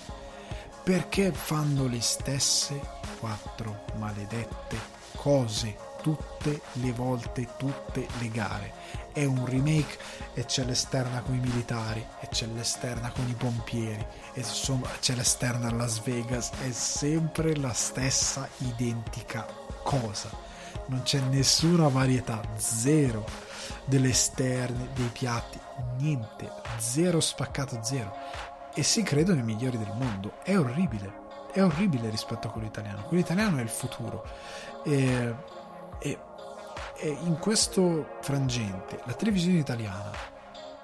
Perché 0.84 1.32
fanno 1.32 1.88
le 1.88 2.00
stesse 2.00 2.80
quattro 3.18 3.84
maledette 3.96 4.78
cose 5.16 5.76
tutte 6.00 6.60
le 6.72 6.92
volte, 6.92 7.48
tutte 7.56 8.06
le 8.18 8.28
gare. 8.28 8.72
È 9.12 9.24
un 9.24 9.44
remake 9.44 9.98
e 10.34 10.44
c'è 10.44 10.64
l'esterna 10.64 11.20
con 11.20 11.34
i 11.34 11.38
militari 11.38 12.04
e 12.20 12.28
c'è 12.28 12.46
l'esterna 12.46 13.10
con 13.10 13.28
i 13.28 13.34
pompieri 13.34 14.06
e 14.34 14.40
insomma 14.40 14.88
c'è 15.00 15.14
l'esterna 15.14 15.68
a 15.68 15.72
Las 15.72 16.00
Vegas. 16.02 16.50
È 16.60 16.70
sempre 16.70 17.56
la 17.56 17.72
stessa 17.72 18.48
identica 18.58 19.46
cosa. 19.82 20.30
Non 20.86 21.02
c'è 21.02 21.20
nessuna 21.20 21.88
varietà 21.88 22.40
zero 22.56 23.24
delle 23.84 24.10
esterne 24.10 24.88
dei 24.94 25.08
piatti 25.08 25.58
niente. 25.98 26.50
Zero 26.78 27.20
spaccato 27.20 27.80
zero. 27.82 28.12
E 28.74 28.82
si 28.82 29.02
credono 29.02 29.40
i 29.40 29.44
migliori 29.44 29.78
del 29.78 29.92
mondo. 29.96 30.34
È 30.42 30.56
orribile. 30.56 31.28
È 31.52 31.62
orribile 31.62 32.10
rispetto 32.10 32.48
a 32.48 32.50
quello 32.50 32.68
italiano. 32.68 33.02
Quello 33.02 33.22
italiano 33.22 33.58
è 33.58 33.62
il 33.62 33.68
futuro. 33.68 34.24
E, 34.84 35.34
e 36.00 36.18
e 37.02 37.16
in 37.22 37.38
questo 37.38 38.18
frangente, 38.20 39.00
la 39.06 39.14
televisione 39.14 39.58
italiana, 39.58 40.10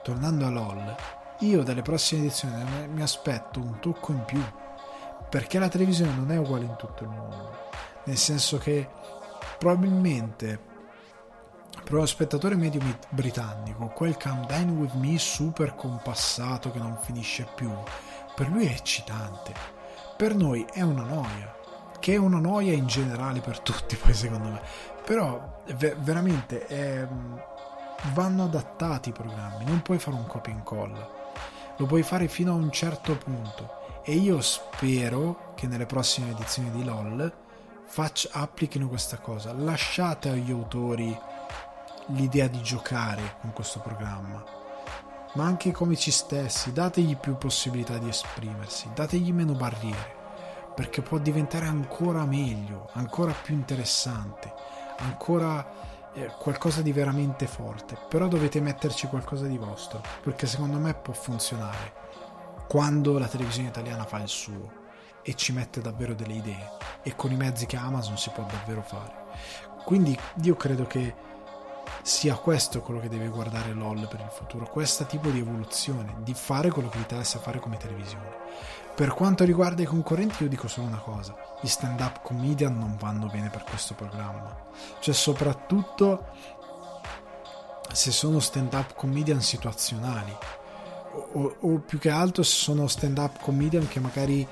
tornando 0.02 0.46
a 0.46 0.50
LOL, 0.50 0.96
io 1.40 1.62
dalle 1.62 1.82
prossime 1.82 2.22
edizioni 2.22 2.64
mi 2.88 3.02
aspetto 3.02 3.60
un 3.60 3.78
tocco 3.80 4.12
in 4.12 4.24
più, 4.24 4.42
perché 5.28 5.58
la 5.58 5.68
televisione 5.68 6.14
non 6.14 6.30
è 6.30 6.38
uguale 6.38 6.64
in 6.64 6.74
tutto 6.76 7.02
il 7.02 7.10
mondo, 7.10 7.68
nel 8.04 8.16
senso 8.16 8.56
che 8.56 8.88
probabilmente 9.58 10.58
per 11.84 11.92
uno 11.92 12.06
spettatore 12.06 12.56
medio 12.56 12.80
britannico 13.10 13.88
quel 13.88 14.16
Come 14.16 14.46
Dine 14.48 14.72
With 14.72 14.94
Me 14.94 15.18
super 15.18 15.74
compassato 15.74 16.70
che 16.70 16.78
non 16.78 16.96
finisce 16.96 17.46
più, 17.54 17.70
per 18.34 18.48
lui 18.48 18.64
è 18.64 18.70
eccitante, 18.70 19.52
per 20.16 20.34
noi 20.34 20.66
è 20.72 20.80
una 20.80 21.04
noia, 21.04 21.54
che 21.98 22.14
è 22.14 22.16
una 22.16 22.38
noia 22.38 22.72
in 22.72 22.86
generale 22.86 23.40
per 23.40 23.60
tutti 23.60 23.96
poi 24.00 24.14
secondo 24.14 24.48
me, 24.48 24.60
però 25.06 25.62
veramente 25.98 26.66
è, 26.66 27.06
vanno 28.12 28.42
adattati 28.42 29.10
i 29.10 29.12
programmi, 29.12 29.64
non 29.64 29.80
puoi 29.80 30.00
fare 30.00 30.16
un 30.16 30.26
copia 30.26 30.52
e 30.52 30.56
incolla, 30.56 31.08
lo 31.76 31.86
puoi 31.86 32.02
fare 32.02 32.26
fino 32.26 32.50
a 32.50 32.56
un 32.56 32.72
certo 32.72 33.16
punto. 33.16 34.00
E 34.02 34.14
io 34.14 34.40
spero 34.40 35.52
che 35.54 35.68
nelle 35.68 35.86
prossime 35.86 36.30
edizioni 36.30 36.72
di 36.72 36.82
LOL 36.82 37.32
faccia, 37.84 38.30
applichino 38.32 38.88
questa 38.88 39.18
cosa, 39.18 39.52
lasciate 39.52 40.28
agli 40.28 40.50
autori 40.50 41.16
l'idea 42.06 42.48
di 42.48 42.60
giocare 42.62 43.36
con 43.40 43.52
questo 43.52 43.78
programma, 43.78 44.44
ma 45.34 45.44
anche 45.44 45.68
ai 45.68 45.74
comici 45.74 46.10
stessi, 46.10 46.72
dategli 46.72 47.16
più 47.16 47.36
possibilità 47.36 47.96
di 47.98 48.08
esprimersi, 48.08 48.90
dategli 48.92 49.32
meno 49.32 49.52
barriere, 49.52 50.14
perché 50.74 51.00
può 51.00 51.18
diventare 51.18 51.66
ancora 51.66 52.24
meglio, 52.24 52.88
ancora 52.94 53.32
più 53.32 53.54
interessante 53.54 54.65
ancora 54.98 55.66
eh, 56.14 56.32
qualcosa 56.38 56.82
di 56.82 56.92
veramente 56.92 57.46
forte, 57.46 57.96
però 58.08 58.26
dovete 58.28 58.60
metterci 58.60 59.06
qualcosa 59.06 59.46
di 59.46 59.58
vostro, 59.58 60.00
perché 60.22 60.46
secondo 60.46 60.78
me 60.78 60.94
può 60.94 61.12
funzionare 61.12 62.04
quando 62.68 63.18
la 63.18 63.28
televisione 63.28 63.68
italiana 63.68 64.04
fa 64.04 64.20
il 64.20 64.28
suo 64.28 64.84
e 65.22 65.34
ci 65.34 65.52
mette 65.52 65.80
davvero 65.80 66.14
delle 66.14 66.34
idee 66.34 66.70
e 67.02 67.14
con 67.14 67.32
i 67.32 67.36
mezzi 67.36 67.66
che 67.66 67.76
Amazon 67.76 68.16
si 68.16 68.30
può 68.30 68.44
davvero 68.44 68.82
fare. 68.82 69.24
Quindi 69.84 70.18
io 70.42 70.56
credo 70.56 70.86
che 70.86 71.14
sia 72.02 72.36
questo 72.36 72.80
quello 72.82 73.00
che 73.00 73.08
deve 73.08 73.28
guardare 73.28 73.72
LOL 73.72 74.06
per 74.08 74.20
il 74.20 74.30
futuro, 74.30 74.68
questo 74.68 75.04
tipo 75.06 75.28
di 75.30 75.40
evoluzione, 75.40 76.14
di 76.22 76.34
fare 76.34 76.70
quello 76.70 76.88
che 76.88 76.98
l'Italia 76.98 77.24
sa 77.24 77.38
fare 77.38 77.58
come 77.58 77.76
televisione. 77.76 78.36
Per 78.96 79.12
quanto 79.12 79.44
riguarda 79.44 79.82
i 79.82 79.84
concorrenti 79.84 80.44
io 80.44 80.48
dico 80.48 80.68
solo 80.68 80.86
una 80.86 80.96
cosa, 80.96 81.36
gli 81.60 81.66
stand-up 81.66 82.22
comedian 82.22 82.78
non 82.78 82.96
vanno 82.98 83.26
bene 83.26 83.50
per 83.50 83.62
questo 83.62 83.92
programma. 83.92 84.56
Cioè 85.00 85.12
soprattutto 85.12 86.28
se 87.92 88.10
sono 88.10 88.40
stand-up 88.40 88.94
comedian 88.94 89.42
situazionali 89.42 90.34
o, 91.32 91.56
o, 91.60 91.78
più 91.80 91.98
che 91.98 92.08
altro 92.08 92.42
se 92.42 92.54
sono 92.56 92.86
stand-up 92.88 93.38
comedian 93.40 93.86
che 93.86 94.00
magari 94.00 94.46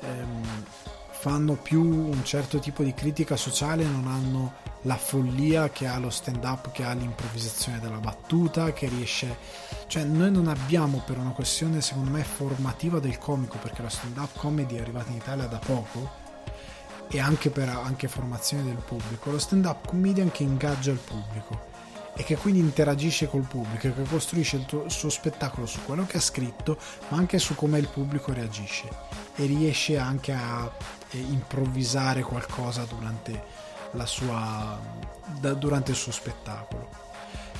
ehm, 0.00 0.64
fanno 1.10 1.54
più 1.54 1.82
un 1.82 2.24
certo 2.24 2.60
tipo 2.60 2.84
di 2.84 2.94
critica 2.94 3.36
sociale, 3.36 3.82
non 3.82 4.06
hanno 4.06 4.54
la 4.82 4.96
follia 4.96 5.70
che 5.70 5.86
ha 5.86 5.98
lo 5.98 6.10
stand-up, 6.10 6.72
che 6.72 6.84
ha 6.84 6.92
l'improvvisazione 6.92 7.80
della 7.80 7.98
battuta, 7.98 8.72
che 8.72 8.88
riesce... 8.88 9.68
Cioè 9.86 10.04
noi 10.04 10.30
non 10.30 10.46
abbiamo 10.46 11.02
per 11.04 11.18
una 11.18 11.30
questione 11.30 11.80
secondo 11.80 12.10
me 12.10 12.22
formativa 12.22 13.00
del 13.00 13.18
comico, 13.18 13.58
perché 13.58 13.82
la 13.82 13.88
stand-up 13.88 14.38
comedy 14.38 14.76
è 14.76 14.80
arrivata 14.80 15.10
in 15.10 15.16
Italia 15.16 15.46
da 15.46 15.58
poco, 15.58 16.28
e 17.12 17.18
anche 17.18 17.50
per 17.50 17.68
anche 17.68 18.06
formazione 18.06 18.62
del 18.62 18.76
pubblico, 18.76 19.30
lo 19.30 19.38
stand-up 19.38 19.88
comedian 19.88 20.30
che 20.30 20.44
ingaggia 20.44 20.92
il 20.92 20.98
pubblico 20.98 21.68
e 22.14 22.22
che 22.22 22.36
quindi 22.36 22.60
interagisce 22.60 23.28
col 23.28 23.42
pubblico 23.42 23.88
e 23.88 23.94
che 23.94 24.02
costruisce 24.02 24.56
il, 24.56 24.66
tuo, 24.66 24.84
il 24.84 24.90
suo 24.90 25.08
spettacolo 25.08 25.66
su 25.66 25.80
quello 25.84 26.06
che 26.06 26.18
ha 26.18 26.20
scritto, 26.20 26.78
ma 27.08 27.16
anche 27.16 27.38
su 27.38 27.54
come 27.54 27.78
il 27.78 27.88
pubblico 27.88 28.32
reagisce 28.32 28.88
e 29.34 29.46
riesce 29.46 29.98
anche 29.98 30.32
a 30.32 30.70
improvvisare 31.12 32.22
qualcosa 32.22 32.84
durante, 32.84 33.42
sua, 34.06 34.78
durante 35.58 35.90
il 35.90 35.96
suo 35.96 36.12
spettacolo. 36.12 36.88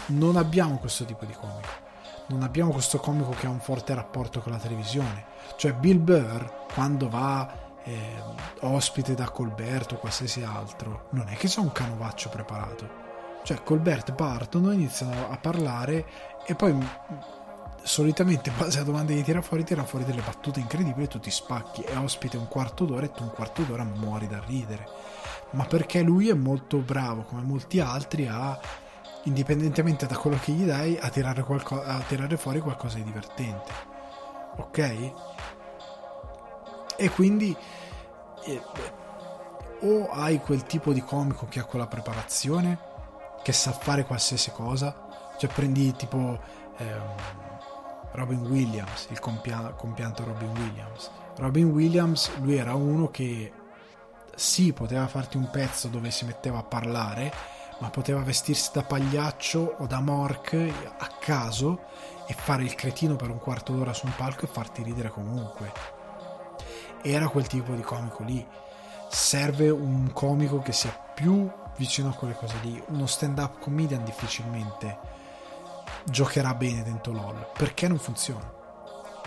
Non 0.06 0.36
abbiamo 0.36 0.78
questo 0.78 1.04
tipo 1.04 1.24
di 1.24 1.32
comico. 1.32 1.88
Non 2.26 2.42
abbiamo 2.42 2.70
questo 2.70 2.98
comico 2.98 3.30
che 3.30 3.46
ha 3.46 3.50
un 3.50 3.60
forte 3.60 3.94
rapporto 3.94 4.40
con 4.40 4.52
la 4.52 4.58
televisione. 4.58 5.24
Cioè 5.56 5.72
Bill 5.74 6.02
Burr, 6.02 6.66
quando 6.72 7.08
va 7.08 7.68
eh, 7.84 8.22
ospite 8.60 9.14
da 9.14 9.30
Colbert 9.30 9.92
o 9.92 9.96
qualsiasi 9.96 10.42
altro, 10.42 11.08
non 11.10 11.28
è 11.28 11.34
che 11.34 11.48
c'è 11.48 11.60
un 11.60 11.72
canovaccio 11.72 12.28
preparato. 12.28 13.08
Cioè 13.42 13.62
Colbert 13.62 14.12
partono, 14.12 14.70
iniziano 14.70 15.30
a 15.30 15.36
parlare 15.38 16.06
e 16.46 16.54
poi 16.54 16.76
solitamente 17.82 18.50
in 18.50 18.56
base 18.58 18.78
a 18.78 18.84
domande 18.84 19.14
di 19.14 19.22
tira 19.22 19.40
fuori 19.40 19.64
tira 19.64 19.84
fuori 19.84 20.04
delle 20.04 20.22
battute 20.22 20.60
incredibili 20.60 21.04
e 21.04 21.08
tu 21.08 21.18
ti 21.18 21.30
spacchi 21.30 21.82
è 21.82 21.96
ospite 21.96 22.36
un 22.36 22.46
quarto 22.48 22.84
d'ora 22.84 23.06
e 23.06 23.12
tu 23.12 23.22
un 23.22 23.30
quarto 23.30 23.62
d'ora 23.62 23.84
muori 23.84 24.28
da 24.28 24.40
ridere 24.46 24.86
ma 25.52 25.64
perché 25.64 26.02
lui 26.02 26.28
è 26.28 26.34
molto 26.34 26.78
bravo 26.78 27.22
come 27.22 27.42
molti 27.42 27.80
altri 27.80 28.26
a 28.26 28.58
indipendentemente 29.24 30.06
da 30.06 30.16
quello 30.16 30.38
che 30.40 30.52
gli 30.52 30.64
dai 30.64 30.96
a 30.98 31.08
tirare, 31.10 31.42
qualco- 31.42 31.82
a 31.82 32.00
tirare 32.00 32.36
fuori 32.36 32.60
qualcosa 32.60 32.96
di 32.96 33.04
divertente 33.04 33.72
ok 34.56 35.12
e 36.96 37.10
quindi 37.10 37.56
eh, 38.44 38.62
o 39.80 40.10
hai 40.10 40.38
quel 40.40 40.64
tipo 40.64 40.92
di 40.92 41.02
comico 41.02 41.46
che 41.48 41.60
ha 41.60 41.64
quella 41.64 41.86
preparazione 41.86 42.78
che 43.42 43.52
sa 43.52 43.72
fare 43.72 44.04
qualsiasi 44.04 44.50
cosa 44.52 45.08
cioè 45.38 45.50
prendi 45.50 45.94
tipo 45.96 46.38
ehm, 46.76 47.48
Robin 48.12 48.44
Williams, 48.46 49.06
il 49.10 49.20
compia- 49.20 49.72
compianto 49.76 50.24
Robin 50.24 50.50
Williams. 50.50 51.10
Robin 51.36 51.66
Williams, 51.66 52.30
lui 52.40 52.56
era 52.56 52.74
uno 52.74 53.08
che 53.08 53.52
sì, 54.40 54.72
poteva 54.72 55.06
farti 55.06 55.36
un 55.36 55.50
pezzo 55.50 55.88
dove 55.88 56.10
si 56.10 56.24
metteva 56.24 56.60
a 56.60 56.62
parlare, 56.62 57.30
ma 57.80 57.90
poteva 57.90 58.22
vestirsi 58.22 58.70
da 58.72 58.82
pagliaccio 58.82 59.76
o 59.76 59.86
da 59.86 60.00
mork 60.00 60.54
a 60.96 61.08
caso 61.20 61.82
e 62.26 62.32
fare 62.32 62.62
il 62.62 62.74
cretino 62.74 63.16
per 63.16 63.28
un 63.28 63.38
quarto 63.38 63.74
d'ora 63.74 63.92
su 63.92 64.06
un 64.06 64.14
palco 64.16 64.46
e 64.46 64.48
farti 64.48 64.82
ridere 64.82 65.10
comunque. 65.10 65.70
Era 67.02 67.28
quel 67.28 67.46
tipo 67.48 67.74
di 67.74 67.82
comico 67.82 68.22
lì. 68.22 68.44
Serve 69.10 69.68
un 69.68 70.10
comico 70.14 70.60
che 70.60 70.72
sia 70.72 70.98
più 71.14 71.46
vicino 71.76 72.08
a 72.08 72.14
quelle 72.14 72.34
cose 72.34 72.56
lì. 72.62 72.82
Uno 72.88 73.04
stand-up 73.04 73.60
comedian 73.60 74.04
difficilmente 74.04 74.98
giocherà 76.04 76.54
bene 76.54 76.82
dentro 76.82 77.12
LOL. 77.12 77.50
Perché 77.52 77.88
non 77.88 77.98
funziona? 77.98 78.50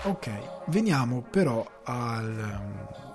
Ok, 0.06 0.32
veniamo 0.66 1.22
però 1.22 1.64
al, 1.84 3.13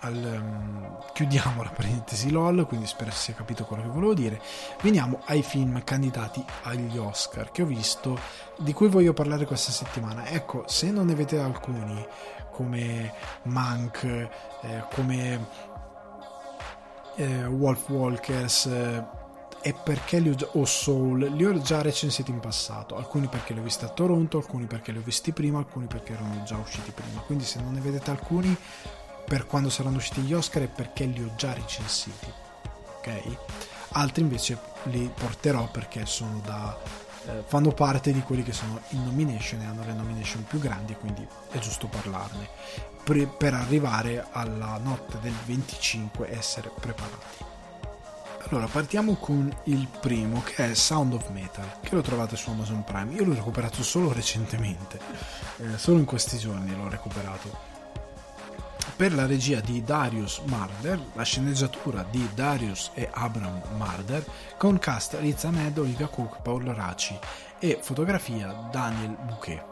al 0.00 0.40
um, 0.40 0.98
chiudiamo 1.12 1.62
la 1.62 1.70
parentesi 1.70 2.30
LOL, 2.30 2.66
quindi 2.66 2.86
spero 2.86 3.10
si 3.10 3.18
sia 3.18 3.34
capito 3.34 3.64
quello 3.64 3.82
che 3.82 3.88
volevo 3.88 4.14
dire. 4.14 4.40
Veniamo 4.82 5.20
ai 5.26 5.42
film 5.42 5.82
candidati 5.84 6.44
agli 6.62 6.96
Oscar 6.96 7.50
che 7.50 7.62
ho 7.62 7.66
visto, 7.66 8.18
di 8.58 8.72
cui 8.72 8.88
voglio 8.88 9.12
parlare 9.12 9.46
questa 9.46 9.72
settimana. 9.72 10.26
Ecco, 10.28 10.64
se 10.66 10.90
non 10.90 11.06
ne 11.06 11.12
avete 11.12 11.38
alcuni, 11.38 12.06
come 12.52 13.12
Mank, 13.44 14.04
eh, 14.04 14.84
come 14.94 15.46
eh, 17.16 17.44
Wolf 17.46 17.88
Walkers, 17.88 18.66
eh, 18.66 19.18
e 19.62 19.74
perché 19.74 20.20
li 20.20 20.30
ho 20.30 20.34
già, 20.34 20.48
o 20.52 20.64
Soul 20.64 21.18
li 21.34 21.44
ho 21.44 21.60
già 21.60 21.82
recensiti 21.82 22.30
in 22.30 22.40
passato 22.40 22.96
alcuni 22.96 23.26
perché 23.26 23.52
li 23.52 23.60
ho 23.60 23.62
visti 23.62 23.84
a 23.84 23.88
Toronto 23.88 24.38
alcuni 24.38 24.64
perché 24.64 24.90
li 24.90 24.98
ho 24.98 25.02
visti 25.02 25.32
prima 25.32 25.58
alcuni 25.58 25.86
perché 25.86 26.14
erano 26.14 26.42
già 26.44 26.56
usciti 26.56 26.90
prima 26.92 27.20
quindi 27.20 27.44
se 27.44 27.60
non 27.60 27.74
ne 27.74 27.80
vedete 27.80 28.10
alcuni 28.10 28.56
per 29.24 29.46
quando 29.46 29.70
saranno 29.70 29.96
usciti 29.96 30.20
gli 30.22 30.34
Oscar 30.34 30.62
è 30.62 30.68
perché 30.68 31.04
li 31.04 31.22
ho 31.22 31.34
già 31.36 31.52
recensiti 31.52 32.32
ok 32.98 33.36
altri 33.92 34.22
invece 34.22 34.58
li 34.84 35.10
porterò 35.12 35.68
perché 35.70 36.06
sono 36.06 36.40
da 36.44 36.76
eh, 37.26 37.42
fanno 37.46 37.72
parte 37.72 38.12
di 38.12 38.20
quelli 38.20 38.42
che 38.42 38.52
sono 38.52 38.80
in 38.90 39.04
nomination 39.04 39.60
e 39.60 39.66
hanno 39.66 39.84
le 39.84 39.92
nomination 39.92 40.44
più 40.44 40.58
grandi 40.58 40.94
quindi 40.94 41.26
è 41.50 41.58
giusto 41.58 41.86
parlarne 41.86 42.48
per, 43.04 43.28
per 43.28 43.54
arrivare 43.54 44.26
alla 44.30 44.78
notte 44.82 45.18
del 45.20 45.34
25 45.46 46.30
essere 46.30 46.70
preparati 46.78 47.50
allora, 48.48 48.66
partiamo 48.66 49.14
con 49.14 49.54
il 49.64 49.86
primo 50.00 50.42
che 50.42 50.70
è 50.70 50.74
Sound 50.74 51.12
of 51.12 51.28
Metal, 51.28 51.78
che 51.82 51.94
lo 51.94 52.00
trovate 52.00 52.34
su 52.34 52.50
Amazon 52.50 52.82
Prime. 52.82 53.12
Io 53.14 53.24
l'ho 53.24 53.34
recuperato 53.34 53.82
solo 53.84 54.12
recentemente, 54.12 54.98
eh, 55.58 55.78
solo 55.78 55.98
in 55.98 56.04
questi 56.04 56.36
giorni 56.36 56.74
l'ho 56.74 56.88
recuperato. 56.88 57.69
Per 58.96 59.14
la 59.14 59.26
regia 59.26 59.60
di 59.60 59.82
Darius 59.82 60.40
Marder, 60.44 61.00
la 61.14 61.22
sceneggiatura 61.22 62.04
di 62.10 62.28
Darius 62.34 62.90
e 62.94 63.08
Abram 63.10 63.60
Marder, 63.76 64.24
con 64.58 64.78
cast 64.78 65.16
Riz 65.20 65.44
Ahmed, 65.44 65.78
Olivia 65.78 66.08
Cook, 66.08 66.42
Paolo 66.42 66.74
Raci 66.74 67.18
e 67.58 67.78
fotografia 67.80 68.68
Daniel 68.70 69.16
Bouquet. 69.22 69.62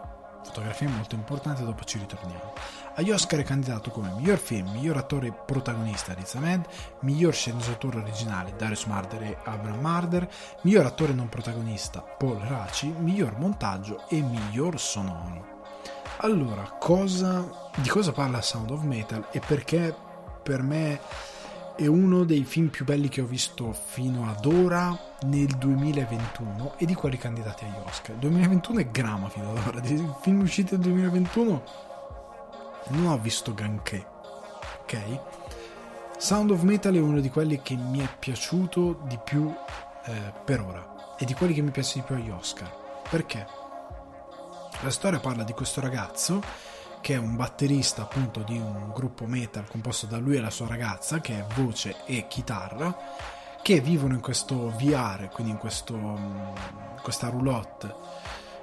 Fotografia 0.44 0.88
molto 0.88 1.14
importante, 1.14 1.62
dopo 1.62 1.84
ci 1.84 1.98
ritorniamo. 1.98 2.54
Agli 2.94 3.10
Oscar 3.10 3.40
è 3.40 3.44
candidato 3.44 3.90
come 3.90 4.10
miglior 4.16 4.38
film, 4.38 4.70
miglior 4.70 4.96
attore 4.96 5.30
protagonista 5.30 6.14
Riz 6.14 6.34
Ahmed, 6.34 6.66
miglior 7.00 7.34
sceneggiatura 7.34 7.98
originale 7.98 8.54
Darius 8.56 8.84
Marder 8.84 9.22
e 9.22 9.36
Abraham 9.44 9.80
Marder, 9.80 10.28
miglior 10.62 10.86
attore 10.86 11.12
non 11.12 11.28
protagonista 11.28 12.00
Paul 12.00 12.38
Raci, 12.38 12.86
miglior 12.86 13.38
montaggio 13.38 14.08
e 14.08 14.22
miglior 14.22 14.80
sonoro. 14.80 15.47
Allora, 16.20 16.62
cosa, 16.80 17.70
di 17.76 17.88
cosa 17.88 18.10
parla 18.10 18.42
Sound 18.42 18.70
of 18.70 18.82
Metal 18.82 19.28
e 19.30 19.40
perché 19.44 19.94
per 20.42 20.62
me 20.62 20.98
è 21.76 21.86
uno 21.86 22.24
dei 22.24 22.42
film 22.42 22.68
più 22.68 22.84
belli 22.84 23.08
che 23.08 23.20
ho 23.20 23.24
visto 23.24 23.72
fino 23.72 24.28
ad 24.28 24.44
ora 24.44 24.98
nel 25.26 25.46
2021 25.46 26.74
e 26.76 26.86
di 26.86 26.94
quelli 26.94 27.18
candidati 27.18 27.64
agli 27.64 27.86
Oscar. 27.86 28.16
2021 28.16 28.80
è 28.80 28.88
grama 28.88 29.28
fino 29.28 29.50
ad 29.50 29.64
ora, 29.64 29.78
di 29.78 30.04
film 30.20 30.40
usciti 30.40 30.72
nel 30.72 30.82
2021 30.82 31.62
non 32.88 33.06
ho 33.06 33.18
visto 33.18 33.54
granché, 33.54 34.04
ok? 34.82 35.20
Sound 36.16 36.50
of 36.50 36.62
Metal 36.62 36.94
è 36.94 37.00
uno 37.00 37.20
di 37.20 37.30
quelli 37.30 37.62
che 37.62 37.76
mi 37.76 38.00
è 38.00 38.08
piaciuto 38.18 39.02
di 39.04 39.20
più 39.22 39.54
eh, 40.06 40.32
per 40.44 40.62
ora 40.62 41.14
e 41.16 41.24
di 41.24 41.34
quelli 41.34 41.54
che 41.54 41.62
mi 41.62 41.70
piace 41.70 42.00
di 42.00 42.04
più 42.04 42.16
agli 42.16 42.30
Oscar. 42.30 42.70
Perché? 43.08 43.57
La 44.82 44.90
storia 44.90 45.18
parla 45.18 45.42
di 45.42 45.52
questo 45.52 45.80
ragazzo 45.80 46.40
che 47.00 47.14
è 47.14 47.18
un 47.18 47.34
batterista 47.34 48.02
appunto 48.02 48.42
di 48.42 48.56
un 48.56 48.92
gruppo 48.94 49.26
metal 49.26 49.66
composto 49.66 50.06
da 50.06 50.18
lui 50.18 50.36
e 50.36 50.40
la 50.40 50.50
sua 50.50 50.68
ragazza 50.68 51.20
che 51.20 51.38
è 51.40 51.46
voce 51.54 51.96
e 52.06 52.28
chitarra 52.28 52.96
che 53.60 53.80
vivono 53.80 54.14
in 54.14 54.20
questo 54.20 54.70
VR, 54.70 55.28
quindi 55.32 55.52
in 55.52 55.58
questo, 55.58 55.96
mm, 55.96 56.96
questa 57.02 57.28
roulotte 57.28 57.92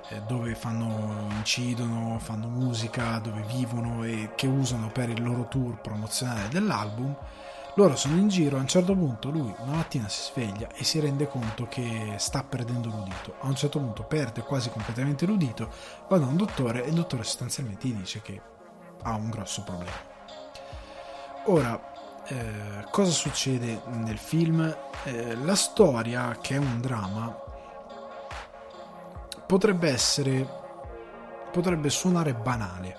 eh, 0.10 0.22
dove 0.22 0.56
fanno, 0.56 1.28
incidono, 1.32 2.18
fanno 2.20 2.48
musica, 2.48 3.20
dove 3.20 3.42
vivono 3.42 4.06
e 4.06 4.32
che 4.36 4.48
usano 4.48 4.88
per 4.88 5.10
il 5.10 5.22
loro 5.22 5.48
tour 5.50 5.82
promozionale 5.82 6.48
dell'album. 6.48 7.14
Loro 7.78 7.96
sono 7.98 8.16
in 8.16 8.30
giro, 8.30 8.56
a 8.56 8.62
un 8.62 8.68
certo 8.68 8.96
punto 8.96 9.30
lui 9.30 9.54
una 9.60 9.76
mattina 9.76 10.08
si 10.08 10.32
sveglia 10.32 10.70
e 10.74 10.86
si 10.86 11.00
rende 11.02 11.28
conto 11.28 11.68
che 11.68 12.16
sta 12.18 12.42
perdendo 12.42 12.88
l'udito. 12.90 13.36
A 13.42 13.48
un 13.48 13.56
certo 13.56 13.80
punto 13.80 14.04
perde 14.04 14.42
quasi 14.42 14.70
completamente 14.70 15.26
l'udito, 15.26 15.70
va 16.08 16.18
da 16.18 16.26
un 16.26 16.38
dottore 16.38 16.86
e 16.86 16.88
il 16.88 16.96
dottore 16.96 17.24
sostanzialmente 17.24 17.88
gli 17.88 17.94
dice 17.94 18.22
che 18.22 18.42
ha 19.02 19.14
un 19.16 19.30
grosso 19.30 19.64
problema. 19.64 19.92
Ora, 21.48 21.94
eh, 22.28 22.86
cosa 22.92 23.12
succede 23.12 23.82
nel 23.88 24.18
film? 24.18 24.76
Eh, 25.04 25.36
la 25.36 25.56
storia, 25.56 26.38
che 26.40 26.56
è 26.56 26.58
un 26.58 26.80
dramma, 26.80 27.38
potrebbe 29.46 29.90
essere 29.90 30.64
potrebbe 31.52 31.90
suonare 31.90 32.34
banale 32.34 32.98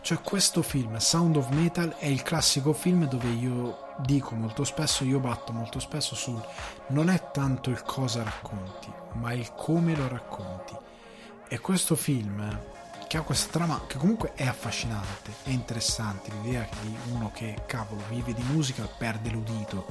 Cioè 0.00 0.20
questo 0.22 0.62
film, 0.62 0.96
Sound 0.96 1.36
of 1.36 1.50
Metal, 1.50 1.94
è 1.98 2.06
il 2.06 2.22
classico 2.22 2.72
film 2.72 3.06
dove 3.06 3.28
io 3.28 3.91
dico 4.04 4.34
molto 4.34 4.64
spesso, 4.64 5.04
io 5.04 5.20
batto 5.20 5.52
molto 5.52 5.78
spesso 5.78 6.14
sul 6.14 6.42
non 6.88 7.08
è 7.08 7.30
tanto 7.30 7.70
il 7.70 7.82
cosa 7.82 8.22
racconti, 8.22 8.92
ma 9.12 9.32
il 9.32 9.52
come 9.54 9.94
lo 9.96 10.08
racconti. 10.08 10.76
E 11.48 11.58
questo 11.60 11.96
film 11.96 12.60
che 13.06 13.18
ha 13.18 13.22
questa 13.22 13.50
trama 13.50 13.82
che 13.86 13.98
comunque 13.98 14.32
è 14.34 14.46
affascinante, 14.46 15.32
è 15.42 15.50
interessante, 15.50 16.30
l'idea 16.40 16.66
di 16.80 16.96
uno 17.10 17.30
che 17.32 17.62
cavolo 17.66 18.00
vive 18.08 18.32
di 18.32 18.42
musica 18.42 18.86
perde 18.86 19.30
l'udito. 19.30 19.86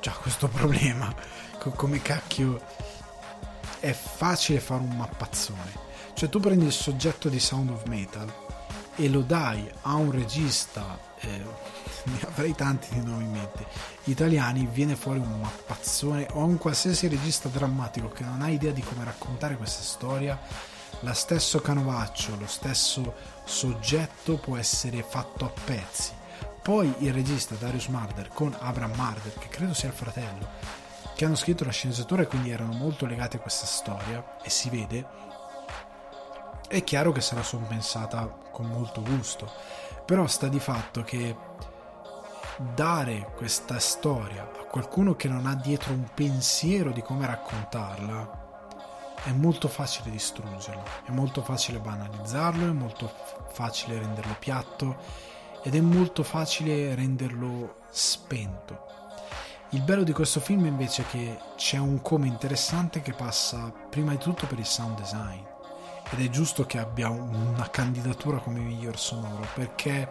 C'ha 0.00 0.12
questo 0.12 0.48
problema, 0.52 1.14
come 1.58 2.00
cacchio 2.00 2.60
è 3.78 3.92
facile 3.92 4.60
fare 4.60 4.82
un 4.82 4.96
mappazzone. 4.96 5.88
Cioè 6.14 6.28
tu 6.28 6.40
prendi 6.40 6.64
il 6.64 6.72
soggetto 6.72 7.28
di 7.28 7.38
Sound 7.38 7.70
of 7.70 7.84
Metal 7.84 8.32
e 8.96 9.08
lo 9.08 9.20
dai 9.20 9.70
a 9.82 9.94
un 9.94 10.10
regista, 10.10 10.98
eh, 11.20 11.44
ne 12.10 12.18
avrei 12.26 12.54
tanti 12.54 12.88
di 12.92 13.04
nomi 13.04 13.24
in 13.24 13.30
mente, 13.30 13.66
italiani, 14.04 14.68
viene 14.70 14.96
fuori 14.96 15.18
un 15.18 15.40
mappazzone 15.40 16.28
o 16.32 16.44
un 16.44 16.58
qualsiasi 16.58 17.08
regista 17.08 17.48
drammatico 17.48 18.08
che 18.08 18.24
non 18.24 18.42
ha 18.42 18.48
idea 18.48 18.72
di 18.72 18.82
come 18.82 19.04
raccontare 19.04 19.56
questa 19.56 19.82
storia, 19.82 20.38
lo 21.00 21.14
stesso 21.14 21.60
canovaccio, 21.60 22.36
lo 22.38 22.46
stesso 22.46 23.14
soggetto 23.44 24.36
può 24.36 24.56
essere 24.56 25.02
fatto 25.02 25.44
a 25.44 25.52
pezzi. 25.64 26.12
Poi 26.62 26.92
il 26.98 27.12
regista 27.12 27.54
Darius 27.54 27.86
Marder 27.86 28.28
con 28.28 28.54
Abraham 28.58 28.94
Marder, 28.94 29.32
che 29.38 29.48
credo 29.48 29.72
sia 29.72 29.88
il 29.88 29.94
fratello, 29.94 30.46
che 31.14 31.24
hanno 31.24 31.36
scritto 31.36 31.64
la 31.64 31.70
sceneggiatura 31.70 32.22
e 32.22 32.26
quindi 32.26 32.50
erano 32.50 32.72
molto 32.72 33.06
legati 33.06 33.36
a 33.36 33.40
questa 33.40 33.66
storia 33.66 34.36
e 34.42 34.50
si 34.50 34.68
vede 34.68 35.28
è 36.70 36.84
chiaro 36.84 37.10
che 37.10 37.20
se 37.20 37.34
la 37.34 37.42
sono 37.42 37.66
pensata 37.66 38.28
con 38.52 38.66
molto 38.66 39.02
gusto. 39.02 39.50
Però 40.06 40.28
sta 40.28 40.46
di 40.46 40.60
fatto 40.60 41.02
che 41.02 41.34
dare 42.74 43.32
questa 43.36 43.78
storia 43.78 44.42
a 44.42 44.64
qualcuno 44.64 45.14
che 45.14 45.28
non 45.28 45.46
ha 45.46 45.54
dietro 45.54 45.92
un 45.92 46.08
pensiero 46.14 46.90
di 46.90 47.02
come 47.02 47.26
raccontarla 47.26 48.38
è 49.24 49.32
molto 49.32 49.68
facile 49.68 50.10
distruggerlo 50.10 50.82
è 51.04 51.10
molto 51.10 51.42
facile 51.42 51.78
banalizzarlo 51.78 52.68
è 52.68 52.72
molto 52.72 53.12
facile 53.52 53.98
renderlo 53.98 54.36
piatto 54.38 54.96
ed 55.62 55.74
è 55.74 55.80
molto 55.80 56.22
facile 56.22 56.94
renderlo 56.94 57.80
spento. 57.90 58.88
Il 59.70 59.82
bello 59.82 60.02
di 60.02 60.12
questo 60.12 60.40
film 60.40 60.66
invece 60.66 61.02
è 61.02 61.06
che 61.06 61.38
c'è 61.56 61.78
un 61.78 62.00
come 62.02 62.26
interessante 62.26 63.02
che 63.02 63.12
passa 63.12 63.72
prima 63.88 64.12
di 64.12 64.18
tutto 64.18 64.46
per 64.46 64.58
il 64.58 64.66
sound 64.66 64.98
design 64.98 65.42
ed 66.10 66.20
è 66.20 66.28
giusto 66.28 66.66
che 66.66 66.78
abbia 66.78 67.08
una 67.08 67.68
candidatura 67.70 68.38
come 68.38 68.58
miglior 68.58 68.98
sonoro 68.98 69.46
perché 69.54 70.10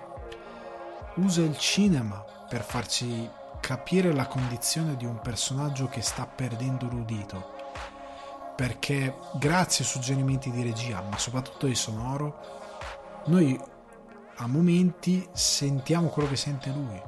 usa 1.24 1.41
il 1.41 1.58
cinema 1.58 2.24
per 2.48 2.64
farci 2.64 3.30
capire 3.60 4.14
la 4.14 4.28
condizione 4.28 4.96
di 4.96 5.06
un 5.06 5.20
personaggio 5.20 5.88
che 5.88 6.02
sta 6.02 6.26
perdendo 6.26 6.88
l'udito 6.88 7.58
perché 8.56 9.16
grazie 9.34 9.84
ai 9.84 9.90
suggerimenti 9.90 10.50
di 10.52 10.64
regia 10.64 11.02
ma 11.02 11.18
soprattutto 11.18 11.68
di 11.68 11.76
sonoro 11.76 13.22
noi 13.26 13.60
a 14.38 14.48
momenti 14.48 15.28
sentiamo 15.34 16.08
quello 16.08 16.30
che 16.30 16.38
sente 16.38 16.70
lui 16.70 17.02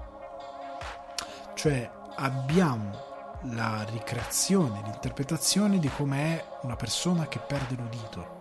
cioè 1.54 1.90
abbiamo 2.16 3.10
la 3.46 3.84
ricreazione, 3.90 4.82
l'interpretazione 4.84 5.80
di 5.80 5.90
come 5.90 6.18
è 6.18 6.46
una 6.62 6.76
persona 6.76 7.28
che 7.28 7.40
perde 7.40 7.76
l'udito. 7.76 8.40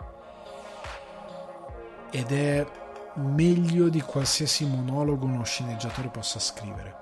Ed 2.11 2.31
è 2.31 2.65
meglio 3.15 3.89
di 3.89 4.01
qualsiasi 4.01 4.65
monologo 4.65 5.25
uno 5.25 5.43
sceneggiatore 5.43 6.07
possa 6.09 6.39
scrivere. 6.39 6.99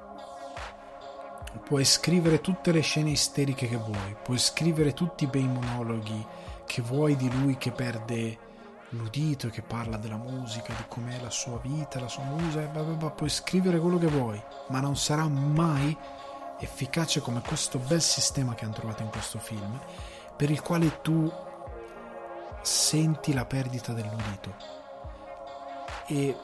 Puoi 1.63 1.85
scrivere 1.85 2.41
tutte 2.41 2.71
le 2.71 2.81
scene 2.81 3.11
isteriche 3.11 3.67
che 3.67 3.75
vuoi, 3.75 4.15
puoi 4.23 4.37
scrivere 4.37 4.93
tutti 4.93 5.25
i 5.25 5.27
bei 5.27 5.47
monologhi 5.47 6.25
che 6.65 6.81
vuoi 6.81 7.15
di 7.15 7.29
lui 7.31 7.57
che 7.57 7.71
perde 7.71 8.37
l'udito, 8.89 9.49
che 9.49 9.61
parla 9.61 9.97
della 9.97 10.17
musica, 10.17 10.73
di 10.73 10.83
com'è 10.87 11.19
la 11.21 11.29
sua 11.29 11.59
vita, 11.59 11.99
la 11.99 12.07
sua 12.07 12.23
musica, 12.23 12.65
blah 12.65 12.83
blah 12.83 12.95
blah. 12.95 13.11
puoi 13.11 13.29
scrivere 13.29 13.79
quello 13.79 13.97
che 13.97 14.07
vuoi, 14.07 14.41
ma 14.69 14.79
non 14.79 14.95
sarà 14.97 15.27
mai 15.27 15.95
efficace 16.59 17.21
come 17.21 17.41
questo 17.41 17.77
bel 17.79 18.01
sistema 18.01 18.55
che 18.55 18.65
hanno 18.65 18.73
trovato 18.73 19.03
in 19.03 19.09
questo 19.09 19.39
film, 19.39 19.79
per 20.35 20.49
il 20.49 20.61
quale 20.61 21.01
tu 21.01 21.31
senti 22.61 23.33
la 23.33 23.45
perdita 23.45 23.93
dell'udito 23.93 24.78
e 26.09 26.35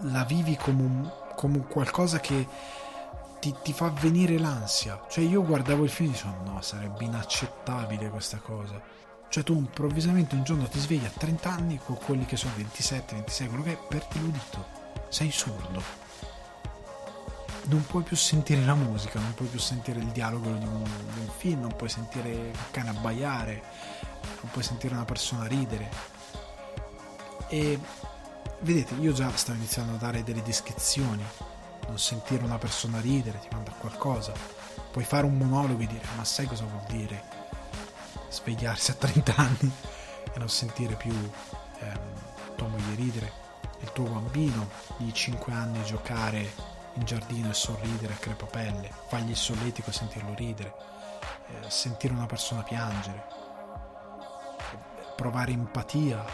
la 0.00 0.24
vivi 0.24 0.56
come 0.56 0.82
un, 0.82 1.12
come 1.36 1.58
un 1.58 1.66
qualcosa 1.68 2.18
che 2.18 2.46
ti, 3.38 3.54
ti, 3.62 3.72
fa 3.72 3.90
venire 3.90 4.38
l'ansia. 4.38 5.04
Cioè 5.08 5.24
io 5.24 5.44
guardavo 5.44 5.84
il 5.84 5.90
film 5.90 6.10
e 6.10 6.12
dicevo 6.12 6.34
no, 6.44 6.62
sarebbe 6.62 7.04
inaccettabile 7.04 8.08
questa 8.08 8.38
cosa. 8.38 8.80
Cioè 9.28 9.42
tu 9.42 9.54
improvvisamente 9.54 10.34
un 10.34 10.44
giorno 10.44 10.66
ti 10.66 10.78
svegli 10.78 11.04
a 11.04 11.12
30 11.16 11.50
anni 11.50 11.80
con 11.82 11.96
quelli 11.96 12.24
che 12.24 12.36
sono 12.36 12.52
27, 12.56 13.14
26, 13.14 13.48
quello 13.48 13.62
che 13.62 13.72
è, 13.72 13.78
perdi 13.88 14.20
l'udito. 14.20 14.80
Sei 15.08 15.30
sordo 15.30 16.00
non 17.64 17.84
puoi 17.86 18.02
più 18.02 18.16
sentire 18.16 18.64
la 18.64 18.74
musica, 18.74 19.20
non 19.20 19.34
puoi 19.34 19.46
più 19.48 19.60
sentire 19.60 20.00
il 20.00 20.06
dialogo 20.06 20.50
di 20.50 20.64
un, 20.64 20.82
di 20.82 21.20
un 21.20 21.28
film, 21.36 21.60
non 21.60 21.76
puoi 21.76 21.88
sentire 21.88 22.28
il 22.28 22.56
cane 22.72 22.90
abbaiare, 22.90 23.62
non 24.40 24.50
puoi 24.50 24.64
sentire 24.64 24.94
una 24.94 25.04
persona 25.04 25.46
ridere. 25.46 25.88
E 27.48 27.78
vedete, 28.62 28.94
io 28.94 29.12
già 29.12 29.30
stavo 29.36 29.58
iniziando 29.58 29.94
a 29.94 29.98
dare 29.98 30.22
delle 30.22 30.42
descrizioni, 30.42 31.24
non 31.86 31.98
sentire 31.98 32.44
una 32.44 32.58
persona 32.58 33.00
ridere 33.00 33.40
ti 33.40 33.48
manda 33.50 33.72
qualcosa, 33.72 34.32
puoi 34.90 35.04
fare 35.04 35.26
un 35.26 35.36
monologo 35.36 35.82
e 35.82 35.86
dire 35.86 36.06
ma 36.16 36.24
sai 36.24 36.46
cosa 36.46 36.64
vuol 36.64 36.84
dire 36.86 37.40
svegliarsi 38.28 38.92
a 38.92 38.94
30 38.94 39.34
anni 39.36 39.72
e 40.32 40.38
non 40.38 40.48
sentire 40.48 40.94
più 40.94 41.12
ehm, 41.12 42.56
tua 42.56 42.68
moglie 42.68 42.94
ridere, 42.94 43.32
il 43.80 43.92
tuo 43.92 44.04
bambino 44.04 44.68
di 44.96 45.12
5 45.12 45.52
anni 45.52 45.82
giocare 45.84 46.80
in 46.94 47.04
giardino 47.04 47.50
e 47.50 47.54
sorridere 47.54 48.12
a 48.12 48.16
crepapelle, 48.16 48.90
fargli 49.08 49.30
il 49.30 49.36
solletico 49.36 49.90
e 49.90 49.92
sentirlo 49.92 50.34
ridere, 50.34 50.74
eh, 51.48 51.70
sentire 51.70 52.14
una 52.14 52.26
persona 52.26 52.62
piangere, 52.62 53.26
provare 55.16 55.52
empatia 55.52 56.24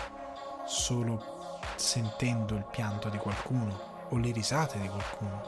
solo 0.66 1.37
sentendo 1.78 2.54
il 2.54 2.64
pianto 2.70 3.08
di 3.08 3.18
qualcuno 3.18 4.06
o 4.10 4.16
le 4.16 4.32
risate 4.32 4.78
di 4.78 4.88
qualcuno, 4.88 5.42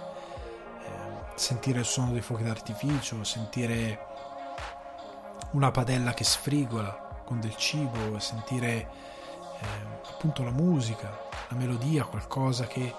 eh, 0.85 1.39
sentire 1.39 1.81
il 1.81 1.85
suono 1.85 2.13
dei 2.13 2.21
fuochi 2.21 2.45
d'artificio, 2.45 3.25
sentire 3.25 4.07
una 5.53 5.71
padella 5.71 6.15
che 6.15 6.25
sfrigola 6.25 7.23
con 7.25 7.41
del 7.41 7.57
cibo, 7.57 8.19
sentire 8.19 8.69
eh, 8.69 8.89
appunto 10.09 10.43
la 10.43 10.53
musica, 10.53 11.11
la 11.49 11.57
melodia, 11.57 12.05
qualcosa 12.05 12.67
che 12.67 12.95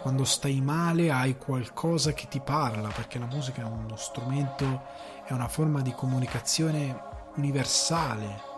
quando 0.00 0.24
stai 0.24 0.60
male 0.62 1.10
hai 1.10 1.36
qualcosa 1.36 2.12
che 2.12 2.26
ti 2.28 2.40
parla, 2.40 2.88
perché 2.88 3.18
la 3.18 3.26
musica 3.26 3.60
è 3.60 3.64
uno 3.64 3.96
strumento, 3.96 4.82
è 5.24 5.32
una 5.32 5.48
forma 5.48 5.82
di 5.82 5.92
comunicazione 5.92 7.08
universale, 7.36 8.48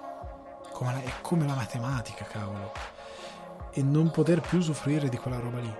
è 1.04 1.12
come 1.20 1.46
la 1.46 1.54
matematica, 1.54 2.24
cavolo. 2.24 2.91
E 3.72 3.82
non 3.82 4.10
poter 4.10 4.40
più 4.40 4.58
usufruire 4.58 5.08
di 5.08 5.16
quella 5.16 5.38
roba 5.38 5.58
lì 5.58 5.74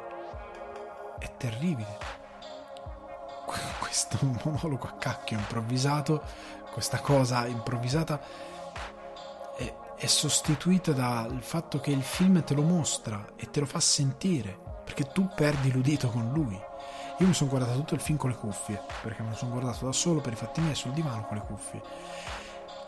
è 1.23 1.37
terribile. 1.37 1.99
Questo 3.79 4.19
monologo 4.45 4.87
a 4.87 4.95
cacchio 4.95 5.39
improvvisato, 5.39 6.23
questa 6.73 6.99
cosa 7.01 7.47
improvvisata 7.47 8.21
è, 9.57 9.75
è 9.97 10.07
sostituita 10.07 10.93
dal 10.93 11.43
fatto 11.43 11.79
che 11.79 11.91
il 11.91 12.03
film 12.03 12.43
te 12.43 12.55
lo 12.55 12.63
mostra 12.63 13.25
e 13.37 13.51
te 13.51 13.61
lo 13.61 13.67
fa 13.67 13.81
sentire 13.81 14.59
perché 14.85 15.05
tu 15.13 15.29
perdi 15.35 15.71
l'udito 15.71 16.09
con 16.09 16.31
lui. 16.33 16.61
Io 17.19 17.27
mi 17.27 17.35
sono 17.35 17.51
guardato 17.51 17.79
tutto 17.79 17.95
il 17.95 18.01
film 18.01 18.19
con 18.19 18.31
le 18.31 18.37
cuffie, 18.37 18.83
perché 19.03 19.23
me 19.23 19.31
lo 19.31 19.37
sono 19.37 19.53
guardato 19.53 19.85
da 19.85 19.93
solo 19.93 20.21
per 20.21 20.33
i 20.33 20.37
fatti 20.37 20.61
miei 20.61 20.75
sul 20.75 20.93
divano 20.93 21.25
con 21.27 21.37
le 21.37 21.45
cuffie. 21.47 21.83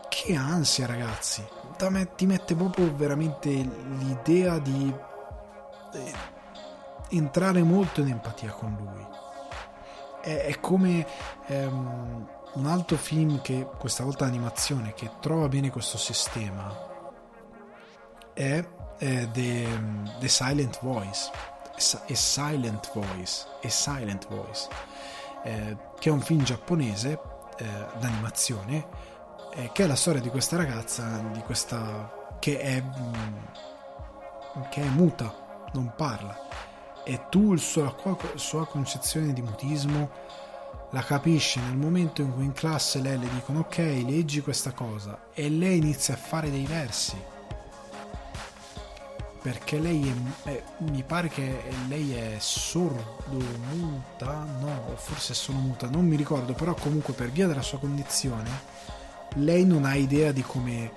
Che 0.09 0.35
ansia, 0.35 0.87
ragazzi! 0.87 1.45
Ti 1.77 2.25
mette 2.25 2.55
proprio 2.55 2.93
veramente 2.95 3.49
l'idea 3.49 4.59
di 4.59 4.93
eh, 5.93 6.13
entrare 7.09 7.63
molto 7.63 8.01
in 8.01 8.09
empatia 8.09 8.51
con 8.51 8.75
lui. 8.79 9.05
È, 10.21 10.45
è 10.45 10.59
come 10.59 11.05
um, 11.47 12.27
un 12.53 12.65
altro 12.65 12.97
film 12.97 13.41
che 13.41 13.67
questa 13.77 14.03
volta 14.03 14.25
animazione 14.25 14.93
che 14.93 15.11
trova 15.19 15.47
bene 15.47 15.69
questo 15.69 15.97
sistema 15.97 16.73
è, 18.33 18.65
è 18.97 19.29
The, 19.31 19.79
The 20.19 20.27
Silent 20.27 20.79
Voice 20.81 21.29
e 22.07 22.15
Silent 22.15 22.91
Voice, 22.93 23.45
e 23.59 23.69
Silent 23.69 24.27
Voice 24.29 24.67
eh, 25.45 25.77
che 25.99 26.09
è 26.09 26.11
un 26.11 26.21
film 26.21 26.43
giapponese 26.43 27.19
eh, 27.57 27.65
d'animazione, 27.99 29.13
eh, 29.55 29.71
che 29.71 29.83
è 29.83 29.87
la 29.87 29.95
storia 29.95 30.21
di 30.21 30.29
questa 30.29 30.57
ragazza, 30.57 31.21
di 31.31 31.39
questa, 31.39 32.37
che, 32.39 32.59
è, 32.59 32.81
mm, 32.81 34.61
che 34.69 34.81
è 34.81 34.87
muta, 34.87 35.67
non 35.73 35.93
parla. 35.95 36.37
E 37.03 37.27
tu 37.29 37.53
la 37.53 37.95
sua 38.35 38.67
concezione 38.67 39.31
di 39.31 39.41
mutismo 39.41 40.09
la 40.91 41.01
capisce 41.01 41.59
nel 41.59 41.77
momento 41.77 42.21
in 42.21 42.33
cui 42.33 42.45
in 42.45 42.53
classe 42.53 42.99
lei 42.99 43.17
le 43.17 43.29
dicono 43.29 43.59
ok, 43.59 43.77
leggi 43.77 44.41
questa 44.41 44.71
cosa 44.71 45.27
e 45.33 45.49
lei 45.49 45.77
inizia 45.77 46.15
a 46.15 46.17
fare 46.17 46.49
dei 46.49 46.65
versi. 46.65 47.15
Perché 49.41 49.77
lei 49.77 50.09
è, 50.43 50.49
è 50.49 50.63
mi 50.79 51.03
pare 51.03 51.27
che 51.27 51.61
lei 51.87 52.15
è 52.15 52.37
sordo, 52.39 53.37
muta, 53.75 54.43
no, 54.59 54.95
forse 54.95 55.33
è 55.33 55.35
solo 55.35 55.59
muta, 55.59 55.87
non 55.87 56.07
mi 56.07 56.15
ricordo, 56.15 56.53
però 56.53 56.73
comunque 56.73 57.13
per 57.13 57.29
via 57.29 57.45
della 57.45 57.61
sua 57.61 57.77
condizione 57.77 59.03
lei 59.35 59.65
non 59.65 59.85
ha 59.85 59.95
idea 59.95 60.31
di 60.31 60.41
come 60.41 60.83
eh, 60.83 60.91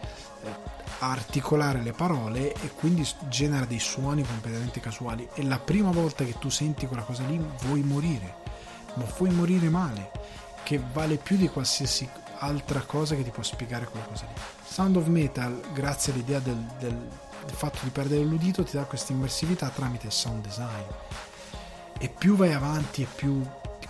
articolare 1.01 1.83
le 1.83 1.93
parole 1.93 2.53
e 2.55 2.71
quindi 2.75 3.07
genera 3.29 3.65
dei 3.65 3.79
suoni 3.79 4.25
completamente 4.25 4.81
casuali 4.81 5.29
e 5.35 5.45
la 5.45 5.59
prima 5.59 5.91
volta 5.91 6.25
che 6.25 6.37
tu 6.39 6.49
senti 6.49 6.87
quella 6.87 7.03
cosa 7.03 7.25
lì 7.25 7.41
vuoi 7.63 7.83
morire 7.83 8.47
ma 8.99 9.05
puoi 9.05 9.31
morire 9.31 9.69
male, 9.69 10.11
che 10.65 10.81
vale 10.93 11.17
più 11.17 11.37
di 11.37 11.49
qualsiasi 11.49 12.09
altra 12.39 12.81
cosa 12.81 13.15
che 13.15 13.23
ti 13.23 13.31
può 13.31 13.43
spiegare 13.43 13.87
quella 13.87 14.07
cosa 14.07 14.27
lì. 14.27 14.41
Sound 14.65 14.97
of 14.97 15.07
Metal, 15.07 15.61
grazie 15.73 16.13
all'idea 16.13 16.41
del, 16.41 16.59
del, 16.79 16.97
del 16.97 17.55
fatto 17.55 17.79
di 17.83 17.91
perdere 17.91 18.23
l'udito, 18.23 18.65
ti 18.65 18.77
dà 18.77 18.85
questa 18.85 19.13
immersività 19.13 19.69
tramite 19.69 20.07
il 20.07 20.13
sound 20.13 20.43
design. 20.43 20.85
E 21.99 22.09
più 22.09 22.37
vai 22.37 22.53
avanti 22.53 23.03
e 23.03 23.07
più 23.13 23.43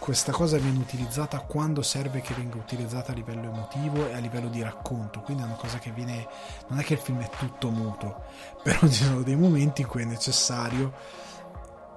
questa 0.09 0.32
cosa 0.32 0.56
viene 0.56 0.78
utilizzata 0.78 1.40
quando 1.40 1.82
serve 1.82 2.22
che 2.22 2.32
venga 2.32 2.56
utilizzata 2.56 3.12
a 3.12 3.14
livello 3.14 3.43
emotivo 3.43 4.09
e 4.09 4.14
a 4.14 4.18
livello 4.18 4.48
di 4.48 4.62
racconto 4.62 5.20
quindi 5.20 5.43
è 5.43 5.47
una 5.47 5.56
cosa 5.56 5.76
che 5.76 5.90
viene 5.90 6.26
non 6.68 6.78
è 6.78 6.82
che 6.82 6.94
il 6.94 6.98
film 6.98 7.20
è 7.20 7.28
tutto 7.28 7.68
muto 7.68 8.22
però 8.64 8.78
ci 8.89 9.05
sono 9.05 9.20
dei 9.20 9.36
momenti 9.36 9.82
in 9.82 9.86
cui 9.86 10.01
è 10.01 10.06
necessario 10.06 10.94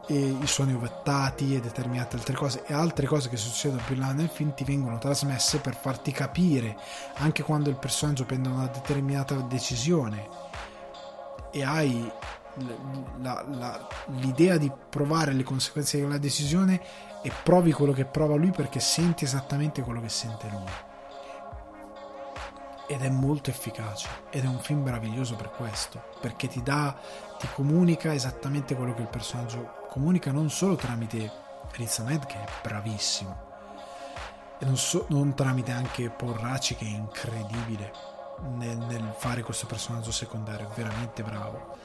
i 0.08 0.42
suoni 0.44 0.74
ovettati 0.74 1.56
e 1.56 1.62
determinate 1.62 2.18
altre 2.18 2.36
cose 2.36 2.66
e 2.66 2.74
altre 2.74 3.08
cose 3.08 3.30
che 3.30 3.38
succedono 3.38 3.82
più 3.86 3.96
là 3.96 4.12
nel 4.12 4.28
film 4.28 4.54
ti 4.54 4.66
vengono 4.66 4.98
trasmesse 4.98 5.60
per 5.60 5.78
farti 5.78 6.12
capire 6.12 6.78
anche 7.20 7.44
quando 7.44 7.70
il 7.70 7.78
personaggio 7.78 8.26
prende 8.26 8.50
una 8.50 8.68
determinata 8.68 9.36
decisione 9.36 10.28
e 11.50 11.64
hai 11.64 12.12
la, 13.22 13.46
la, 13.50 13.88
l'idea 14.08 14.58
di 14.58 14.70
provare 14.90 15.32
le 15.32 15.44
conseguenze 15.44 15.96
di 15.96 16.04
quella 16.04 16.20
decisione 16.20 17.10
e 17.22 17.31
provi 17.43 17.72
quello 17.72 17.93
che 17.93 18.06
prova 18.06 18.35
lui 18.35 18.52
perché 18.52 18.80
senti 18.80 19.26
esattamente 19.26 19.81
quello 19.81 20.02
che 20.02 20.10
sente 20.10 20.48
lui. 20.49 20.72
Ed 22.88 23.02
è 23.02 23.10
molto 23.10 23.49
efficace. 23.49 24.07
Ed 24.30 24.43
è 24.43 24.48
un 24.48 24.60
film 24.60 24.81
meraviglioso 24.81 25.35
per 25.35 25.52
questo. 25.52 26.03
Perché 26.19 26.48
ti 26.48 26.61
dà 26.61 26.95
ti 27.39 27.48
comunica 27.53 28.14
esattamente 28.14 28.76
quello 28.76 28.93
che 28.93 29.02
il 29.02 29.07
personaggio 29.07 29.88
comunica 29.89 30.31
non 30.31 30.49
solo 30.49 30.76
tramite 30.76 31.31
Riz 31.72 31.99
Ahmed 31.99 32.26
che 32.26 32.35
è 32.35 32.45
bravissimo. 32.61 33.49
E 34.60 34.65
non, 34.65 34.77
so, 34.77 35.06
non 35.10 35.34
tramite 35.34 35.72
anche 35.72 36.10
Porraci 36.10 36.76
che 36.76 36.85
è 36.85 36.89
incredibile 36.89 37.91
nel, 38.56 38.77
nel, 38.77 39.14
fare 39.18 39.41
questo 39.41 39.65
personaggio 39.65 40.11
secondario, 40.11 40.69
è 40.69 40.73
veramente 40.76 41.23
bravo 41.23 41.81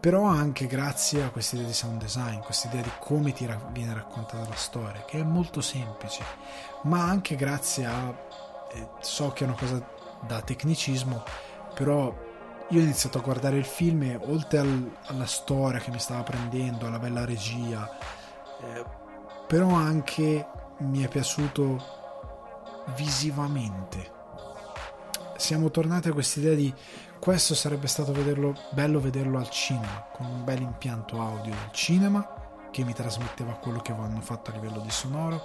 però 0.00 0.24
anche 0.24 0.66
grazie 0.66 1.24
a 1.24 1.30
questa 1.30 1.56
idea 1.56 1.68
di 1.68 1.74
sound 1.74 2.00
design, 2.00 2.38
questa 2.40 2.68
idea 2.68 2.82
di 2.82 2.90
come 2.98 3.32
ti 3.32 3.48
viene 3.72 3.94
raccontata 3.94 4.48
la 4.48 4.54
storia, 4.54 5.04
che 5.04 5.20
è 5.20 5.22
molto 5.22 5.60
semplice, 5.60 6.22
ma 6.82 7.02
anche 7.02 7.34
grazie 7.34 7.86
a, 7.86 8.14
eh, 8.72 8.88
so 9.00 9.32
che 9.32 9.44
è 9.44 9.46
una 9.46 9.56
cosa 9.56 9.84
da 10.26 10.40
tecnicismo, 10.40 11.22
però 11.74 12.14
io 12.68 12.80
ho 12.80 12.82
iniziato 12.82 13.18
a 13.18 13.22
guardare 13.22 13.56
il 13.56 13.64
film 13.64 14.02
e 14.02 14.18
oltre 14.26 14.58
al, 14.58 14.96
alla 15.06 15.26
storia 15.26 15.78
che 15.78 15.90
mi 15.90 16.00
stava 16.00 16.22
prendendo, 16.22 16.86
alla 16.86 16.98
bella 16.98 17.24
regia, 17.24 17.88
eh, 18.60 18.84
però 19.46 19.68
anche 19.70 20.46
mi 20.78 21.02
è 21.02 21.08
piaciuto 21.08 21.82
visivamente. 22.96 24.14
Siamo 25.36 25.70
tornati 25.70 26.08
a 26.08 26.12
questa 26.12 26.40
idea 26.40 26.54
di 26.54 26.74
questo 27.26 27.56
sarebbe 27.56 27.88
stato 27.88 28.12
vederlo, 28.12 28.54
bello 28.70 29.00
vederlo 29.00 29.38
al 29.38 29.50
cinema, 29.50 30.06
con 30.12 30.26
un 30.26 30.44
bel 30.44 30.60
impianto 30.60 31.20
audio 31.20 31.52
del 31.52 31.72
cinema 31.72 32.24
che 32.70 32.84
mi 32.84 32.92
trasmetteva 32.92 33.54
quello 33.54 33.80
che 33.80 33.90
hanno 33.90 34.20
fatto 34.20 34.52
a 34.52 34.54
livello 34.54 34.78
di 34.78 34.90
sonoro 34.90 35.44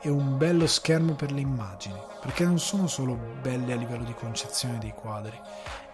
e 0.00 0.08
un 0.08 0.38
bello 0.38 0.66
schermo 0.66 1.16
per 1.16 1.30
le 1.32 1.42
immagini, 1.42 2.00
perché 2.22 2.46
non 2.46 2.58
sono 2.58 2.86
solo 2.86 3.14
belle 3.42 3.74
a 3.74 3.76
livello 3.76 4.04
di 4.04 4.14
concezione 4.14 4.78
dei 4.78 4.94
quadri, 4.94 5.38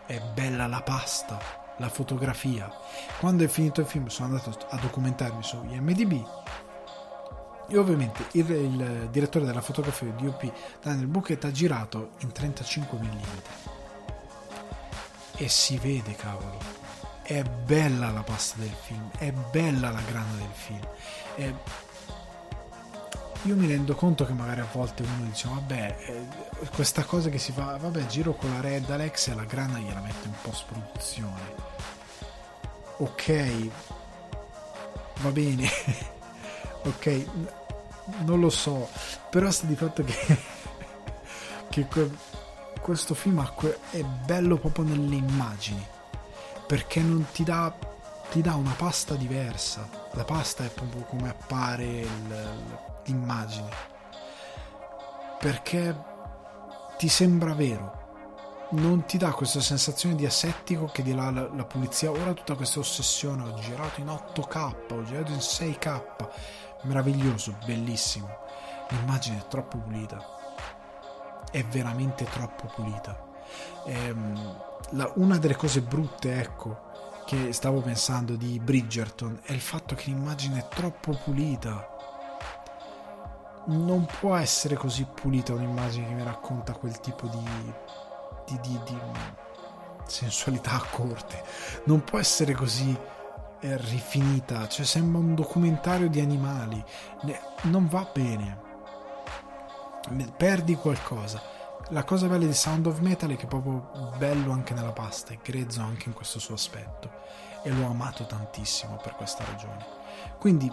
è 0.06 0.20
bella 0.20 0.68
la 0.68 0.82
pasta, 0.82 1.36
la 1.78 1.88
fotografia. 1.88 2.72
Quando 3.18 3.42
è 3.42 3.48
finito 3.48 3.80
il 3.80 3.88
film 3.88 4.06
sono 4.06 4.28
andato 4.28 4.56
a 4.68 4.76
documentarmi 4.76 5.42
su 5.42 5.60
IMDB 5.68 6.12
e 7.66 7.76
ovviamente 7.76 8.26
il, 8.34 8.48
il 8.48 9.08
direttore 9.10 9.46
della 9.46 9.62
fotografia 9.62 10.12
di 10.12 10.26
DOP 10.26 10.52
Daniel 10.80 11.08
Bouquet 11.08 11.44
ha 11.44 11.50
girato 11.50 12.10
in 12.18 12.30
35 12.30 12.98
mm 12.98 13.73
e 15.36 15.48
si 15.48 15.78
vede 15.78 16.14
cavolo. 16.14 16.58
È 17.22 17.42
bella 17.42 18.10
la 18.10 18.22
pasta 18.22 18.58
del 18.58 18.74
film 18.82 19.10
è 19.18 19.32
bella 19.32 19.90
la 19.90 20.00
grana 20.02 20.32
del 20.36 20.52
film. 20.52 20.86
È 21.34 21.54
io 23.46 23.56
mi 23.56 23.66
rendo 23.66 23.94
conto 23.94 24.24
che 24.24 24.32
magari 24.32 24.60
a 24.60 24.68
volte 24.72 25.02
uno 25.02 25.26
dice 25.26 25.48
vabbè 25.48 25.96
eh, 25.98 26.68
questa 26.74 27.04
cosa 27.04 27.28
che 27.28 27.36
si 27.36 27.52
fa 27.52 27.76
vabbè 27.76 28.06
giro 28.06 28.32
con 28.34 28.50
la 28.50 28.62
Red 28.62 28.88
Alex 28.88 29.28
e 29.28 29.34
la 29.34 29.44
grana 29.44 29.78
gliela 29.78 30.00
metto 30.00 30.26
in 30.26 30.32
post 30.40 30.64
produzione 30.64 31.54
ok 32.98 33.70
va 35.20 35.30
bene. 35.30 35.68
Ok 36.86 37.26
non 38.24 38.40
lo 38.40 38.50
so. 38.50 38.88
Però 39.30 39.50
sta 39.50 39.66
di 39.66 39.74
fatto 39.74 40.04
che 40.04 40.14
che 41.70 41.86
questo 42.84 43.14
film 43.14 43.42
è 43.92 44.02
bello 44.02 44.58
proprio 44.58 44.84
nelle 44.84 45.14
immagini 45.14 45.82
perché 46.66 47.00
non 47.00 47.24
ti 47.32 47.42
dà 47.42 47.74
ti 48.30 48.42
dà 48.42 48.56
una 48.56 48.74
pasta 48.76 49.14
diversa. 49.14 49.88
La 50.12 50.24
pasta 50.24 50.64
è 50.64 50.68
proprio 50.68 51.02
come 51.04 51.30
appare 51.30 51.84
il, 51.84 52.48
l'immagine. 53.04 53.70
Perché 55.38 55.96
ti 56.98 57.08
sembra 57.08 57.54
vero. 57.54 58.02
Non 58.72 59.06
ti 59.06 59.16
dà 59.16 59.30
questa 59.32 59.60
sensazione 59.60 60.16
di 60.16 60.26
asettico 60.26 60.86
che 60.86 61.02
di 61.02 61.14
là 61.14 61.30
la, 61.30 61.48
la, 61.54 61.64
pulizia. 61.64 62.10
Ora 62.10 62.34
tutta 62.34 62.54
questa 62.54 62.80
ossessione 62.80 63.44
ho 63.44 63.54
girato 63.60 64.00
in 64.00 64.08
8k 64.08 64.74
ho 64.90 65.04
girato 65.04 65.30
in 65.30 65.38
6k 65.38 66.02
meraviglioso 66.82 67.56
bellissimo. 67.64 68.28
L'immagine 68.88 69.38
è 69.38 69.46
troppo 69.46 69.78
pulita 69.78 70.33
è 71.54 71.64
veramente 71.64 72.24
troppo 72.24 72.70
pulita 72.74 73.16
ehm, 73.86 74.56
la, 74.90 75.12
una 75.16 75.38
delle 75.38 75.56
cose 75.56 75.80
brutte 75.80 76.38
ecco 76.40 76.92
che 77.26 77.52
stavo 77.52 77.80
pensando 77.80 78.34
di 78.34 78.58
Bridgerton 78.58 79.40
è 79.44 79.52
il 79.52 79.60
fatto 79.60 79.94
che 79.94 80.10
l'immagine 80.10 80.58
è 80.58 80.68
troppo 80.68 81.12
pulita 81.12 81.92
non 83.66 84.06
può 84.20 84.34
essere 84.34 84.74
così 84.74 85.04
pulita 85.06 85.54
un'immagine 85.54 86.08
che 86.08 86.14
mi 86.14 86.24
racconta 86.24 86.72
quel 86.72 87.00
tipo 87.00 87.26
di, 87.28 87.72
di, 88.46 88.58
di, 88.60 88.80
di 88.84 88.98
sensualità 90.06 90.72
a 90.72 90.84
corte. 90.90 91.42
Non 91.84 92.04
può 92.04 92.18
essere 92.18 92.52
così 92.52 92.96
eh, 93.60 93.76
rifinita, 93.78 94.68
cioè 94.68 94.84
sembra 94.84 95.20
un 95.20 95.34
documentario 95.34 96.08
di 96.08 96.20
animali. 96.20 96.82
Non 97.62 97.86
va 97.88 98.08
bene. 98.12 98.63
Perdi 100.36 100.74
qualcosa. 100.74 101.40
La 101.88 102.04
cosa 102.04 102.26
bella 102.26 102.44
di 102.44 102.52
Sound 102.52 102.86
of 102.86 102.98
Metal 103.00 103.30
è 103.30 103.36
che 103.36 103.44
è 103.44 103.48
proprio 103.48 104.12
bello 104.18 104.52
anche 104.52 104.74
nella 104.74 104.92
pasta, 104.92 105.32
è 105.32 105.38
grezzo 105.42 105.80
anche 105.80 106.08
in 106.08 106.14
questo 106.14 106.38
suo 106.38 106.54
aspetto. 106.54 107.10
E 107.62 107.70
l'ho 107.70 107.86
amato 107.86 108.26
tantissimo 108.26 109.00
per 109.02 109.14
questa 109.14 109.44
ragione. 109.44 109.84
Quindi 110.38 110.70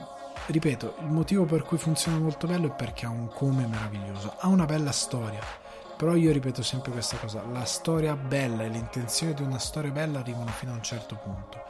ripeto, 0.48 0.96
il 1.00 1.08
motivo 1.08 1.46
per 1.46 1.64
cui 1.64 1.78
funziona 1.78 2.18
molto 2.18 2.46
bello 2.46 2.68
è 2.68 2.72
perché 2.72 3.06
ha 3.06 3.10
un 3.10 3.30
come 3.30 3.66
meraviglioso, 3.66 4.36
ha 4.38 4.48
una 4.48 4.66
bella 4.66 4.92
storia. 4.92 5.40
Però 5.96 6.16
io 6.16 6.32
ripeto 6.32 6.62
sempre 6.62 6.92
questa 6.92 7.18
cosa, 7.18 7.42
la 7.52 7.64
storia 7.64 8.16
bella 8.16 8.64
e 8.64 8.70
l'intenzione 8.70 9.34
di 9.34 9.44
una 9.44 9.60
storia 9.60 9.92
bella 9.92 10.20
arrivano 10.20 10.50
fino 10.50 10.72
a 10.72 10.76
un 10.76 10.84
certo 10.84 11.16
punto. 11.16 11.64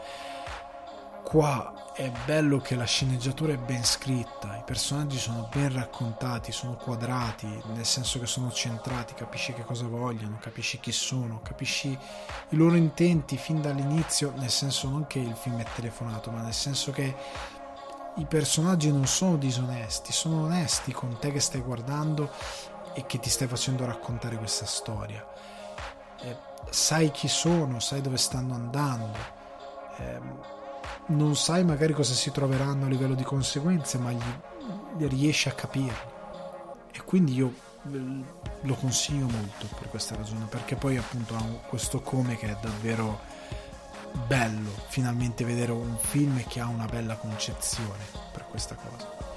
Qua 1.31 1.93
è 1.93 2.11
bello 2.25 2.57
che 2.57 2.75
la 2.75 2.83
sceneggiatura 2.83 3.53
è 3.53 3.57
ben 3.57 3.85
scritta, 3.85 4.57
i 4.57 4.63
personaggi 4.65 5.17
sono 5.17 5.47
ben 5.49 5.73
raccontati, 5.73 6.51
sono 6.51 6.75
quadrati, 6.75 7.47
nel 7.67 7.85
senso 7.85 8.19
che 8.19 8.25
sono 8.25 8.51
centrati, 8.51 9.13
capisci 9.13 9.53
che 9.53 9.63
cosa 9.63 9.87
vogliono, 9.87 10.39
capisci 10.41 10.81
chi 10.81 10.91
sono, 10.91 11.39
capisci 11.41 11.87
i 11.87 12.55
loro 12.57 12.75
intenti 12.75 13.37
fin 13.37 13.61
dall'inizio, 13.61 14.33
nel 14.35 14.49
senso 14.49 14.89
non 14.89 15.07
che 15.07 15.19
il 15.19 15.33
film 15.33 15.57
è 15.61 15.65
telefonato, 15.73 16.31
ma 16.31 16.41
nel 16.41 16.53
senso 16.53 16.91
che 16.91 17.15
i 18.15 18.25
personaggi 18.25 18.91
non 18.91 19.07
sono 19.07 19.37
disonesti, 19.37 20.11
sono 20.11 20.43
onesti 20.43 20.91
con 20.91 21.17
te 21.17 21.31
che 21.31 21.39
stai 21.39 21.61
guardando 21.61 22.29
e 22.91 23.05
che 23.05 23.19
ti 23.19 23.29
stai 23.29 23.47
facendo 23.47 23.85
raccontare 23.85 24.35
questa 24.35 24.65
storia. 24.65 25.25
Eh, 26.23 26.37
sai 26.69 27.09
chi 27.09 27.29
sono, 27.29 27.79
sai 27.79 28.01
dove 28.01 28.17
stanno 28.17 28.53
andando. 28.53 29.17
Eh, 29.95 30.59
non 31.15 31.35
sai 31.35 31.63
magari 31.63 31.93
cosa 31.93 32.13
si 32.13 32.31
troveranno 32.31 32.85
a 32.85 32.89
livello 32.89 33.13
di 33.13 33.23
conseguenze, 33.23 33.97
ma 33.97 34.11
gli, 34.11 35.07
riesci 35.07 35.49
a 35.49 35.53
capirlo. 35.53 36.19
E 36.91 37.01
quindi 37.03 37.33
io 37.35 37.53
eh, 37.91 38.23
lo 38.61 38.75
consiglio 38.75 39.27
molto 39.27 39.67
per 39.77 39.89
questa 39.89 40.15
ragione, 40.15 40.45
perché 40.45 40.75
poi 40.75 40.97
appunto 40.97 41.35
ha 41.35 41.43
questo 41.67 42.01
come 42.01 42.37
che 42.37 42.47
è 42.47 42.57
davvero 42.61 43.19
bello 44.27 44.69
finalmente 44.87 45.45
vedere 45.45 45.71
un 45.71 45.95
film 45.97 46.43
che 46.47 46.59
ha 46.59 46.67
una 46.67 46.85
bella 46.85 47.15
concezione 47.15 48.03
per 48.31 48.45
questa 48.49 48.75
cosa. 48.75 49.29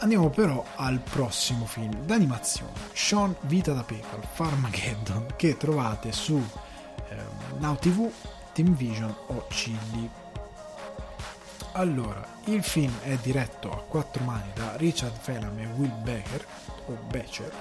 Andiamo 0.00 0.30
però 0.30 0.64
al 0.76 1.00
prossimo 1.00 1.66
film 1.66 1.92
d'animazione, 2.04 2.72
Sean 2.92 3.34
Vita 3.42 3.72
da 3.72 3.82
Pecora, 3.82 4.22
Farmageddon, 4.22 5.34
che 5.34 5.56
trovate 5.56 6.12
su 6.12 6.40
eh, 7.08 7.16
Now 7.58 7.74
TV, 7.76 8.08
Team 8.52 8.76
Vision 8.76 9.12
o 9.26 9.46
Chilli. 9.48 10.08
Allora, 11.72 12.26
il 12.44 12.62
film 12.62 12.92
è 13.02 13.16
diretto 13.16 13.70
a 13.70 13.76
quattro 13.76 14.24
mani 14.24 14.50
da 14.54 14.76
Richard 14.76 15.18
Phelan 15.24 15.58
e 15.58 15.66
Will 15.76 16.02
Becker, 16.02 16.44
o 16.86 16.98
Becher, 17.08 17.52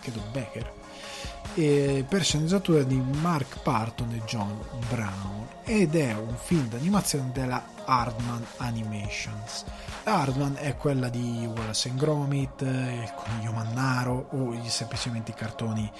credo 0.00 0.22
Becker, 0.32 0.72
e 1.54 2.04
per 2.08 2.22
sceneggiatura 2.22 2.82
di 2.82 2.96
Mark 2.96 3.60
Parton 3.62 4.12
e 4.12 4.22
John 4.24 4.58
Brown 4.88 5.48
ed 5.64 5.94
è 5.94 6.14
un 6.14 6.34
film 6.36 6.68
d'animazione 6.68 7.30
della 7.32 7.62
Hardman 7.84 8.44
Animations. 8.58 9.64
La 10.04 10.20
Hardman 10.20 10.56
è 10.58 10.76
quella 10.76 11.08
di 11.08 11.44
Wallace 11.46 11.88
and 11.88 11.98
Gromit, 11.98 12.60
il 12.62 13.12
coniglio 13.16 13.52
Mannaro 13.52 14.28
o 14.30 14.56
semplicemente 14.68 15.32
i 15.32 15.34
cartoni, 15.34 15.90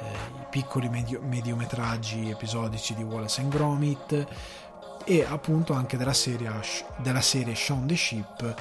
eh, 0.00 0.04
i 0.40 0.46
piccoli 0.50 0.88
medio, 0.88 1.20
mediometraggi 1.20 2.30
episodici 2.30 2.94
di 2.94 3.02
Wallace 3.02 3.40
and 3.40 3.50
Gromit 3.50 4.26
e 5.04 5.24
appunto 5.24 5.72
anche 5.72 5.96
della 5.96 6.12
serie, 6.12 6.50
della 6.98 7.20
serie 7.20 7.54
Shaun 7.54 7.86
the 7.86 7.96
Sheep 7.96 8.54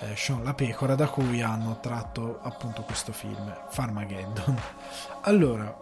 eh, 0.00 0.14
Sean 0.16 0.42
la 0.44 0.54
pecora 0.54 0.94
da 0.94 1.08
cui 1.08 1.40
hanno 1.42 1.78
tratto 1.80 2.40
appunto 2.42 2.82
questo 2.82 3.12
film 3.12 3.54
Farmageddon. 3.68 4.60
Allora 5.22 5.74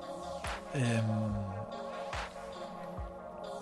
ehm, 0.72 1.52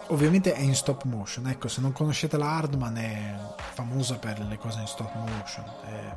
ovviamente 0.08 0.52
è 0.52 0.60
in 0.60 0.74
stop 0.74 1.04
motion 1.04 1.48
ecco 1.48 1.68
se 1.68 1.80
non 1.80 1.92
conoscete 1.92 2.36
la 2.36 2.56
Hardman 2.56 2.96
è 2.96 3.36
famosa 3.72 4.18
per 4.18 4.40
le 4.40 4.58
cose 4.58 4.80
in 4.80 4.86
stop 4.86 5.12
motion 5.14 5.64
è, 5.84 6.14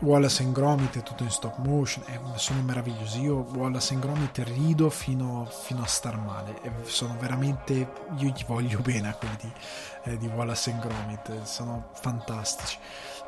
Wallace 0.00 0.42
and 0.42 0.52
Gromit 0.52 0.98
è 0.98 1.02
tutto 1.02 1.22
in 1.22 1.30
stop 1.30 1.56
motion 1.58 2.04
eh, 2.06 2.20
sono 2.36 2.60
meravigliosi. 2.62 3.20
Io 3.22 3.46
Wallace 3.54 3.94
and 3.94 4.02
Gromit 4.02 4.38
rido 4.38 4.90
fino, 4.90 5.46
fino 5.46 5.82
a 5.82 5.86
star 5.86 6.18
male 6.18 6.60
sono 6.84 7.16
veramente 7.18 7.72
io 8.18 8.28
gli 8.28 8.44
voglio 8.46 8.78
bene 8.80 9.08
a 9.08 9.14
quelli 9.14 9.36
di, 9.40 9.52
eh, 10.04 10.18
di 10.18 10.26
Wallace 10.26 10.70
and 10.70 10.80
Gromit 10.80 11.42
sono 11.42 11.90
fantastici. 11.94 12.78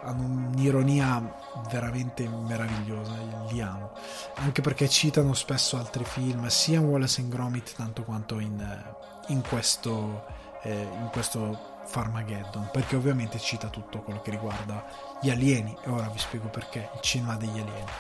Hanno 0.03 0.23
un'ironia 0.23 1.35
veramente 1.71 2.29
meravigliosa 2.29 3.13
li 3.49 3.61
amo. 3.61 3.93
Anche 4.37 4.63
perché 4.63 4.89
citano 4.89 5.35
spesso 5.35 5.77
altri 5.77 6.05
film 6.05 6.47
sia 6.47 6.79
in 6.79 6.87
Wallace 6.87 7.21
and 7.21 7.31
Gromit 7.31 7.75
tanto 7.75 8.05
quanto 8.05 8.39
in, 8.39 8.85
in 9.29 9.43
questo 9.43 10.37
eh, 10.63 10.83
in 10.83 11.09
questo 11.11 11.77
Farmageddon, 11.85 12.69
perché 12.71 12.97
ovviamente 12.97 13.39
cita 13.39 13.69
tutto 13.69 14.01
quello 14.01 14.21
che 14.21 14.31
riguarda 14.31 14.85
gli 15.21 15.31
alieni, 15.31 15.77
e 15.85 15.91
ora 15.91 16.09
vi 16.09 16.19
spiego 16.19 16.49
perché, 16.49 16.91
il 16.95 17.01
cinema 17.01 17.37
degli 17.37 17.59
alieni. 17.59 17.91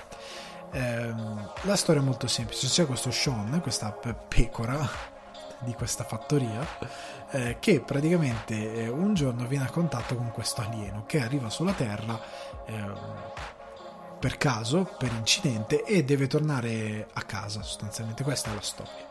Ehm, 0.72 1.52
la 1.62 1.76
storia 1.76 2.02
è 2.02 2.04
molto 2.04 2.26
semplice, 2.26 2.66
c'è 2.66 2.86
questo 2.86 3.10
Sean, 3.10 3.60
questa 3.62 3.90
pecora 3.92 5.16
di 5.60 5.72
questa 5.72 6.04
fattoria, 6.04 6.64
eh, 7.30 7.56
che 7.58 7.80
praticamente 7.80 8.74
eh, 8.74 8.88
un 8.88 9.14
giorno 9.14 9.46
viene 9.46 9.64
a 9.66 9.70
contatto 9.70 10.14
con 10.14 10.30
questo 10.30 10.60
alieno 10.60 11.04
che 11.06 11.20
arriva 11.20 11.50
sulla 11.50 11.72
Terra 11.72 12.20
eh, 12.66 13.26
per 14.18 14.36
caso, 14.36 14.94
per 14.98 15.12
incidente, 15.12 15.84
e 15.84 16.04
deve 16.04 16.26
tornare 16.26 17.08
a 17.12 17.22
casa, 17.22 17.62
sostanzialmente 17.62 18.22
questa 18.22 18.50
è 18.50 18.54
la 18.54 18.60
storia 18.60 19.06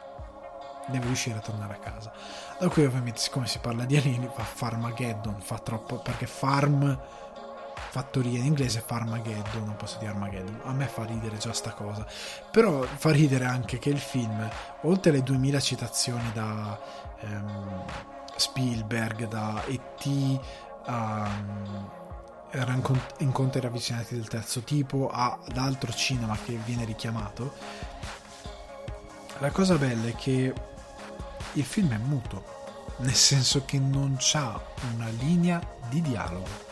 deve 0.90 1.08
riuscire 1.08 1.38
a 1.38 1.42
tornare 1.42 1.74
a 1.74 1.80
casa. 1.80 2.14
Da 2.58 2.70
qui 2.70 2.86
ovviamente 2.86 3.20
siccome 3.20 3.46
si 3.46 3.60
parla 3.60 3.84
di 3.84 3.98
alieni 3.98 4.30
fa 4.34 4.44
Farmageddon, 4.44 5.42
fa 5.42 5.60
troppo 5.60 6.00
perché 6.00 6.26
farm 6.26 6.98
fattoria 7.90 8.40
in 8.40 8.46
inglese 8.46 8.84
Farmageddon, 8.86 9.66
non 9.66 9.76
posso 9.76 9.98
dire 10.00 10.12
Armageddon. 10.12 10.62
A 10.64 10.74
me 10.74 10.88
fa 10.88 11.04
ridere 11.06 11.38
già 11.38 11.54
sta 11.54 11.72
cosa. 11.72 12.06
Però 12.52 12.84
fa 12.84 13.12
ridere 13.12 13.46
anche 13.46 13.80
che 13.80 13.90
il 13.90 14.00
film, 14.00 14.48
oltre 14.82 15.12
alle 15.12 15.24
2000 15.24 15.60
citazioni 15.60 16.32
da 16.34 16.80
ehm, 17.20 17.86
Spielberg, 18.36 19.28
da 19.28 19.64
E.T. 19.66 20.40
a 20.86 21.30
um, 22.54 23.00
incontri 23.18 23.60
ravvicinati 23.60 24.16
del 24.16 24.28
terzo 24.28 24.62
tipo, 24.62 25.10
ad 25.10 25.58
altro 25.58 25.92
cinema 25.92 26.38
che 26.44 26.58
viene 26.64 26.86
richiamato. 26.86 27.54
La 29.40 29.52
cosa 29.52 29.76
bella 29.76 30.08
è 30.08 30.16
che 30.16 30.54
il 31.54 31.64
film 31.64 31.94
è 31.94 31.98
muto, 31.98 32.44
nel 32.98 33.14
senso 33.14 33.66
che 33.66 33.80
non 33.80 34.16
c'ha 34.18 34.60
una 34.94 35.10
linea 35.10 35.62
di 35.90 36.02
dialogo, 36.02 36.67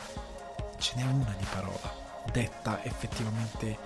ce 0.78 0.94
n'è 0.96 1.04
una 1.04 1.34
di 1.38 1.46
parola, 1.52 1.94
detta 2.32 2.84
effettivamente 2.84 3.78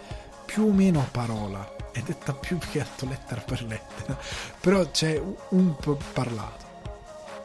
più 0.45 0.67
o 0.67 0.71
meno 0.71 0.99
a 0.99 1.07
parola, 1.09 1.75
è 1.91 2.01
detta 2.01 2.33
più 2.33 2.57
che 2.57 2.81
altro 2.81 3.07
lettera 3.07 3.41
per 3.41 3.63
lettera, 3.63 4.17
però 4.59 4.89
c'è 4.89 5.21
un 5.49 5.75
parlato, 6.13 6.65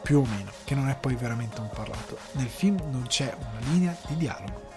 più 0.01 0.19
o 0.19 0.25
meno, 0.25 0.51
che 0.63 0.75
non 0.75 0.89
è 0.89 0.95
poi 0.95 1.15
veramente 1.15 1.59
un 1.61 1.69
parlato. 1.69 2.17
Nel 2.33 2.49
film 2.49 2.77
non 2.89 3.05
c'è 3.07 3.35
una 3.37 3.59
linea 3.71 3.95
di 4.07 4.17
dialogo, 4.17 4.69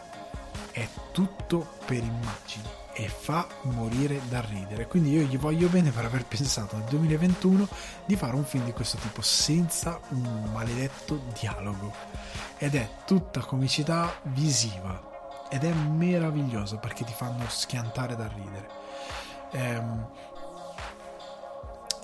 è 0.73 0.87
tutto 1.13 1.79
per 1.85 1.99
immagini 1.99 2.78
e 2.99 3.09
fa 3.09 3.47
morire 3.63 4.21
da 4.29 4.41
ridere. 4.41 4.89
Quindi 4.89 5.13
io 5.13 5.23
gli 5.23 5.39
voglio 5.39 5.69
bene 5.69 5.93
per 5.93 6.05
aver 6.05 6.25
pensato 6.25 6.77
nel 6.77 6.87
2021 6.87 7.69
di 8.05 8.17
fare 8.17 8.35
un 8.35 8.45
film 8.45 8.65
di 8.65 8.73
questo 8.73 8.97
tipo 8.97 9.23
senza 9.23 10.01
un 10.09 10.51
maledetto 10.53 11.23
dialogo. 11.39 11.95
Ed 12.59 12.75
è 12.75 12.89
tutta 13.07 13.39
comicità 13.39 14.13
visiva 14.25 15.47
ed 15.49 15.63
è 15.63 15.73
meraviglioso 15.73 16.79
perché 16.79 17.05
ti 17.05 17.13
fanno 17.13 17.45
schiantare 17.47 18.17
da 18.17 18.27
ridere. 18.27 18.69
Ehm, 19.53 20.09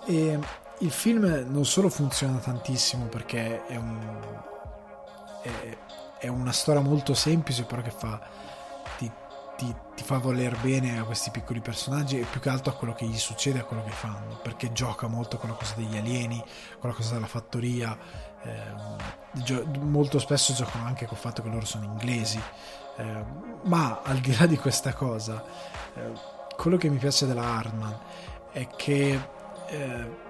e 0.06 0.38
il 0.78 0.90
film 0.92 1.44
non 1.48 1.64
solo 1.64 1.88
funziona 1.88 2.38
tantissimo 2.38 3.06
perché 3.06 3.66
è, 3.66 3.74
un, 3.74 3.98
è, 5.42 5.76
è 6.20 6.28
una 6.28 6.52
storia 6.52 6.82
molto 6.82 7.14
semplice 7.14 7.64
però 7.64 7.82
che 7.82 7.90
fa 7.90 8.43
ti, 9.56 9.74
ti, 9.94 10.02
fa 10.02 10.18
voler 10.18 10.56
bene 10.60 10.98
a 10.98 11.04
questi 11.04 11.30
piccoli 11.30 11.60
personaggi 11.60 12.18
e 12.18 12.24
più 12.24 12.40
che 12.40 12.48
altro 12.48 12.72
a 12.72 12.76
quello 12.76 12.94
che 12.94 13.06
gli 13.06 13.18
succede, 13.18 13.60
a 13.60 13.64
quello 13.64 13.84
che 13.84 13.90
fanno, 13.90 14.38
perché 14.42 14.72
gioca 14.72 15.06
molto 15.06 15.36
con 15.36 15.50
la 15.50 15.56
cosa 15.56 15.74
degli 15.76 15.96
alieni, 15.96 16.42
con 16.78 16.90
la 16.90 16.96
cosa 16.96 17.14
della 17.14 17.26
fattoria, 17.26 17.96
eh, 18.42 19.42
gio- 19.42 19.64
molto 19.80 20.18
spesso 20.18 20.52
giocano 20.52 20.84
anche 20.86 21.06
col 21.06 21.18
fatto 21.18 21.42
che 21.42 21.48
loro 21.48 21.64
sono 21.64 21.84
inglesi, 21.84 22.40
eh, 22.96 23.24
ma 23.62 24.00
al 24.02 24.18
di 24.18 24.36
là 24.36 24.46
di 24.46 24.56
questa 24.56 24.92
cosa, 24.92 25.44
eh, 25.94 26.12
quello 26.56 26.76
che 26.76 26.88
mi 26.88 26.98
piace 26.98 27.26
della 27.26 27.44
Hardman 27.44 27.98
è 28.50 28.66
che 28.68 29.20
eh, 29.68 30.22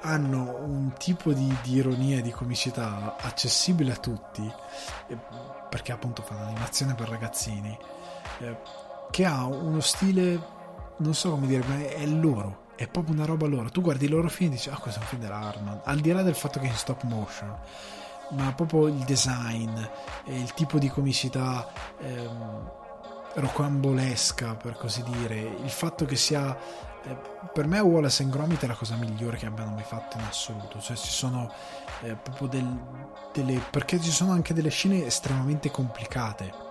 hanno 0.00 0.56
un 0.60 0.92
tipo 0.98 1.32
di, 1.32 1.54
di, 1.62 1.74
ironia 1.76 2.18
e 2.18 2.22
di 2.22 2.30
comicità 2.30 3.16
accessibile 3.20 3.92
a 3.92 3.96
tutti, 3.96 4.52
perché 5.68 5.90
appunto 5.90 6.22
fanno 6.22 6.44
animazione 6.44 6.94
per 6.94 7.08
ragazzini 7.08 7.76
eh, 8.38 8.56
che 9.10 9.24
ha 9.24 9.46
uno 9.46 9.80
stile, 9.80 10.40
non 10.98 11.14
so 11.14 11.30
come 11.30 11.46
dire, 11.46 11.64
ma 11.66 11.78
è, 11.86 12.06
loro, 12.06 12.64
è 12.76 12.86
proprio 12.88 13.14
una 13.14 13.24
roba 13.24 13.46
loro. 13.46 13.70
Tu 13.70 13.80
guardi 13.80 14.06
i 14.06 14.08
loro 14.08 14.28
film 14.28 14.52
e 14.52 14.54
dici, 14.56 14.68
ah, 14.68 14.76
questo 14.76 15.00
è 15.00 15.02
un 15.02 15.08
film 15.08 15.22
della 15.22 15.82
al 15.84 16.00
di 16.00 16.12
là 16.12 16.22
del 16.22 16.34
fatto 16.34 16.58
che 16.58 16.66
è 16.66 16.70
in 16.70 16.76
stop 16.76 17.02
motion, 17.04 17.54
ma 18.30 18.52
proprio 18.52 18.88
il 18.88 19.04
design, 19.04 19.72
il 20.26 20.52
tipo 20.54 20.78
di 20.78 20.88
comicità 20.88 21.68
ehm, 21.98 22.70
rocambolesca, 23.34 24.54
per 24.54 24.76
così 24.76 25.02
dire, 25.02 25.38
il 25.38 25.70
fatto 25.70 26.04
che 26.04 26.16
sia 26.16 26.56
eh, 27.04 27.16
per 27.52 27.66
me 27.66 27.78
Wallace 27.78 28.22
and 28.22 28.32
Gromit 28.32 28.64
è 28.64 28.66
la 28.66 28.74
cosa 28.74 28.96
migliore 28.96 29.36
che 29.36 29.46
abbiano 29.46 29.70
mai 29.70 29.84
fatto 29.84 30.18
in 30.18 30.24
assoluto. 30.24 30.80
Cioè 30.80 30.96
ci 30.96 31.10
sono 31.10 31.50
eh, 32.02 32.16
proprio 32.16 32.48
del, 32.48 32.80
delle 33.32 33.60
perché 33.70 34.00
ci 34.00 34.10
sono 34.10 34.32
anche 34.32 34.52
delle 34.52 34.70
scene 34.70 35.06
estremamente 35.06 35.70
complicate 35.70 36.65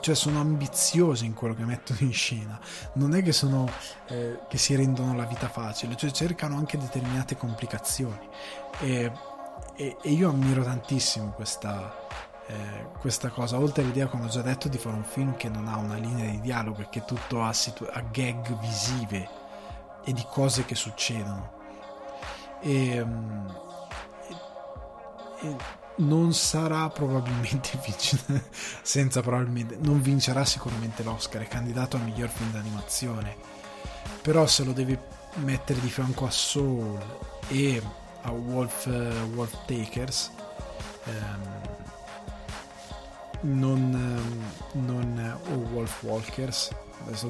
cioè 0.00 0.14
sono 0.14 0.40
ambiziosi 0.40 1.24
in 1.24 1.34
quello 1.34 1.54
che 1.54 1.64
mettono 1.64 1.98
in 2.00 2.12
scena. 2.12 2.58
Non 2.94 3.14
è 3.14 3.22
che 3.22 3.32
sono 3.32 3.68
eh, 4.08 4.40
che 4.48 4.58
si 4.58 4.74
rendono 4.74 5.14
la 5.14 5.24
vita 5.24 5.48
facile 5.48 5.96
cioè 5.96 6.10
cercano 6.10 6.56
anche 6.56 6.78
determinate 6.78 7.36
complicazioni. 7.36 8.28
E, 8.80 9.12
e, 9.76 9.96
e 10.00 10.10
io 10.10 10.28
ammiro 10.30 10.62
tantissimo 10.62 11.30
questa, 11.30 12.06
eh, 12.46 12.86
questa 12.98 13.30
cosa 13.30 13.58
oltre 13.58 13.82
all'idea 13.82 14.08
come 14.08 14.24
ho 14.24 14.28
già 14.28 14.42
detto 14.42 14.68
di 14.68 14.78
fare 14.78 14.96
un 14.96 15.04
film 15.04 15.36
che 15.36 15.48
non 15.48 15.68
ha 15.68 15.76
una 15.76 15.96
linea 15.96 16.30
di 16.30 16.40
dialogo 16.40 16.82
e 16.82 16.88
che 16.88 17.04
tutto 17.04 17.42
ha, 17.42 17.52
situ- 17.52 17.88
ha 17.90 18.00
gag 18.00 18.58
visive 18.58 19.28
e 20.04 20.12
di 20.12 20.24
cose 20.28 20.64
che 20.64 20.74
succedono. 20.74 21.60
E, 22.60 23.00
um, 23.00 23.60
non 25.96 26.32
sarà 26.32 26.88
probabilmente 26.90 27.78
senza 28.82 29.20
probabilmente 29.20 29.76
non 29.80 30.00
vincerà 30.00 30.44
sicuramente 30.44 31.02
l'Oscar 31.02 31.42
è 31.42 31.48
candidato 31.48 31.96
a 31.96 32.00
miglior 32.00 32.28
film 32.28 32.50
d'animazione. 32.50 33.36
Però 34.22 34.46
se 34.46 34.64
lo 34.64 34.72
devi 34.72 34.96
mettere 35.36 35.80
di 35.80 35.88
fianco 35.88 36.26
a 36.26 36.30
Soul 36.30 37.00
e 37.48 37.82
a 38.22 38.30
Wolf, 38.30 38.86
uh, 38.86 39.34
Wolf 39.34 39.56
Takers 39.66 40.30
ehm, 41.04 41.60
non, 43.42 43.94
ehm, 44.74 44.84
non 44.84 45.38
o 45.50 45.54
Wolf 45.72 46.02
Walkers 46.02 46.70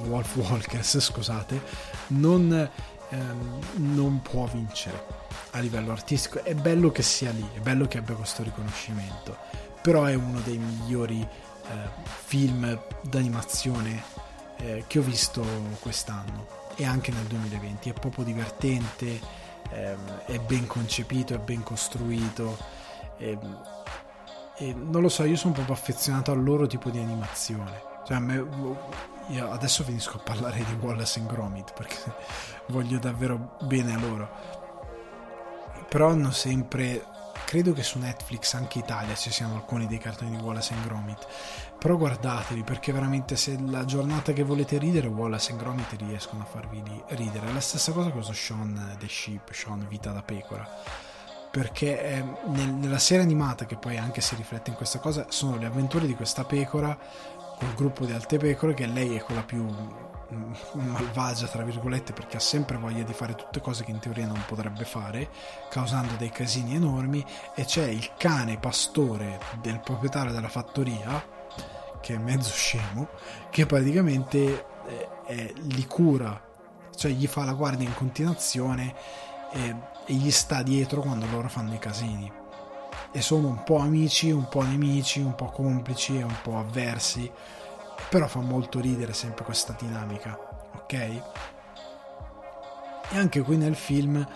Wolf 0.04 0.36
Walkers 0.36 0.98
scusate 0.98 1.62
non, 2.08 2.68
ehm, 3.08 3.60
non 3.76 4.20
può 4.20 4.44
vincere 4.46 5.21
a 5.50 5.58
livello 5.58 5.92
artistico. 5.92 6.42
È 6.42 6.54
bello 6.54 6.90
che 6.90 7.02
sia 7.02 7.30
lì, 7.30 7.46
è 7.54 7.60
bello 7.60 7.86
che 7.86 7.98
abbia 7.98 8.14
questo 8.14 8.42
riconoscimento, 8.42 9.36
però 9.80 10.04
è 10.04 10.14
uno 10.14 10.40
dei 10.40 10.58
migliori 10.58 11.20
eh, 11.20 11.88
film 12.24 12.80
d'animazione 13.02 14.02
eh, 14.58 14.84
che 14.86 14.98
ho 14.98 15.02
visto 15.02 15.44
quest'anno 15.80 16.46
e 16.76 16.84
anche 16.84 17.12
nel 17.12 17.24
2020. 17.24 17.90
È 17.90 17.92
proprio 17.92 18.24
divertente, 18.24 19.20
ehm, 19.70 20.22
è 20.26 20.38
ben 20.38 20.66
concepito, 20.66 21.34
è 21.34 21.38
ben 21.38 21.62
costruito. 21.62 22.56
Ehm, 23.18 23.60
e 24.56 24.74
non 24.74 25.02
lo 25.02 25.08
so, 25.08 25.24
io 25.24 25.36
sono 25.36 25.54
proprio 25.54 25.74
affezionato 25.74 26.30
al 26.30 26.42
loro 26.42 26.66
tipo 26.66 26.90
di 26.90 26.98
animazione. 26.98 27.90
Cioè, 28.04 28.18
me, 28.18 28.44
adesso 29.40 29.84
finisco 29.84 30.18
a 30.18 30.20
parlare 30.20 30.64
di 30.64 30.74
Wallace 30.80 31.20
and 31.20 31.28
Gromit 31.28 31.72
perché 31.72 31.96
voglio 32.68 32.98
davvero 32.98 33.56
bene 33.62 33.94
a 33.94 33.98
loro 33.98 34.51
però 35.92 36.08
hanno 36.08 36.30
sempre 36.30 37.04
credo 37.44 37.74
che 37.74 37.82
su 37.82 37.98
Netflix 37.98 38.54
anche 38.54 38.78
Italia 38.78 39.14
ci 39.14 39.30
siano 39.30 39.56
alcuni 39.56 39.86
dei 39.86 39.98
cartoni 39.98 40.34
di 40.34 40.42
Wallace 40.42 40.72
and 40.72 40.86
Gromit. 40.86 41.26
Però 41.78 41.98
guardatevi 41.98 42.62
perché 42.62 42.92
veramente 42.92 43.36
se 43.36 43.58
la 43.66 43.84
giornata 43.84 44.32
che 44.32 44.42
volete 44.42 44.78
ridere 44.78 45.08
Wallace 45.08 45.50
and 45.50 45.60
Gromit 45.60 45.92
riescono 45.98 46.44
a 46.44 46.46
farvi 46.46 46.82
ridere. 47.08 47.52
La 47.52 47.60
stessa 47.60 47.92
cosa 47.92 48.08
con 48.08 48.24
Sean 48.24 48.96
the 48.98 49.06
Sheep 49.06 49.52
Sean 49.52 49.86
Vita 49.86 50.12
da 50.12 50.22
Pecora. 50.22 50.66
Perché 51.50 52.02
eh, 52.02 52.24
nel, 52.46 52.70
nella 52.70 52.98
serie 52.98 53.22
animata 53.22 53.66
che 53.66 53.76
poi 53.76 53.98
anche 53.98 54.22
si 54.22 54.34
riflette 54.34 54.70
in 54.70 54.76
questa 54.76 54.98
cosa 54.98 55.26
sono 55.28 55.58
le 55.58 55.66
avventure 55.66 56.06
di 56.06 56.14
questa 56.14 56.44
pecora 56.44 56.98
col 57.58 57.74
gruppo 57.74 58.06
di 58.06 58.12
altre 58.12 58.38
pecore 58.38 58.72
che 58.72 58.86
lei 58.86 59.14
è 59.14 59.22
quella 59.22 59.42
più 59.42 59.68
malvagia, 60.72 61.46
tra 61.46 61.62
virgolette, 61.62 62.12
perché 62.12 62.36
ha 62.36 62.40
sempre 62.40 62.76
voglia 62.76 63.02
di 63.02 63.12
fare 63.12 63.34
tutte 63.34 63.60
cose 63.60 63.84
che 63.84 63.90
in 63.90 63.98
teoria 63.98 64.26
non 64.26 64.42
potrebbe 64.46 64.84
fare, 64.84 65.28
causando 65.70 66.14
dei 66.16 66.30
casini 66.30 66.74
enormi, 66.74 67.24
e 67.54 67.64
c'è 67.64 67.86
il 67.86 68.12
cane 68.16 68.58
pastore 68.58 69.40
del 69.60 69.80
proprietario 69.80 70.32
della 70.32 70.48
fattoria, 70.48 71.24
che 72.00 72.14
è 72.14 72.18
mezzo 72.18 72.50
scemo, 72.50 73.08
che 73.50 73.66
praticamente 73.66 74.66
eh, 74.86 75.08
eh, 75.26 75.54
li 75.56 75.86
cura, 75.86 76.40
cioè 76.94 77.10
gli 77.12 77.26
fa 77.26 77.44
la 77.44 77.54
guardia 77.54 77.86
in 77.86 77.94
continuazione 77.94 78.94
e, 79.52 79.76
e 80.06 80.14
gli 80.14 80.30
sta 80.30 80.62
dietro 80.62 81.00
quando 81.00 81.26
loro 81.26 81.48
fanno 81.48 81.74
i 81.74 81.78
casini. 81.78 82.30
E 83.12 83.20
sono 83.20 83.48
un 83.48 83.62
po' 83.62 83.78
amici, 83.78 84.30
un 84.30 84.48
po' 84.48 84.62
nemici, 84.62 85.20
un 85.20 85.34
po' 85.34 85.50
complici 85.50 86.18
e 86.18 86.22
un 86.22 86.36
po' 86.42 86.58
avversi 86.58 87.30
però 88.08 88.26
fa 88.26 88.40
molto 88.40 88.80
ridere 88.80 89.12
sempre 89.12 89.44
questa 89.44 89.76
dinamica, 89.78 90.38
ok? 90.74 90.92
E 90.92 91.22
anche 93.18 93.40
qui 93.42 93.56
nel 93.56 93.74
film 93.74 94.26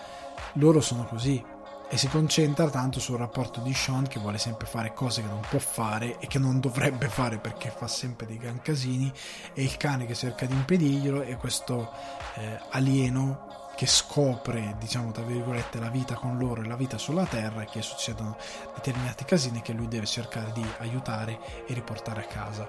loro 0.53 0.81
sono 0.81 1.05
così 1.05 1.43
e 1.89 1.97
si 1.97 2.09
concentra 2.09 2.69
tanto 2.69 2.99
sul 2.99 3.17
rapporto 3.17 3.61
di 3.61 3.73
Sean 3.73 4.07
che 4.07 4.19
vuole 4.19 4.37
sempre 4.37 4.67
fare 4.67 4.93
cose 4.93 5.21
che 5.21 5.29
non 5.29 5.39
può 5.47 5.59
fare 5.59 6.19
e 6.19 6.27
che 6.27 6.37
non 6.37 6.59
dovrebbe 6.59 7.07
fare 7.07 7.37
perché 7.37 7.73
fa 7.75 7.87
sempre 7.87 8.25
dei 8.25 8.37
gran 8.37 8.61
casini 8.61 9.11
e 9.53 9.63
il 9.63 9.77
cane 9.77 10.05
che 10.05 10.13
cerca 10.13 10.45
di 10.45 10.53
impedirglielo 10.53 11.21
e 11.21 11.37
questo 11.37 11.89
eh, 12.35 12.59
alieno 12.71 13.55
che 13.77 13.85
scopre, 13.85 14.75
diciamo 14.79 15.11
tra 15.11 15.23
virgolette, 15.23 15.79
la 15.79 15.89
vita 15.89 16.15
con 16.15 16.37
loro 16.37 16.63
e 16.63 16.67
la 16.67 16.75
vita 16.75 16.97
sulla 16.97 17.25
Terra 17.25 17.61
e 17.61 17.65
che 17.65 17.83
succedono 17.83 18.35
determinati 18.73 19.23
casini 19.23 19.61
che 19.61 19.71
lui 19.71 19.87
deve 19.87 20.07
cercare 20.07 20.51
di 20.51 20.65
aiutare 20.79 21.39
e 21.67 21.73
riportare 21.75 22.21
a 22.21 22.25
casa. 22.25 22.67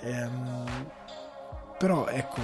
Ehm, 0.00 0.90
però 1.78 2.06
ecco, 2.06 2.40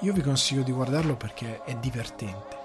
io 0.00 0.12
vi 0.12 0.22
consiglio 0.22 0.62
di 0.62 0.72
guardarlo 0.72 1.16
perché 1.16 1.62
è 1.64 1.74
divertente. 1.76 2.56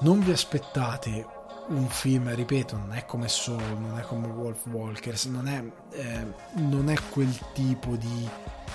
Non 0.00 0.20
vi 0.20 0.32
aspettate 0.32 1.26
un 1.68 1.88
film, 1.88 2.34
ripeto, 2.34 2.76
non 2.76 2.92
è 2.92 3.04
come 3.04 3.28
Soul, 3.28 3.78
non 3.78 3.98
è 3.98 4.02
come 4.02 4.26
Wolf 4.26 4.66
Walkers, 4.66 5.26
non 5.26 5.48
è, 5.48 5.62
eh, 5.92 6.26
non 6.54 6.90
è 6.90 6.96
quel 7.10 7.38
tipo 7.52 7.96
di, 7.96 8.28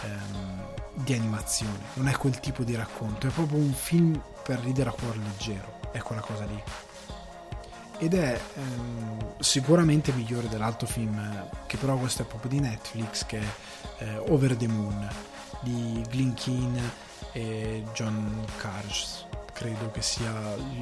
ehm, 0.03 1.03
di 1.03 1.13
animazione, 1.13 1.79
non 1.95 2.07
è 2.07 2.13
quel 2.13 2.39
tipo 2.39 2.63
di 2.63 2.75
racconto, 2.75 3.27
è 3.27 3.29
proprio 3.29 3.59
un 3.59 3.73
film 3.73 4.19
per 4.43 4.59
ridere 4.59 4.89
a 4.89 4.93
cuore 4.93 5.17
leggero, 5.17 5.79
è 5.91 5.99
quella 5.99 6.21
cosa 6.21 6.45
lì. 6.45 6.63
Ed 7.99 8.13
è 8.13 8.39
ehm, 8.55 9.39
sicuramente 9.39 10.11
migliore 10.13 10.47
dell'altro 10.47 10.87
film, 10.87 11.47
che 11.67 11.77
però 11.77 11.97
questo 11.97 12.23
è 12.23 12.25
proprio 12.25 12.49
di 12.49 12.59
Netflix, 12.59 13.25
che 13.25 13.39
è 13.39 13.45
eh, 13.99 14.17
Over 14.29 14.55
the 14.55 14.67
Moon, 14.67 15.07
di 15.61 16.01
Glyn 16.09 16.33
Keane 16.33 17.07
e 17.31 17.83
John 17.93 18.45
Cars, 18.57 19.25
credo 19.53 19.91
che 19.91 20.01
sia 20.01 20.33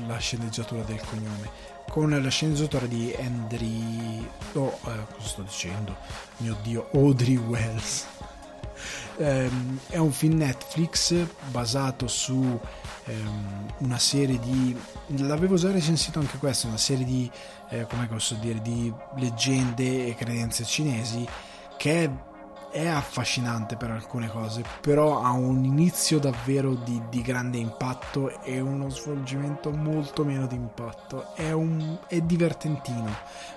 la 0.05 0.17
sceneggiatura 0.17 0.83
del 0.83 1.01
cognome, 1.01 1.49
con 1.89 2.09
la 2.09 2.29
sceneggiatura 2.29 2.85
di 2.85 3.13
Andrew... 3.17 4.25
Oh, 4.53 4.79
eh, 4.85 5.13
cosa 5.15 5.27
sto 5.27 5.41
dicendo? 5.41 5.95
Mio 6.37 6.55
Dio, 6.61 6.89
Audrey 6.93 7.37
Wells. 7.37 8.05
Um, 9.15 9.79
è 9.89 9.97
un 9.97 10.11
film 10.11 10.37
Netflix 10.37 11.25
basato 11.49 12.07
su 12.07 12.35
um, 12.35 13.65
una 13.79 13.97
serie 13.97 14.37
di 14.39 14.79
l'avevo 15.17 15.55
già 15.55 15.71
recensito 15.71 16.19
anche 16.19 16.37
questo 16.37 16.67
una 16.67 16.77
serie 16.77 17.03
di 17.03 17.29
eh, 17.69 17.87
come 17.87 18.05
posso 18.05 18.35
dire 18.35 18.61
di 18.61 18.93
leggende 19.15 20.05
e 20.05 20.13
credenze 20.13 20.63
cinesi 20.63 21.27
che 21.77 22.03
è, 22.03 22.09
è 22.77 22.87
affascinante 22.87 23.75
per 23.75 23.91
alcune 23.91 24.29
cose 24.29 24.63
però 24.81 25.21
ha 25.23 25.31
un 25.31 25.63
inizio 25.63 26.19
davvero 26.19 26.75
di, 26.75 27.01
di, 27.09 27.21
grande 27.21 27.57
impatto 27.57 28.41
e 28.43 28.59
uno 28.59 28.89
svolgimento 28.89 29.71
molto 29.71 30.23
meno 30.23 30.45
di 30.47 30.55
impatto. 30.55 31.33
È, 31.35 31.51
un, 31.51 31.97
è 32.07 32.21
divertentino 32.21 33.15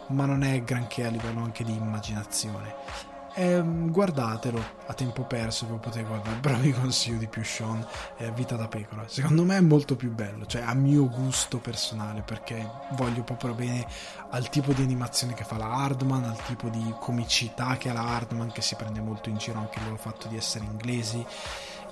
ma 0.08 0.24
non 0.24 0.42
è 0.42 0.62
granché 0.62 1.04
a 1.04 1.10
livello 1.10 1.42
anche 1.42 1.64
di 1.64 1.74
immaginazione 1.74 3.09
eh, 3.34 3.62
guardatelo 3.64 4.62
a 4.86 4.94
tempo 4.94 5.24
perso 5.24 5.66
ve 5.66 5.72
lo 5.72 5.78
potete 5.78 6.04
guardare 6.04 6.36
però 6.40 6.56
vi 6.56 6.72
consiglio 6.72 7.18
di 7.18 7.26
più 7.26 7.44
Sean 7.44 7.84
eh, 8.16 8.30
Vita 8.32 8.56
da 8.56 8.68
pecora. 8.68 9.04
Secondo 9.06 9.44
me 9.44 9.56
è 9.56 9.60
molto 9.60 9.96
più 9.96 10.12
bello 10.12 10.46
cioè 10.46 10.62
a 10.62 10.74
mio 10.74 11.08
gusto 11.08 11.58
personale 11.58 12.22
perché 12.22 12.68
voglio 12.92 13.22
proprio 13.22 13.54
bene 13.54 13.86
al 14.30 14.48
tipo 14.48 14.72
di 14.72 14.82
animazione 14.82 15.34
che 15.34 15.44
fa 15.44 15.56
la 15.56 15.70
Hardman 15.70 16.24
al 16.24 16.42
tipo 16.44 16.68
di 16.68 16.94
comicità 16.98 17.76
che 17.76 17.88
ha 17.88 17.92
la 17.92 18.06
Hardman 18.06 18.52
che 18.52 18.62
si 18.62 18.74
prende 18.74 19.00
molto 19.00 19.28
in 19.28 19.36
giro 19.36 19.58
anche 19.58 19.78
il 19.78 19.98
fatto 19.98 20.28
di 20.28 20.36
essere 20.36 20.64
inglesi. 20.64 21.24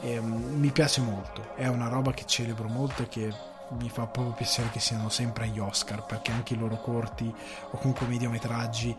Eh, 0.01 0.20
mi 0.20 0.70
piace 0.70 1.01
molto 1.01 1.56
è 1.56 1.66
una 1.66 1.89
roba 1.89 2.12
che 2.12 2.24
celebro 2.24 2.69
molto 2.69 3.02
e 3.02 3.09
che 3.09 3.35
mi 3.70 3.90
fa 3.90 4.06
proprio 4.06 4.35
piacere 4.35 4.70
che 4.70 4.81
siano 4.81 5.09
sempre 5.09 5.44
agli 5.44 5.59
Oscar 5.59 6.05
perché 6.05 6.31
anche 6.32 6.55
i 6.55 6.56
loro 6.56 6.77
corti 6.77 7.32
o 7.70 7.77
comunque 7.78 8.06
mediometraggi 8.06 8.97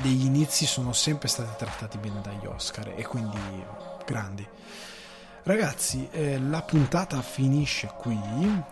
degli 0.00 0.24
inizi 0.24 0.66
sono 0.66 0.92
sempre 0.92 1.28
stati 1.28 1.50
trattati 1.56 1.98
bene 1.98 2.20
dagli 2.20 2.46
Oscar 2.46 2.92
e 2.96 3.04
quindi 3.04 3.38
grandi. 4.04 4.46
Ragazzi, 5.44 6.08
eh, 6.12 6.38
la 6.38 6.62
puntata 6.62 7.20
finisce 7.20 7.90
qui. 7.96 8.16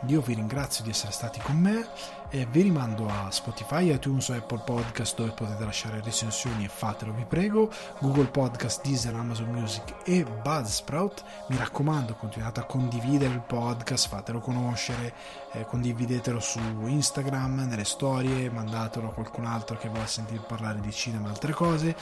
Io 0.07 0.20
vi 0.20 0.35
ringrazio 0.35 0.85
di 0.85 0.91
essere 0.91 1.11
stati 1.11 1.41
con 1.41 1.57
me 1.57 1.85
e 2.28 2.47
vi 2.49 2.62
rimando 2.62 3.09
a 3.09 3.28
Spotify, 3.32 3.93
iTunes 3.93 4.28
o 4.28 4.35
Apple 4.35 4.62
Podcast 4.65 5.16
dove 5.16 5.32
potete 5.32 5.65
lasciare 5.65 6.01
recensioni 6.01 6.65
e 6.65 6.69
fatelo 6.69 7.12
vi 7.12 7.24
prego, 7.24 7.73
Google 7.99 8.27
Podcast, 8.27 8.85
Deezer, 8.85 9.12
Amazon 9.16 9.49
Music 9.49 9.97
e 10.05 10.23
Buzzsprout. 10.23 11.24
Mi 11.49 11.57
raccomando, 11.57 12.15
continuate 12.15 12.61
a 12.61 12.65
condividere 12.65 13.35
il 13.35 13.41
podcast, 13.41 14.07
fatelo 14.07 14.39
conoscere, 14.39 15.12
eh, 15.52 15.64
condividetelo 15.64 16.40
su 16.40 16.60
Instagram, 16.86 17.66
nelle 17.68 17.85
storie, 17.85 18.51
mandatelo 18.51 19.09
a 19.09 19.12
qualcun 19.12 19.47
altro 19.47 19.77
che 19.77 19.89
vuole 19.89 20.06
sentire 20.06 20.43
parlare 20.47 20.81
di 20.81 20.93
cinema 20.93 21.28
e 21.28 21.31
altre 21.31 21.52
cose, 21.52 21.97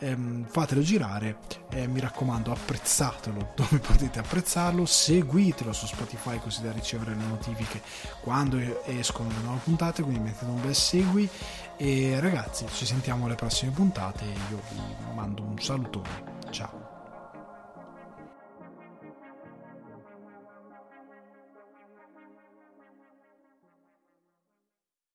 ehm, 0.00 0.46
fatelo 0.46 0.80
girare 0.80 1.38
e 1.70 1.86
mi 1.86 2.00
raccomando 2.00 2.52
apprezzatelo 2.52 3.52
dove 3.56 3.78
potete 3.84 4.18
apprezzarlo, 4.18 4.86
seguitelo 4.86 5.72
su 5.72 5.86
Spotify 5.86 6.38
così 6.38 6.62
da 6.62 6.72
ricevere 6.72 7.14
le 7.14 7.24
notifiche 7.24 7.82
quando 8.20 8.58
escono 8.84 9.28
le 9.30 9.42
nuove 9.42 9.60
puntate, 9.64 10.02
quindi 10.02 10.20
mettete 10.20 10.50
un 10.50 10.60
bel 10.60 10.74
segui. 10.74 11.28
E 11.76 12.20
ragazzi 12.20 12.66
ci 12.72 12.86
sentiamo 12.86 13.26
alle 13.26 13.34
prossime 13.34 13.72
puntate, 13.72 14.24
io 14.24 14.60
vi 14.70 15.14
mando 15.14 15.42
un 15.42 15.58
salutone, 15.58 16.40
ciao. 16.50 16.81